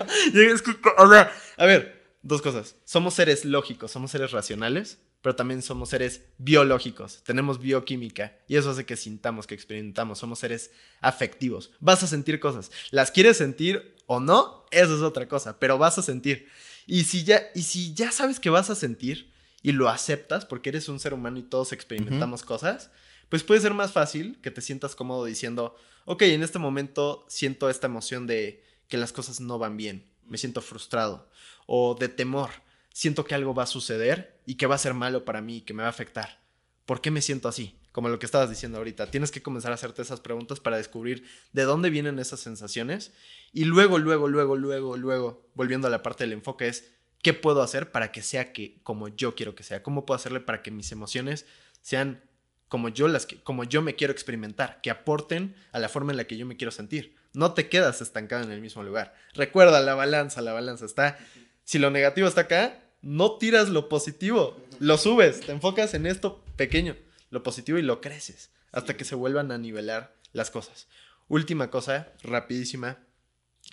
a 1.56 1.66
ver, 1.66 2.02
dos 2.22 2.42
cosas. 2.42 2.76
Somos 2.84 3.14
seres 3.14 3.44
lógicos, 3.44 3.90
somos 3.90 4.10
seres 4.10 4.32
racionales 4.32 4.98
pero 5.22 5.36
también 5.36 5.62
somos 5.62 5.88
seres 5.88 6.22
biológicos, 6.36 7.22
tenemos 7.24 7.60
bioquímica 7.60 8.36
y 8.48 8.56
eso 8.56 8.70
hace 8.70 8.84
que 8.84 8.96
sintamos, 8.96 9.46
que 9.46 9.54
experimentamos, 9.54 10.18
somos 10.18 10.40
seres 10.40 10.72
afectivos. 11.00 11.70
Vas 11.80 12.02
a 12.02 12.08
sentir 12.08 12.40
cosas, 12.40 12.70
las 12.90 13.12
quieres 13.12 13.36
sentir 13.36 13.94
o 14.06 14.18
no, 14.20 14.66
eso 14.72 14.96
es 14.96 15.02
otra 15.02 15.28
cosa, 15.28 15.58
pero 15.58 15.78
vas 15.78 15.96
a 15.96 16.02
sentir. 16.02 16.48
Y 16.86 17.04
si 17.04 17.22
ya, 17.22 17.40
y 17.54 17.62
si 17.62 17.94
ya 17.94 18.10
sabes 18.10 18.40
que 18.40 18.50
vas 18.50 18.68
a 18.68 18.74
sentir 18.74 19.32
y 19.62 19.70
lo 19.70 19.88
aceptas 19.88 20.44
porque 20.44 20.70
eres 20.70 20.88
un 20.88 20.98
ser 20.98 21.14
humano 21.14 21.38
y 21.38 21.44
todos 21.44 21.72
experimentamos 21.72 22.42
cosas, 22.42 22.90
pues 23.28 23.44
puede 23.44 23.60
ser 23.60 23.74
más 23.74 23.92
fácil 23.92 24.38
que 24.42 24.50
te 24.50 24.60
sientas 24.60 24.96
cómodo 24.96 25.24
diciendo, 25.24 25.76
ok, 26.04 26.22
en 26.22 26.42
este 26.42 26.58
momento 26.58 27.24
siento 27.28 27.70
esta 27.70 27.86
emoción 27.86 28.26
de 28.26 28.64
que 28.88 28.96
las 28.96 29.12
cosas 29.12 29.40
no 29.40 29.58
van 29.58 29.76
bien, 29.76 30.04
me 30.26 30.36
siento 30.36 30.60
frustrado 30.60 31.30
o 31.66 31.94
de 31.94 32.08
temor 32.08 32.50
siento 32.92 33.24
que 33.24 33.34
algo 33.34 33.54
va 33.54 33.64
a 33.64 33.66
suceder 33.66 34.31
y 34.46 34.56
que 34.56 34.66
va 34.66 34.74
a 34.74 34.78
ser 34.78 34.94
malo 34.94 35.24
para 35.24 35.40
mí, 35.40 35.60
que 35.60 35.74
me 35.74 35.82
va 35.82 35.88
a 35.88 35.90
afectar. 35.90 36.40
¿Por 36.86 37.00
qué 37.00 37.10
me 37.10 37.22
siento 37.22 37.48
así? 37.48 37.76
Como 37.92 38.08
lo 38.08 38.18
que 38.18 38.26
estabas 38.26 38.50
diciendo 38.50 38.78
ahorita. 38.78 39.10
Tienes 39.10 39.30
que 39.30 39.42
comenzar 39.42 39.70
a 39.70 39.74
hacerte 39.74 40.02
esas 40.02 40.20
preguntas 40.20 40.60
para 40.60 40.76
descubrir 40.76 41.24
de 41.52 41.62
dónde 41.62 41.90
vienen 41.90 42.18
esas 42.18 42.40
sensaciones. 42.40 43.12
Y 43.52 43.64
luego, 43.64 43.98
luego, 43.98 44.28
luego, 44.28 44.56
luego, 44.56 44.96
luego, 44.96 45.46
volviendo 45.54 45.86
a 45.86 45.90
la 45.90 46.02
parte 46.02 46.24
del 46.24 46.32
enfoque, 46.32 46.68
es 46.68 46.92
qué 47.22 47.34
puedo 47.34 47.62
hacer 47.62 47.92
para 47.92 48.10
que 48.10 48.22
sea 48.22 48.52
que 48.52 48.80
como 48.82 49.08
yo 49.08 49.34
quiero 49.34 49.54
que 49.54 49.62
sea. 49.62 49.82
¿Cómo 49.82 50.06
puedo 50.06 50.16
hacerle 50.16 50.40
para 50.40 50.62
que 50.62 50.70
mis 50.70 50.90
emociones 50.90 51.46
sean 51.80 52.22
como 52.68 52.88
yo 52.88 53.06
las 53.06 53.26
como 53.44 53.64
yo 53.64 53.82
me 53.82 53.96
quiero 53.96 54.14
experimentar, 54.14 54.80
que 54.80 54.90
aporten 54.90 55.54
a 55.72 55.78
la 55.78 55.90
forma 55.90 56.12
en 56.12 56.16
la 56.16 56.24
que 56.24 56.38
yo 56.38 56.46
me 56.46 56.56
quiero 56.56 56.70
sentir. 56.70 57.14
No 57.34 57.52
te 57.52 57.68
quedas 57.68 58.00
estancado 58.00 58.42
en 58.44 58.50
el 58.50 58.62
mismo 58.62 58.82
lugar. 58.82 59.14
Recuerda 59.34 59.80
la 59.82 59.94
balanza, 59.94 60.40
la 60.40 60.54
balanza 60.54 60.86
está 60.86 61.18
si 61.64 61.78
lo 61.78 61.90
negativo 61.90 62.28
está 62.28 62.42
acá, 62.42 62.80
no 63.02 63.36
tiras 63.36 63.68
lo 63.68 63.88
positivo, 63.88 64.56
lo 64.78 64.96
subes, 64.96 65.40
te 65.40 65.52
enfocas 65.52 65.94
en 65.94 66.06
esto 66.06 66.42
pequeño, 66.56 66.96
lo 67.30 67.42
positivo 67.42 67.78
y 67.78 67.82
lo 67.82 68.00
creces 68.00 68.50
hasta 68.72 68.96
que 68.96 69.04
se 69.04 69.14
vuelvan 69.14 69.52
a 69.52 69.58
nivelar 69.58 70.16
las 70.32 70.50
cosas. 70.50 70.88
Última 71.28 71.70
cosa, 71.70 72.12
rapidísima, 72.22 72.98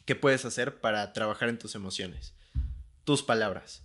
¿qué 0.05 0.15
puedes 0.15 0.45
hacer 0.45 0.79
para 0.81 1.13
trabajar 1.13 1.49
en 1.49 1.57
tus 1.57 1.75
emociones? 1.75 2.33
Tus 3.05 3.23
palabras. 3.23 3.83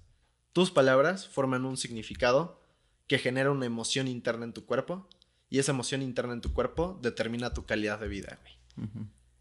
Tus 0.53 0.71
palabras 0.71 1.29
forman 1.29 1.65
un 1.65 1.77
significado 1.77 2.61
que 3.07 3.19
genera 3.19 3.51
una 3.51 3.67
emoción 3.67 4.09
interna 4.09 4.45
en 4.45 4.53
tu 4.53 4.65
cuerpo 4.65 5.09
y 5.51 5.59
esa 5.59 5.73
emoción 5.73 6.03
interna 6.03 6.33
en 6.33 6.41
tu 6.41 6.53
cuerpo 6.53 6.99
determina 7.03 7.55
tu 7.55 7.65
calidad 7.65 8.01
de 8.01 8.09
vida, 8.09 8.39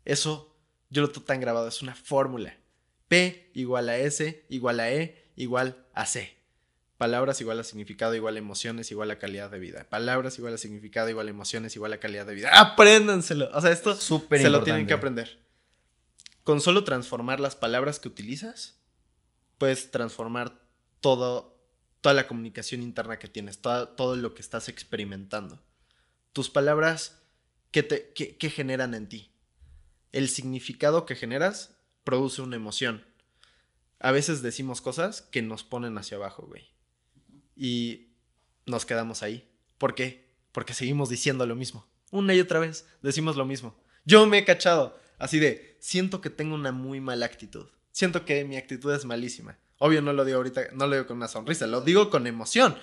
Eso 0.06 0.56
yo 0.90 1.02
lo 1.02 1.10
tengo 1.10 1.26
tan 1.26 1.40
grabado, 1.40 1.68
es 1.68 1.82
una 1.82 1.96
fórmula. 1.96 2.58
P 3.08 3.52
igual 3.54 3.90
a 3.90 3.98
S 3.98 4.46
igual 4.50 4.80
a 4.80 4.92
E 4.92 5.23
igual 5.36 5.86
a 5.94 6.06
C. 6.06 6.38
Palabras 6.98 7.42
igual 7.42 7.60
a 7.60 7.64
significado 7.64 8.16
igual 8.16 8.36
a 8.36 8.40
emociones 8.40 8.92
igual 8.92 9.12
a 9.12 9.20
calidad 9.20 9.50
de 9.50 9.60
vida. 9.60 9.86
Palabras 9.90 10.38
igual 10.38 10.54
a 10.54 10.58
significado 10.58 11.10
igual 11.10 11.28
a 11.28 11.32
emociones 11.32 11.76
igual 11.76 11.94
a 11.94 12.00
calidad 12.00 12.26
de 12.26 12.36
vida. 12.36 12.50
Apréndanselo. 12.54 13.50
O 13.54 13.62
sea, 13.62 13.72
esto 13.72 13.96
se 13.96 14.50
lo 14.50 14.64
tienen 14.64 14.88
que 14.88 14.94
aprender. 14.94 15.40
Con 16.44 16.62
solo 16.62 16.84
transformar 16.84 17.40
las 17.40 17.56
palabras 17.56 18.00
que 18.00 18.08
utilizas, 18.08 18.80
puedes 19.58 19.92
transformar 19.92 20.62
todo 21.02 21.54
toda 22.04 22.14
la 22.14 22.28
comunicación 22.28 22.84
interna 22.84 23.18
que 23.18 23.30
tienes, 23.30 23.60
todo, 23.60 24.16
lo 24.18 24.36
que 24.36 24.42
estás 24.42 24.68
experimentando. 24.68 25.64
Tus 26.34 26.50
palabras, 26.50 27.24
¿qué, 27.72 27.82
te, 27.82 28.12
qué, 28.14 28.50
generan 28.50 28.94
en 28.94 29.08
ti? 29.08 29.32
El 30.12 30.28
significado 30.28 31.06
que 31.06 31.16
generas 31.16 31.78
produce 32.04 32.42
una 32.42 32.58
emoción. 32.58 33.06
A 34.04 34.12
veces 34.12 34.42
decimos 34.42 34.82
cosas 34.82 35.22
que 35.22 35.42
nos 35.42 35.64
ponen 35.64 35.98
hacia 35.98 36.18
abajo, 36.18 36.46
güey. 36.46 36.70
Y 37.56 38.10
nos 38.66 38.86
quedamos 38.86 39.24
ahí. 39.24 39.50
¿Por 39.78 39.96
qué? 39.96 40.30
Porque 40.52 40.74
seguimos 40.74 41.08
diciendo 41.08 41.46
lo 41.46 41.56
mismo. 41.56 41.88
Una 42.12 42.36
y 42.36 42.42
otra 42.42 42.60
vez 42.60 42.86
decimos 43.02 43.38
lo 43.38 43.46
mismo. 43.46 43.82
Yo 44.04 44.28
me 44.28 44.40
he 44.40 44.46
cachado 44.46 45.00
así 45.20 45.40
de, 45.40 45.78
siento 45.80 46.20
que 46.20 46.30
tengo 46.30 46.54
una 46.54 46.74
muy 46.74 47.00
mala 47.00 47.26
actitud. 47.26 47.68
Siento 47.94 48.26
que 48.26 48.44
mi 48.44 48.58
actitud 48.58 48.94
es 48.94 49.06
malísima. 49.06 49.58
Obvio 49.78 50.02
no 50.02 50.12
lo 50.12 50.26
digo 50.26 50.38
ahorita, 50.38 50.64
no 50.74 50.86
lo 50.86 50.96
digo 50.96 51.08
con 51.08 51.16
una 51.16 51.30
sonrisa, 51.30 51.66
lo 51.66 51.80
digo 51.80 52.10
con 52.10 52.28
emoción. 52.28 52.76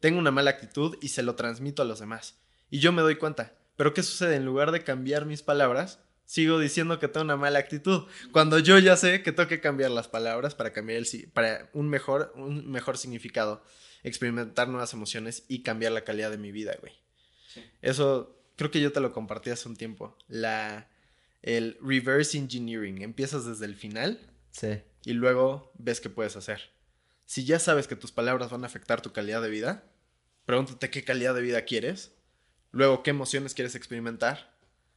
Tengo 0.00 0.18
una 0.18 0.32
mala 0.32 0.50
actitud 0.50 0.98
y 1.00 1.08
se 1.08 1.22
lo 1.22 1.36
transmito 1.36 1.82
a 1.82 1.84
los 1.84 2.00
demás. 2.00 2.40
Y 2.68 2.80
yo 2.80 2.90
me 2.90 3.02
doy 3.02 3.14
cuenta. 3.14 3.54
Pero 3.76 3.94
¿qué 3.94 4.02
sucede? 4.02 4.34
En 4.34 4.44
lugar 4.44 4.72
de 4.72 4.82
cambiar 4.82 5.24
mis 5.24 5.42
palabras, 5.42 6.00
sigo 6.24 6.58
diciendo 6.58 6.98
que 6.98 7.08
tengo 7.08 7.24
una 7.24 7.36
mala 7.36 7.58
actitud. 7.58 8.06
Cuando 8.32 8.58
yo 8.58 8.78
ya 8.78 8.96
sé 8.96 9.22
que 9.22 9.32
tengo 9.32 9.48
que 9.48 9.60
cambiar 9.60 9.90
las 9.90 10.08
palabras 10.08 10.54
para 10.54 10.72
cambiar 10.72 10.98
el 10.98 11.30
para 11.32 11.70
un 11.72 11.88
mejor, 11.88 12.32
un 12.36 12.70
mejor 12.70 12.98
significado, 12.98 13.62
experimentar 14.02 14.68
nuevas 14.68 14.92
emociones 14.92 15.44
y 15.48 15.62
cambiar 15.62 15.92
la 15.92 16.04
calidad 16.04 16.30
de 16.30 16.38
mi 16.38 16.52
vida, 16.52 16.76
güey. 16.80 16.92
Eso 17.82 18.36
creo 18.56 18.70
que 18.70 18.80
yo 18.80 18.92
te 18.92 19.00
lo 19.00 19.12
compartí 19.12 19.50
hace 19.50 19.68
un 19.68 19.76
tiempo. 19.76 20.16
La 20.28 20.88
el 21.42 21.76
reverse 21.82 22.38
engineering. 22.38 23.02
Empiezas 23.02 23.44
desde 23.44 23.66
el 23.66 23.76
final. 23.76 24.18
Sí 24.50 24.80
y 25.04 25.12
luego 25.12 25.72
ves 25.78 26.00
qué 26.00 26.10
puedes 26.10 26.36
hacer. 26.36 26.72
Si 27.26 27.44
ya 27.44 27.58
sabes 27.58 27.86
que 27.86 27.96
tus 27.96 28.12
palabras 28.12 28.50
van 28.50 28.64
a 28.64 28.66
afectar 28.66 29.00
tu 29.02 29.12
calidad 29.12 29.42
de 29.42 29.50
vida, 29.50 29.84
pregúntate 30.46 30.90
qué 30.90 31.04
calidad 31.04 31.34
de 31.34 31.42
vida 31.42 31.64
quieres, 31.64 32.12
luego 32.70 33.02
qué 33.02 33.10
emociones 33.10 33.54
quieres 33.54 33.74
experimentar, 33.74 34.53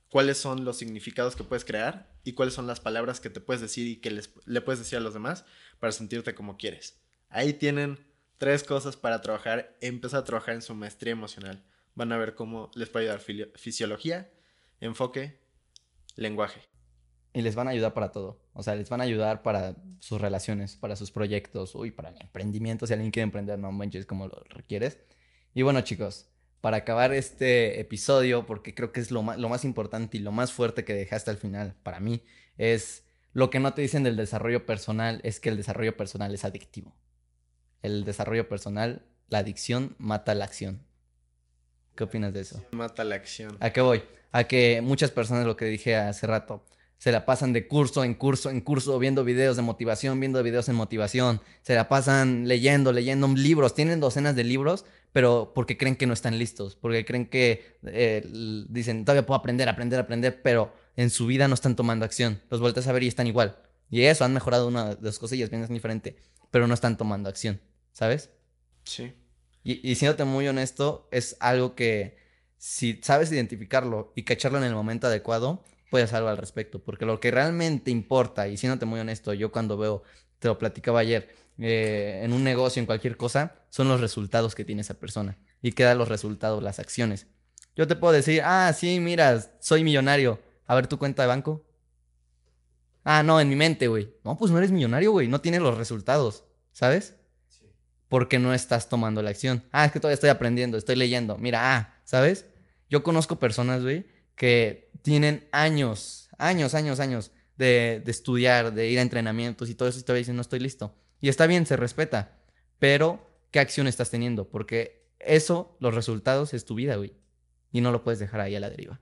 cuáles 0.09 0.37
son 0.37 0.65
los 0.65 0.77
significados 0.77 1.35
que 1.35 1.43
puedes 1.43 1.65
crear 1.65 2.09
y 2.23 2.33
cuáles 2.33 2.53
son 2.53 2.67
las 2.67 2.79
palabras 2.79 3.19
que 3.19 3.29
te 3.29 3.41
puedes 3.41 3.61
decir 3.61 3.87
y 3.87 3.97
que 3.97 4.11
le 4.45 4.61
puedes 4.61 4.79
decir 4.79 4.97
a 4.97 5.01
los 5.01 5.13
demás 5.13 5.45
para 5.79 5.91
sentirte 5.91 6.35
como 6.35 6.57
quieres. 6.57 6.99
Ahí 7.29 7.53
tienen 7.53 7.99
tres 8.37 8.63
cosas 8.63 8.95
para 8.95 9.21
trabajar, 9.21 9.75
empezar 9.81 10.21
a 10.21 10.23
trabajar 10.23 10.55
en 10.55 10.61
su 10.61 10.73
maestría 10.75 11.11
emocional. 11.11 11.63
Van 11.95 12.11
a 12.11 12.17
ver 12.17 12.35
cómo 12.35 12.71
les 12.75 12.89
puede 12.89 13.09
ayudar 13.09 13.21
fisiología, 13.55 14.31
enfoque, 14.79 15.39
lenguaje. 16.15 16.61
Y 17.33 17.41
les 17.41 17.55
van 17.55 17.67
a 17.67 17.71
ayudar 17.71 17.93
para 17.93 18.11
todo. 18.11 18.41
O 18.53 18.63
sea, 18.63 18.75
les 18.75 18.89
van 18.89 19.01
a 19.01 19.03
ayudar 19.03 19.43
para 19.43 19.75
sus 19.99 20.19
relaciones, 20.19 20.75
para 20.75 20.95
sus 20.95 21.11
proyectos, 21.11 21.75
uy, 21.75 21.91
para 21.91 22.09
el 22.09 22.21
emprendimiento. 22.21 22.87
Si 22.87 22.93
alguien 22.93 23.11
quiere 23.11 23.25
emprender, 23.25 23.59
no 23.59 23.71
manches 23.71 24.05
como 24.05 24.27
lo 24.27 24.43
requieres. 24.49 24.99
Y 25.53 25.63
bueno, 25.63 25.81
chicos, 25.81 26.29
para 26.61 26.77
acabar 26.77 27.13
este 27.13 27.79
episodio, 27.79 28.45
porque 28.45 28.73
creo 28.73 28.91
que 28.91 28.99
es 28.99 29.11
lo 29.11 29.23
más, 29.23 29.37
lo 29.37 29.49
más 29.49 29.63
importante 29.63 30.17
y 30.17 30.19
lo 30.19 30.31
más 30.31 30.51
fuerte 30.51 30.83
que 30.83 30.93
dejaste 30.93 31.31
al 31.31 31.37
final 31.37 31.75
para 31.83 31.99
mí, 31.99 32.23
es 32.57 33.03
lo 33.33 33.49
que 33.49 33.59
no 33.59 33.73
te 33.73 33.81
dicen 33.81 34.03
del 34.03 34.15
desarrollo 34.15 34.65
personal, 34.65 35.21
es 35.23 35.39
que 35.39 35.49
el 35.49 35.57
desarrollo 35.57 35.95
personal 35.95 36.33
es 36.33 36.43
adictivo. 36.43 36.95
El 37.83 38.03
desarrollo 38.03 38.49
personal, 38.49 39.05
la 39.29 39.39
adicción 39.39 39.95
mata 39.99 40.33
la 40.33 40.45
acción. 40.45 40.81
¿Qué 41.95 42.03
opinas 42.03 42.33
de 42.33 42.41
eso? 42.41 42.63
Mata 42.71 43.03
la 43.03 43.15
acción. 43.15 43.57
¿A 43.59 43.71
qué 43.71 43.81
voy? 43.81 44.03
A 44.31 44.45
que 44.45 44.81
muchas 44.81 45.11
personas, 45.11 45.45
lo 45.45 45.55
que 45.55 45.65
dije 45.65 45.95
hace 45.95 46.27
rato, 46.27 46.65
se 46.97 47.11
la 47.11 47.25
pasan 47.25 47.53
de 47.53 47.67
curso 47.67 48.03
en 48.03 48.15
curso 48.15 48.49
en 48.49 48.61
curso, 48.61 48.97
viendo 48.97 49.23
videos 49.23 49.55
de 49.55 49.61
motivación, 49.61 50.19
viendo 50.19 50.41
videos 50.41 50.67
en 50.69 50.75
motivación, 50.75 51.41
se 51.61 51.75
la 51.75 51.87
pasan 51.87 52.47
leyendo, 52.47 52.91
leyendo 52.91 53.27
libros, 53.27 53.75
tienen 53.75 53.99
docenas 53.99 54.35
de 54.35 54.43
libros, 54.43 54.85
pero 55.11 55.51
porque 55.55 55.77
creen 55.77 55.95
que 55.95 56.07
no 56.07 56.13
están 56.13 56.37
listos, 56.37 56.75
porque 56.75 57.05
creen 57.05 57.27
que 57.27 57.77
eh, 57.85 58.23
dicen, 58.69 59.05
todavía 59.05 59.25
puedo 59.25 59.39
aprender, 59.39 59.69
aprender, 59.69 59.99
aprender, 59.99 60.41
pero 60.41 60.73
en 60.95 61.09
su 61.09 61.25
vida 61.27 61.47
no 61.47 61.53
están 61.53 61.75
tomando 61.75 62.05
acción. 62.05 62.41
Los 62.49 62.59
vueltas 62.59 62.87
a 62.87 62.91
ver 62.91 63.03
y 63.03 63.07
están 63.07 63.27
igual. 63.27 63.57
Y 63.89 64.03
eso, 64.03 64.25
han 64.25 64.33
mejorado 64.33 64.67
una 64.67 64.95
de 64.95 65.01
las 65.01 65.19
cosillas, 65.19 65.49
bien 65.49 65.63
es 65.63 65.69
diferente, 65.69 66.17
pero 66.51 66.67
no 66.67 66.73
están 66.73 66.97
tomando 66.97 67.29
acción, 67.29 67.61
¿sabes? 67.93 68.29
Sí. 68.83 69.13
Y, 69.63 69.89
y 69.89 69.95
siéndote 69.95 70.25
muy 70.25 70.47
honesto, 70.47 71.07
es 71.11 71.37
algo 71.39 71.75
que 71.75 72.17
si 72.57 72.99
sabes 73.03 73.31
identificarlo 73.31 74.11
y 74.15 74.23
cacharlo 74.23 74.57
en 74.57 74.65
el 74.65 74.73
momento 74.73 75.07
adecuado, 75.07 75.63
puedes 75.89 76.09
hacer 76.09 76.17
algo 76.17 76.29
al 76.29 76.37
respecto. 76.37 76.79
Porque 76.79 77.05
lo 77.05 77.19
que 77.19 77.31
realmente 77.31 77.91
importa, 77.91 78.47
y 78.47 78.57
siéndote 78.57 78.85
muy 78.85 78.99
honesto, 78.99 79.33
yo 79.33 79.51
cuando 79.51 79.77
veo, 79.77 80.03
te 80.39 80.47
lo 80.47 80.57
platicaba 80.57 80.99
ayer, 80.99 81.29
eh, 81.59 82.21
en 82.23 82.33
un 82.33 82.43
negocio, 82.43 82.79
en 82.79 82.85
cualquier 82.85 83.17
cosa, 83.17 83.55
son 83.69 83.87
los 83.87 84.01
resultados 84.01 84.55
que 84.55 84.65
tiene 84.65 84.81
esa 84.81 84.95
persona. 84.95 85.37
Y 85.61 85.71
qué 85.71 85.93
los 85.95 86.07
resultados, 86.07 86.61
las 86.61 86.79
acciones. 86.79 87.27
Yo 87.75 87.87
te 87.87 87.95
puedo 87.95 88.13
decir, 88.13 88.41
ah, 88.43 88.71
sí, 88.73 88.99
mira, 88.99 89.39
soy 89.59 89.83
millonario. 89.83 90.39
A 90.65 90.75
ver 90.75 90.87
tu 90.87 90.97
cuenta 90.97 91.23
de 91.23 91.27
banco. 91.27 91.65
Ah, 93.03 93.23
no, 93.23 93.39
en 93.39 93.49
mi 93.49 93.55
mente, 93.55 93.87
güey. 93.87 94.13
No, 94.23 94.37
pues 94.37 94.51
no 94.51 94.57
eres 94.57 94.71
millonario, 94.71 95.11
güey. 95.11 95.27
No 95.27 95.41
tienes 95.41 95.61
los 95.61 95.77
resultados, 95.77 96.43
¿sabes? 96.73 97.15
Sí. 97.47 97.65
Porque 98.09 98.39
no 98.39 98.53
estás 98.53 98.89
tomando 98.89 99.21
la 99.21 99.29
acción. 99.29 99.63
Ah, 99.71 99.85
es 99.85 99.91
que 99.91 99.99
todavía 99.99 100.15
estoy 100.15 100.29
aprendiendo, 100.29 100.77
estoy 100.77 100.95
leyendo. 100.95 101.37
Mira, 101.37 101.75
ah, 101.75 102.01
¿sabes? 102.03 102.45
Yo 102.89 103.03
conozco 103.03 103.39
personas, 103.39 103.81
güey, 103.81 104.05
que 104.35 104.91
tienen 105.01 105.47
años, 105.51 106.29
años, 106.37 106.73
años, 106.73 106.99
años 106.99 107.31
de, 107.57 108.03
estudiar, 108.05 108.73
de 108.73 108.89
ir 108.89 108.99
a 108.99 109.01
entrenamientos 109.01 109.69
y 109.69 109.75
todo 109.75 109.89
eso, 109.89 109.99
y 109.99 110.03
todavía 110.03 110.19
dicen, 110.19 110.35
no 110.35 110.41
estoy 110.41 110.59
listo. 110.59 110.93
Y 111.21 111.29
está 111.29 111.47
bien, 111.47 111.65
se 111.65 111.75
respeta, 111.75 112.37
pero 112.79 113.29
¿qué 113.51 113.59
acción 113.59 113.87
estás 113.87 114.11
teniendo? 114.11 114.49
Porque 114.49 115.07
eso, 115.19 115.77
los 115.79 115.95
resultados, 115.95 116.53
es 116.53 116.65
tu 116.65 116.75
vida, 116.75 116.95
güey. 116.95 117.13
Y 117.71 117.81
no 117.81 117.91
lo 117.91 118.03
puedes 118.03 118.19
dejar 118.19 118.41
ahí 118.41 118.55
a 118.55 118.59
la 118.59 118.69
deriva. 118.69 118.99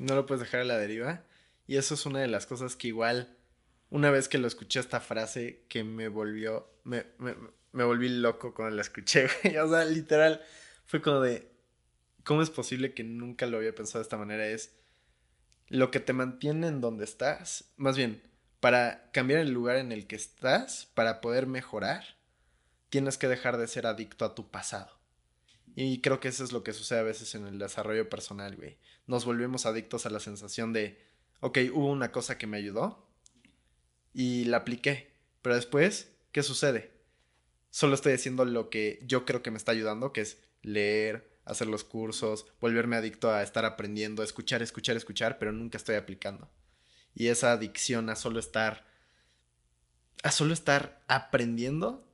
No 0.00 0.14
lo 0.14 0.26
puedes 0.26 0.40
dejar 0.40 0.60
a 0.60 0.64
la 0.64 0.78
deriva. 0.78 1.24
Y 1.66 1.76
eso 1.76 1.94
es 1.94 2.06
una 2.06 2.20
de 2.20 2.28
las 2.28 2.46
cosas 2.46 2.76
que 2.76 2.88
igual, 2.88 3.36
una 3.90 4.10
vez 4.10 4.28
que 4.28 4.38
lo 4.38 4.46
escuché 4.46 4.80
esta 4.80 5.00
frase, 5.00 5.64
que 5.68 5.84
me 5.84 6.08
volvió, 6.08 6.70
me, 6.84 7.06
me, 7.18 7.84
volví 7.84 8.08
loco 8.08 8.54
cuando 8.54 8.74
la 8.74 8.82
escuché, 8.82 9.28
güey. 9.42 9.56
O 9.58 9.68
sea, 9.68 9.84
literal, 9.84 10.42
fue 10.86 11.02
como 11.02 11.20
de, 11.20 11.58
¿Cómo 12.28 12.42
es 12.42 12.50
posible 12.50 12.92
que 12.92 13.04
nunca 13.04 13.46
lo 13.46 13.56
había 13.56 13.74
pensado 13.74 14.00
de 14.00 14.02
esta 14.02 14.18
manera? 14.18 14.46
Es 14.46 14.76
lo 15.68 15.90
que 15.90 15.98
te 15.98 16.12
mantiene 16.12 16.66
en 16.66 16.82
donde 16.82 17.04
estás. 17.04 17.72
Más 17.78 17.96
bien, 17.96 18.22
para 18.60 19.10
cambiar 19.12 19.40
el 19.40 19.50
lugar 19.50 19.76
en 19.76 19.92
el 19.92 20.06
que 20.06 20.16
estás, 20.16 20.86
para 20.94 21.20
poder 21.20 21.46
mejorar, 21.46 22.16
tienes 22.90 23.18
que 23.18 23.28
dejar 23.28 23.56
de 23.56 23.68
ser 23.68 23.86
adicto 23.86 24.24
a 24.24 24.34
tu 24.34 24.50
pasado. 24.50 24.98
Y 25.74 26.00
creo 26.00 26.18
que 26.18 26.28
eso 26.28 26.42
es 26.42 26.52
lo 26.52 26.64
que 26.64 26.72
sucede 26.72 27.00
a 27.00 27.04
veces 27.04 27.34
en 27.34 27.46
el 27.46 27.58
desarrollo 27.58 28.08
personal, 28.08 28.56
güey. 28.56 28.78
Nos 29.06 29.24
volvemos 29.24 29.64
adictos 29.64 30.06
a 30.06 30.10
la 30.10 30.18
sensación 30.18 30.72
de, 30.72 31.00
ok, 31.40 31.58
hubo 31.72 31.86
una 31.86 32.10
cosa 32.10 32.36
que 32.36 32.46
me 32.46 32.56
ayudó 32.56 33.06
y 34.12 34.44
la 34.46 34.58
apliqué. 34.58 35.12
Pero 35.42 35.54
después, 35.54 36.10
¿qué 36.32 36.42
sucede? 36.42 36.90
Solo 37.70 37.94
estoy 37.94 38.14
haciendo 38.14 38.44
lo 38.44 38.70
que 38.70 38.98
yo 39.06 39.24
creo 39.24 39.42
que 39.42 39.50
me 39.52 39.58
está 39.58 39.72
ayudando, 39.72 40.12
que 40.12 40.22
es 40.22 40.38
leer, 40.62 41.30
hacer 41.44 41.68
los 41.68 41.84
cursos, 41.84 42.46
volverme 42.60 42.96
adicto 42.96 43.30
a 43.30 43.42
estar 43.42 43.64
aprendiendo, 43.64 44.22
escuchar, 44.22 44.62
escuchar, 44.62 44.96
escuchar, 44.96 45.38
pero 45.38 45.52
nunca 45.52 45.78
estoy 45.78 45.94
aplicando. 45.94 46.50
Y 47.18 47.28
esa 47.28 47.50
adicción 47.50 48.10
a 48.10 48.14
solo 48.14 48.38
estar 48.38 48.86
a 50.22 50.30
solo 50.30 50.54
estar 50.54 51.02
aprendiendo 51.08 52.08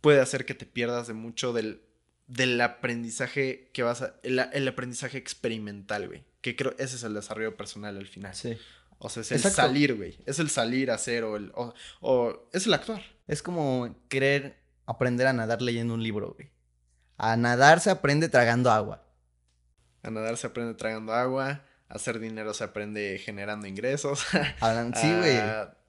puede 0.00 0.22
hacer 0.22 0.46
que 0.46 0.54
te 0.54 0.64
pierdas 0.64 1.06
de 1.06 1.12
mucho 1.12 1.52
del, 1.52 1.82
del 2.26 2.58
aprendizaje 2.62 3.68
que 3.74 3.82
vas 3.82 4.00
a 4.00 4.14
el, 4.22 4.68
aprendizaje 4.68 5.18
experimental, 5.18 6.08
güey, 6.08 6.24
que 6.40 6.56
creo 6.56 6.74
ese 6.78 6.96
es 6.96 7.02
el 7.02 7.12
desarrollo 7.12 7.58
personal 7.58 7.98
al 7.98 8.06
final. 8.06 8.34
Sí. 8.34 8.56
O 8.96 9.10
sea, 9.10 9.20
es 9.20 9.32
el 9.32 9.40
salir, 9.40 9.94
güey. 9.94 10.18
Es 10.24 10.38
el 10.38 10.48
salir 10.48 10.90
a 10.90 10.94
hacer 10.94 11.24
o 11.24 11.36
el. 11.36 11.52
O, 12.00 12.48
es 12.54 12.66
el 12.66 12.72
actuar. 12.72 13.02
Es 13.26 13.42
como 13.42 13.94
querer 14.08 14.56
aprender 14.86 15.26
a 15.26 15.34
nadar 15.34 15.60
leyendo 15.60 15.92
un 15.92 16.02
libro, 16.02 16.32
güey. 16.32 16.48
A 17.18 17.36
nadar 17.36 17.80
se 17.80 17.90
aprende 17.90 18.30
tragando 18.30 18.70
agua. 18.70 19.04
A 20.02 20.10
nadar 20.10 20.38
se 20.38 20.46
aprende 20.46 20.72
tragando 20.72 21.12
agua. 21.12 21.62
Hacer 21.90 22.18
dinero 22.18 22.54
se 22.54 22.64
aprende 22.64 23.18
generando 23.18 23.66
ingresos. 23.66 24.20
sí, 24.94 25.12
güey. 25.18 25.38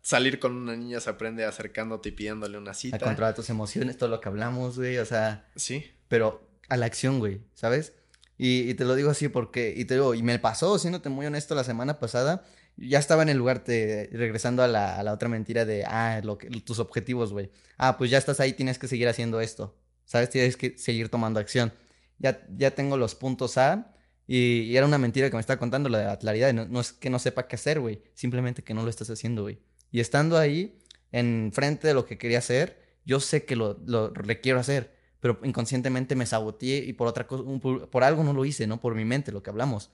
Salir 0.02 0.40
con 0.40 0.56
una 0.56 0.76
niña 0.76 1.00
se 1.00 1.10
aprende 1.10 1.46
acercándote 1.46 2.10
y 2.10 2.12
pidiéndole 2.12 2.58
una 2.58 2.74
cita. 2.74 2.98
A 2.98 3.00
controlar 3.00 3.36
tus 3.36 3.50
emociones, 3.50 3.98
todo 3.98 4.10
lo 4.10 4.20
que 4.20 4.28
hablamos, 4.28 4.78
güey. 4.78 4.98
O 4.98 5.06
sea. 5.06 5.48
Sí. 5.56 5.92
Pero 6.10 6.46
a 6.68 6.76
la 6.76 6.88
acción, 6.88 7.20
güey. 7.20 7.42
¿Sabes? 7.54 7.94
Y, 8.38 8.70
y, 8.70 8.74
te 8.74 8.84
lo 8.84 8.96
digo 8.96 9.12
así 9.12 9.30
porque. 9.30 9.74
Y 9.78 9.86
te 9.86 9.94
digo, 9.94 10.14
y 10.16 10.24
me 10.24 10.40
pasó, 10.40 10.78
siéndote 10.80 11.08
muy 11.10 11.26
honesto, 11.28 11.56
la 11.56 11.64
semana 11.64 12.00
pasada 12.00 12.44
ya 12.78 13.00
estaba 13.00 13.24
en 13.24 13.30
el 13.30 13.38
lugar, 13.38 13.60
te, 13.60 14.10
regresando 14.12 14.64
a 14.64 14.68
la, 14.68 14.98
a 14.98 15.04
la, 15.04 15.14
otra 15.14 15.30
mentira 15.30 15.66
de, 15.66 15.84
ah, 15.86 16.22
lo 16.24 16.38
que, 16.38 16.50
tus 16.50 16.80
objetivos, 16.80 17.32
güey. 17.32 17.52
Ah, 17.78 17.98
pues 17.98 18.10
ya 18.10 18.18
estás 18.18 18.40
ahí, 18.40 18.54
tienes 18.54 18.80
que 18.80 18.88
seguir 18.88 19.08
haciendo 19.08 19.42
esto. 19.42 19.76
¿Sabes? 20.06 20.30
Tienes 20.30 20.58
que 20.58 20.78
seguir 20.78 21.10
tomando 21.10 21.40
acción. 21.40 21.74
Ya, 22.18 22.42
ya 22.56 22.72
tengo 22.72 22.98
los 22.98 23.16
puntos 23.16 23.58
A 23.58 23.94
y, 24.28 24.76
era 24.76 24.86
una 24.86 24.98
mentira 24.98 25.30
que 25.30 25.36
me 25.36 25.42
estaba 25.42 25.60
contando 25.60 25.90
la 25.90 26.18
claridad. 26.18 26.54
No, 26.54 26.66
no 26.66 26.80
es 26.80 26.94
que 26.94 27.10
no 27.10 27.20
sepa 27.20 27.48
qué 27.48 27.56
hacer, 27.56 27.80
güey. 27.80 28.02
Simplemente 28.14 28.64
que 28.64 28.74
no 28.74 28.84
lo 28.84 28.90
estás 28.90 29.10
haciendo, 29.10 29.44
güey. 29.44 29.60
Y 29.92 30.00
estando 30.00 30.38
ahí, 30.38 30.80
enfrente 31.12 31.88
de 31.88 31.94
lo 31.94 32.06
que 32.06 32.18
quería 32.18 32.40
hacer, 32.40 32.82
yo 33.06 33.20
sé 33.20 33.46
que 33.46 33.56
lo, 33.56 33.80
lo 33.86 34.10
requiero 34.12 34.60
hacer. 34.60 34.96
Pero 35.20 35.40
inconscientemente 35.44 36.16
me 36.16 36.26
saboteé 36.26 36.78
y 36.78 36.94
por 36.94 37.08
otra 37.08 37.28
por 37.28 38.04
algo 38.04 38.24
no 38.24 38.34
lo 38.34 38.46
hice, 38.46 38.66
¿no? 38.68 38.80
Por 38.82 38.96
mi 38.96 39.06
mente, 39.06 39.32
lo 39.32 39.44
que 39.44 39.50
hablamos. 39.50 39.92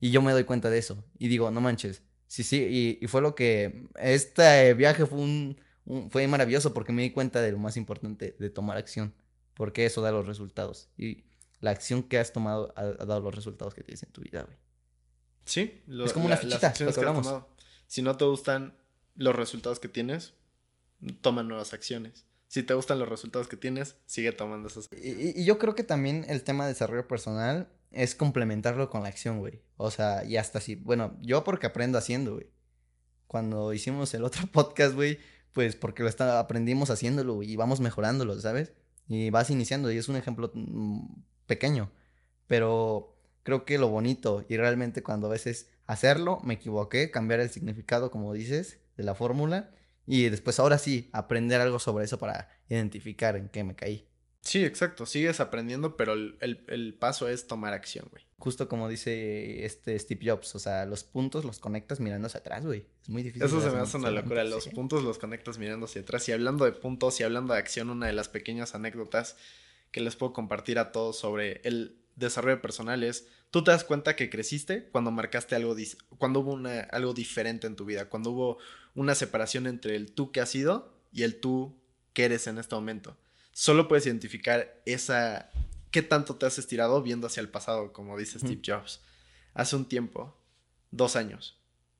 Y 0.00 0.10
yo 0.10 0.22
me 0.22 0.32
doy 0.32 0.44
cuenta 0.44 0.70
de 0.70 0.78
eso. 0.78 1.04
Y 1.18 1.28
digo, 1.28 1.50
no 1.50 1.60
manches, 1.60 2.02
Sí, 2.26 2.42
sí, 2.42 2.98
y, 3.00 3.06
fue 3.06 3.20
lo 3.20 3.34
que, 3.34 3.86
este 3.96 4.74
viaje 4.74 5.06
fue 5.06 5.20
un, 5.20 5.56
fue 6.10 6.26
maravilloso 6.26 6.74
porque 6.74 6.92
me 6.92 7.02
di 7.02 7.10
cuenta 7.10 7.40
de 7.40 7.52
lo 7.52 7.58
más 7.58 7.76
importante, 7.76 8.34
de 8.38 8.50
tomar 8.50 8.76
acción, 8.76 9.14
porque 9.54 9.86
eso 9.86 10.02
da 10.02 10.10
los 10.10 10.26
resultados. 10.26 10.88
Y 10.96 11.24
la 11.64 11.70
acción 11.70 12.02
que 12.02 12.18
has 12.18 12.32
tomado 12.32 12.72
ha, 12.76 12.84
dado 12.84 13.20
los 13.20 13.34
resultados 13.34 13.74
que 13.74 13.82
tienes 13.82 14.02
en 14.02 14.10
tu 14.10 14.20
vida, 14.20 14.42
güey. 14.42 14.56
Sí, 15.46 15.82
es 16.04 16.12
como 16.12 16.26
una 16.26 16.36
fichita, 16.36 16.72
lo 16.80 16.92
que 16.92 17.46
Si 17.86 18.02
no 18.02 18.16
te 18.16 18.24
gustan 18.24 18.76
los 19.14 19.34
resultados 19.34 19.80
que 19.80 19.88
tienes, 19.88 20.34
toma 21.22 21.42
nuevas 21.42 21.72
acciones. 21.72 22.26
Si 22.48 22.62
te 22.62 22.74
gustan 22.74 22.98
los 22.98 23.08
resultados 23.08 23.48
que 23.48 23.56
tienes, 23.56 23.96
sigue 24.06 24.32
tomando 24.32 24.68
esas. 24.68 24.88
Y, 24.92 25.40
y 25.40 25.44
yo 25.44 25.58
creo 25.58 25.74
que 25.74 25.82
también 25.82 26.24
el 26.28 26.44
tema 26.44 26.64
de 26.64 26.72
desarrollo 26.72 27.08
personal 27.08 27.68
es 27.90 28.14
complementarlo 28.14 28.90
con 28.90 29.02
la 29.02 29.08
acción, 29.08 29.38
güey. 29.38 29.62
O 29.76 29.90
sea, 29.90 30.24
y 30.24 30.36
hasta 30.36 30.58
así, 30.58 30.74
bueno, 30.76 31.16
yo 31.22 31.44
porque 31.44 31.66
aprendo 31.66 31.98
haciendo, 31.98 32.34
güey. 32.34 32.46
Cuando 33.26 33.72
hicimos 33.72 34.12
el 34.14 34.24
otro 34.24 34.46
podcast, 34.52 34.94
güey, 34.94 35.18
pues 35.52 35.76
porque 35.76 36.02
lo 36.02 36.08
está, 36.10 36.38
aprendimos 36.38 36.90
haciéndolo 36.90 37.42
y 37.42 37.56
vamos 37.56 37.80
mejorándolo, 37.80 38.38
¿sabes? 38.38 38.72
Y 39.08 39.30
vas 39.30 39.50
iniciando 39.50 39.90
y 39.90 39.96
es 39.98 40.08
un 40.08 40.16
ejemplo 40.16 40.50
mm, 40.54 41.06
pequeño, 41.46 41.90
pero 42.46 43.16
creo 43.42 43.64
que 43.64 43.78
lo 43.78 43.88
bonito 43.88 44.44
y 44.48 44.56
realmente 44.56 45.02
cuando 45.02 45.28
a 45.28 45.30
veces 45.30 45.70
hacerlo, 45.86 46.40
me 46.42 46.54
equivoqué, 46.54 47.10
cambiar 47.10 47.40
el 47.40 47.50
significado, 47.50 48.10
como 48.10 48.32
dices, 48.32 48.80
de 48.96 49.04
la 49.04 49.14
fórmula 49.14 49.70
y 50.06 50.28
después 50.28 50.58
ahora 50.58 50.78
sí, 50.78 51.08
aprender 51.12 51.60
algo 51.60 51.78
sobre 51.78 52.04
eso 52.04 52.18
para 52.18 52.48
identificar 52.68 53.36
en 53.36 53.48
qué 53.48 53.64
me 53.64 53.74
caí. 53.74 54.08
Sí, 54.44 54.62
exacto, 54.62 55.06
sigues 55.06 55.40
aprendiendo, 55.40 55.96
pero 55.96 56.12
el, 56.12 56.96
paso 57.00 57.28
es 57.28 57.46
tomar 57.46 57.72
acción, 57.72 58.06
güey. 58.10 58.26
Justo 58.36 58.68
como 58.68 58.90
dice 58.90 59.64
este 59.64 59.98
Steve 59.98 60.20
Jobs, 60.22 60.54
o 60.54 60.58
sea, 60.58 60.84
los 60.84 61.02
puntos 61.02 61.46
los 61.46 61.60
conectas 61.60 61.98
mirando 61.98 62.26
hacia 62.26 62.40
atrás, 62.40 62.66
güey. 62.66 62.86
Es 63.02 63.08
muy 63.08 63.22
difícil. 63.22 63.46
Eso 63.46 63.62
se 63.62 63.70
me 63.70 63.78
hace 63.78 63.96
una 63.96 64.10
locura, 64.10 64.44
los 64.44 64.68
puntos 64.68 65.02
los 65.02 65.18
conectas 65.18 65.56
mirando 65.56 65.86
hacia 65.86 66.02
atrás. 66.02 66.28
Y 66.28 66.32
hablando 66.32 66.66
de 66.66 66.72
puntos 66.72 67.18
y 67.20 67.22
hablando 67.22 67.54
de 67.54 67.60
acción, 67.60 67.88
una 67.88 68.06
de 68.06 68.12
las 68.12 68.28
pequeñas 68.28 68.74
anécdotas 68.74 69.36
que 69.94 70.00
les 70.00 70.16
puedo 70.16 70.32
compartir 70.32 70.80
a 70.80 70.90
todos 70.90 71.16
sobre 71.16 71.60
el 71.62 71.96
desarrollo 72.16 72.60
personal 72.60 73.04
es, 73.04 73.28
tú 73.52 73.62
te 73.62 73.70
das 73.70 73.84
cuenta 73.84 74.16
que 74.16 74.28
creciste 74.28 74.88
cuando 74.90 75.12
marcaste 75.12 75.54
algo, 75.54 75.76
cuando 76.18 76.40
hubo 76.40 76.52
una, 76.52 76.80
algo 76.80 77.14
diferente 77.14 77.68
en 77.68 77.76
tu 77.76 77.84
vida, 77.84 78.08
cuando 78.08 78.32
hubo 78.32 78.58
una 78.96 79.14
separación 79.14 79.68
entre 79.68 79.94
el 79.94 80.10
tú 80.10 80.32
que 80.32 80.40
has 80.40 80.48
sido 80.48 80.98
y 81.12 81.22
el 81.22 81.38
tú 81.38 81.80
que 82.12 82.24
eres 82.24 82.48
en 82.48 82.58
este 82.58 82.74
momento 82.74 83.16
solo 83.54 83.86
puedes 83.86 84.04
identificar 84.04 84.82
esa, 84.84 85.50
qué 85.90 86.02
tanto 86.02 86.34
te 86.34 86.44
has 86.44 86.58
estirado 86.58 87.00
viendo 87.02 87.28
hacia 87.28 87.40
el 87.40 87.48
pasado, 87.48 87.92
como 87.92 88.18
dice 88.18 88.40
Steve 88.40 88.60
Jobs. 88.66 89.00
Hace 89.54 89.76
un 89.76 89.88
tiempo, 89.88 90.36
dos 90.90 91.14
años, 91.16 91.56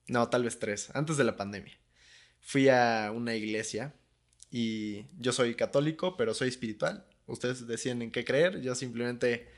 no, 0.07 0.29
tal 0.29 0.43
vez 0.43 0.59
tres, 0.59 0.89
antes 0.93 1.15
de 1.17 1.23
la 1.23 1.37
pandemia, 1.37 1.79
fui 2.41 2.67
a 2.67 3.11
una 3.15 3.33
iglesia 3.35 3.95
y 4.51 5.05
yo 5.17 5.31
soy 5.31 5.55
católico, 5.55 6.17
pero 6.17 6.33
soy 6.33 6.49
espiritual. 6.49 7.07
Ustedes 7.27 7.65
deciden 7.65 8.01
en 8.03 8.11
qué 8.11 8.23
creer, 8.23 8.61
yo 8.61 8.75
simplemente 8.75 9.49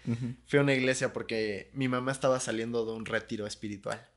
fui 0.48 0.60
a 0.60 0.62
una 0.62 0.74
iglesia 0.74 1.12
porque 1.12 1.70
mi 1.74 1.88
mamá 1.88 2.12
estaba 2.12 2.40
saliendo 2.40 2.86
de 2.86 2.94
un 2.94 3.06
retiro 3.06 3.46
espiritual. 3.46 4.08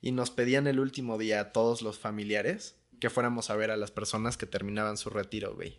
Y 0.00 0.12
nos 0.12 0.30
pedían 0.30 0.66
el 0.66 0.80
último 0.80 1.18
día 1.18 1.40
a 1.40 1.52
todos 1.52 1.82
los 1.82 1.98
familiares 1.98 2.76
que 3.00 3.10
fuéramos 3.10 3.50
a 3.50 3.56
ver 3.56 3.70
a 3.70 3.76
las 3.76 3.90
personas 3.90 4.36
que 4.36 4.46
terminaban 4.46 4.96
su 4.96 5.10
retiro, 5.10 5.54
güey. 5.54 5.78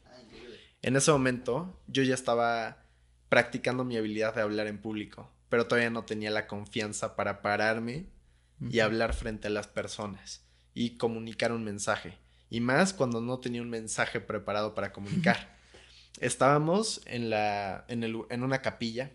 En 0.82 0.96
ese 0.96 1.12
momento 1.12 1.78
yo 1.88 2.04
ya 2.04 2.14
estaba 2.14 2.86
practicando 3.28 3.84
mi 3.84 3.98
habilidad 3.98 4.36
de 4.36 4.42
hablar 4.42 4.68
en 4.68 4.80
público, 4.80 5.30
pero 5.50 5.68
todavía 5.68 5.90
no 5.90 6.06
tenía 6.06 6.32
la 6.32 6.48
confianza 6.48 7.16
para 7.16 7.42
pararme 7.42 8.06
y 8.70 8.80
hablar 8.80 9.14
frente 9.14 9.48
a 9.48 9.52
las 9.52 9.68
personas 9.68 10.44
y 10.74 10.98
comunicar 10.98 11.52
un 11.52 11.64
mensaje. 11.64 12.18
Y 12.50 12.62
más 12.62 12.94
cuando 12.94 13.22
no 13.22 13.40
tenía 13.40 13.62
un 13.62 13.70
mensaje 13.70 14.20
preparado 14.22 14.74
para 14.74 14.92
comunicar. 14.92 15.58
Estábamos 16.20 17.02
en, 17.06 17.30
la, 17.30 17.86
en, 17.88 18.04
el, 18.04 18.22
en 18.30 18.44
una 18.44 18.62
capilla, 18.62 19.12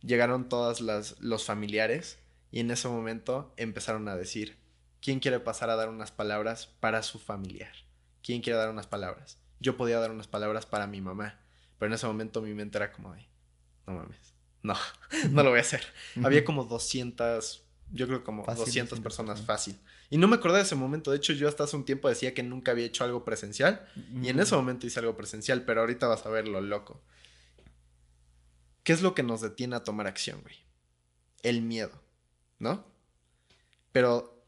llegaron 0.00 0.48
todos 0.48 0.80
los 0.80 1.44
familiares 1.44 2.18
y 2.50 2.60
en 2.60 2.70
ese 2.70 2.88
momento 2.88 3.52
empezaron 3.56 4.08
a 4.08 4.16
decir, 4.16 4.58
¿quién 5.00 5.20
quiere 5.20 5.40
pasar 5.40 5.70
a 5.70 5.76
dar 5.76 5.88
unas 5.88 6.12
palabras 6.12 6.66
para 6.80 7.02
su 7.02 7.18
familiar? 7.18 7.72
¿Quién 8.22 8.42
quiere 8.42 8.58
dar 8.58 8.70
unas 8.70 8.86
palabras? 8.86 9.38
yo 9.64 9.76
podía 9.76 9.98
dar 9.98 10.10
unas 10.10 10.28
palabras 10.28 10.66
para 10.66 10.86
mi 10.86 11.00
mamá. 11.00 11.40
Pero 11.78 11.88
en 11.88 11.94
ese 11.94 12.06
momento 12.06 12.42
mi 12.42 12.54
mente 12.54 12.78
era 12.78 12.92
como 12.92 13.12
de, 13.14 13.26
no 13.86 13.94
mames, 13.94 14.34
no, 14.62 14.76
no 15.30 15.42
lo 15.42 15.50
voy 15.50 15.58
a 15.58 15.62
hacer. 15.62 15.82
Había 16.22 16.44
como 16.44 16.64
200, 16.64 17.64
yo 17.90 18.06
creo 18.06 18.22
como 18.22 18.44
200 18.44 19.00
personas 19.00 19.42
fácil. 19.42 19.76
Y 20.14 20.16
no 20.16 20.28
me 20.28 20.36
acordé 20.36 20.58
de 20.58 20.62
ese 20.62 20.76
momento. 20.76 21.10
De 21.10 21.16
hecho, 21.16 21.32
yo 21.32 21.48
hasta 21.48 21.64
hace 21.64 21.74
un 21.74 21.84
tiempo 21.84 22.08
decía 22.08 22.34
que 22.34 22.44
nunca 22.44 22.70
había 22.70 22.84
hecho 22.86 23.02
algo 23.02 23.24
presencial. 23.24 23.84
Y 24.22 24.28
en 24.28 24.38
ese 24.38 24.54
momento 24.54 24.86
hice 24.86 25.00
algo 25.00 25.16
presencial, 25.16 25.64
pero 25.64 25.80
ahorita 25.80 26.06
vas 26.06 26.24
a 26.24 26.28
ver 26.28 26.46
lo 26.46 26.60
loco. 26.60 27.02
¿Qué 28.84 28.92
es 28.92 29.02
lo 29.02 29.12
que 29.16 29.24
nos 29.24 29.40
detiene 29.40 29.74
a 29.74 29.82
tomar 29.82 30.06
acción, 30.06 30.40
güey? 30.42 30.54
El 31.42 31.62
miedo, 31.62 32.00
¿no? 32.60 32.86
Pero 33.90 34.40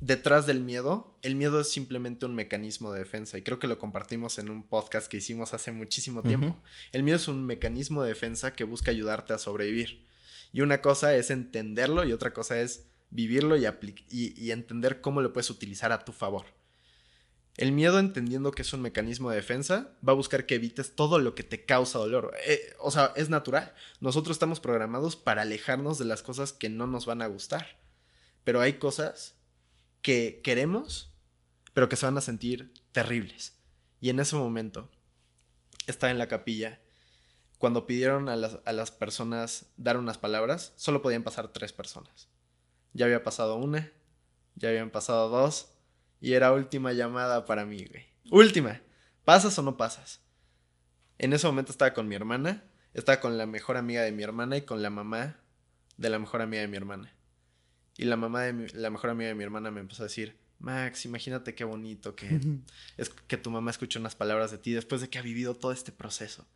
detrás 0.00 0.46
del 0.46 0.60
miedo, 0.60 1.18
el 1.20 1.36
miedo 1.36 1.60
es 1.60 1.68
simplemente 1.68 2.24
un 2.24 2.34
mecanismo 2.34 2.90
de 2.90 3.00
defensa 3.00 3.36
y 3.36 3.42
creo 3.42 3.58
que 3.58 3.66
lo 3.66 3.78
compartimos 3.78 4.38
en 4.38 4.48
un 4.48 4.62
podcast 4.62 5.08
que 5.08 5.18
hicimos 5.18 5.52
hace 5.52 5.70
muchísimo 5.70 6.22
tiempo. 6.22 6.56
El 6.92 7.02
miedo 7.02 7.16
es 7.16 7.28
un 7.28 7.44
mecanismo 7.44 8.02
de 8.02 8.08
defensa 8.08 8.54
que 8.54 8.64
busca 8.64 8.90
ayudarte 8.90 9.34
a 9.34 9.38
sobrevivir. 9.38 10.06
Y 10.54 10.62
una 10.62 10.80
cosa 10.80 11.14
es 11.14 11.30
entenderlo 11.30 12.06
y 12.06 12.14
otra 12.14 12.32
cosa 12.32 12.58
es 12.58 12.86
vivirlo 13.14 13.56
y, 13.56 14.50
entender 14.50 15.00
cómo 15.00 15.22
lo 15.22 15.32
puedes 15.32 15.48
utilizar 15.48 15.92
a 15.92 16.04
tu 16.04 16.12
favor. 16.12 16.46
El 17.56 17.70
miedo, 17.70 18.00
entendiendo 18.00 18.50
que 18.50 18.62
es 18.62 18.72
un 18.72 18.82
mecanismo 18.82 19.30
de 19.30 19.36
defensa, 19.36 19.96
va 20.06 20.12
a 20.12 20.16
buscar 20.16 20.46
que 20.46 20.56
evites 20.56 20.96
todo 20.96 21.20
lo 21.20 21.36
que 21.36 21.44
te 21.44 21.64
causa 21.64 22.00
dolor. 22.00 22.34
Eh, 22.44 22.74
o 22.80 22.90
sea, 22.90 23.12
es 23.14 23.30
natural. 23.30 23.72
Nosotros 24.00 24.34
estamos 24.34 24.58
programados 24.58 25.14
para 25.14 25.42
alejarnos 25.42 25.96
de 25.98 26.06
las 26.06 26.22
cosas 26.22 26.52
que 26.52 26.68
no 26.68 26.88
nos 26.88 27.06
van 27.06 27.22
a 27.22 27.28
gustar. 27.28 27.78
Pero 28.42 28.60
hay 28.60 28.74
cosas 28.74 29.36
que 30.02 30.40
queremos, 30.42 31.14
pero 31.72 31.88
que 31.88 31.94
se 31.94 32.06
van 32.06 32.18
a 32.18 32.20
sentir 32.20 32.74
terribles. 32.90 33.56
Y 34.00 34.10
en 34.10 34.18
ese 34.18 34.34
momento, 34.34 34.90
estaba 35.86 36.10
en 36.10 36.18
la 36.18 36.26
capilla. 36.26 36.80
Cuando 37.58 37.86
pidieron 37.86 38.28
a 38.28 38.34
las, 38.34 38.58
a 38.64 38.72
las 38.72 38.90
personas 38.90 39.66
dar 39.76 39.98
unas 39.98 40.18
palabras, 40.18 40.72
solo 40.74 41.00
podían 41.00 41.22
pasar 41.22 41.52
tres 41.52 41.72
personas. 41.72 42.33
Ya 42.94 43.04
había 43.06 43.22
pasado 43.22 43.56
una, 43.56 43.92
ya 44.54 44.70
habían 44.70 44.90
pasado 44.90 45.28
dos, 45.28 45.68
y 46.20 46.32
era 46.32 46.52
última 46.52 46.92
llamada 46.92 47.44
para 47.44 47.66
mí, 47.66 47.84
güey. 47.84 48.06
Última. 48.30 48.80
¿Pasas 49.24 49.58
o 49.58 49.62
no 49.62 49.76
pasas? 49.76 50.20
En 51.18 51.32
ese 51.32 51.46
momento 51.46 51.70
estaba 51.72 51.92
con 51.92 52.08
mi 52.08 52.14
hermana, 52.14 52.64
estaba 52.94 53.20
con 53.20 53.36
la 53.36 53.46
mejor 53.46 53.76
amiga 53.76 54.02
de 54.02 54.12
mi 54.12 54.22
hermana 54.22 54.56
y 54.56 54.62
con 54.62 54.80
la 54.82 54.90
mamá 54.90 55.36
de 55.96 56.08
la 56.08 56.18
mejor 56.18 56.40
amiga 56.42 56.62
de 56.62 56.68
mi 56.68 56.76
hermana. 56.76 57.12
Y 57.96 58.04
la 58.06 58.16
mamá 58.16 58.42
de 58.42 58.52
mi- 58.52 58.68
la 58.68 58.90
mejor 58.90 59.10
amiga 59.10 59.28
de 59.28 59.34
mi 59.34 59.44
hermana 59.44 59.70
me 59.70 59.80
empezó 59.80 60.02
a 60.02 60.06
decir, 60.06 60.36
Max, 60.58 61.04
imagínate 61.04 61.54
qué 61.54 61.64
bonito 61.64 62.14
que 62.16 62.26
es 62.96 63.10
que 63.10 63.36
tu 63.36 63.50
mamá 63.50 63.70
escuche 63.70 63.98
unas 63.98 64.14
palabras 64.16 64.50
de 64.50 64.58
ti 64.58 64.72
después 64.72 65.00
de 65.00 65.08
que 65.10 65.18
ha 65.18 65.22
vivido 65.22 65.54
todo 65.54 65.72
este 65.72 65.92
proceso. 65.92 66.46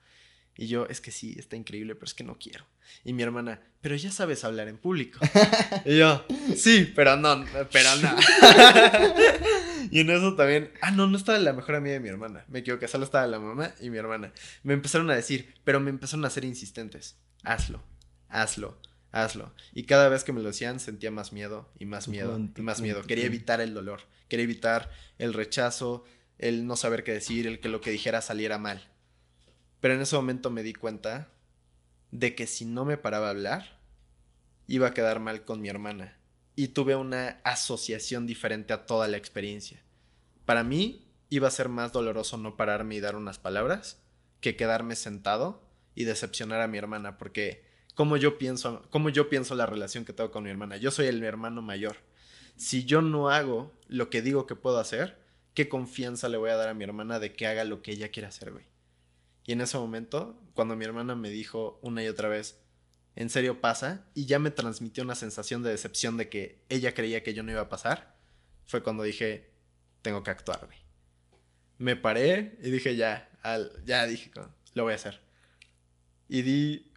Y 0.60 0.66
yo, 0.66 0.86
es 0.88 1.00
que 1.00 1.12
sí, 1.12 1.36
está 1.38 1.54
increíble, 1.54 1.94
pero 1.94 2.06
es 2.06 2.14
que 2.14 2.24
no 2.24 2.36
quiero. 2.36 2.66
Y 3.04 3.12
mi 3.12 3.22
hermana, 3.22 3.60
pero 3.80 3.94
ya 3.94 4.10
sabes 4.10 4.42
hablar 4.42 4.66
en 4.66 4.76
público. 4.76 5.20
y 5.84 5.98
yo, 5.98 6.26
sí, 6.56 6.92
pero 6.96 7.16
no, 7.16 7.44
pero 7.70 7.94
no. 8.02 8.16
y 9.92 10.00
en 10.00 10.10
eso 10.10 10.34
también, 10.34 10.72
ah, 10.82 10.90
no, 10.90 11.06
no 11.06 11.16
estaba 11.16 11.38
la 11.38 11.52
mejor 11.52 11.76
amiga 11.76 11.92
de 11.92 12.00
mi 12.00 12.08
hermana. 12.08 12.44
Me 12.48 12.58
equivoqué, 12.58 12.88
solo 12.88 13.04
estaba 13.04 13.24
la 13.28 13.38
mamá 13.38 13.72
y 13.80 13.88
mi 13.88 13.98
hermana. 13.98 14.32
Me 14.64 14.74
empezaron 14.74 15.08
a 15.10 15.14
decir, 15.14 15.54
pero 15.62 15.78
me 15.78 15.90
empezaron 15.90 16.24
a 16.24 16.30
ser 16.30 16.44
insistentes. 16.44 17.16
Hazlo, 17.44 17.80
hazlo, 18.28 18.80
hazlo. 19.12 19.54
Y 19.74 19.84
cada 19.84 20.08
vez 20.08 20.24
que 20.24 20.32
me 20.32 20.42
lo 20.42 20.48
decían 20.48 20.80
sentía 20.80 21.12
más 21.12 21.32
miedo 21.32 21.70
y 21.78 21.84
más 21.84 22.08
miedo 22.08 22.36
y 22.56 22.62
más 22.62 22.80
miedo. 22.80 23.04
Quería 23.04 23.26
evitar 23.26 23.60
el 23.60 23.74
dolor, 23.74 24.00
quería 24.26 24.42
evitar 24.42 24.90
el 25.18 25.34
rechazo, 25.34 26.04
el 26.36 26.66
no 26.66 26.74
saber 26.74 27.04
qué 27.04 27.12
decir, 27.12 27.46
el 27.46 27.60
que 27.60 27.68
lo 27.68 27.80
que 27.80 27.92
dijera 27.92 28.22
saliera 28.22 28.58
mal. 28.58 28.88
Pero 29.80 29.94
en 29.94 30.00
ese 30.00 30.16
momento 30.16 30.50
me 30.50 30.62
di 30.62 30.72
cuenta 30.72 31.28
de 32.10 32.34
que 32.34 32.46
si 32.46 32.64
no 32.64 32.84
me 32.84 32.96
paraba 32.96 33.28
a 33.28 33.30
hablar, 33.30 33.78
iba 34.66 34.88
a 34.88 34.94
quedar 34.94 35.20
mal 35.20 35.44
con 35.44 35.60
mi 35.60 35.68
hermana. 35.68 36.16
Y 36.56 36.68
tuve 36.68 36.96
una 36.96 37.40
asociación 37.44 38.26
diferente 38.26 38.72
a 38.72 38.86
toda 38.86 39.06
la 39.08 39.16
experiencia. 39.16 39.80
Para 40.44 40.64
mí 40.64 41.06
iba 41.30 41.48
a 41.48 41.52
ser 41.52 41.68
más 41.68 41.92
doloroso 41.92 42.36
no 42.36 42.56
pararme 42.56 42.96
y 42.96 43.00
dar 43.00 43.16
unas 43.16 43.38
palabras 43.38 44.02
que 44.40 44.56
quedarme 44.56 44.96
sentado 44.96 45.62
y 45.94 46.04
decepcionar 46.04 46.60
a 46.60 46.68
mi 46.68 46.78
hermana, 46.78 47.18
porque 47.18 47.64
como 47.94 48.16
yo 48.16 48.38
pienso, 48.38 48.88
como 48.90 49.08
yo 49.08 49.28
pienso 49.28 49.54
la 49.54 49.66
relación 49.66 50.04
que 50.04 50.12
tengo 50.12 50.30
con 50.30 50.44
mi 50.44 50.50
hermana, 50.50 50.76
yo 50.76 50.90
soy 50.90 51.06
el 51.06 51.22
hermano 51.24 51.62
mayor. 51.62 51.96
Si 52.56 52.84
yo 52.84 53.02
no 53.02 53.30
hago 53.30 53.72
lo 53.88 54.10
que 54.10 54.22
digo 54.22 54.46
que 54.46 54.54
puedo 54.54 54.78
hacer, 54.78 55.18
¿qué 55.54 55.68
confianza 55.68 56.28
le 56.28 56.36
voy 56.36 56.50
a 56.50 56.56
dar 56.56 56.68
a 56.68 56.74
mi 56.74 56.84
hermana 56.84 57.18
de 57.18 57.32
que 57.32 57.46
haga 57.46 57.64
lo 57.64 57.82
que 57.82 57.92
ella 57.92 58.10
quiere 58.10 58.28
hacer, 58.28 58.52
güey? 58.52 58.67
Y 59.48 59.52
en 59.52 59.62
ese 59.62 59.78
momento, 59.78 60.38
cuando 60.52 60.76
mi 60.76 60.84
hermana 60.84 61.14
me 61.14 61.30
dijo 61.30 61.78
una 61.80 62.04
y 62.04 62.08
otra 62.08 62.28
vez, 62.28 62.60
en 63.16 63.30
serio 63.30 63.62
pasa, 63.62 64.04
y 64.12 64.26
ya 64.26 64.38
me 64.38 64.50
transmitió 64.50 65.02
una 65.02 65.14
sensación 65.14 65.62
de 65.62 65.70
decepción 65.70 66.18
de 66.18 66.28
que 66.28 66.60
ella 66.68 66.92
creía 66.92 67.22
que 67.22 67.32
yo 67.32 67.42
no 67.42 67.50
iba 67.50 67.62
a 67.62 67.68
pasar, 67.70 68.14
fue 68.66 68.82
cuando 68.82 69.04
dije, 69.04 69.50
tengo 70.02 70.22
que 70.22 70.30
actuar, 70.32 70.66
güey. 70.66 70.76
Me 71.78 71.96
paré 71.96 72.58
y 72.62 72.70
dije, 72.70 72.94
ya, 72.94 73.30
al- 73.42 73.72
ya 73.86 74.06
dije, 74.06 74.30
"co- 74.30 74.50
lo 74.74 74.82
voy 74.82 74.92
a 74.92 74.96
hacer. 74.96 75.18
Y 76.28 76.42
di, 76.42 76.92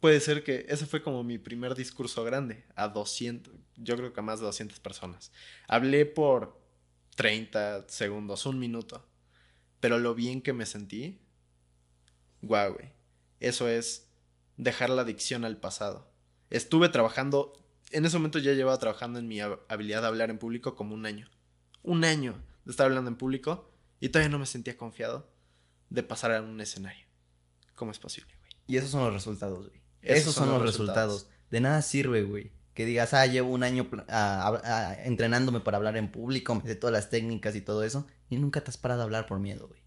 puede 0.00 0.20
ser 0.20 0.42
que 0.42 0.64
ese 0.70 0.86
fue 0.86 1.02
como 1.02 1.22
mi 1.22 1.36
primer 1.36 1.74
discurso 1.74 2.24
grande, 2.24 2.64
a 2.76 2.88
200, 2.88 3.52
yo 3.76 3.94
creo 3.98 4.14
que 4.14 4.20
a 4.20 4.22
más 4.22 4.40
de 4.40 4.46
200 4.46 4.80
personas. 4.80 5.32
Hablé 5.68 6.06
por 6.06 6.58
30 7.14 7.86
segundos, 7.88 8.46
un 8.46 8.58
minuto, 8.58 9.06
pero 9.80 9.98
lo 9.98 10.14
bien 10.14 10.40
que 10.40 10.54
me 10.54 10.64
sentí, 10.64 11.20
guau, 12.42 12.74
güey. 12.74 12.92
Eso 13.40 13.68
es 13.68 14.08
dejar 14.56 14.90
la 14.90 15.02
adicción 15.02 15.44
al 15.44 15.56
pasado. 15.56 16.10
Estuve 16.50 16.88
trabajando, 16.88 17.52
en 17.90 18.04
ese 18.04 18.18
momento 18.18 18.38
ya 18.38 18.52
llevaba 18.52 18.78
trabajando 18.78 19.18
en 19.18 19.28
mi 19.28 19.38
hab- 19.38 19.60
habilidad 19.68 20.02
de 20.02 20.08
hablar 20.08 20.30
en 20.30 20.38
público 20.38 20.74
como 20.76 20.94
un 20.94 21.06
año. 21.06 21.28
Un 21.82 22.04
año 22.04 22.34
de 22.64 22.70
estar 22.72 22.86
hablando 22.86 23.08
en 23.10 23.16
público 23.16 23.70
y 24.00 24.08
todavía 24.10 24.30
no 24.30 24.38
me 24.38 24.46
sentía 24.46 24.76
confiado 24.76 25.30
de 25.88 26.02
pasar 26.02 26.32
a 26.32 26.42
un 26.42 26.60
escenario. 26.60 27.06
¿Cómo 27.74 27.90
es 27.90 27.98
posible, 27.98 28.32
güey? 28.40 28.52
Y 28.66 28.76
esos 28.76 28.90
son 28.90 29.04
los 29.04 29.12
resultados, 29.12 29.68
güey. 29.68 29.80
Esos, 30.02 30.34
son, 30.34 30.48
los 30.50 30.62
resultados. 30.62 31.28
De 31.50 31.60
nada 31.60 31.82
sirve, 31.82 32.22
güey. 32.22 32.52
Que 32.74 32.86
digas, 32.86 33.12
ah, 33.14 33.26
llevo 33.26 33.50
un 33.50 33.62
año 33.62 33.88
ah, 34.08 34.96
entrenándome 35.04 35.60
para 35.60 35.76
hablar 35.76 35.96
en 35.96 36.10
público, 36.10 36.54
me 36.54 36.62
sé 36.62 36.76
todas 36.76 36.92
las 36.92 37.10
técnicas 37.10 37.54
y 37.56 37.60
todo 37.60 37.82
eso, 37.82 38.06
y 38.30 38.36
nunca 38.36 38.62
te 38.62 38.70
has 38.70 38.78
parado 38.78 39.00
a 39.00 39.04
hablar 39.04 39.26
por 39.26 39.40
miedo, 39.40 39.68
güey. 39.68 39.80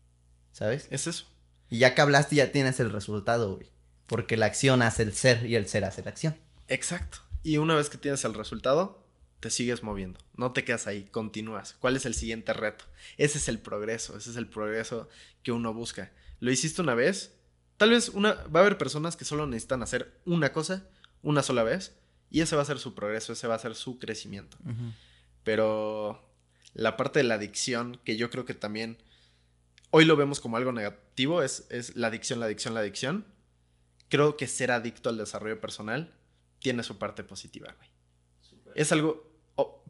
¿Sabes? 0.52 0.88
Es 0.92 1.08
eso. 1.08 1.26
Y 1.74 1.80
ya 1.80 1.96
que 1.96 2.02
hablaste, 2.02 2.36
ya 2.36 2.52
tienes 2.52 2.80
el 2.80 2.92
resultado, 2.92 3.56
güey. 3.56 3.66
Porque 4.06 4.38
la 4.38 4.46
acción 4.46 4.84
hace 4.84 5.02
el 5.02 5.12
ser 5.12 5.44
y 5.48 5.56
el 5.56 5.68
ser 5.68 5.86
hace 5.86 6.04
la 6.04 6.12
acción. 6.12 6.38
Exacto. 6.68 7.18
Y 7.42 7.58
una 7.58 7.74
vez 7.74 7.90
que 7.90 7.98
tienes 7.98 8.24
el 8.26 8.36
resultado, 8.36 9.04
te 9.40 9.50
sigues 9.50 9.82
moviendo. 9.82 10.20
No 10.38 10.52
te 10.52 10.64
quedas 10.64 10.86
ahí, 10.86 11.06
continúas. 11.06 11.76
¿Cuál 11.80 11.96
es 11.96 12.06
el 12.06 12.14
siguiente 12.14 12.54
reto? 12.54 12.86
Ese 13.18 13.40
es 13.40 13.48
el 13.48 13.58
progreso, 13.58 14.16
ese 14.16 14.30
es 14.30 14.36
el 14.36 14.46
progreso 14.46 15.10
que 15.42 15.52
uno 15.52 15.74
busca. 15.74 16.12
Lo 16.40 16.52
hiciste 16.52 16.80
una 16.80 16.94
vez, 16.94 17.34
tal 17.78 17.90
vez 17.90 18.10
una, 18.10 18.34
va 18.34 18.60
a 18.60 18.62
haber 18.62 18.78
personas 18.78 19.16
que 19.16 19.26
solo 19.26 19.48
necesitan 19.48 19.82
hacer 19.82 20.14
una 20.26 20.54
cosa 20.54 20.88
una 21.24 21.42
sola 21.42 21.64
vez 21.64 21.96
y 22.30 22.42
ese 22.42 22.56
va 22.56 22.62
a 22.62 22.66
ser 22.66 22.78
su 22.78 22.94
progreso, 22.94 23.34
ese 23.34 23.48
va 23.48 23.56
a 23.56 23.60
ser 23.60 23.74
su 23.74 23.98
crecimiento. 23.98 24.58
Pero 25.44 26.24
la 26.76 26.98
parte 26.98 27.18
de 27.18 27.24
la 27.24 27.34
adicción, 27.34 28.00
que 28.04 28.16
yo 28.16 28.30
creo 28.30 28.46
que 28.46 28.54
también 28.54 29.00
hoy 29.96 30.06
lo 30.06 30.16
vemos 30.16 30.40
como 30.40 30.58
algo 30.58 30.72
negativo, 30.72 31.44
es, 31.44 31.68
es 31.70 31.96
la 31.96 32.08
adicción, 32.08 32.40
la 32.40 32.48
adicción, 32.48 32.74
la 32.74 32.80
adicción. 32.80 33.26
Creo 34.10 34.38
que 34.38 34.48
ser 34.48 34.72
adicto 34.72 35.10
al 35.10 35.18
desarrollo 35.18 35.62
personal 35.62 36.12
tiene 36.60 36.82
su 36.82 36.98
parte 36.98 37.24
positiva, 37.24 37.74
güey. 37.78 37.90
Es 38.76 38.92
algo... 38.92 39.32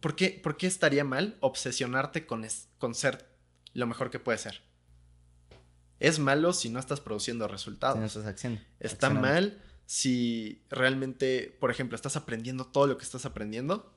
¿por, 0.01 0.15
qué, 0.17 0.39
por 0.43 0.57
qué 0.57 0.67
estaría 0.67 1.05
mal 1.05 1.37
obsesionarte 1.39 2.25
con, 2.25 2.43
es- 2.43 2.67
con 2.79 2.95
ser 2.95 3.25
lo 3.73 3.87
mejor 3.87 4.09
que 4.11 4.19
puede 4.19 4.37
ser? 4.37 4.61
Es 5.99 6.19
malo 6.19 6.51
si 6.51 6.69
no 6.69 6.79
estás 6.79 6.99
produciendo 6.99 7.47
resultados. 7.47 7.95
Tienes 7.95 8.11
esas 8.11 8.27
acciones. 8.27 8.61
Está 8.81 9.07
accionando. 9.07 9.21
mal 9.29 9.61
si 9.85 10.63
realmente, 10.69 11.55
por 11.61 11.71
ejemplo, 11.71 11.95
estás 11.95 12.17
aprendiendo 12.17 12.65
todo 12.65 12.87
lo 12.87 12.97
que 12.97 13.05
estás 13.05 13.25
aprendiendo. 13.25 13.93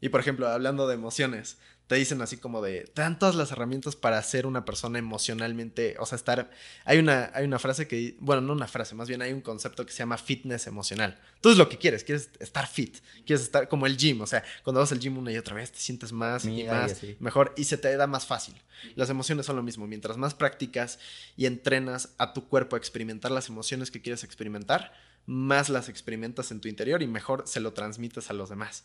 Y 0.00 0.08
por 0.08 0.20
ejemplo, 0.20 0.48
hablando 0.48 0.86
de 0.86 0.94
emociones, 0.94 1.58
te 1.86 1.94
dicen 1.94 2.20
así 2.20 2.36
como 2.36 2.62
de, 2.62 2.80
te 2.92 3.02
dan 3.02 3.18
todas 3.18 3.36
las 3.36 3.52
herramientas 3.52 3.94
para 3.94 4.20
ser 4.22 4.46
una 4.46 4.64
persona 4.64 4.98
emocionalmente, 4.98 5.94
o 6.00 6.06
sea, 6.06 6.16
estar, 6.16 6.50
hay 6.84 6.98
una, 6.98 7.30
hay 7.32 7.44
una 7.44 7.60
frase 7.60 7.86
que, 7.86 8.16
bueno, 8.18 8.42
no 8.42 8.54
una 8.54 8.66
frase, 8.66 8.96
más 8.96 9.08
bien 9.08 9.22
hay 9.22 9.32
un 9.32 9.40
concepto 9.40 9.86
que 9.86 9.92
se 9.92 9.98
llama 9.98 10.18
fitness 10.18 10.66
emocional. 10.66 11.20
Tú 11.40 11.50
es 11.50 11.56
lo 11.56 11.68
que 11.68 11.78
quieres, 11.78 12.02
quieres 12.02 12.30
estar 12.40 12.66
fit, 12.66 12.98
quieres 13.24 13.44
estar 13.44 13.68
como 13.68 13.86
el 13.86 13.96
gym, 13.96 14.20
o 14.20 14.26
sea, 14.26 14.42
cuando 14.64 14.80
vas 14.80 14.90
al 14.90 14.98
gym 14.98 15.16
una 15.16 15.30
y 15.30 15.38
otra 15.38 15.54
vez 15.54 15.70
te 15.70 15.78
sientes 15.78 16.12
más 16.12 16.44
y 16.44 16.48
Mira, 16.48 16.72
más, 16.72 17.00
mejor 17.20 17.54
y 17.56 17.64
se 17.64 17.78
te 17.78 17.96
da 17.96 18.08
más 18.08 18.26
fácil. 18.26 18.54
Las 18.96 19.08
emociones 19.08 19.46
son 19.46 19.54
lo 19.54 19.62
mismo, 19.62 19.86
mientras 19.86 20.16
más 20.16 20.34
practicas 20.34 20.98
y 21.36 21.46
entrenas 21.46 22.10
a 22.18 22.32
tu 22.32 22.48
cuerpo 22.48 22.74
a 22.74 22.78
experimentar 22.80 23.30
las 23.30 23.48
emociones 23.48 23.92
que 23.92 24.02
quieres 24.02 24.24
experimentar, 24.24 24.92
más 25.24 25.68
las 25.68 25.88
experimentas 25.88 26.50
en 26.50 26.60
tu 26.60 26.66
interior 26.66 27.00
y 27.00 27.06
mejor 27.06 27.44
se 27.46 27.60
lo 27.60 27.72
transmites 27.72 28.28
a 28.28 28.32
los 28.32 28.48
demás. 28.48 28.84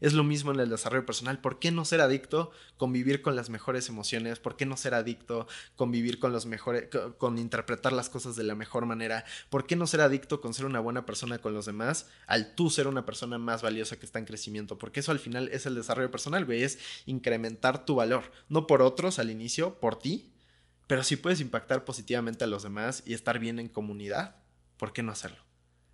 Es 0.00 0.12
lo 0.12 0.22
mismo 0.24 0.52
en 0.52 0.60
el 0.60 0.68
desarrollo 0.70 1.04
personal. 1.04 1.40
¿Por 1.40 1.58
qué 1.58 1.70
no 1.70 1.84
ser 1.84 2.00
adicto? 2.00 2.50
Convivir 2.76 3.20
con 3.20 3.34
las 3.34 3.50
mejores 3.50 3.88
emociones. 3.88 4.38
¿Por 4.38 4.56
qué 4.56 4.64
no 4.66 4.76
ser 4.76 4.94
adicto? 4.94 5.46
Convivir 5.76 6.18
con 6.20 6.32
los 6.32 6.46
mejores, 6.46 6.88
co- 6.90 7.16
con 7.18 7.36
interpretar 7.38 7.92
las 7.92 8.08
cosas 8.08 8.36
de 8.36 8.44
la 8.44 8.54
mejor 8.54 8.86
manera. 8.86 9.24
¿Por 9.50 9.66
qué 9.66 9.74
no 9.76 9.86
ser 9.86 10.00
adicto 10.00 10.40
con 10.40 10.54
ser 10.54 10.66
una 10.66 10.78
buena 10.80 11.04
persona 11.04 11.38
con 11.38 11.52
los 11.54 11.66
demás? 11.66 12.06
Al 12.26 12.54
tú 12.54 12.70
ser 12.70 12.86
una 12.86 13.04
persona 13.04 13.38
más 13.38 13.62
valiosa 13.62 13.98
que 13.98 14.06
está 14.06 14.18
en 14.20 14.24
crecimiento. 14.24 14.78
Porque 14.78 15.00
eso 15.00 15.10
al 15.12 15.18
final 15.18 15.48
es 15.52 15.66
el 15.66 15.74
desarrollo 15.74 16.10
personal, 16.10 16.44
güey. 16.44 16.62
Es 16.62 16.78
incrementar 17.06 17.84
tu 17.84 17.96
valor. 17.96 18.30
No 18.48 18.66
por 18.66 18.82
otros 18.82 19.18
al 19.18 19.30
inicio, 19.30 19.78
por 19.80 19.98
ti. 19.98 20.32
Pero 20.86 21.02
si 21.02 21.16
puedes 21.16 21.40
impactar 21.40 21.84
positivamente 21.84 22.44
a 22.44 22.46
los 22.46 22.62
demás 22.62 23.02
y 23.04 23.14
estar 23.14 23.38
bien 23.38 23.58
en 23.58 23.68
comunidad, 23.68 24.36
¿por 24.76 24.92
qué 24.92 25.02
no 25.02 25.12
hacerlo? 25.12 25.38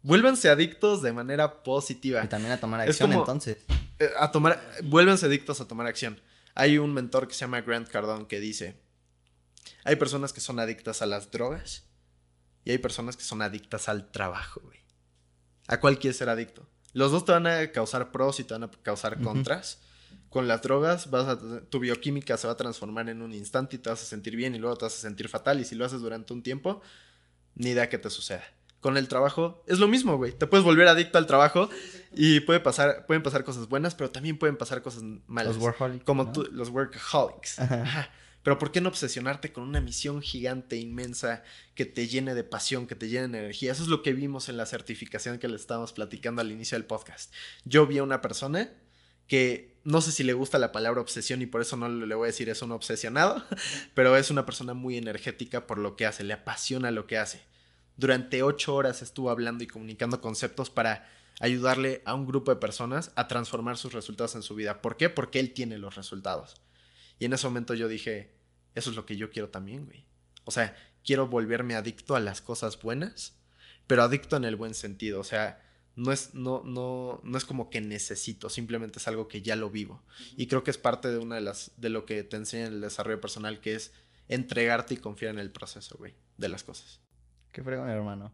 Vuélvanse 0.02 0.50
adictos 0.50 1.00
de 1.00 1.12
manera 1.14 1.62
positiva. 1.62 2.22
Y 2.22 2.28
también 2.28 2.52
a 2.52 2.60
tomar 2.60 2.80
acción 2.82 3.08
como- 3.10 3.22
entonces. 3.22 3.64
Eh, 3.98 4.10
a 4.18 4.30
tomar, 4.32 4.60
vuélvanse 4.82 5.26
adictos 5.26 5.60
a 5.60 5.68
tomar 5.68 5.86
acción. 5.86 6.20
Hay 6.54 6.78
un 6.78 6.92
mentor 6.92 7.28
que 7.28 7.34
se 7.34 7.40
llama 7.40 7.60
Grant 7.60 7.88
Cardone 7.88 8.26
que 8.26 8.40
dice, 8.40 8.80
hay 9.84 9.96
personas 9.96 10.32
que 10.32 10.40
son 10.40 10.58
adictas 10.60 11.02
a 11.02 11.06
las 11.06 11.30
drogas 11.30 11.84
y 12.64 12.70
hay 12.70 12.78
personas 12.78 13.16
que 13.16 13.24
son 13.24 13.42
adictas 13.42 13.88
al 13.88 14.10
trabajo, 14.10 14.60
güey. 14.62 14.78
¿A 15.66 15.80
cuál 15.80 15.98
quieres 15.98 16.16
ser 16.16 16.28
adicto? 16.28 16.68
Los 16.92 17.10
dos 17.10 17.24
te 17.24 17.32
van 17.32 17.46
a 17.46 17.72
causar 17.72 18.12
pros 18.12 18.38
y 18.40 18.44
te 18.44 18.54
van 18.54 18.64
a 18.64 18.70
causar 18.70 19.20
contras. 19.20 19.80
Con 20.28 20.46
las 20.48 20.62
drogas, 20.62 21.10
vas 21.10 21.26
a, 21.28 21.64
tu 21.68 21.78
bioquímica 21.78 22.36
se 22.36 22.46
va 22.46 22.52
a 22.52 22.56
transformar 22.56 23.08
en 23.08 23.22
un 23.22 23.32
instante 23.32 23.76
y 23.76 23.78
te 23.78 23.90
vas 23.90 24.02
a 24.02 24.06
sentir 24.06 24.36
bien 24.36 24.54
y 24.54 24.58
luego 24.58 24.76
te 24.76 24.84
vas 24.84 24.94
a 24.94 25.00
sentir 25.00 25.28
fatal. 25.28 25.60
Y 25.60 25.64
si 25.64 25.74
lo 25.74 25.84
haces 25.84 26.00
durante 26.00 26.32
un 26.32 26.42
tiempo, 26.42 26.82
ni 27.54 27.70
idea 27.70 27.88
que 27.88 27.98
te 27.98 28.10
suceda. 28.10 28.44
Con 28.84 28.98
el 28.98 29.08
trabajo 29.08 29.64
es 29.66 29.78
lo 29.78 29.88
mismo, 29.88 30.18
güey. 30.18 30.32
Te 30.32 30.46
puedes 30.46 30.62
volver 30.62 30.86
adicto 30.88 31.16
al 31.16 31.24
trabajo 31.24 31.70
y 32.12 32.40
puede 32.40 32.60
pasar, 32.60 33.06
pueden 33.06 33.22
pasar 33.22 33.42
cosas 33.42 33.66
buenas, 33.66 33.94
pero 33.94 34.10
también 34.10 34.36
pueden 34.36 34.58
pasar 34.58 34.82
cosas 34.82 35.02
malas. 35.26 35.54
Los 35.54 35.64
workaholics. 35.64 36.04
Como 36.04 36.24
¿no? 36.24 36.32
tú, 36.32 36.46
los 36.52 36.68
workaholics. 36.68 37.60
Ajá. 37.60 37.80
Ajá. 37.80 38.10
Pero 38.42 38.58
¿por 38.58 38.72
qué 38.72 38.82
no 38.82 38.90
obsesionarte 38.90 39.54
con 39.54 39.64
una 39.64 39.80
misión 39.80 40.20
gigante, 40.20 40.76
inmensa, 40.76 41.44
que 41.74 41.86
te 41.86 42.08
llene 42.08 42.34
de 42.34 42.44
pasión, 42.44 42.86
que 42.86 42.94
te 42.94 43.08
llene 43.08 43.28
de 43.28 43.38
energía? 43.38 43.72
Eso 43.72 43.84
es 43.84 43.88
lo 43.88 44.02
que 44.02 44.12
vimos 44.12 44.50
en 44.50 44.58
la 44.58 44.66
certificación 44.66 45.38
que 45.38 45.48
le 45.48 45.56
estábamos 45.56 45.94
platicando 45.94 46.42
al 46.42 46.52
inicio 46.52 46.76
del 46.76 46.84
podcast. 46.84 47.32
Yo 47.64 47.86
vi 47.86 47.96
a 47.96 48.02
una 48.02 48.20
persona 48.20 48.70
que 49.28 49.78
no 49.84 50.02
sé 50.02 50.12
si 50.12 50.24
le 50.24 50.34
gusta 50.34 50.58
la 50.58 50.72
palabra 50.72 51.00
obsesión 51.00 51.40
y 51.40 51.46
por 51.46 51.62
eso 51.62 51.78
no 51.78 51.88
le 51.88 52.14
voy 52.14 52.26
a 52.26 52.32
decir 52.32 52.50
es 52.50 52.60
un 52.60 52.72
obsesionado, 52.72 53.42
pero 53.94 54.14
es 54.18 54.30
una 54.30 54.44
persona 54.44 54.74
muy 54.74 54.98
energética 54.98 55.66
por 55.66 55.78
lo 55.78 55.96
que 55.96 56.04
hace, 56.04 56.22
le 56.22 56.34
apasiona 56.34 56.90
lo 56.90 57.06
que 57.06 57.16
hace. 57.16 57.53
Durante 57.96 58.42
ocho 58.42 58.74
horas 58.74 59.02
estuvo 59.02 59.30
hablando 59.30 59.64
y 59.64 59.68
comunicando 59.68 60.20
conceptos 60.20 60.70
para 60.70 61.08
ayudarle 61.40 62.02
a 62.04 62.14
un 62.14 62.26
grupo 62.26 62.52
de 62.52 62.60
personas 62.60 63.12
a 63.16 63.28
transformar 63.28 63.76
sus 63.76 63.92
resultados 63.92 64.34
en 64.34 64.42
su 64.42 64.54
vida. 64.54 64.82
¿Por 64.82 64.96
qué? 64.96 65.10
Porque 65.10 65.40
él 65.40 65.52
tiene 65.52 65.78
los 65.78 65.94
resultados. 65.94 66.54
Y 67.18 67.26
en 67.26 67.32
ese 67.32 67.46
momento 67.46 67.74
yo 67.74 67.88
dije, 67.88 68.34
eso 68.74 68.90
es 68.90 68.96
lo 68.96 69.06
que 69.06 69.16
yo 69.16 69.30
quiero 69.30 69.48
también, 69.48 69.86
güey. 69.86 70.04
O 70.44 70.50
sea, 70.50 70.76
quiero 71.04 71.28
volverme 71.28 71.74
adicto 71.74 72.16
a 72.16 72.20
las 72.20 72.40
cosas 72.40 72.80
buenas, 72.80 73.36
pero 73.86 74.02
adicto 74.02 74.36
en 74.36 74.44
el 74.44 74.56
buen 74.56 74.74
sentido. 74.74 75.20
O 75.20 75.24
sea, 75.24 75.62
no 75.96 76.12
es, 76.12 76.34
no, 76.34 76.62
no, 76.64 77.20
no 77.22 77.38
es 77.38 77.44
como 77.44 77.70
que 77.70 77.80
necesito, 77.80 78.50
simplemente 78.50 78.98
es 78.98 79.06
algo 79.06 79.28
que 79.28 79.42
ya 79.42 79.56
lo 79.56 79.70
vivo. 79.70 80.02
Y 80.36 80.46
creo 80.48 80.64
que 80.64 80.70
es 80.70 80.78
parte 80.78 81.08
de 81.08 81.18
una 81.18 81.36
de 81.36 81.40
las, 81.40 81.72
de 81.76 81.88
lo 81.88 82.04
que 82.04 82.24
te 82.24 82.36
enseña 82.36 82.66
el 82.66 82.80
desarrollo 82.80 83.20
personal, 83.20 83.60
que 83.60 83.74
es 83.74 83.92
entregarte 84.28 84.94
y 84.94 84.96
confiar 84.96 85.34
en 85.34 85.38
el 85.38 85.50
proceso, 85.50 85.96
güey, 85.96 86.14
de 86.36 86.48
las 86.48 86.64
cosas. 86.64 87.03
Qué 87.54 87.62
fregón, 87.62 87.88
hermano. 87.88 88.32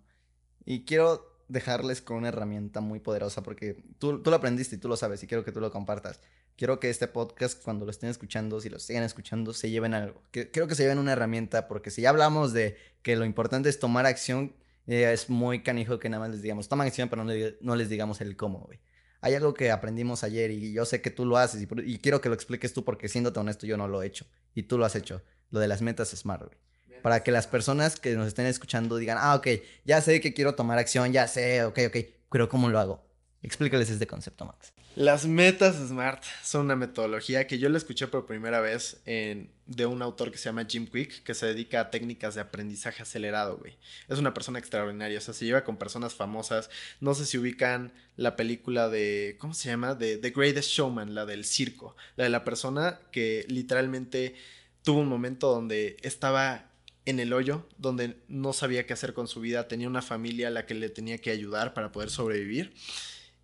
Y 0.64 0.86
quiero 0.86 1.44
dejarles 1.46 2.00
con 2.00 2.16
una 2.16 2.28
herramienta 2.28 2.80
muy 2.80 3.00
poderosa 3.00 3.42
porque 3.42 3.84
tú, 3.98 4.22
tú 4.22 4.30
lo 4.30 4.36
aprendiste 4.36 4.76
y 4.76 4.78
tú 4.78 4.88
lo 4.88 4.96
sabes 4.96 5.22
y 5.22 5.26
quiero 5.26 5.44
que 5.44 5.52
tú 5.52 5.60
lo 5.60 5.70
compartas. 5.70 6.22
Quiero 6.56 6.80
que 6.80 6.88
este 6.88 7.06
podcast, 7.06 7.62
cuando 7.62 7.84
lo 7.84 7.90
estén 7.90 8.08
escuchando, 8.08 8.62
si 8.62 8.70
lo 8.70 8.78
sigan 8.78 9.02
escuchando, 9.02 9.52
se 9.52 9.68
lleven 9.68 9.92
algo. 9.92 10.22
Que, 10.30 10.50
creo 10.50 10.66
que 10.66 10.74
se 10.74 10.84
lleven 10.84 10.98
una 10.98 11.12
herramienta 11.12 11.68
porque 11.68 11.90
si 11.90 12.00
ya 12.00 12.08
hablamos 12.08 12.54
de 12.54 12.78
que 13.02 13.14
lo 13.14 13.26
importante 13.26 13.68
es 13.68 13.78
tomar 13.78 14.06
acción, 14.06 14.56
eh, 14.86 15.12
es 15.12 15.28
muy 15.28 15.62
canijo 15.62 15.98
que 15.98 16.08
nada 16.08 16.20
más 16.20 16.30
les 16.30 16.40
digamos, 16.40 16.70
toman 16.70 16.86
acción, 16.86 17.10
pero 17.10 17.22
no, 17.22 17.32
no 17.60 17.76
les 17.76 17.90
digamos 17.90 18.22
el 18.22 18.36
cómo, 18.36 18.60
güey. 18.60 18.80
Hay 19.20 19.34
algo 19.34 19.52
que 19.52 19.70
aprendimos 19.70 20.24
ayer 20.24 20.50
y 20.50 20.72
yo 20.72 20.86
sé 20.86 21.02
que 21.02 21.10
tú 21.10 21.26
lo 21.26 21.36
haces 21.36 21.60
y, 21.60 21.68
y, 21.84 21.98
quiero 21.98 22.22
que 22.22 22.30
lo 22.30 22.34
expliques 22.34 22.72
tú 22.72 22.86
porque 22.86 23.06
siéndote 23.06 23.38
honesto, 23.38 23.66
yo 23.66 23.76
no 23.76 23.86
lo 23.86 24.02
he 24.02 24.06
hecho 24.06 24.24
y 24.54 24.62
tú 24.62 24.78
lo 24.78 24.86
has 24.86 24.96
hecho. 24.96 25.22
Lo 25.50 25.60
de 25.60 25.68
las 25.68 25.82
metas 25.82 26.08
SMART, 26.08 26.46
güey 26.46 26.69
para 27.02 27.22
que 27.22 27.30
las 27.30 27.46
personas 27.46 27.98
que 27.98 28.14
nos 28.14 28.28
estén 28.28 28.46
escuchando 28.46 28.96
digan, 28.96 29.18
ah, 29.20 29.34
ok, 29.34 29.48
ya 29.84 30.00
sé 30.00 30.20
que 30.20 30.34
quiero 30.34 30.54
tomar 30.54 30.78
acción, 30.78 31.12
ya 31.12 31.26
sé, 31.28 31.64
ok, 31.64 31.78
ok, 31.88 31.96
pero 32.30 32.48
¿cómo 32.48 32.68
lo 32.68 32.78
hago? 32.78 33.04
Explícales 33.42 33.88
este 33.90 34.06
concepto, 34.06 34.44
Max. 34.44 34.72
Las 34.96 35.24
metas 35.24 35.76
SMART 35.76 36.24
son 36.42 36.66
una 36.66 36.74
metodología 36.74 37.46
que 37.46 37.58
yo 37.58 37.68
la 37.68 37.78
escuché 37.78 38.08
por 38.08 38.26
primera 38.26 38.60
vez 38.60 39.00
de 39.04 39.86
un 39.86 40.02
autor 40.02 40.32
que 40.32 40.36
se 40.36 40.46
llama 40.46 40.66
Jim 40.68 40.88
Quick, 40.88 41.22
que 41.22 41.32
se 41.32 41.46
dedica 41.46 41.80
a 41.80 41.90
técnicas 41.90 42.34
de 42.34 42.40
aprendizaje 42.40 43.02
acelerado, 43.02 43.56
güey. 43.56 43.78
Es 44.08 44.18
una 44.18 44.34
persona 44.34 44.58
extraordinaria, 44.58 45.18
o 45.18 45.20
sea, 45.20 45.32
se 45.32 45.44
lleva 45.44 45.62
con 45.62 45.76
personas 45.76 46.14
famosas. 46.14 46.70
No 47.00 47.14
sé 47.14 47.24
si 47.24 47.38
ubican 47.38 47.92
la 48.16 48.34
película 48.34 48.88
de, 48.88 49.36
¿cómo 49.38 49.54
se 49.54 49.68
llama? 49.70 49.94
De 49.94 50.18
The 50.18 50.30
Greatest 50.30 50.70
Showman, 50.70 51.14
la 51.14 51.24
del 51.24 51.44
circo. 51.44 51.96
La 52.16 52.24
de 52.24 52.30
la 52.30 52.44
persona 52.44 52.98
que 53.12 53.46
literalmente 53.48 54.34
tuvo 54.82 55.00
un 55.00 55.08
momento 55.08 55.52
donde 55.52 55.98
estaba 56.02 56.69
en 57.06 57.20
el 57.20 57.32
hoyo, 57.32 57.66
donde 57.78 58.16
no 58.28 58.52
sabía 58.52 58.86
qué 58.86 58.92
hacer 58.92 59.14
con 59.14 59.28
su 59.28 59.40
vida, 59.40 59.68
tenía 59.68 59.88
una 59.88 60.02
familia 60.02 60.48
a 60.48 60.50
la 60.50 60.66
que 60.66 60.74
le 60.74 60.88
tenía 60.88 61.18
que 61.18 61.30
ayudar 61.30 61.74
para 61.74 61.92
poder 61.92 62.10
sobrevivir 62.10 62.74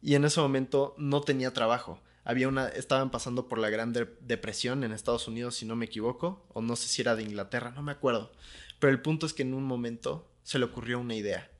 y 0.02 0.14
en 0.14 0.24
ese 0.24 0.40
momento 0.40 0.94
no 0.98 1.22
tenía 1.22 1.52
trabajo. 1.52 2.00
Había 2.24 2.48
una, 2.48 2.68
estaban 2.68 3.10
pasando 3.10 3.48
por 3.48 3.58
la 3.58 3.70
Gran 3.70 3.92
Depresión 3.92 4.84
en 4.84 4.92
Estados 4.92 5.28
Unidos, 5.28 5.56
si 5.56 5.64
no 5.64 5.76
me 5.76 5.86
equivoco, 5.86 6.44
o 6.52 6.60
no 6.60 6.76
sé 6.76 6.88
si 6.88 7.02
era 7.02 7.14
de 7.14 7.22
Inglaterra, 7.22 7.70
no 7.70 7.82
me 7.82 7.92
acuerdo. 7.92 8.32
Pero 8.78 8.92
el 8.92 9.00
punto 9.00 9.26
es 9.26 9.32
que 9.32 9.42
en 9.42 9.54
un 9.54 9.64
momento 9.64 10.30
se 10.42 10.58
le 10.58 10.64
ocurrió 10.64 10.98
una 11.00 11.14
idea 11.14 11.50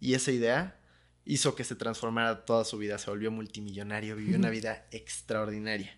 y 0.00 0.14
esa 0.14 0.32
idea 0.32 0.80
hizo 1.24 1.54
que 1.54 1.64
se 1.64 1.76
transformara 1.76 2.44
toda 2.44 2.64
su 2.64 2.78
vida, 2.78 2.98
se 2.98 3.10
volvió 3.10 3.30
multimillonario, 3.30 4.16
vivió 4.16 4.36
una 4.36 4.50
vida 4.50 4.86
extraordinaria 4.90 5.96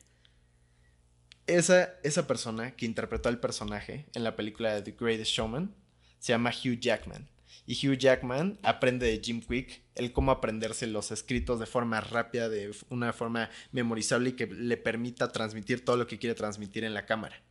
esa, 1.47 1.95
esa 2.03 2.27
persona 2.27 2.75
que 2.77 2.87
interpretó 2.87 3.29
al 3.29 3.41
personaje 3.41 4.07
en 4.15 4.25
la 4.25 4.37
película 4.37 4.75
de 4.75 4.83
The 4.83 4.97
Greatest 4.99 5.33
Showman 5.33 5.75
se 6.19 6.33
llama 6.33 6.51
Hugh 6.51 6.79
Jackman. 6.79 7.29
Y 7.67 7.75
Hugh 7.87 7.97
Jackman 7.97 8.59
aprende 8.63 9.07
de 9.07 9.21
Jim 9.23 9.41
Quick 9.41 9.83
el 9.95 10.13
cómo 10.13 10.33
aprenderse 10.33 10.87
los 10.87 11.11
escritos 11.11 11.61
de 11.61 11.67
forma 11.67 12.01
rápida, 12.01 12.49
de 12.49 12.75
una 12.91 13.13
forma 13.13 13.49
memorizable 13.73 14.31
y 14.31 14.33
que 14.33 14.47
le 14.47 14.77
permita 14.77 15.33
transmitir 15.33 15.85
todo 15.85 15.97
lo 15.97 16.07
que 16.07 16.19
quiere 16.19 16.35
transmitir 16.35 16.85
en 16.85 16.95
la 16.95 17.07
cámara. 17.07 17.43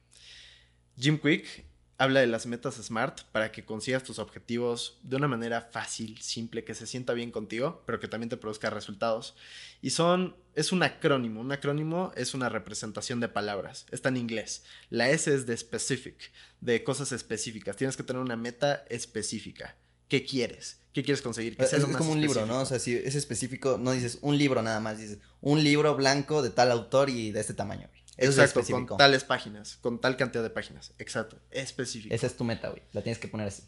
Jim 1.00 1.18
Quick 1.18 1.66
habla 1.98 2.20
de 2.20 2.28
las 2.28 2.46
metas 2.46 2.76
SMART 2.76 3.24
para 3.32 3.52
que 3.52 3.66
consigas 3.66 4.04
tus 4.04 4.20
objetivos 4.20 5.00
de 5.04 5.16
una 5.16 5.28
manera 5.28 5.62
fácil, 5.62 6.20
simple, 6.22 6.64
que 6.64 6.76
se 6.76 6.86
sienta 6.86 7.14
bien 7.14 7.32
contigo, 7.32 7.84
pero 7.86 8.00
que 8.00 8.08
también 8.08 8.30
te 8.30 8.38
produzca 8.38 8.70
resultados. 8.70 9.36
Y 9.82 9.92
son, 9.92 10.36
es 10.56 10.72
un 10.72 10.84
acrónimo. 10.84 11.42
Un 11.42 11.52
acrónimo 11.52 12.12
es 12.16 12.34
una 12.34 12.50
representación 12.50 13.20
de 13.20 13.30
palabras. 13.30 13.86
Está 13.92 14.10
en 14.10 14.18
inglés. 14.18 14.64
La 14.90 15.10
S 15.10 15.34
es 15.34 15.46
de 15.46 15.58
specific, 15.58 16.32
de 16.62 16.84
cosas 16.84 17.12
específicas. 17.12 17.76
Tienes 17.76 17.98
que 17.98 18.04
tener 18.04 18.22
una 18.22 18.36
meta 18.36 18.86
específica. 18.90 19.76
¿Qué 20.08 20.26
quieres? 20.26 20.80
¿Qué 20.94 21.04
quieres 21.04 21.22
conseguir? 21.24 21.56
es, 21.60 21.86
como 21.86 22.12
un 22.12 22.22
libro, 22.22 22.46
¿no? 22.46 22.60
O 22.60 22.66
sea, 22.66 22.78
si 22.78 22.96
es 22.96 23.16
específico, 23.16 23.80
no 23.80 23.92
dices 23.92 24.20
un 24.22 24.38
libro 24.38 24.62
nada 24.62 24.80
más, 24.80 25.00
dices 25.00 25.18
un 25.42 25.64
libro 25.64 25.96
blanco 25.96 26.44
de 26.44 26.52
tal 26.52 26.72
autor 26.72 27.10
y 27.10 27.32
de 27.32 27.40
este 27.40 27.56
tamaño. 27.56 27.90
Exacto, 28.18 28.62
con 28.70 28.86
tales 28.98 29.24
páginas, 29.24 29.78
con 29.78 30.00
tal 30.00 30.18
cantidad 30.18 30.44
de 30.44 30.52
páginas. 30.52 30.94
Exacto, 31.00 31.40
específico. 31.50 32.14
Esa 32.14 32.28
es 32.28 32.38
tu 32.38 32.44
meta, 32.44 32.70
güey. 32.70 32.84
La 32.92 33.02
tienes 33.02 33.18
que 33.18 33.28
poner 33.28 33.48
así. 33.48 33.64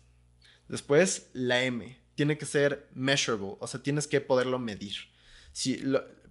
Después, 0.68 1.30
la 1.34 1.64
M. 1.64 1.98
Tiene 2.14 2.38
que 2.38 2.46
ser 2.46 2.88
measurable, 2.94 3.58
o 3.60 3.68
sea, 3.68 3.82
tienes 3.82 4.08
que 4.08 4.22
poderlo 4.22 4.60
medir. 4.60 4.94
Si 5.52 5.82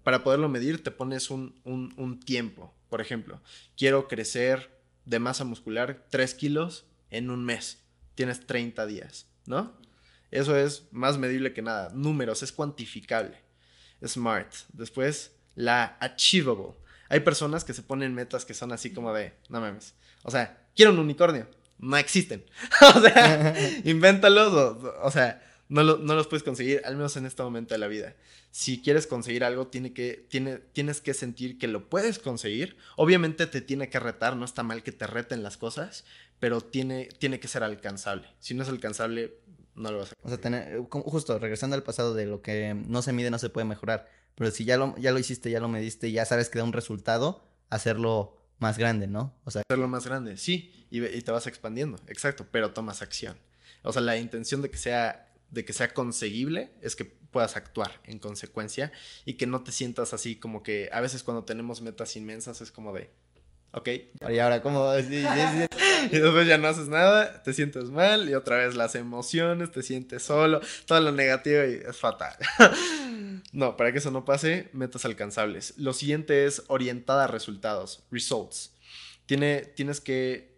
para 0.05 0.23
poderlo 0.23 0.49
medir, 0.49 0.83
te 0.83 0.91
pones 0.91 1.31
un, 1.31 1.61
un, 1.65 2.21
tiempo. 2.21 2.73
Por 2.89 3.01
ejemplo, 3.01 3.41
quiero 3.77 4.07
crecer 4.07 4.79
de 5.05 5.19
masa 5.19 5.45
muscular 5.45 6.07
3 6.11 6.35
kilos 6.35 6.87
en 7.11 7.31
un 7.31 7.45
mes. 7.45 7.83
Tienes 8.15 8.47
30 8.47 8.87
días, 8.87 9.27
¿no? 9.47 9.77
Eso 10.31 10.57
es 10.57 10.87
más 10.93 11.19
medible 11.19 11.53
que 11.53 11.63
nada. 11.63 11.91
Números, 11.95 12.43
es 12.43 12.53
cuantificable. 12.53 13.43
Smart. 14.07 14.53
Después, 14.73 15.33
la 15.55 15.97
achievable 16.01 16.75
hay 17.09 17.21
personas 17.21 17.65
que 17.65 17.75
se 17.75 17.83
ponen 17.83 18.15
metas 18.15 18.45
que 18.45 18.55
son 18.55 18.73
así 18.73 18.93
como 18.93 19.13
de, 19.13 19.35
no 19.49 19.61
mames. 19.61 19.95
O 20.23 20.31
sea, 20.31 20.67
quiero 20.75 20.93
un 20.93 20.99
unicornio. 20.99 21.47
No 21.79 21.97
existen. 21.97 22.45
o 22.97 23.01
sea, 23.01 23.55
invéntalos. 23.85 24.79
O, 25.03 25.11
sea, 25.11 25.41
no, 25.83 25.97
no, 25.97 26.15
los 26.15 26.27
puedes 26.27 26.43
conseguir, 26.43 26.83
al 26.85 26.97
menos 26.97 27.17
en 27.17 27.27
este 27.27 27.43
momento 27.43 27.75
de 27.75 27.79
la 27.79 27.89
vida. 27.89 28.15
Si 28.51 28.81
quieres 28.81 29.07
conseguir 29.07 29.45
algo, 29.45 29.67
tiene 29.67 29.93
que, 29.93 30.27
tiene, 30.29 30.59
tienes 30.59 31.01
que 31.01 31.15
sentir 31.15 31.59
que 31.59 31.69
lo 31.69 31.89
puedes 31.89 32.19
conseguir. 32.19 32.77
Obviamente 32.97 33.47
te 33.47 33.61
tiene 33.61 33.89
que 33.91 33.99
retar, 33.99 34.37
no 34.37 34.45
está 34.45 34.63
mal 34.63 34.83
que 34.83 34.93
te 34.93 35.07
reten 35.07 35.43
las 35.43 35.57
cosas, 35.57 36.05
pero 36.39 36.61
tiene, 36.61 37.09
tiene 37.19 37.41
que 37.41 37.49
ser 37.49 37.63
alcanzable. 37.63 38.29
Si 38.39 38.55
no 38.55 38.63
es 38.63 38.69
alcanzable, 38.69 39.39
no 39.75 39.91
lo 39.91 39.99
vas 39.99 40.13
a 40.13 40.15
conseguir. 40.15 40.25
O 40.25 40.29
sea, 40.29 40.39
tener, 40.39 40.79
justo 40.89 41.39
regresando 41.39 41.77
al 41.77 41.83
pasado 41.83 42.15
de 42.15 42.27
lo 42.27 42.43
que 42.43 42.75
no 42.75 43.03
se 43.03 43.13
mide, 43.13 43.31
no 43.31 43.39
se 43.39 43.51
puede 43.51 43.67
mejorar 43.67 44.09
pero 44.35 44.51
si 44.51 44.65
ya 44.65 44.77
lo, 44.77 44.97
ya 44.97 45.13
lo 45.13 45.19
hiciste, 45.19 45.51
ya 45.51 45.61
lo 45.61 45.69
mediste, 45.69 46.11
ya 46.11 46.25
sabes 46.25 46.49
que 46.49 46.59
da 46.59 46.65
un 46.65 46.73
resultado, 46.73 47.47
hacerlo 47.71 48.37
más 48.59 48.79
grande, 48.79 49.07
¿no? 49.07 49.35
O 49.45 49.51
sea, 49.51 49.63
hacerlo 49.69 49.89
más 49.89 50.07
grande, 50.07 50.37
sí, 50.37 50.87
y, 50.91 51.05
y, 51.05 51.23
te 51.23 51.31
vas 51.31 51.47
expandiendo, 51.47 51.99
exacto, 52.09 52.47
pero 52.51 52.73
tomas 52.73 53.03
acción. 53.03 53.37
O 53.83 53.93
sea, 53.93 54.03
la 54.03 54.17
intención 54.17 54.63
de 54.63 54.71
que 54.71 54.79
sea 54.79 55.29
de 55.51 55.65
que 55.65 55.73
sea 55.73 55.95
conseguible 55.95 56.73
es 56.83 56.97
que 56.97 57.05
puedas 57.05 57.57
actuar 57.57 58.01
en 58.05 58.19
consecuencia 58.19 58.93
y 59.25 59.35
que 59.35 59.47
no 59.47 59.63
te 59.63 59.73
sientas 59.73 60.15
así 60.15 60.37
como 60.37 60.63
que 60.63 60.89
a 60.93 61.01
veces 61.01 61.23
cuando 61.23 61.45
tenemos 61.45 61.83
metas 61.83 62.17
inmensas 62.17 62.61
es 62.61 62.71
como 62.71 62.93
de 62.93 63.11
ok. 63.75 63.89
Y 64.31 64.39
ahora, 64.39 64.63
¿cómo? 64.63 64.93
y 64.99 66.19
después 66.19 66.47
ya 66.47 66.59
no 66.59 66.69
haces 66.69 66.89
nada, 66.89 67.43
te 67.43 67.53
sientes 67.53 67.91
mal 67.91 68.29
y 68.29 68.35
otra 68.35 68.59
vez 68.59 68.75
las 68.75 68.95
emociones, 68.95 69.73
te 69.73 69.83
sientes 69.83 70.23
solo, 70.23 70.61
todo 70.87 71.01
lo 71.01 71.13
negativo 71.13 71.65
y 71.65 71.83
es 71.87 71.97
fatal. 71.97 72.37
no, 73.53 73.77
para 73.77 73.93
que 73.93 73.99
eso 73.99 74.11
no 74.11 74.25
pase, 74.25 74.71
metas 74.73 75.05
alcanzables. 75.05 75.75
Lo 75.77 75.93
siguiente 75.93 76.47
es 76.47 76.63
orientada 76.69 77.25
a 77.25 77.27
resultados, 77.29 78.05
results. 78.11 78.73
Tiene, 79.27 79.63
tienes, 79.63 80.01
que, 80.01 80.57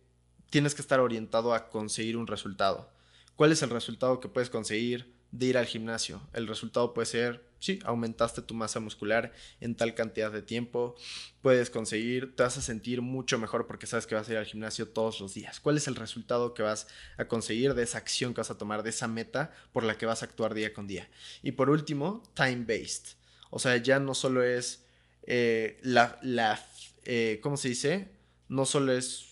tienes 0.50 0.74
que 0.74 0.82
estar 0.82 1.00
orientado 1.00 1.54
a 1.54 1.68
conseguir 1.70 2.16
un 2.16 2.26
resultado. 2.26 2.90
¿Cuál 3.36 3.52
es 3.52 3.62
el 3.62 3.70
resultado 3.70 4.18
que 4.20 4.28
puedes 4.28 4.50
conseguir 4.50 5.14
de 5.30 5.46
ir 5.46 5.58
al 5.58 5.66
gimnasio? 5.66 6.20
El 6.32 6.46
resultado 6.48 6.92
puede 6.94 7.06
ser 7.06 7.46
sí, 7.58 7.78
aumentaste 7.84 8.42
tu 8.42 8.54
masa 8.54 8.80
muscular 8.80 9.32
en 9.60 9.74
tal 9.74 9.94
cantidad 9.94 10.30
de 10.30 10.42
tiempo, 10.42 10.94
puedes 11.42 11.70
conseguir, 11.70 12.34
te 12.36 12.42
vas 12.42 12.56
a 12.58 12.62
sentir 12.62 13.02
mucho 13.02 13.38
mejor 13.38 13.66
porque 13.66 13.86
sabes 13.86 14.06
que 14.06 14.14
vas 14.14 14.28
a 14.28 14.32
ir 14.32 14.38
al 14.38 14.46
gimnasio 14.46 14.88
todos 14.88 15.20
los 15.20 15.34
días. 15.34 15.60
¿Cuál 15.60 15.76
es 15.76 15.88
el 15.88 15.96
resultado 15.96 16.54
que 16.54 16.62
vas 16.62 16.86
a 17.16 17.26
conseguir 17.26 17.74
de 17.74 17.82
esa 17.82 17.98
acción 17.98 18.34
que 18.34 18.40
vas 18.40 18.50
a 18.50 18.58
tomar, 18.58 18.82
de 18.82 18.90
esa 18.90 19.08
meta 19.08 19.52
por 19.72 19.84
la 19.84 19.98
que 19.98 20.06
vas 20.06 20.22
a 20.22 20.26
actuar 20.26 20.54
día 20.54 20.72
con 20.72 20.86
día? 20.86 21.08
Y 21.42 21.52
por 21.52 21.70
último, 21.70 22.22
time-based. 22.34 23.16
O 23.50 23.58
sea, 23.58 23.76
ya 23.76 23.98
no 23.98 24.14
solo 24.14 24.42
es 24.42 24.84
eh, 25.22 25.78
la, 25.82 26.18
la 26.22 26.64
eh, 27.04 27.40
¿cómo 27.42 27.56
se 27.56 27.68
dice? 27.68 28.12
No 28.48 28.64
solo 28.64 28.92
es, 28.92 29.25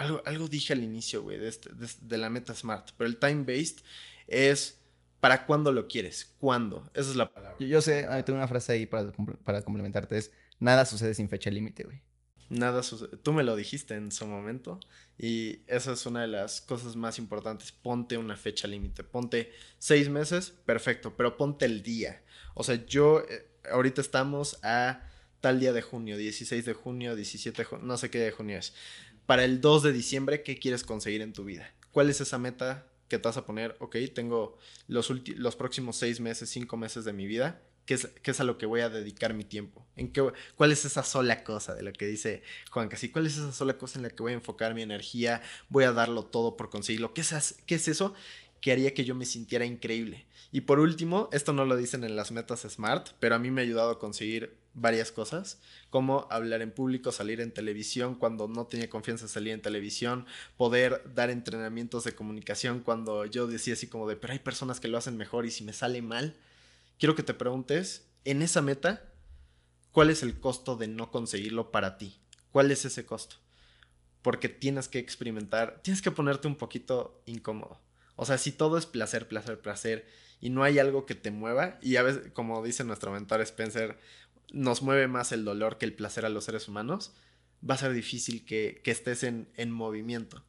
algo, 0.00 0.22
algo 0.24 0.48
dije 0.48 0.72
al 0.72 0.82
inicio, 0.82 1.22
güey, 1.22 1.38
de, 1.38 1.48
este, 1.48 1.70
de 1.72 2.18
la 2.18 2.30
meta 2.30 2.54
SMART, 2.54 2.90
pero 2.96 3.08
el 3.08 3.18
time-based 3.18 3.78
es 4.26 4.80
¿Para 5.20 5.44
cuándo 5.44 5.70
lo 5.70 5.86
quieres? 5.86 6.34
¿Cuándo? 6.38 6.90
Esa 6.94 7.10
es 7.10 7.16
la 7.16 7.32
palabra. 7.32 7.56
Yo, 7.60 7.82
sé, 7.82 8.08
tengo 8.24 8.38
una 8.38 8.48
frase 8.48 8.72
ahí 8.72 8.86
para, 8.86 9.12
para 9.44 9.62
complementarte, 9.62 10.16
es 10.16 10.32
nada 10.58 10.86
sucede 10.86 11.12
sin 11.14 11.28
fecha 11.28 11.50
límite, 11.50 11.84
güey. 11.84 12.00
Nada 12.48 12.82
sucede. 12.82 13.18
Tú 13.18 13.34
me 13.34 13.42
lo 13.42 13.54
dijiste 13.54 13.94
en 13.94 14.10
su 14.12 14.26
momento 14.26 14.80
y 15.18 15.60
esa 15.66 15.92
es 15.92 16.06
una 16.06 16.22
de 16.22 16.28
las 16.28 16.62
cosas 16.62 16.96
más 16.96 17.18
importantes. 17.18 17.70
Ponte 17.70 18.16
una 18.16 18.36
fecha 18.36 18.66
límite. 18.66 19.04
Ponte 19.04 19.52
seis 19.78 20.08
meses, 20.08 20.54
perfecto, 20.64 21.14
pero 21.16 21.36
ponte 21.36 21.66
el 21.66 21.82
día. 21.82 22.22
O 22.54 22.64
sea, 22.64 22.84
yo, 22.86 23.22
eh, 23.28 23.46
ahorita 23.70 24.00
estamos 24.00 24.58
a 24.64 25.02
tal 25.40 25.60
día 25.60 25.72
de 25.72 25.82
junio, 25.82 26.16
16 26.16 26.64
de 26.64 26.72
junio, 26.72 27.14
17 27.14 27.56
de 27.56 27.64
junio, 27.64 27.86
no 27.86 27.96
sé 27.98 28.10
qué 28.10 28.18
de 28.18 28.30
junio 28.30 28.58
es. 28.58 28.74
Para 29.26 29.44
el 29.44 29.60
2 29.60 29.82
de 29.84 29.92
diciembre, 29.92 30.42
¿qué 30.42 30.58
quieres 30.58 30.84
conseguir 30.84 31.22
en 31.22 31.32
tu 31.32 31.44
vida? 31.44 31.72
¿Cuál 31.92 32.10
es 32.10 32.20
esa 32.20 32.38
meta 32.38 32.86
que 33.08 33.18
te 33.18 33.28
vas 33.28 33.36
a 33.36 33.46
poner? 33.46 33.76
Ok, 33.80 33.96
tengo 34.14 34.56
los, 34.88 35.10
próximos 35.56 35.96
seis 35.96 36.20
meses, 36.20 36.48
cinco 36.48 36.76
meses 36.76 37.04
de 37.04 37.12
mi 37.12 37.26
vida 37.26 37.62
qué 37.86 38.30
es, 38.30 38.40
a 38.40 38.44
lo 38.44 38.56
que 38.56 38.66
voy 38.66 38.82
a 38.82 38.88
dedicar 38.88 39.34
mi 39.34 39.42
tiempo. 39.42 39.84
¿En 39.96 40.12
qué, 40.12 40.32
¿Cuál 40.54 40.70
es 40.70 40.84
esa 40.84 41.02
sola 41.02 41.42
cosa 41.42 41.74
de 41.74 41.82
lo 41.82 41.92
que 41.92 42.06
dice 42.06 42.42
Juan 42.70 42.88
Casi? 42.88 43.08
¿Cuál 43.08 43.26
es 43.26 43.36
esa 43.36 43.52
sola 43.52 43.78
cosa 43.78 43.98
en 43.98 44.04
la 44.04 44.10
que 44.10 44.22
voy 44.22 44.30
a 44.30 44.36
enfocar 44.36 44.74
mi 44.74 44.82
energía? 44.82 45.42
Voy 45.68 45.82
a 45.82 45.92
darlo 45.92 46.24
todo 46.24 46.56
por 46.56 46.70
conseguirlo. 46.70 47.14
¿Qué 47.14 47.22
es, 47.22 47.56
qué 47.66 47.74
es 47.74 47.88
eso 47.88 48.14
que 48.60 48.72
haría 48.72 48.94
que 48.94 49.04
yo 49.04 49.14
me 49.14 49.24
sintiera 49.24 49.64
increíble? 49.64 50.26
Y 50.52 50.62
por 50.62 50.80
último, 50.80 51.28
esto 51.32 51.52
no 51.52 51.64
lo 51.64 51.76
dicen 51.76 52.04
en 52.04 52.16
las 52.16 52.32
metas 52.32 52.62
SMART, 52.62 53.10
pero 53.20 53.34
a 53.34 53.38
mí 53.38 53.50
me 53.50 53.60
ha 53.60 53.64
ayudado 53.64 53.90
a 53.90 53.98
conseguir 53.98 54.58
varias 54.74 55.12
cosas, 55.12 55.60
como 55.90 56.26
hablar 56.30 56.62
en 56.62 56.70
público, 56.70 57.12
salir 57.12 57.40
en 57.40 57.52
televisión 57.52 58.14
cuando 58.14 58.48
no 58.48 58.66
tenía 58.66 58.88
confianza 58.88 59.24
en 59.24 59.28
salir 59.28 59.52
en 59.52 59.62
televisión, 59.62 60.26
poder 60.56 61.02
dar 61.14 61.30
entrenamientos 61.30 62.04
de 62.04 62.14
comunicación 62.14 62.80
cuando 62.80 63.26
yo 63.26 63.46
decía 63.46 63.74
así 63.74 63.86
como 63.86 64.08
de, 64.08 64.16
pero 64.16 64.32
hay 64.32 64.38
personas 64.38 64.80
que 64.80 64.88
lo 64.88 64.98
hacen 64.98 65.16
mejor 65.16 65.46
y 65.46 65.50
si 65.50 65.64
me 65.64 65.72
sale 65.72 66.02
mal, 66.02 66.36
quiero 66.98 67.14
que 67.14 67.22
te 67.22 67.34
preguntes, 67.34 68.06
en 68.24 68.42
esa 68.42 68.62
meta, 68.62 69.04
¿cuál 69.92 70.10
es 70.10 70.22
el 70.22 70.38
costo 70.38 70.76
de 70.76 70.88
no 70.88 71.10
conseguirlo 71.10 71.70
para 71.70 71.98
ti? 71.98 72.18
¿Cuál 72.52 72.70
es 72.70 72.84
ese 72.84 73.06
costo? 73.06 73.36
Porque 74.22 74.48
tienes 74.48 74.88
que 74.88 74.98
experimentar, 74.98 75.80
tienes 75.82 76.02
que 76.02 76.10
ponerte 76.10 76.46
un 76.46 76.56
poquito 76.56 77.22
incómodo. 77.26 77.78
O 78.20 78.26
sea, 78.26 78.36
si 78.36 78.52
todo 78.52 78.76
es 78.76 78.84
placer, 78.84 79.28
placer, 79.28 79.60
placer, 79.60 80.06
y 80.40 80.50
no 80.50 80.62
hay 80.62 80.78
algo 80.78 81.06
que 81.06 81.14
te 81.14 81.30
mueva, 81.30 81.78
y 81.80 81.96
a 81.96 82.02
veces, 82.02 82.30
como 82.32 82.62
dice 82.62 82.84
nuestro 82.84 83.12
mentor 83.12 83.40
Spencer, 83.40 83.98
nos 84.52 84.82
mueve 84.82 85.08
más 85.08 85.32
el 85.32 85.44
dolor 85.44 85.78
que 85.78 85.86
el 85.86 85.94
placer 85.94 86.26
a 86.26 86.28
los 86.28 86.44
seres 86.44 86.68
humanos, 86.68 87.14
va 87.68 87.74
a 87.74 87.78
ser 87.78 87.92
difícil 87.92 88.44
que, 88.44 88.82
estés 88.84 89.22
en, 89.22 89.48
en 89.56 89.70
movimiento. 89.70 90.44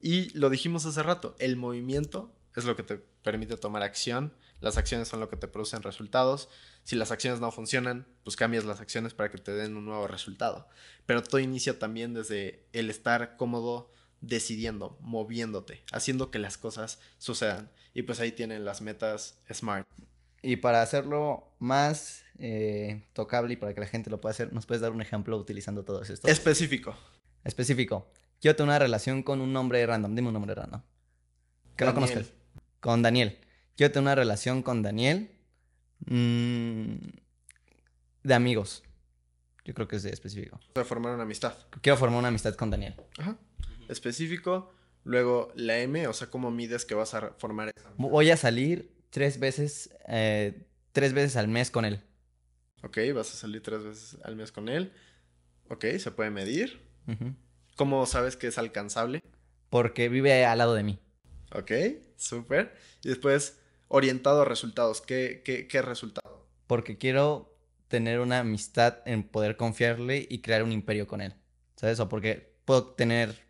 Y 0.00 0.36
lo 0.38 0.50
dijimos 0.50 0.84
hace 0.86 1.02
rato, 1.02 1.34
el 1.38 1.56
movimiento 1.56 2.34
es 2.56 2.64
lo 2.64 2.76
que 2.76 2.82
te 2.82 2.98
permite 3.22 3.56
tomar 3.56 3.82
acción 3.82 4.34
las 4.64 4.78
acciones 4.78 5.08
son 5.08 5.20
lo 5.20 5.28
que 5.28 5.36
te 5.36 5.46
producen 5.46 5.82
resultados. 5.82 6.48
Si 6.84 6.96
las 6.96 7.10
acciones 7.10 7.38
no 7.38 7.52
funcionan, 7.52 8.06
pues 8.22 8.34
cambias 8.34 8.64
las 8.64 8.80
acciones 8.80 9.12
para 9.12 9.30
que 9.30 9.36
te 9.36 9.52
den 9.52 9.76
un 9.76 9.84
nuevo 9.84 10.06
resultado. 10.06 10.66
Pero 11.04 11.22
todo 11.22 11.38
inicia 11.38 11.78
también 11.78 12.14
desde 12.14 12.64
el 12.72 12.88
estar 12.88 13.36
cómodo 13.36 13.90
decidiendo, 14.20 14.98
moviéndote, 15.00 15.82
haciendo 15.92 16.30
que 16.30 16.38
las 16.38 16.58
cosas 16.58 17.00
sucedan. 17.18 17.70
Y 17.94 18.02
pues 18.02 18.20
ahí 18.20 18.32
tienen 18.32 18.64
las 18.64 18.80
metas 18.80 19.38
SMART. 19.52 19.86
Y 20.42 20.56
para 20.56 20.82
hacerlo 20.82 21.54
más 21.58 22.22
eh, 22.38 23.06
tocable 23.12 23.54
y 23.54 23.56
para 23.56 23.72
que 23.72 23.80
la 23.80 23.86
gente 23.86 24.10
lo 24.10 24.20
pueda 24.20 24.32
hacer, 24.32 24.52
¿nos 24.52 24.66
puedes 24.66 24.82
dar 24.82 24.92
un 24.92 25.00
ejemplo 25.00 25.36
utilizando 25.38 25.84
todo 25.84 26.02
esto? 26.02 26.28
Específico. 26.28 26.94
Específico. 27.44 28.06
Quiero 28.40 28.56
tener 28.56 28.68
una 28.68 28.78
relación 28.78 29.22
con 29.22 29.40
un 29.40 29.52
nombre 29.52 29.84
random. 29.86 30.14
Dime 30.14 30.28
un 30.28 30.34
nombre 30.34 30.54
random. 30.54 30.82
Que 31.76 31.84
no 31.84 31.94
conozcas. 31.94 32.32
Con 32.80 33.02
Daniel. 33.02 33.38
Quiero 33.76 33.92
tener 33.92 34.02
una 34.04 34.14
relación 34.14 34.62
con 34.62 34.82
Daniel 34.82 35.30
mm, 36.06 36.94
de 38.22 38.34
amigos. 38.34 38.82
Yo 39.64 39.72
creo 39.72 39.88
que 39.88 39.96
es 39.96 40.02
de 40.02 40.10
específico. 40.10 40.60
O 40.74 40.84
formar 40.84 41.14
una 41.14 41.22
amistad. 41.22 41.54
Quiero 41.80 41.96
formar 41.96 42.18
una 42.18 42.28
amistad 42.28 42.54
con 42.54 42.70
Daniel. 42.70 42.94
Ajá. 43.18 43.38
Específico. 43.88 44.72
Luego 45.04 45.52
la 45.54 45.78
M, 45.78 46.06
o 46.08 46.12
sea, 46.12 46.30
¿cómo 46.30 46.50
mides 46.50 46.84
que 46.84 46.94
vas 46.94 47.14
a 47.14 47.32
formar 47.38 47.70
esa 47.76 47.90
Voy 47.98 48.30
a 48.30 48.36
salir 48.36 48.90
tres 49.10 49.38
veces, 49.38 49.94
eh, 50.08 50.66
tres 50.92 51.12
veces 51.12 51.36
al 51.36 51.48
mes 51.48 51.70
con 51.70 51.84
él. 51.84 52.00
Ok, 52.82 52.98
vas 53.14 53.32
a 53.32 53.36
salir 53.36 53.62
tres 53.62 53.84
veces 53.84 54.18
al 54.24 54.36
mes 54.36 54.50
con 54.52 54.68
él. 54.68 54.92
Ok, 55.68 55.84
se 55.98 56.10
puede 56.10 56.30
medir. 56.30 56.80
¿Cómo 57.76 58.06
sabes 58.06 58.36
que 58.36 58.46
es 58.46 58.58
alcanzable? 58.58 59.20
Porque 59.70 60.08
vive 60.08 60.44
al 60.44 60.58
lado 60.58 60.74
de 60.74 60.82
mí. 60.82 60.98
Ok, 61.52 61.72
súper. 62.16 62.74
Y 63.02 63.08
después, 63.08 63.58
orientado 63.88 64.42
a 64.42 64.44
resultados. 64.44 65.00
¿Qué, 65.00 65.42
qué, 65.44 65.82
resultado? 65.82 66.46
Porque 66.66 66.98
quiero 66.98 67.56
tener 67.88 68.20
una 68.20 68.40
amistad 68.40 68.98
en 69.06 69.22
poder 69.22 69.56
confiarle 69.56 70.26
y 70.28 70.40
crear 70.40 70.62
un 70.62 70.72
imperio 70.72 71.06
con 71.06 71.20
él. 71.20 71.34
¿Sabes? 71.76 72.00
O 72.00 72.08
porque 72.08 72.54
puedo 72.64 72.94
tener, 72.94 73.43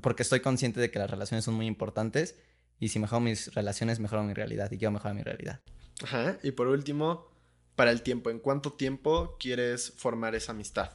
porque 0.00 0.22
estoy 0.22 0.40
consciente 0.40 0.80
de 0.80 0.90
que 0.90 0.98
las 0.98 1.10
relaciones 1.10 1.44
son 1.44 1.54
muy 1.54 1.66
importantes 1.66 2.36
y 2.78 2.88
si 2.88 2.98
mejoro 2.98 3.20
mis 3.20 3.54
relaciones, 3.54 4.00
mejoro 4.00 4.22
mi 4.24 4.34
realidad 4.34 4.70
y 4.70 4.78
quiero 4.78 4.92
mejorar 4.92 5.14
mi 5.14 5.22
realidad. 5.22 5.60
Ajá. 6.02 6.38
Y 6.42 6.52
por 6.52 6.66
último, 6.68 7.30
para 7.76 7.90
el 7.90 8.02
tiempo, 8.02 8.30
¿en 8.30 8.38
cuánto 8.38 8.72
tiempo 8.72 9.36
quieres 9.38 9.92
formar 9.96 10.34
esa 10.34 10.52
amistad? 10.52 10.90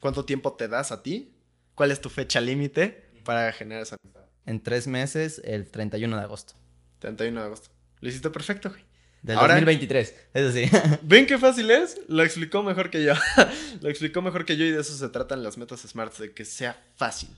¿Cuánto 0.00 0.24
tiempo 0.24 0.54
te 0.54 0.68
das 0.68 0.92
a 0.92 1.02
ti? 1.02 1.34
¿Cuál 1.74 1.90
es 1.90 2.00
tu 2.00 2.08
fecha 2.08 2.40
límite 2.40 3.10
para 3.24 3.52
generar 3.52 3.82
esa 3.82 3.96
amistad? 4.02 4.24
En 4.46 4.62
tres 4.62 4.86
meses, 4.86 5.40
el 5.44 5.70
31 5.70 6.16
de 6.16 6.22
agosto. 6.22 6.54
31 6.98 7.40
de 7.40 7.46
agosto. 7.46 7.70
Lo 8.00 8.08
hiciste 8.08 8.30
perfecto, 8.30 8.70
güey. 8.70 8.82
Del 9.22 9.36
2023, 9.36 10.14
eso 10.34 10.52
sí. 10.52 10.70
¿Ven 11.02 11.26
qué 11.26 11.38
fácil 11.38 11.70
es? 11.70 11.98
Lo 12.08 12.22
explicó 12.22 12.62
mejor 12.62 12.90
que 12.90 13.02
yo. 13.02 13.14
lo 13.80 13.88
explicó 13.88 14.20
mejor 14.20 14.44
que 14.44 14.58
yo 14.58 14.66
y 14.66 14.70
de 14.70 14.82
eso 14.82 14.94
se 14.94 15.08
tratan 15.08 15.42
las 15.42 15.56
metas 15.56 15.80
SMART, 15.80 16.18
de 16.18 16.34
que 16.34 16.44
sea 16.44 16.78
fácil. 16.96 17.30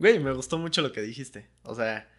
Güey, 0.00 0.18
me 0.18 0.32
gustó 0.32 0.58
mucho 0.58 0.82
lo 0.82 0.90
que 0.90 1.02
dijiste. 1.02 1.48
O 1.62 1.76
sea, 1.76 2.10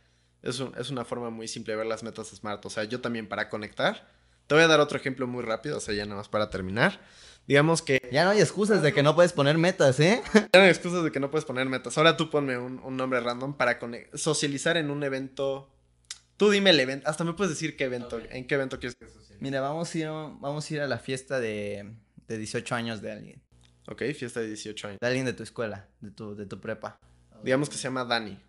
es, 0.41 0.63
es 0.77 0.89
una 0.89 1.03
forma 1.03 1.29
muy 1.29 1.49
simple 1.49 1.73
de 1.73 1.77
ver 1.77 1.87
las 1.87 2.03
metas 2.03 2.29
SMART. 2.29 2.65
O 2.65 2.69
sea, 2.69 2.85
yo 2.85 3.01
también 3.01 3.27
para 3.27 3.49
conectar. 3.49 4.07
Te 4.47 4.55
voy 4.55 4.63
a 4.63 4.67
dar 4.67 4.79
otro 4.79 4.97
ejemplo 4.97 5.27
muy 5.27 5.43
rápido, 5.43 5.77
o 5.77 5.79
sea, 5.79 5.93
ya 5.93 6.05
nada 6.05 6.17
más 6.17 6.29
para 6.29 6.49
terminar. 6.49 7.01
Digamos 7.47 7.81
que... 7.81 8.01
Ya 8.11 8.23
no 8.23 8.29
hay 8.29 8.39
excusas 8.39 8.81
de 8.81 8.93
que 8.93 9.03
no 9.03 9.15
puedes 9.15 9.33
poner 9.33 9.57
metas, 9.57 9.99
¿eh? 9.99 10.21
Ya 10.33 10.59
no 10.59 10.61
hay 10.61 10.69
excusas 10.69 11.03
de 11.03 11.11
que 11.11 11.19
no 11.19 11.31
puedes 11.31 11.45
poner 11.45 11.67
metas. 11.67 11.97
Ahora 11.97 12.15
tú 12.15 12.29
ponme 12.29 12.57
un, 12.57 12.79
un 12.79 12.95
nombre 12.95 13.19
random 13.19 13.57
para 13.57 13.79
socializar 14.13 14.77
en 14.77 14.89
un 14.91 15.03
evento 15.03 15.69
Tú 16.41 16.49
dime 16.49 16.71
el 16.71 16.79
evento, 16.79 17.07
hasta 17.07 17.23
me 17.23 17.33
puedes 17.33 17.51
decir 17.51 17.77
qué 17.77 17.83
evento, 17.83 18.19
en 18.31 18.47
qué 18.47 18.55
evento 18.55 18.79
quieres 18.79 18.95
que 18.95 19.05
se 19.07 19.37
Mira, 19.39 19.61
vamos 19.61 19.93
a 19.93 19.97
ir, 19.99 20.07
vamos 20.07 20.71
a, 20.71 20.73
ir 20.73 20.81
a 20.81 20.87
la 20.87 20.97
fiesta 20.97 21.39
de, 21.39 21.93
de 22.27 22.37
18 22.39 22.73
años 22.73 22.99
de 22.99 23.11
alguien. 23.11 23.43
Ok, 23.87 24.01
fiesta 24.15 24.39
de 24.39 24.47
18 24.47 24.87
años. 24.87 24.99
De 24.99 25.05
alguien 25.05 25.23
de 25.27 25.33
tu 25.33 25.43
escuela, 25.43 25.87
de 25.99 26.09
tu, 26.09 26.35
de 26.35 26.47
tu 26.47 26.59
prepa. 26.59 26.99
Digamos 27.43 27.69
que 27.69 27.75
se 27.75 27.83
llama 27.83 28.05
Dani. 28.05 28.39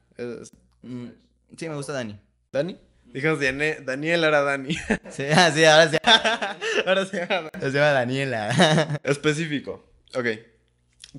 Mm, 0.82 1.08
sí, 1.56 1.68
me 1.68 1.74
gusta 1.74 1.92
Dani. 1.92 2.18
¿Dani? 2.52 2.78
Dijimos 3.06 3.38
Daniel, 3.40 4.24
ahora 4.24 4.42
Dani. 4.42 4.74
Sí, 5.10 5.24
ah, 5.34 5.50
sí, 5.52 5.64
ahora 5.64 5.90
sí. 5.90 5.96
ahora 6.86 7.06
se 7.06 7.26
llama 7.26 7.50
Se 7.60 7.70
llama 7.70 7.92
Daniela. 7.92 9.00
Específico. 9.04 9.84
Ok. 10.14 10.26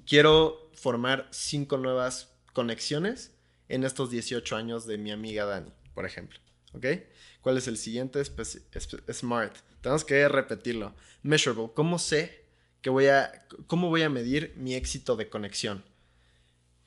Quiero 0.08 0.72
formar 0.74 1.28
cinco 1.32 1.78
nuevas 1.78 2.34
conexiones 2.54 3.32
en 3.70 3.84
estos 3.84 4.10
18 4.10 4.56
años 4.56 4.88
de 4.88 4.98
mi 4.98 5.12
amiga 5.12 5.46
Dani, 5.46 5.72
por 5.94 6.06
ejemplo. 6.06 6.40
¿ok? 6.74 6.86
¿Cuál 7.42 7.58
es 7.58 7.68
el 7.68 7.78
siguiente? 7.78 8.24
Smart. 9.12 9.56
Tenemos 9.82 10.06
que 10.06 10.28
repetirlo. 10.28 10.96
Measurable. 11.22 11.72
¿Cómo 11.74 12.00
sé 12.00 12.46
que 12.82 12.90
voy 12.90 13.08
a, 13.08 13.46
cómo 13.68 13.90
voy 13.90 14.02
a 14.02 14.10
medir 14.10 14.54
mi 14.58 14.76
éxito 14.76 15.16
de 15.16 15.30
conexión? 15.30 15.84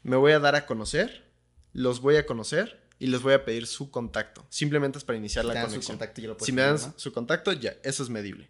Me 0.07 0.17
voy 0.17 0.33
a 0.33 0.39
dar 0.39 0.55
a 0.55 0.67
conocer, 0.67 1.25
los 1.73 2.01
voy 2.01 2.17
a 2.17 2.27
conocer 2.27 2.81
y 2.99 3.09
les 3.09 3.23
voy 3.23 3.35
a 3.35 3.45
pedir 3.45 3.67
su 3.67 3.91
contacto. 3.91 4.47
Simplemente 4.49 4.99
es 4.99 5.05
para 5.05 5.19
iniciar 5.19 5.45
la 5.45 5.63
conexión. 5.63 5.99
si 6.41 6.53
me 6.53 6.63
dan 6.63 6.79
su 6.79 7.13
contacto, 7.13 7.53
ya, 7.53 7.77
eso 7.83 8.03
es 8.03 8.09
medible. 8.09 8.49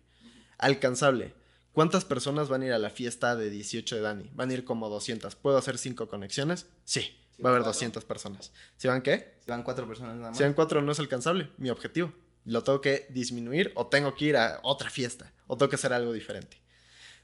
Alcanzable. 0.59 1.35
¿Cuántas 1.73 2.05
personas 2.05 2.49
van 2.49 2.63
a 2.63 2.67
ir 2.67 2.73
a 2.73 2.79
la 2.79 2.91
fiesta 2.91 3.37
de 3.37 3.51
18 3.51 3.97
de 3.97 4.01
Dani? 4.01 4.31
Van 4.35 4.51
a 4.51 4.55
ir 4.55 4.65
como 4.65 4.89
200. 4.89 5.35
¿Puedo 5.35 5.59
hacer 5.59 5.77
cinco 5.77 6.09
conexiones? 6.09 6.67
Sí 6.85 7.19
va 7.45 7.51
a 7.51 7.53
haber 7.53 7.65
200 7.65 8.05
personas. 8.05 8.53
¿Si 8.77 8.89
van 8.89 9.03
qué? 9.03 9.35
Si 9.45 9.51
van 9.51 9.63
cuatro 9.63 9.87
personas 9.87 10.17
nada 10.17 10.31
más. 10.31 10.39
Si 10.39 10.43
van 10.43 10.55
cuatro 10.55 10.83
no 10.83 10.93
es 10.93 10.99
alcanzable, 10.99 11.51
mi 11.59 11.71
objetivo. 11.71 12.13
Lo 12.45 12.63
tengo 12.63 12.81
que 12.81 13.07
disminuir 13.11 13.73
o 13.75 13.87
tengo 13.87 14.15
que 14.15 14.27
ir 14.27 14.37
a 14.37 14.61
otra 14.63 14.91
fiesta 14.91 15.33
o 15.47 15.57
tengo 15.57 15.69
que 15.69 15.77
hacer 15.77 15.93
algo 15.93 16.13
diferente. 16.13 16.61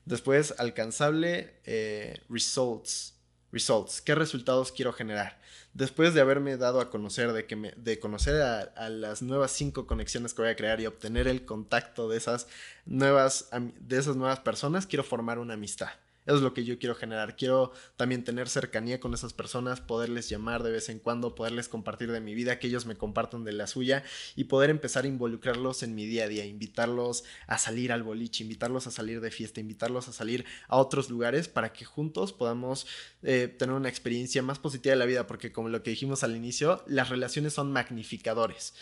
Después, 0.05 0.55
alcanzable, 0.59 1.61
eh, 1.65 2.21
results. 2.29 3.12
Results. 3.53 4.01
¿Qué 4.01 4.15
resultados 4.15 4.73
quiero 4.73 4.93
generar? 4.93 5.39
Después 5.75 6.15
de 6.15 6.21
haberme 6.21 6.57
dado 6.57 6.81
a 6.81 6.91
conocer, 6.91 7.33
de, 7.33 7.47
que 7.47 7.57
me, 7.57 7.73
de 7.77 7.99
conocer 7.99 8.43
a, 8.43 8.61
a, 8.61 8.89
las 8.89 9.23
nuevas 9.23 9.53
cinco 9.53 9.87
conexiones 9.87 10.35
que 10.35 10.43
voy 10.43 10.51
a 10.51 10.57
crear 10.57 10.81
y 10.81 10.87
obtener 10.87 11.29
el 11.29 11.45
contacto 11.45 12.09
de 12.09 12.17
esas 12.17 12.47
nuevas, 12.85 13.49
de 13.81 13.99
esas 13.99 14.17
nuevas 14.17 14.41
personas, 14.41 14.87
quiero 14.87 15.05
formar 15.05 15.39
una 15.39 15.55
amistad. 15.55 15.91
Eso 16.27 16.37
es 16.37 16.43
lo 16.43 16.55
que 16.55 16.65
yo 16.65 16.79
quiero 16.79 16.95
generar. 16.95 17.37
Quiero 17.37 17.73
también 17.97 18.23
tener 18.23 18.49
cercanía 18.49 19.01
con 19.01 19.13
esas 19.13 19.33
personas, 19.33 19.81
poderles 19.81 20.29
llamar 20.29 20.63
de 20.63 20.71
vez 20.71 20.89
en 20.89 21.01
cuando, 21.01 21.35
poderles 21.35 21.69
compartir 21.69 22.13
de 22.13 22.21
mi 22.21 22.35
vida, 22.35 22.59
que 22.59 22.69
ellos 22.69 22.87
me 22.87 22.95
compartan 22.95 23.43
de 23.45 23.53
la 23.53 23.67
suya 23.67 24.05
y 24.37 24.45
poder 24.45 24.71
empezar 24.71 25.05
a 25.05 25.09
involucrarlos 25.09 25.83
en 25.83 25.95
mi 25.95 26.07
día 26.07 26.25
a 26.25 26.29
día, 26.29 26.45
invitarlos 26.45 27.25
a 27.47 27.59
salir 27.59 27.91
al 27.91 28.05
boliche, 28.05 28.45
invitarlos 28.45 28.87
a 28.87 28.93
salir 28.93 29.21
de 29.21 29.31
fiesta, 29.31 29.61
invitarlos 29.61 30.09
a 30.09 30.13
salir 30.13 30.45
a 30.69 30.77
otros 30.77 31.11
lugares 31.11 31.49
para 31.49 31.73
que 31.73 31.85
juntos 31.85 32.33
podamos 32.33 32.87
eh, 33.23 33.49
tener 33.49 33.75
una 33.75 33.89
experiencia 33.89 34.43
más 34.43 34.59
positiva 34.59 34.93
de 34.93 34.99
la 34.99 35.07
vida, 35.07 35.27
porque 35.27 35.53
como 35.53 35.69
lo 35.69 35.83
que 35.83 35.91
dijimos 35.91 36.23
al 36.23 36.37
inicio, 36.37 36.85
las 36.87 37.09
relaciones 37.09 37.53
son 37.55 37.73
magnificadores. 37.73 38.75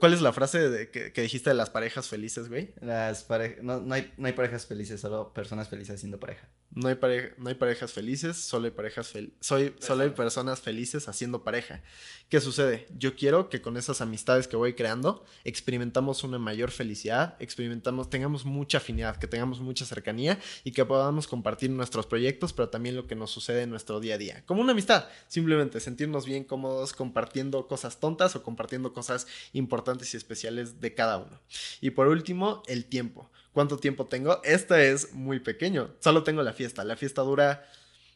¿Cuál 0.00 0.14
es 0.14 0.20
la 0.20 0.32
frase 0.32 0.90
que, 0.90 1.22
dijiste 1.22 1.50
de 1.50 1.54
las 1.54 1.70
parejas 1.70 2.08
felices, 2.08 2.48
güey? 2.48 2.72
Las 2.80 3.22
parejas, 3.22 3.62
no, 3.62 3.80
no, 3.80 3.94
hay, 3.94 4.12
no 4.16 4.26
hay 4.26 4.32
parejas 4.32 4.66
felices, 4.66 5.00
solo 5.00 5.32
personas 5.32 5.68
felices 5.68 6.00
siendo 6.00 6.18
pareja. 6.18 6.47
No 6.70 6.88
hay, 6.88 6.98
no 7.38 7.48
hay 7.48 7.54
parejas 7.54 7.92
felices, 7.92 8.36
solo 8.36 8.66
hay 8.66 8.70
parejas 8.70 9.12
soy, 9.40 9.74
solo 9.80 10.02
hay 10.02 10.10
personas 10.10 10.60
felices 10.60 11.08
haciendo 11.08 11.42
pareja. 11.42 11.82
¿Qué 12.28 12.40
sucede? 12.42 12.86
Yo 12.96 13.16
quiero 13.16 13.48
que 13.48 13.62
con 13.62 13.78
esas 13.78 14.02
amistades 14.02 14.46
que 14.46 14.56
voy 14.56 14.74
creando 14.74 15.24
experimentamos 15.44 16.24
una 16.24 16.38
mayor 16.38 16.70
felicidad, 16.70 17.36
experimentamos, 17.40 18.10
tengamos 18.10 18.44
mucha 18.44 18.78
afinidad, 18.78 19.16
que 19.16 19.26
tengamos 19.26 19.60
mucha 19.60 19.86
cercanía 19.86 20.38
y 20.62 20.72
que 20.72 20.84
podamos 20.84 21.26
compartir 21.26 21.70
nuestros 21.70 22.06
proyectos, 22.06 22.52
pero 22.52 22.68
también 22.68 22.96
lo 22.96 23.06
que 23.06 23.16
nos 23.16 23.30
sucede 23.30 23.62
en 23.62 23.70
nuestro 23.70 23.98
día 23.98 24.16
a 24.16 24.18
día. 24.18 24.44
Como 24.44 24.60
una 24.60 24.72
amistad, 24.72 25.08
simplemente 25.26 25.80
sentirnos 25.80 26.26
bien 26.26 26.44
cómodos 26.44 26.92
compartiendo 26.92 27.66
cosas 27.66 27.98
tontas 27.98 28.36
o 28.36 28.42
compartiendo 28.42 28.92
cosas 28.92 29.26
importantes 29.54 30.12
y 30.12 30.18
especiales 30.18 30.82
de 30.82 30.94
cada 30.94 31.16
uno. 31.16 31.40
Y 31.80 31.90
por 31.90 32.08
último, 32.08 32.62
el 32.66 32.84
tiempo. 32.84 33.30
¿Cuánto 33.58 33.76
tiempo 33.76 34.06
tengo? 34.06 34.40
Este 34.44 34.92
es 34.92 35.14
muy 35.14 35.40
pequeño. 35.40 35.96
Solo 35.98 36.22
tengo 36.22 36.44
la 36.44 36.52
fiesta. 36.52 36.84
La 36.84 36.94
fiesta 36.94 37.22
dura 37.22 37.66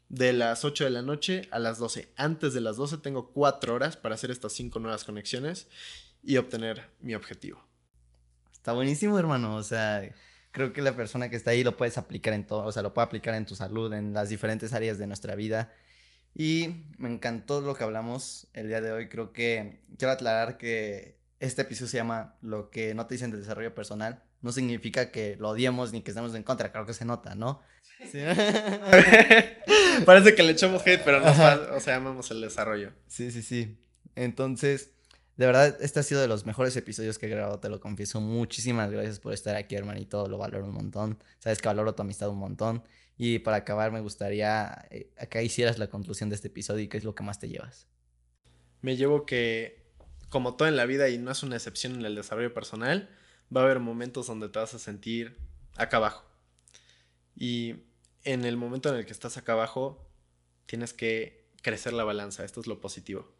de 0.08 0.32
las 0.32 0.64
8 0.64 0.84
de 0.84 0.90
la 0.90 1.02
noche 1.02 1.48
a 1.50 1.58
las 1.58 1.78
12. 1.78 2.12
Antes 2.14 2.54
de 2.54 2.60
las 2.60 2.76
12 2.76 2.98
tengo 2.98 3.32
4 3.32 3.74
horas 3.74 3.96
para 3.96 4.14
hacer 4.14 4.30
estas 4.30 4.52
5 4.52 4.78
nuevas 4.78 5.02
conexiones 5.02 5.66
y 6.22 6.36
obtener 6.36 6.90
mi 7.00 7.16
objetivo. 7.16 7.60
Está 8.52 8.72
buenísimo, 8.72 9.18
hermano. 9.18 9.56
O 9.56 9.64
sea, 9.64 10.14
creo 10.52 10.72
que 10.72 10.80
la 10.80 10.94
persona 10.94 11.28
que 11.28 11.34
está 11.34 11.50
ahí 11.50 11.64
lo 11.64 11.76
puedes 11.76 11.98
aplicar 11.98 12.34
en 12.34 12.46
todo. 12.46 12.62
O 12.64 12.70
sea, 12.70 12.84
lo 12.84 12.94
puede 12.94 13.06
aplicar 13.06 13.34
en 13.34 13.44
tu 13.44 13.56
salud, 13.56 13.92
en 13.94 14.12
las 14.12 14.28
diferentes 14.28 14.72
áreas 14.72 14.96
de 14.96 15.08
nuestra 15.08 15.34
vida. 15.34 15.72
Y 16.36 16.84
me 16.98 17.12
encantó 17.12 17.62
lo 17.62 17.74
que 17.74 17.82
hablamos 17.82 18.46
el 18.52 18.68
día 18.68 18.80
de 18.80 18.92
hoy. 18.92 19.08
Creo 19.08 19.32
que 19.32 19.80
quiero 19.98 20.12
aclarar 20.12 20.56
que 20.56 21.18
este 21.40 21.62
episodio 21.62 21.88
se 21.88 21.96
llama 21.96 22.36
Lo 22.42 22.70
que 22.70 22.94
no 22.94 23.06
te 23.08 23.16
dicen 23.16 23.32
de 23.32 23.38
desarrollo 23.38 23.74
personal 23.74 24.22
no 24.42 24.52
significa 24.52 25.10
que 25.10 25.36
lo 25.38 25.50
odiemos 25.50 25.92
ni 25.92 26.02
que 26.02 26.10
estemos 26.10 26.34
en 26.34 26.42
contra, 26.42 26.70
creo 26.72 26.84
que 26.84 26.94
se 26.94 27.04
nota, 27.04 27.34
¿no? 27.34 27.62
Sí. 28.10 28.18
Parece 30.04 30.34
que 30.34 30.42
le 30.42 30.52
echamos 30.52 30.82
hate, 30.86 31.02
pero 31.04 31.20
no, 31.20 31.30
o 31.76 31.80
sea, 31.80 31.96
amamos 31.96 32.30
el 32.30 32.40
desarrollo. 32.40 32.92
Sí, 33.06 33.30
sí, 33.30 33.42
sí. 33.42 33.78
Entonces, 34.16 34.90
de 35.36 35.46
verdad, 35.46 35.76
este 35.80 36.00
ha 36.00 36.02
sido 36.02 36.20
de 36.20 36.28
los 36.28 36.44
mejores 36.44 36.76
episodios 36.76 37.18
que 37.18 37.26
he 37.26 37.28
grabado, 37.28 37.58
te 37.58 37.68
lo 37.68 37.80
confieso. 37.80 38.20
Muchísimas 38.20 38.90
gracias 38.90 39.18
por 39.18 39.32
estar 39.32 39.56
aquí, 39.56 39.74
hermanito, 39.76 40.26
lo 40.26 40.38
valoro 40.38 40.66
un 40.66 40.74
montón. 40.74 41.18
Sabes 41.38 41.60
que 41.60 41.68
valoro 41.68 41.94
tu 41.94 42.02
amistad 42.02 42.28
un 42.28 42.38
montón. 42.38 42.82
Y 43.16 43.38
para 43.38 43.58
acabar, 43.58 43.92
me 43.92 44.00
gustaría 44.00 44.86
eh, 44.90 45.10
que 45.30 45.42
hicieras 45.42 45.78
la 45.78 45.86
conclusión 45.86 46.28
de 46.28 46.34
este 46.34 46.48
episodio 46.48 46.82
y 46.82 46.88
qué 46.88 46.98
es 46.98 47.04
lo 47.04 47.14
que 47.14 47.22
más 47.22 47.38
te 47.38 47.48
llevas. 47.48 47.86
Me 48.80 48.96
llevo 48.96 49.24
que, 49.26 49.84
como 50.28 50.56
todo 50.56 50.68
en 50.68 50.76
la 50.76 50.86
vida 50.86 51.08
y 51.08 51.18
no 51.18 51.30
es 51.30 51.42
una 51.42 51.56
excepción 51.56 51.94
en 51.94 52.04
el 52.04 52.14
desarrollo 52.14 52.52
personal, 52.52 53.08
va 53.54 53.62
a 53.62 53.64
haber 53.64 53.80
momentos 53.80 54.26
donde 54.26 54.48
te 54.48 54.58
vas 54.58 54.74
a 54.74 54.78
sentir 54.78 55.36
acá 55.76 55.98
abajo. 55.98 56.24
Y 57.36 57.76
en 58.24 58.44
el 58.44 58.56
momento 58.56 58.88
en 58.88 58.96
el 58.96 59.06
que 59.06 59.12
estás 59.12 59.36
acá 59.36 59.52
abajo, 59.52 60.08
tienes 60.66 60.92
que 60.92 61.48
crecer 61.62 61.92
la 61.92 62.04
balanza. 62.04 62.44
Esto 62.44 62.60
es 62.60 62.66
lo 62.66 62.80
positivo. 62.80 63.32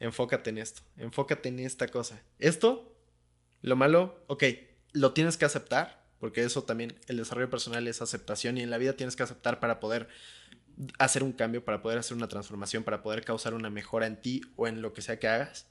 Enfócate 0.00 0.50
en 0.50 0.58
esto. 0.58 0.82
Enfócate 0.96 1.48
en 1.48 1.60
esta 1.60 1.88
cosa. 1.88 2.20
Esto, 2.38 2.96
lo 3.62 3.76
malo, 3.76 4.22
ok, 4.26 4.44
lo 4.92 5.12
tienes 5.12 5.36
que 5.36 5.44
aceptar, 5.44 6.04
porque 6.18 6.42
eso 6.42 6.64
también, 6.64 6.98
el 7.08 7.16
desarrollo 7.18 7.50
personal 7.50 7.86
es 7.88 8.02
aceptación 8.02 8.58
y 8.58 8.62
en 8.62 8.70
la 8.70 8.78
vida 8.78 8.94
tienes 8.94 9.16
que 9.16 9.22
aceptar 9.22 9.60
para 9.60 9.80
poder 9.80 10.08
hacer 10.98 11.22
un 11.22 11.32
cambio, 11.32 11.64
para 11.64 11.80
poder 11.80 11.98
hacer 11.98 12.16
una 12.16 12.28
transformación, 12.28 12.84
para 12.84 13.02
poder 13.02 13.24
causar 13.24 13.54
una 13.54 13.70
mejora 13.70 14.06
en 14.06 14.20
ti 14.20 14.42
o 14.56 14.66
en 14.66 14.82
lo 14.82 14.92
que 14.92 15.02
sea 15.02 15.18
que 15.18 15.28
hagas. 15.28 15.66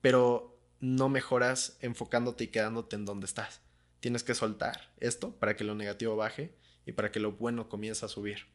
Pero 0.00 0.57
no 0.80 1.08
mejoras 1.08 1.76
enfocándote 1.80 2.44
y 2.44 2.48
quedándote 2.48 2.96
en 2.96 3.04
donde 3.04 3.26
estás. 3.26 3.60
Tienes 4.00 4.22
que 4.22 4.34
soltar 4.34 4.92
esto 5.00 5.32
para 5.32 5.56
que 5.56 5.64
lo 5.64 5.74
negativo 5.74 6.16
baje 6.16 6.54
y 6.86 6.92
para 6.92 7.10
que 7.10 7.20
lo 7.20 7.32
bueno 7.32 7.68
comience 7.68 8.04
a 8.04 8.08
subir. 8.08 8.46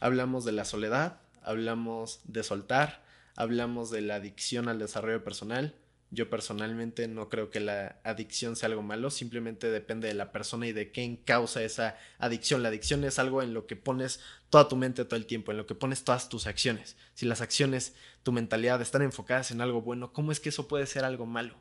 Hablamos 0.00 0.44
de 0.44 0.52
la 0.52 0.64
soledad, 0.64 1.20
hablamos 1.42 2.20
de 2.24 2.42
soltar, 2.42 3.04
hablamos 3.36 3.90
de 3.90 4.00
la 4.02 4.16
adicción 4.16 4.68
al 4.68 4.78
desarrollo 4.78 5.22
personal, 5.24 5.74
yo 6.10 6.30
personalmente 6.30 7.08
no 7.08 7.28
creo 7.28 7.50
que 7.50 7.58
la 7.58 8.00
adicción 8.04 8.54
sea 8.54 8.68
algo 8.68 8.82
malo, 8.82 9.10
simplemente 9.10 9.70
depende 9.70 10.06
de 10.06 10.14
la 10.14 10.30
persona 10.30 10.66
y 10.66 10.72
de 10.72 10.92
qué 10.92 11.20
causa 11.24 11.62
esa 11.62 11.96
adicción. 12.18 12.62
La 12.62 12.68
adicción 12.68 13.04
es 13.04 13.18
algo 13.18 13.42
en 13.42 13.54
lo 13.54 13.66
que 13.66 13.76
pones 13.76 14.20
toda 14.48 14.68
tu 14.68 14.76
mente 14.76 15.04
todo 15.04 15.16
el 15.16 15.26
tiempo, 15.26 15.50
en 15.50 15.58
lo 15.58 15.66
que 15.66 15.74
pones 15.74 16.04
todas 16.04 16.28
tus 16.28 16.46
acciones. 16.46 16.96
Si 17.14 17.26
las 17.26 17.40
acciones, 17.40 17.94
tu 18.22 18.32
mentalidad 18.32 18.80
están 18.80 19.02
enfocadas 19.02 19.50
en 19.50 19.60
algo 19.60 19.82
bueno, 19.82 20.12
¿cómo 20.12 20.30
es 20.30 20.38
que 20.38 20.50
eso 20.50 20.68
puede 20.68 20.86
ser 20.86 21.04
algo 21.04 21.26
malo? 21.26 21.56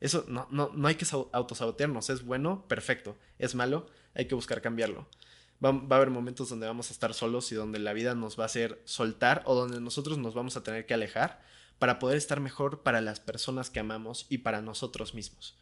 Eso 0.00 0.24
no, 0.28 0.46
no, 0.50 0.70
no 0.74 0.88
hay 0.88 0.94
que 0.94 1.06
autosabotearnos, 1.32 2.10
es 2.10 2.24
bueno, 2.24 2.66
perfecto, 2.68 3.18
es 3.38 3.54
malo, 3.54 3.86
hay 4.14 4.26
que 4.26 4.34
buscar 4.34 4.62
cambiarlo. 4.62 5.06
Va, 5.62 5.72
va, 5.72 5.96
a 5.96 5.98
haber 5.98 6.10
momentos 6.10 6.48
donde 6.48 6.66
vamos 6.66 6.88
a 6.88 6.94
estar 6.94 7.12
solos 7.12 7.52
y 7.52 7.54
donde 7.54 7.78
la 7.78 7.92
vida 7.92 8.14
nos 8.14 8.38
va 8.38 8.44
a 8.44 8.46
hacer 8.46 8.80
soltar 8.86 9.42
o 9.44 9.54
donde 9.54 9.78
nosotros 9.80 10.16
nos 10.16 10.32
vamos 10.32 10.56
a 10.56 10.62
tener 10.62 10.86
que 10.86 10.94
alejar 10.94 11.42
para 11.80 11.98
poder 11.98 12.18
estar 12.18 12.40
mejor 12.40 12.82
para 12.82 13.00
las 13.00 13.20
personas 13.20 13.70
que 13.70 13.80
amamos 13.80 14.26
y 14.28 14.38
para 14.38 14.60
nosotros 14.60 15.14
mismos. 15.14 15.58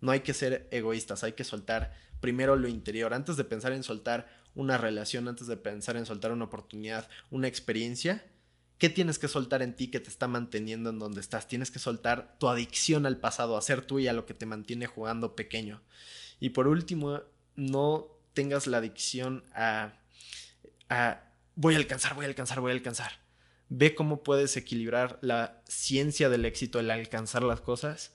No 0.00 0.10
hay 0.10 0.20
que 0.20 0.34
ser 0.34 0.66
egoístas, 0.72 1.22
hay 1.22 1.34
que 1.34 1.44
soltar 1.44 1.94
primero 2.20 2.56
lo 2.56 2.66
interior. 2.66 3.14
Antes 3.14 3.36
de 3.36 3.44
pensar 3.44 3.72
en 3.72 3.84
soltar 3.84 4.28
una 4.56 4.78
relación, 4.78 5.28
antes 5.28 5.46
de 5.46 5.56
pensar 5.56 5.96
en 5.96 6.06
soltar 6.06 6.32
una 6.32 6.46
oportunidad, 6.46 7.08
una 7.30 7.46
experiencia, 7.46 8.26
¿qué 8.78 8.88
tienes 8.88 9.20
que 9.20 9.28
soltar 9.28 9.62
en 9.62 9.76
ti 9.76 9.92
que 9.92 10.00
te 10.00 10.08
está 10.08 10.26
manteniendo 10.26 10.90
en 10.90 10.98
donde 10.98 11.20
estás? 11.20 11.46
Tienes 11.46 11.70
que 11.70 11.78
soltar 11.78 12.36
tu 12.40 12.48
adicción 12.48 13.06
al 13.06 13.18
pasado, 13.18 13.56
a 13.56 13.62
ser 13.62 13.82
tuya 13.82 14.12
lo 14.12 14.26
que 14.26 14.34
te 14.34 14.46
mantiene 14.46 14.88
jugando 14.88 15.36
pequeño. 15.36 15.82
Y 16.40 16.48
por 16.48 16.66
último, 16.66 17.20
no 17.54 18.08
tengas 18.32 18.66
la 18.66 18.78
adicción 18.78 19.44
a, 19.54 19.92
a 20.88 21.22
voy 21.54 21.76
a 21.76 21.78
alcanzar, 21.78 22.16
voy 22.16 22.24
a 22.24 22.28
alcanzar, 22.28 22.58
voy 22.58 22.72
a 22.72 22.74
alcanzar 22.74 23.29
ve 23.70 23.94
cómo 23.94 24.22
puedes 24.22 24.56
equilibrar 24.56 25.18
la 25.22 25.62
ciencia 25.66 26.28
del 26.28 26.44
éxito, 26.44 26.80
el 26.80 26.90
alcanzar 26.90 27.42
las 27.42 27.60
cosas, 27.60 28.12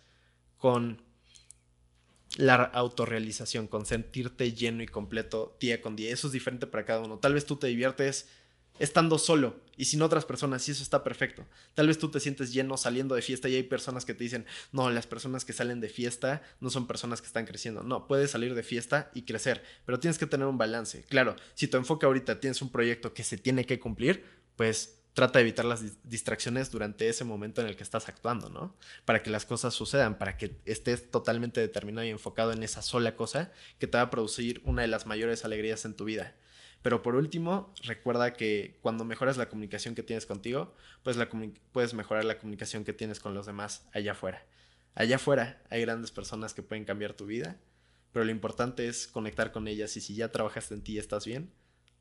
con 0.58 1.02
la 2.38 2.56
autorrealización, 2.56 3.68
con 3.68 3.86
sentirte 3.86 4.52
lleno 4.52 4.84
y 4.84 4.88
completo 4.88 5.58
día 5.60 5.82
con 5.82 5.96
día. 5.96 6.12
Eso 6.12 6.28
es 6.28 6.34
diferente 6.34 6.68
para 6.68 6.86
cada 6.86 7.00
uno. 7.02 7.18
Tal 7.20 7.34
vez 7.34 7.46
tú 7.46 7.56
te 7.56 7.68
diviertes 7.68 8.28
estando 8.78 9.18
solo 9.18 9.62
y 9.78 9.86
sin 9.86 10.02
otras 10.02 10.26
personas 10.26 10.68
y 10.68 10.72
eso 10.72 10.84
está 10.84 11.02
perfecto. 11.02 11.46
Tal 11.74 11.88
vez 11.88 11.98
tú 11.98 12.12
te 12.12 12.20
sientes 12.20 12.52
lleno 12.52 12.76
saliendo 12.76 13.16
de 13.16 13.22
fiesta 13.22 13.48
y 13.48 13.56
hay 13.56 13.64
personas 13.64 14.04
que 14.04 14.14
te 14.14 14.26
dicen, 14.26 14.46
no, 14.74 14.90
las 14.90 15.08
personas 15.08 15.46
que 15.46 15.54
salen 15.54 15.80
de 15.80 15.88
fiesta 15.88 16.42
no 16.60 16.70
son 16.70 16.88
personas 16.88 17.22
que 17.22 17.28
están 17.28 17.46
creciendo. 17.46 17.84
No, 17.84 18.08
puedes 18.08 18.32
salir 18.32 18.56
de 18.56 18.64
fiesta 18.64 19.12
y 19.14 19.22
crecer, 19.22 19.64
pero 19.86 20.02
tienes 20.02 20.18
que 20.18 20.28
tener 20.28 20.48
un 20.48 20.58
balance. 20.58 21.04
Claro, 21.04 21.38
si 21.54 21.70
tu 21.70 21.78
enfoque 21.78 22.06
ahorita 22.06 22.42
tienes 22.42 22.62
un 22.62 22.70
proyecto 22.70 23.14
que 23.14 23.24
se 23.24 23.38
tiene 23.38 23.66
que 23.66 23.80
cumplir, 23.80 24.26
pues 24.58 25.05
trata 25.16 25.40
de 25.40 25.44
evitar 25.44 25.64
las 25.64 25.82
distracciones 26.04 26.70
durante 26.72 27.08
ese 27.08 27.24
momento 27.24 27.62
en 27.62 27.68
el 27.68 27.78
que 27.78 27.84
estás 27.84 28.10
actuando, 28.10 28.50
¿no? 28.50 28.76
Para 29.06 29.24
que 29.24 29.30
las 29.30 29.46
cosas 29.46 29.74
sucedan, 29.74 30.18
para 30.18 30.38
que 30.38 30.58
estés 30.66 31.10
totalmente 31.10 31.62
determinado 31.62 32.06
y 32.06 32.10
enfocado 32.10 32.52
en 32.52 32.62
esa 32.64 32.82
sola 32.82 33.16
cosa 33.16 33.52
que 33.80 33.88
te 33.88 33.98
va 33.98 34.04
a 34.04 34.10
producir 34.10 34.62
una 34.66 34.82
de 34.82 34.90
las 34.90 35.06
mayores 35.06 35.46
alegrías 35.46 35.86
en 35.86 35.96
tu 35.96 36.04
vida. 36.04 36.36
Pero 36.82 37.02
por 37.02 37.16
último, 37.16 37.74
recuerda 37.84 38.34
que 38.34 38.78
cuando 38.82 39.06
mejoras 39.06 39.38
la 39.38 39.48
comunicación 39.48 39.96
que 39.96 40.04
tienes 40.04 40.26
contigo, 40.26 40.76
pues 41.02 41.16
la 41.16 41.30
puedes 41.72 41.94
mejorar 41.94 42.26
la 42.26 42.38
comunicación 42.38 42.84
que 42.84 42.92
tienes 42.92 43.22
con 43.22 43.34
los 43.34 43.46
demás 43.46 43.88
allá 43.94 44.12
afuera. 44.12 44.46
Allá 44.96 45.16
afuera 45.16 45.64
hay 45.70 45.80
grandes 45.82 46.12
personas 46.12 46.54
que 46.54 46.62
pueden 46.62 46.84
cambiar 46.84 47.14
tu 47.14 47.26
vida, 47.26 47.56
pero 48.12 48.26
lo 48.26 48.32
importante 48.32 48.90
es 48.90 49.08
conectar 49.08 49.54
con 49.54 49.70
ellas 49.70 49.96
y 49.96 50.02
si 50.02 50.14
ya 50.14 50.34
trabajaste 50.34 50.74
en 50.74 50.82
ti 50.82 50.94
y 50.94 51.00
estás 51.00 51.26
bien, 51.26 51.54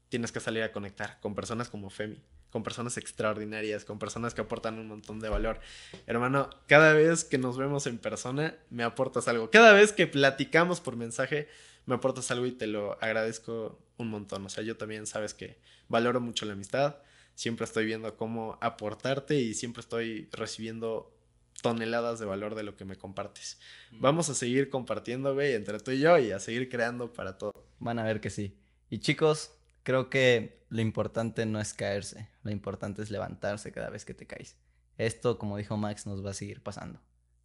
tienes 0.08 0.32
que 0.32 0.40
salir 0.40 0.64
a 0.64 0.72
conectar 0.72 1.20
con 1.20 1.36
personas 1.36 1.68
como 1.68 1.90
Femi, 1.90 2.20
con 2.54 2.62
personas 2.62 2.96
extraordinarias, 2.98 3.84
con 3.84 3.98
personas 3.98 4.32
que 4.32 4.40
aportan 4.40 4.78
un 4.78 4.86
montón 4.86 5.18
de 5.18 5.28
valor. 5.28 5.58
Hermano, 6.06 6.50
cada 6.68 6.92
vez 6.92 7.24
que 7.24 7.36
nos 7.36 7.58
vemos 7.58 7.88
en 7.88 7.98
persona, 7.98 8.56
me 8.70 8.84
aportas 8.84 9.26
algo. 9.26 9.50
Cada 9.50 9.72
vez 9.72 9.92
que 9.92 10.06
platicamos 10.06 10.80
por 10.80 10.94
mensaje, 10.94 11.48
me 11.84 11.96
aportas 11.96 12.30
algo 12.30 12.46
y 12.46 12.52
te 12.52 12.68
lo 12.68 12.96
agradezco 13.02 13.80
un 13.96 14.06
montón. 14.06 14.46
O 14.46 14.48
sea, 14.48 14.62
yo 14.62 14.76
también 14.76 15.08
sabes 15.08 15.34
que 15.34 15.58
valoro 15.88 16.20
mucho 16.20 16.46
la 16.46 16.52
amistad. 16.52 16.98
Siempre 17.34 17.64
estoy 17.64 17.86
viendo 17.86 18.16
cómo 18.16 18.56
aportarte 18.60 19.34
y 19.34 19.54
siempre 19.54 19.80
estoy 19.80 20.28
recibiendo 20.30 21.12
toneladas 21.60 22.20
de 22.20 22.26
valor 22.26 22.54
de 22.54 22.62
lo 22.62 22.76
que 22.76 22.84
me 22.84 22.94
compartes. 22.94 23.58
Mm. 23.90 24.00
Vamos 24.00 24.28
a 24.28 24.34
seguir 24.34 24.70
compartiendo, 24.70 25.34
güey, 25.34 25.54
entre 25.54 25.80
tú 25.80 25.90
y 25.90 25.98
yo 25.98 26.16
y 26.20 26.30
a 26.30 26.38
seguir 26.38 26.68
creando 26.68 27.12
para 27.12 27.36
todo. 27.36 27.52
Van 27.80 27.98
a 27.98 28.04
ver 28.04 28.20
que 28.20 28.30
sí. 28.30 28.56
Y 28.90 28.98
chicos, 28.98 29.50
creo 29.82 30.08
que 30.08 30.63
lo 30.74 30.80
importante 30.80 31.46
no 31.46 31.60
es 31.60 31.72
caerse, 31.72 32.28
lo 32.42 32.50
importante 32.50 33.00
es 33.00 33.08
levantarse 33.08 33.70
cada 33.70 33.90
vez 33.90 34.04
que 34.04 34.12
te 34.12 34.26
caes. 34.26 34.56
Esto, 34.98 35.38
como 35.38 35.56
dijo 35.56 35.76
Max, 35.76 36.04
nos 36.04 36.26
va 36.26 36.30
a 36.30 36.34
seguir 36.34 36.64
pasando. 36.64 37.00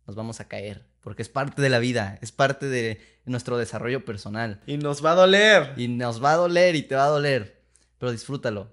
Nos 0.08 0.16
vamos 0.16 0.40
a 0.40 0.48
caer, 0.48 0.88
porque 1.00 1.22
es 1.22 1.30
parte 1.30 1.62
de 1.62 1.70
la 1.70 1.78
vida, 1.78 2.18
es 2.24 2.32
parte 2.32 2.66
de 2.66 3.00
nuestro 3.26 3.60
desarrollo 3.60 4.04
personal. 4.04 4.62
Y 4.66 4.78
nos 4.78 5.06
va 5.06 5.12
a 5.12 5.16
doler. 5.16 5.76
Y 5.78 5.90
nos 5.90 6.24
va 6.24 6.32
a 6.32 6.38
doler 6.38 6.76
y 6.76 6.82
te 6.82 6.96
va 6.96 7.06
a 7.06 7.10
doler, 7.10 7.62
pero 8.00 8.12
disfrútalo. 8.12 8.72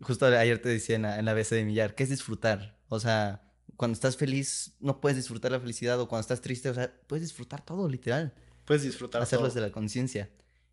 Justo 0.00 0.26
ayer 0.26 0.62
te 0.62 0.68
decía 0.68 0.94
en 0.94 1.02
la, 1.02 1.18
en 1.18 1.24
la 1.24 1.34
BC 1.34 1.56
de 1.56 1.64
Millar, 1.64 1.96
¿qué 1.96 2.04
es 2.04 2.10
disfrutar? 2.10 2.78
O 2.88 3.00
sea, 3.00 3.42
cuando 3.76 3.94
estás 3.94 4.16
feliz 4.16 4.76
no 4.78 5.00
puedes 5.00 5.16
disfrutar 5.16 5.50
la 5.50 5.58
felicidad 5.58 5.98
o 5.98 6.06
cuando 6.06 6.20
estás 6.20 6.40
triste, 6.40 6.68
o 6.70 6.74
sea, 6.74 6.92
puedes 7.08 7.24
disfrutar 7.24 7.64
todo, 7.64 7.88
literal. 7.88 8.32
Puedes 8.66 8.84
disfrutar 8.84 9.20
Hacerlo 9.20 9.46
todo. 9.46 9.54
desde 9.54 9.66
la 9.66 9.72
conciencia. 9.72 10.30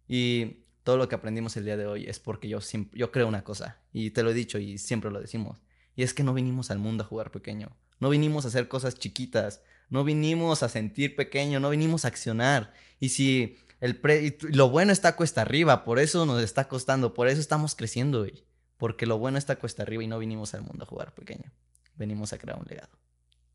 Y 0.07 0.62
todo 0.83 0.97
lo 0.97 1.07
que 1.07 1.15
aprendimos 1.15 1.55
el 1.57 1.65
día 1.65 1.77
de 1.77 1.87
hoy 1.87 2.05
es 2.05 2.19
porque 2.19 2.49
yo, 2.49 2.59
yo 2.93 3.11
creo 3.11 3.27
una 3.27 3.43
cosa, 3.43 3.79
y 3.91 4.11
te 4.11 4.21
lo 4.21 4.31
he 4.31 4.33
dicho 4.33 4.59
y 4.59 4.77
siempre 4.77 5.11
lo 5.11 5.19
decimos, 5.19 5.57
y 5.95 6.03
es 6.03 6.13
que 6.13 6.23
no 6.23 6.33
vinimos 6.33 6.71
al 6.71 6.79
mundo 6.79 7.03
a 7.03 7.07
jugar 7.07 7.31
pequeño, 7.31 7.75
no 7.99 8.09
vinimos 8.09 8.45
a 8.45 8.49
hacer 8.49 8.67
cosas 8.67 8.95
chiquitas, 8.95 9.61
no 9.89 10.03
vinimos 10.03 10.63
a 10.63 10.69
sentir 10.69 11.15
pequeño, 11.15 11.59
no 11.59 11.69
vinimos 11.69 12.03
a 12.03 12.09
accionar. 12.09 12.73
Y 12.99 13.09
si 13.09 13.57
el 13.79 13.95
pre 13.95 14.37
lo 14.41 14.69
bueno 14.69 14.91
está 14.91 15.15
cuesta 15.15 15.41
arriba, 15.41 15.83
por 15.83 15.99
eso 15.99 16.25
nos 16.25 16.41
está 16.41 16.67
costando, 16.67 17.13
por 17.13 17.27
eso 17.27 17.39
estamos 17.39 17.75
creciendo 17.75 18.21
hoy, 18.21 18.43
porque 18.77 19.05
lo 19.05 19.17
bueno 19.19 19.37
está 19.37 19.57
cuesta 19.57 19.83
arriba 19.83 20.03
y 20.03 20.07
no 20.07 20.19
vinimos 20.19 20.53
al 20.53 20.63
mundo 20.63 20.83
a 20.83 20.87
jugar 20.87 21.13
pequeño, 21.13 21.51
venimos 21.95 22.33
a 22.33 22.37
crear 22.37 22.59
un 22.59 22.65
legado, 22.65 22.97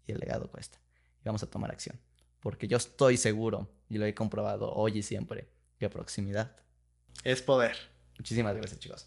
y 0.07 0.13
el 0.13 0.19
legado 0.19 0.51
cuesta, 0.51 0.79
y 1.21 1.25
vamos 1.25 1.43
a 1.43 1.51
tomar 1.51 1.71
acción, 1.71 1.99
porque 2.41 2.69
yo 2.69 2.77
estoy 2.77 3.17
seguro, 3.17 3.69
y 3.89 3.99
lo 3.99 4.07
he 4.07 4.15
comprobado 4.15 4.73
hoy 4.73 4.99
y 4.99 5.03
siempre, 5.03 5.51
que 5.79 5.91
proximidad 5.91 6.57
Es 7.25 7.43
poder. 7.43 7.77
Muchísimas 8.19 8.57
gracias, 8.57 8.81
chicos. 8.81 9.07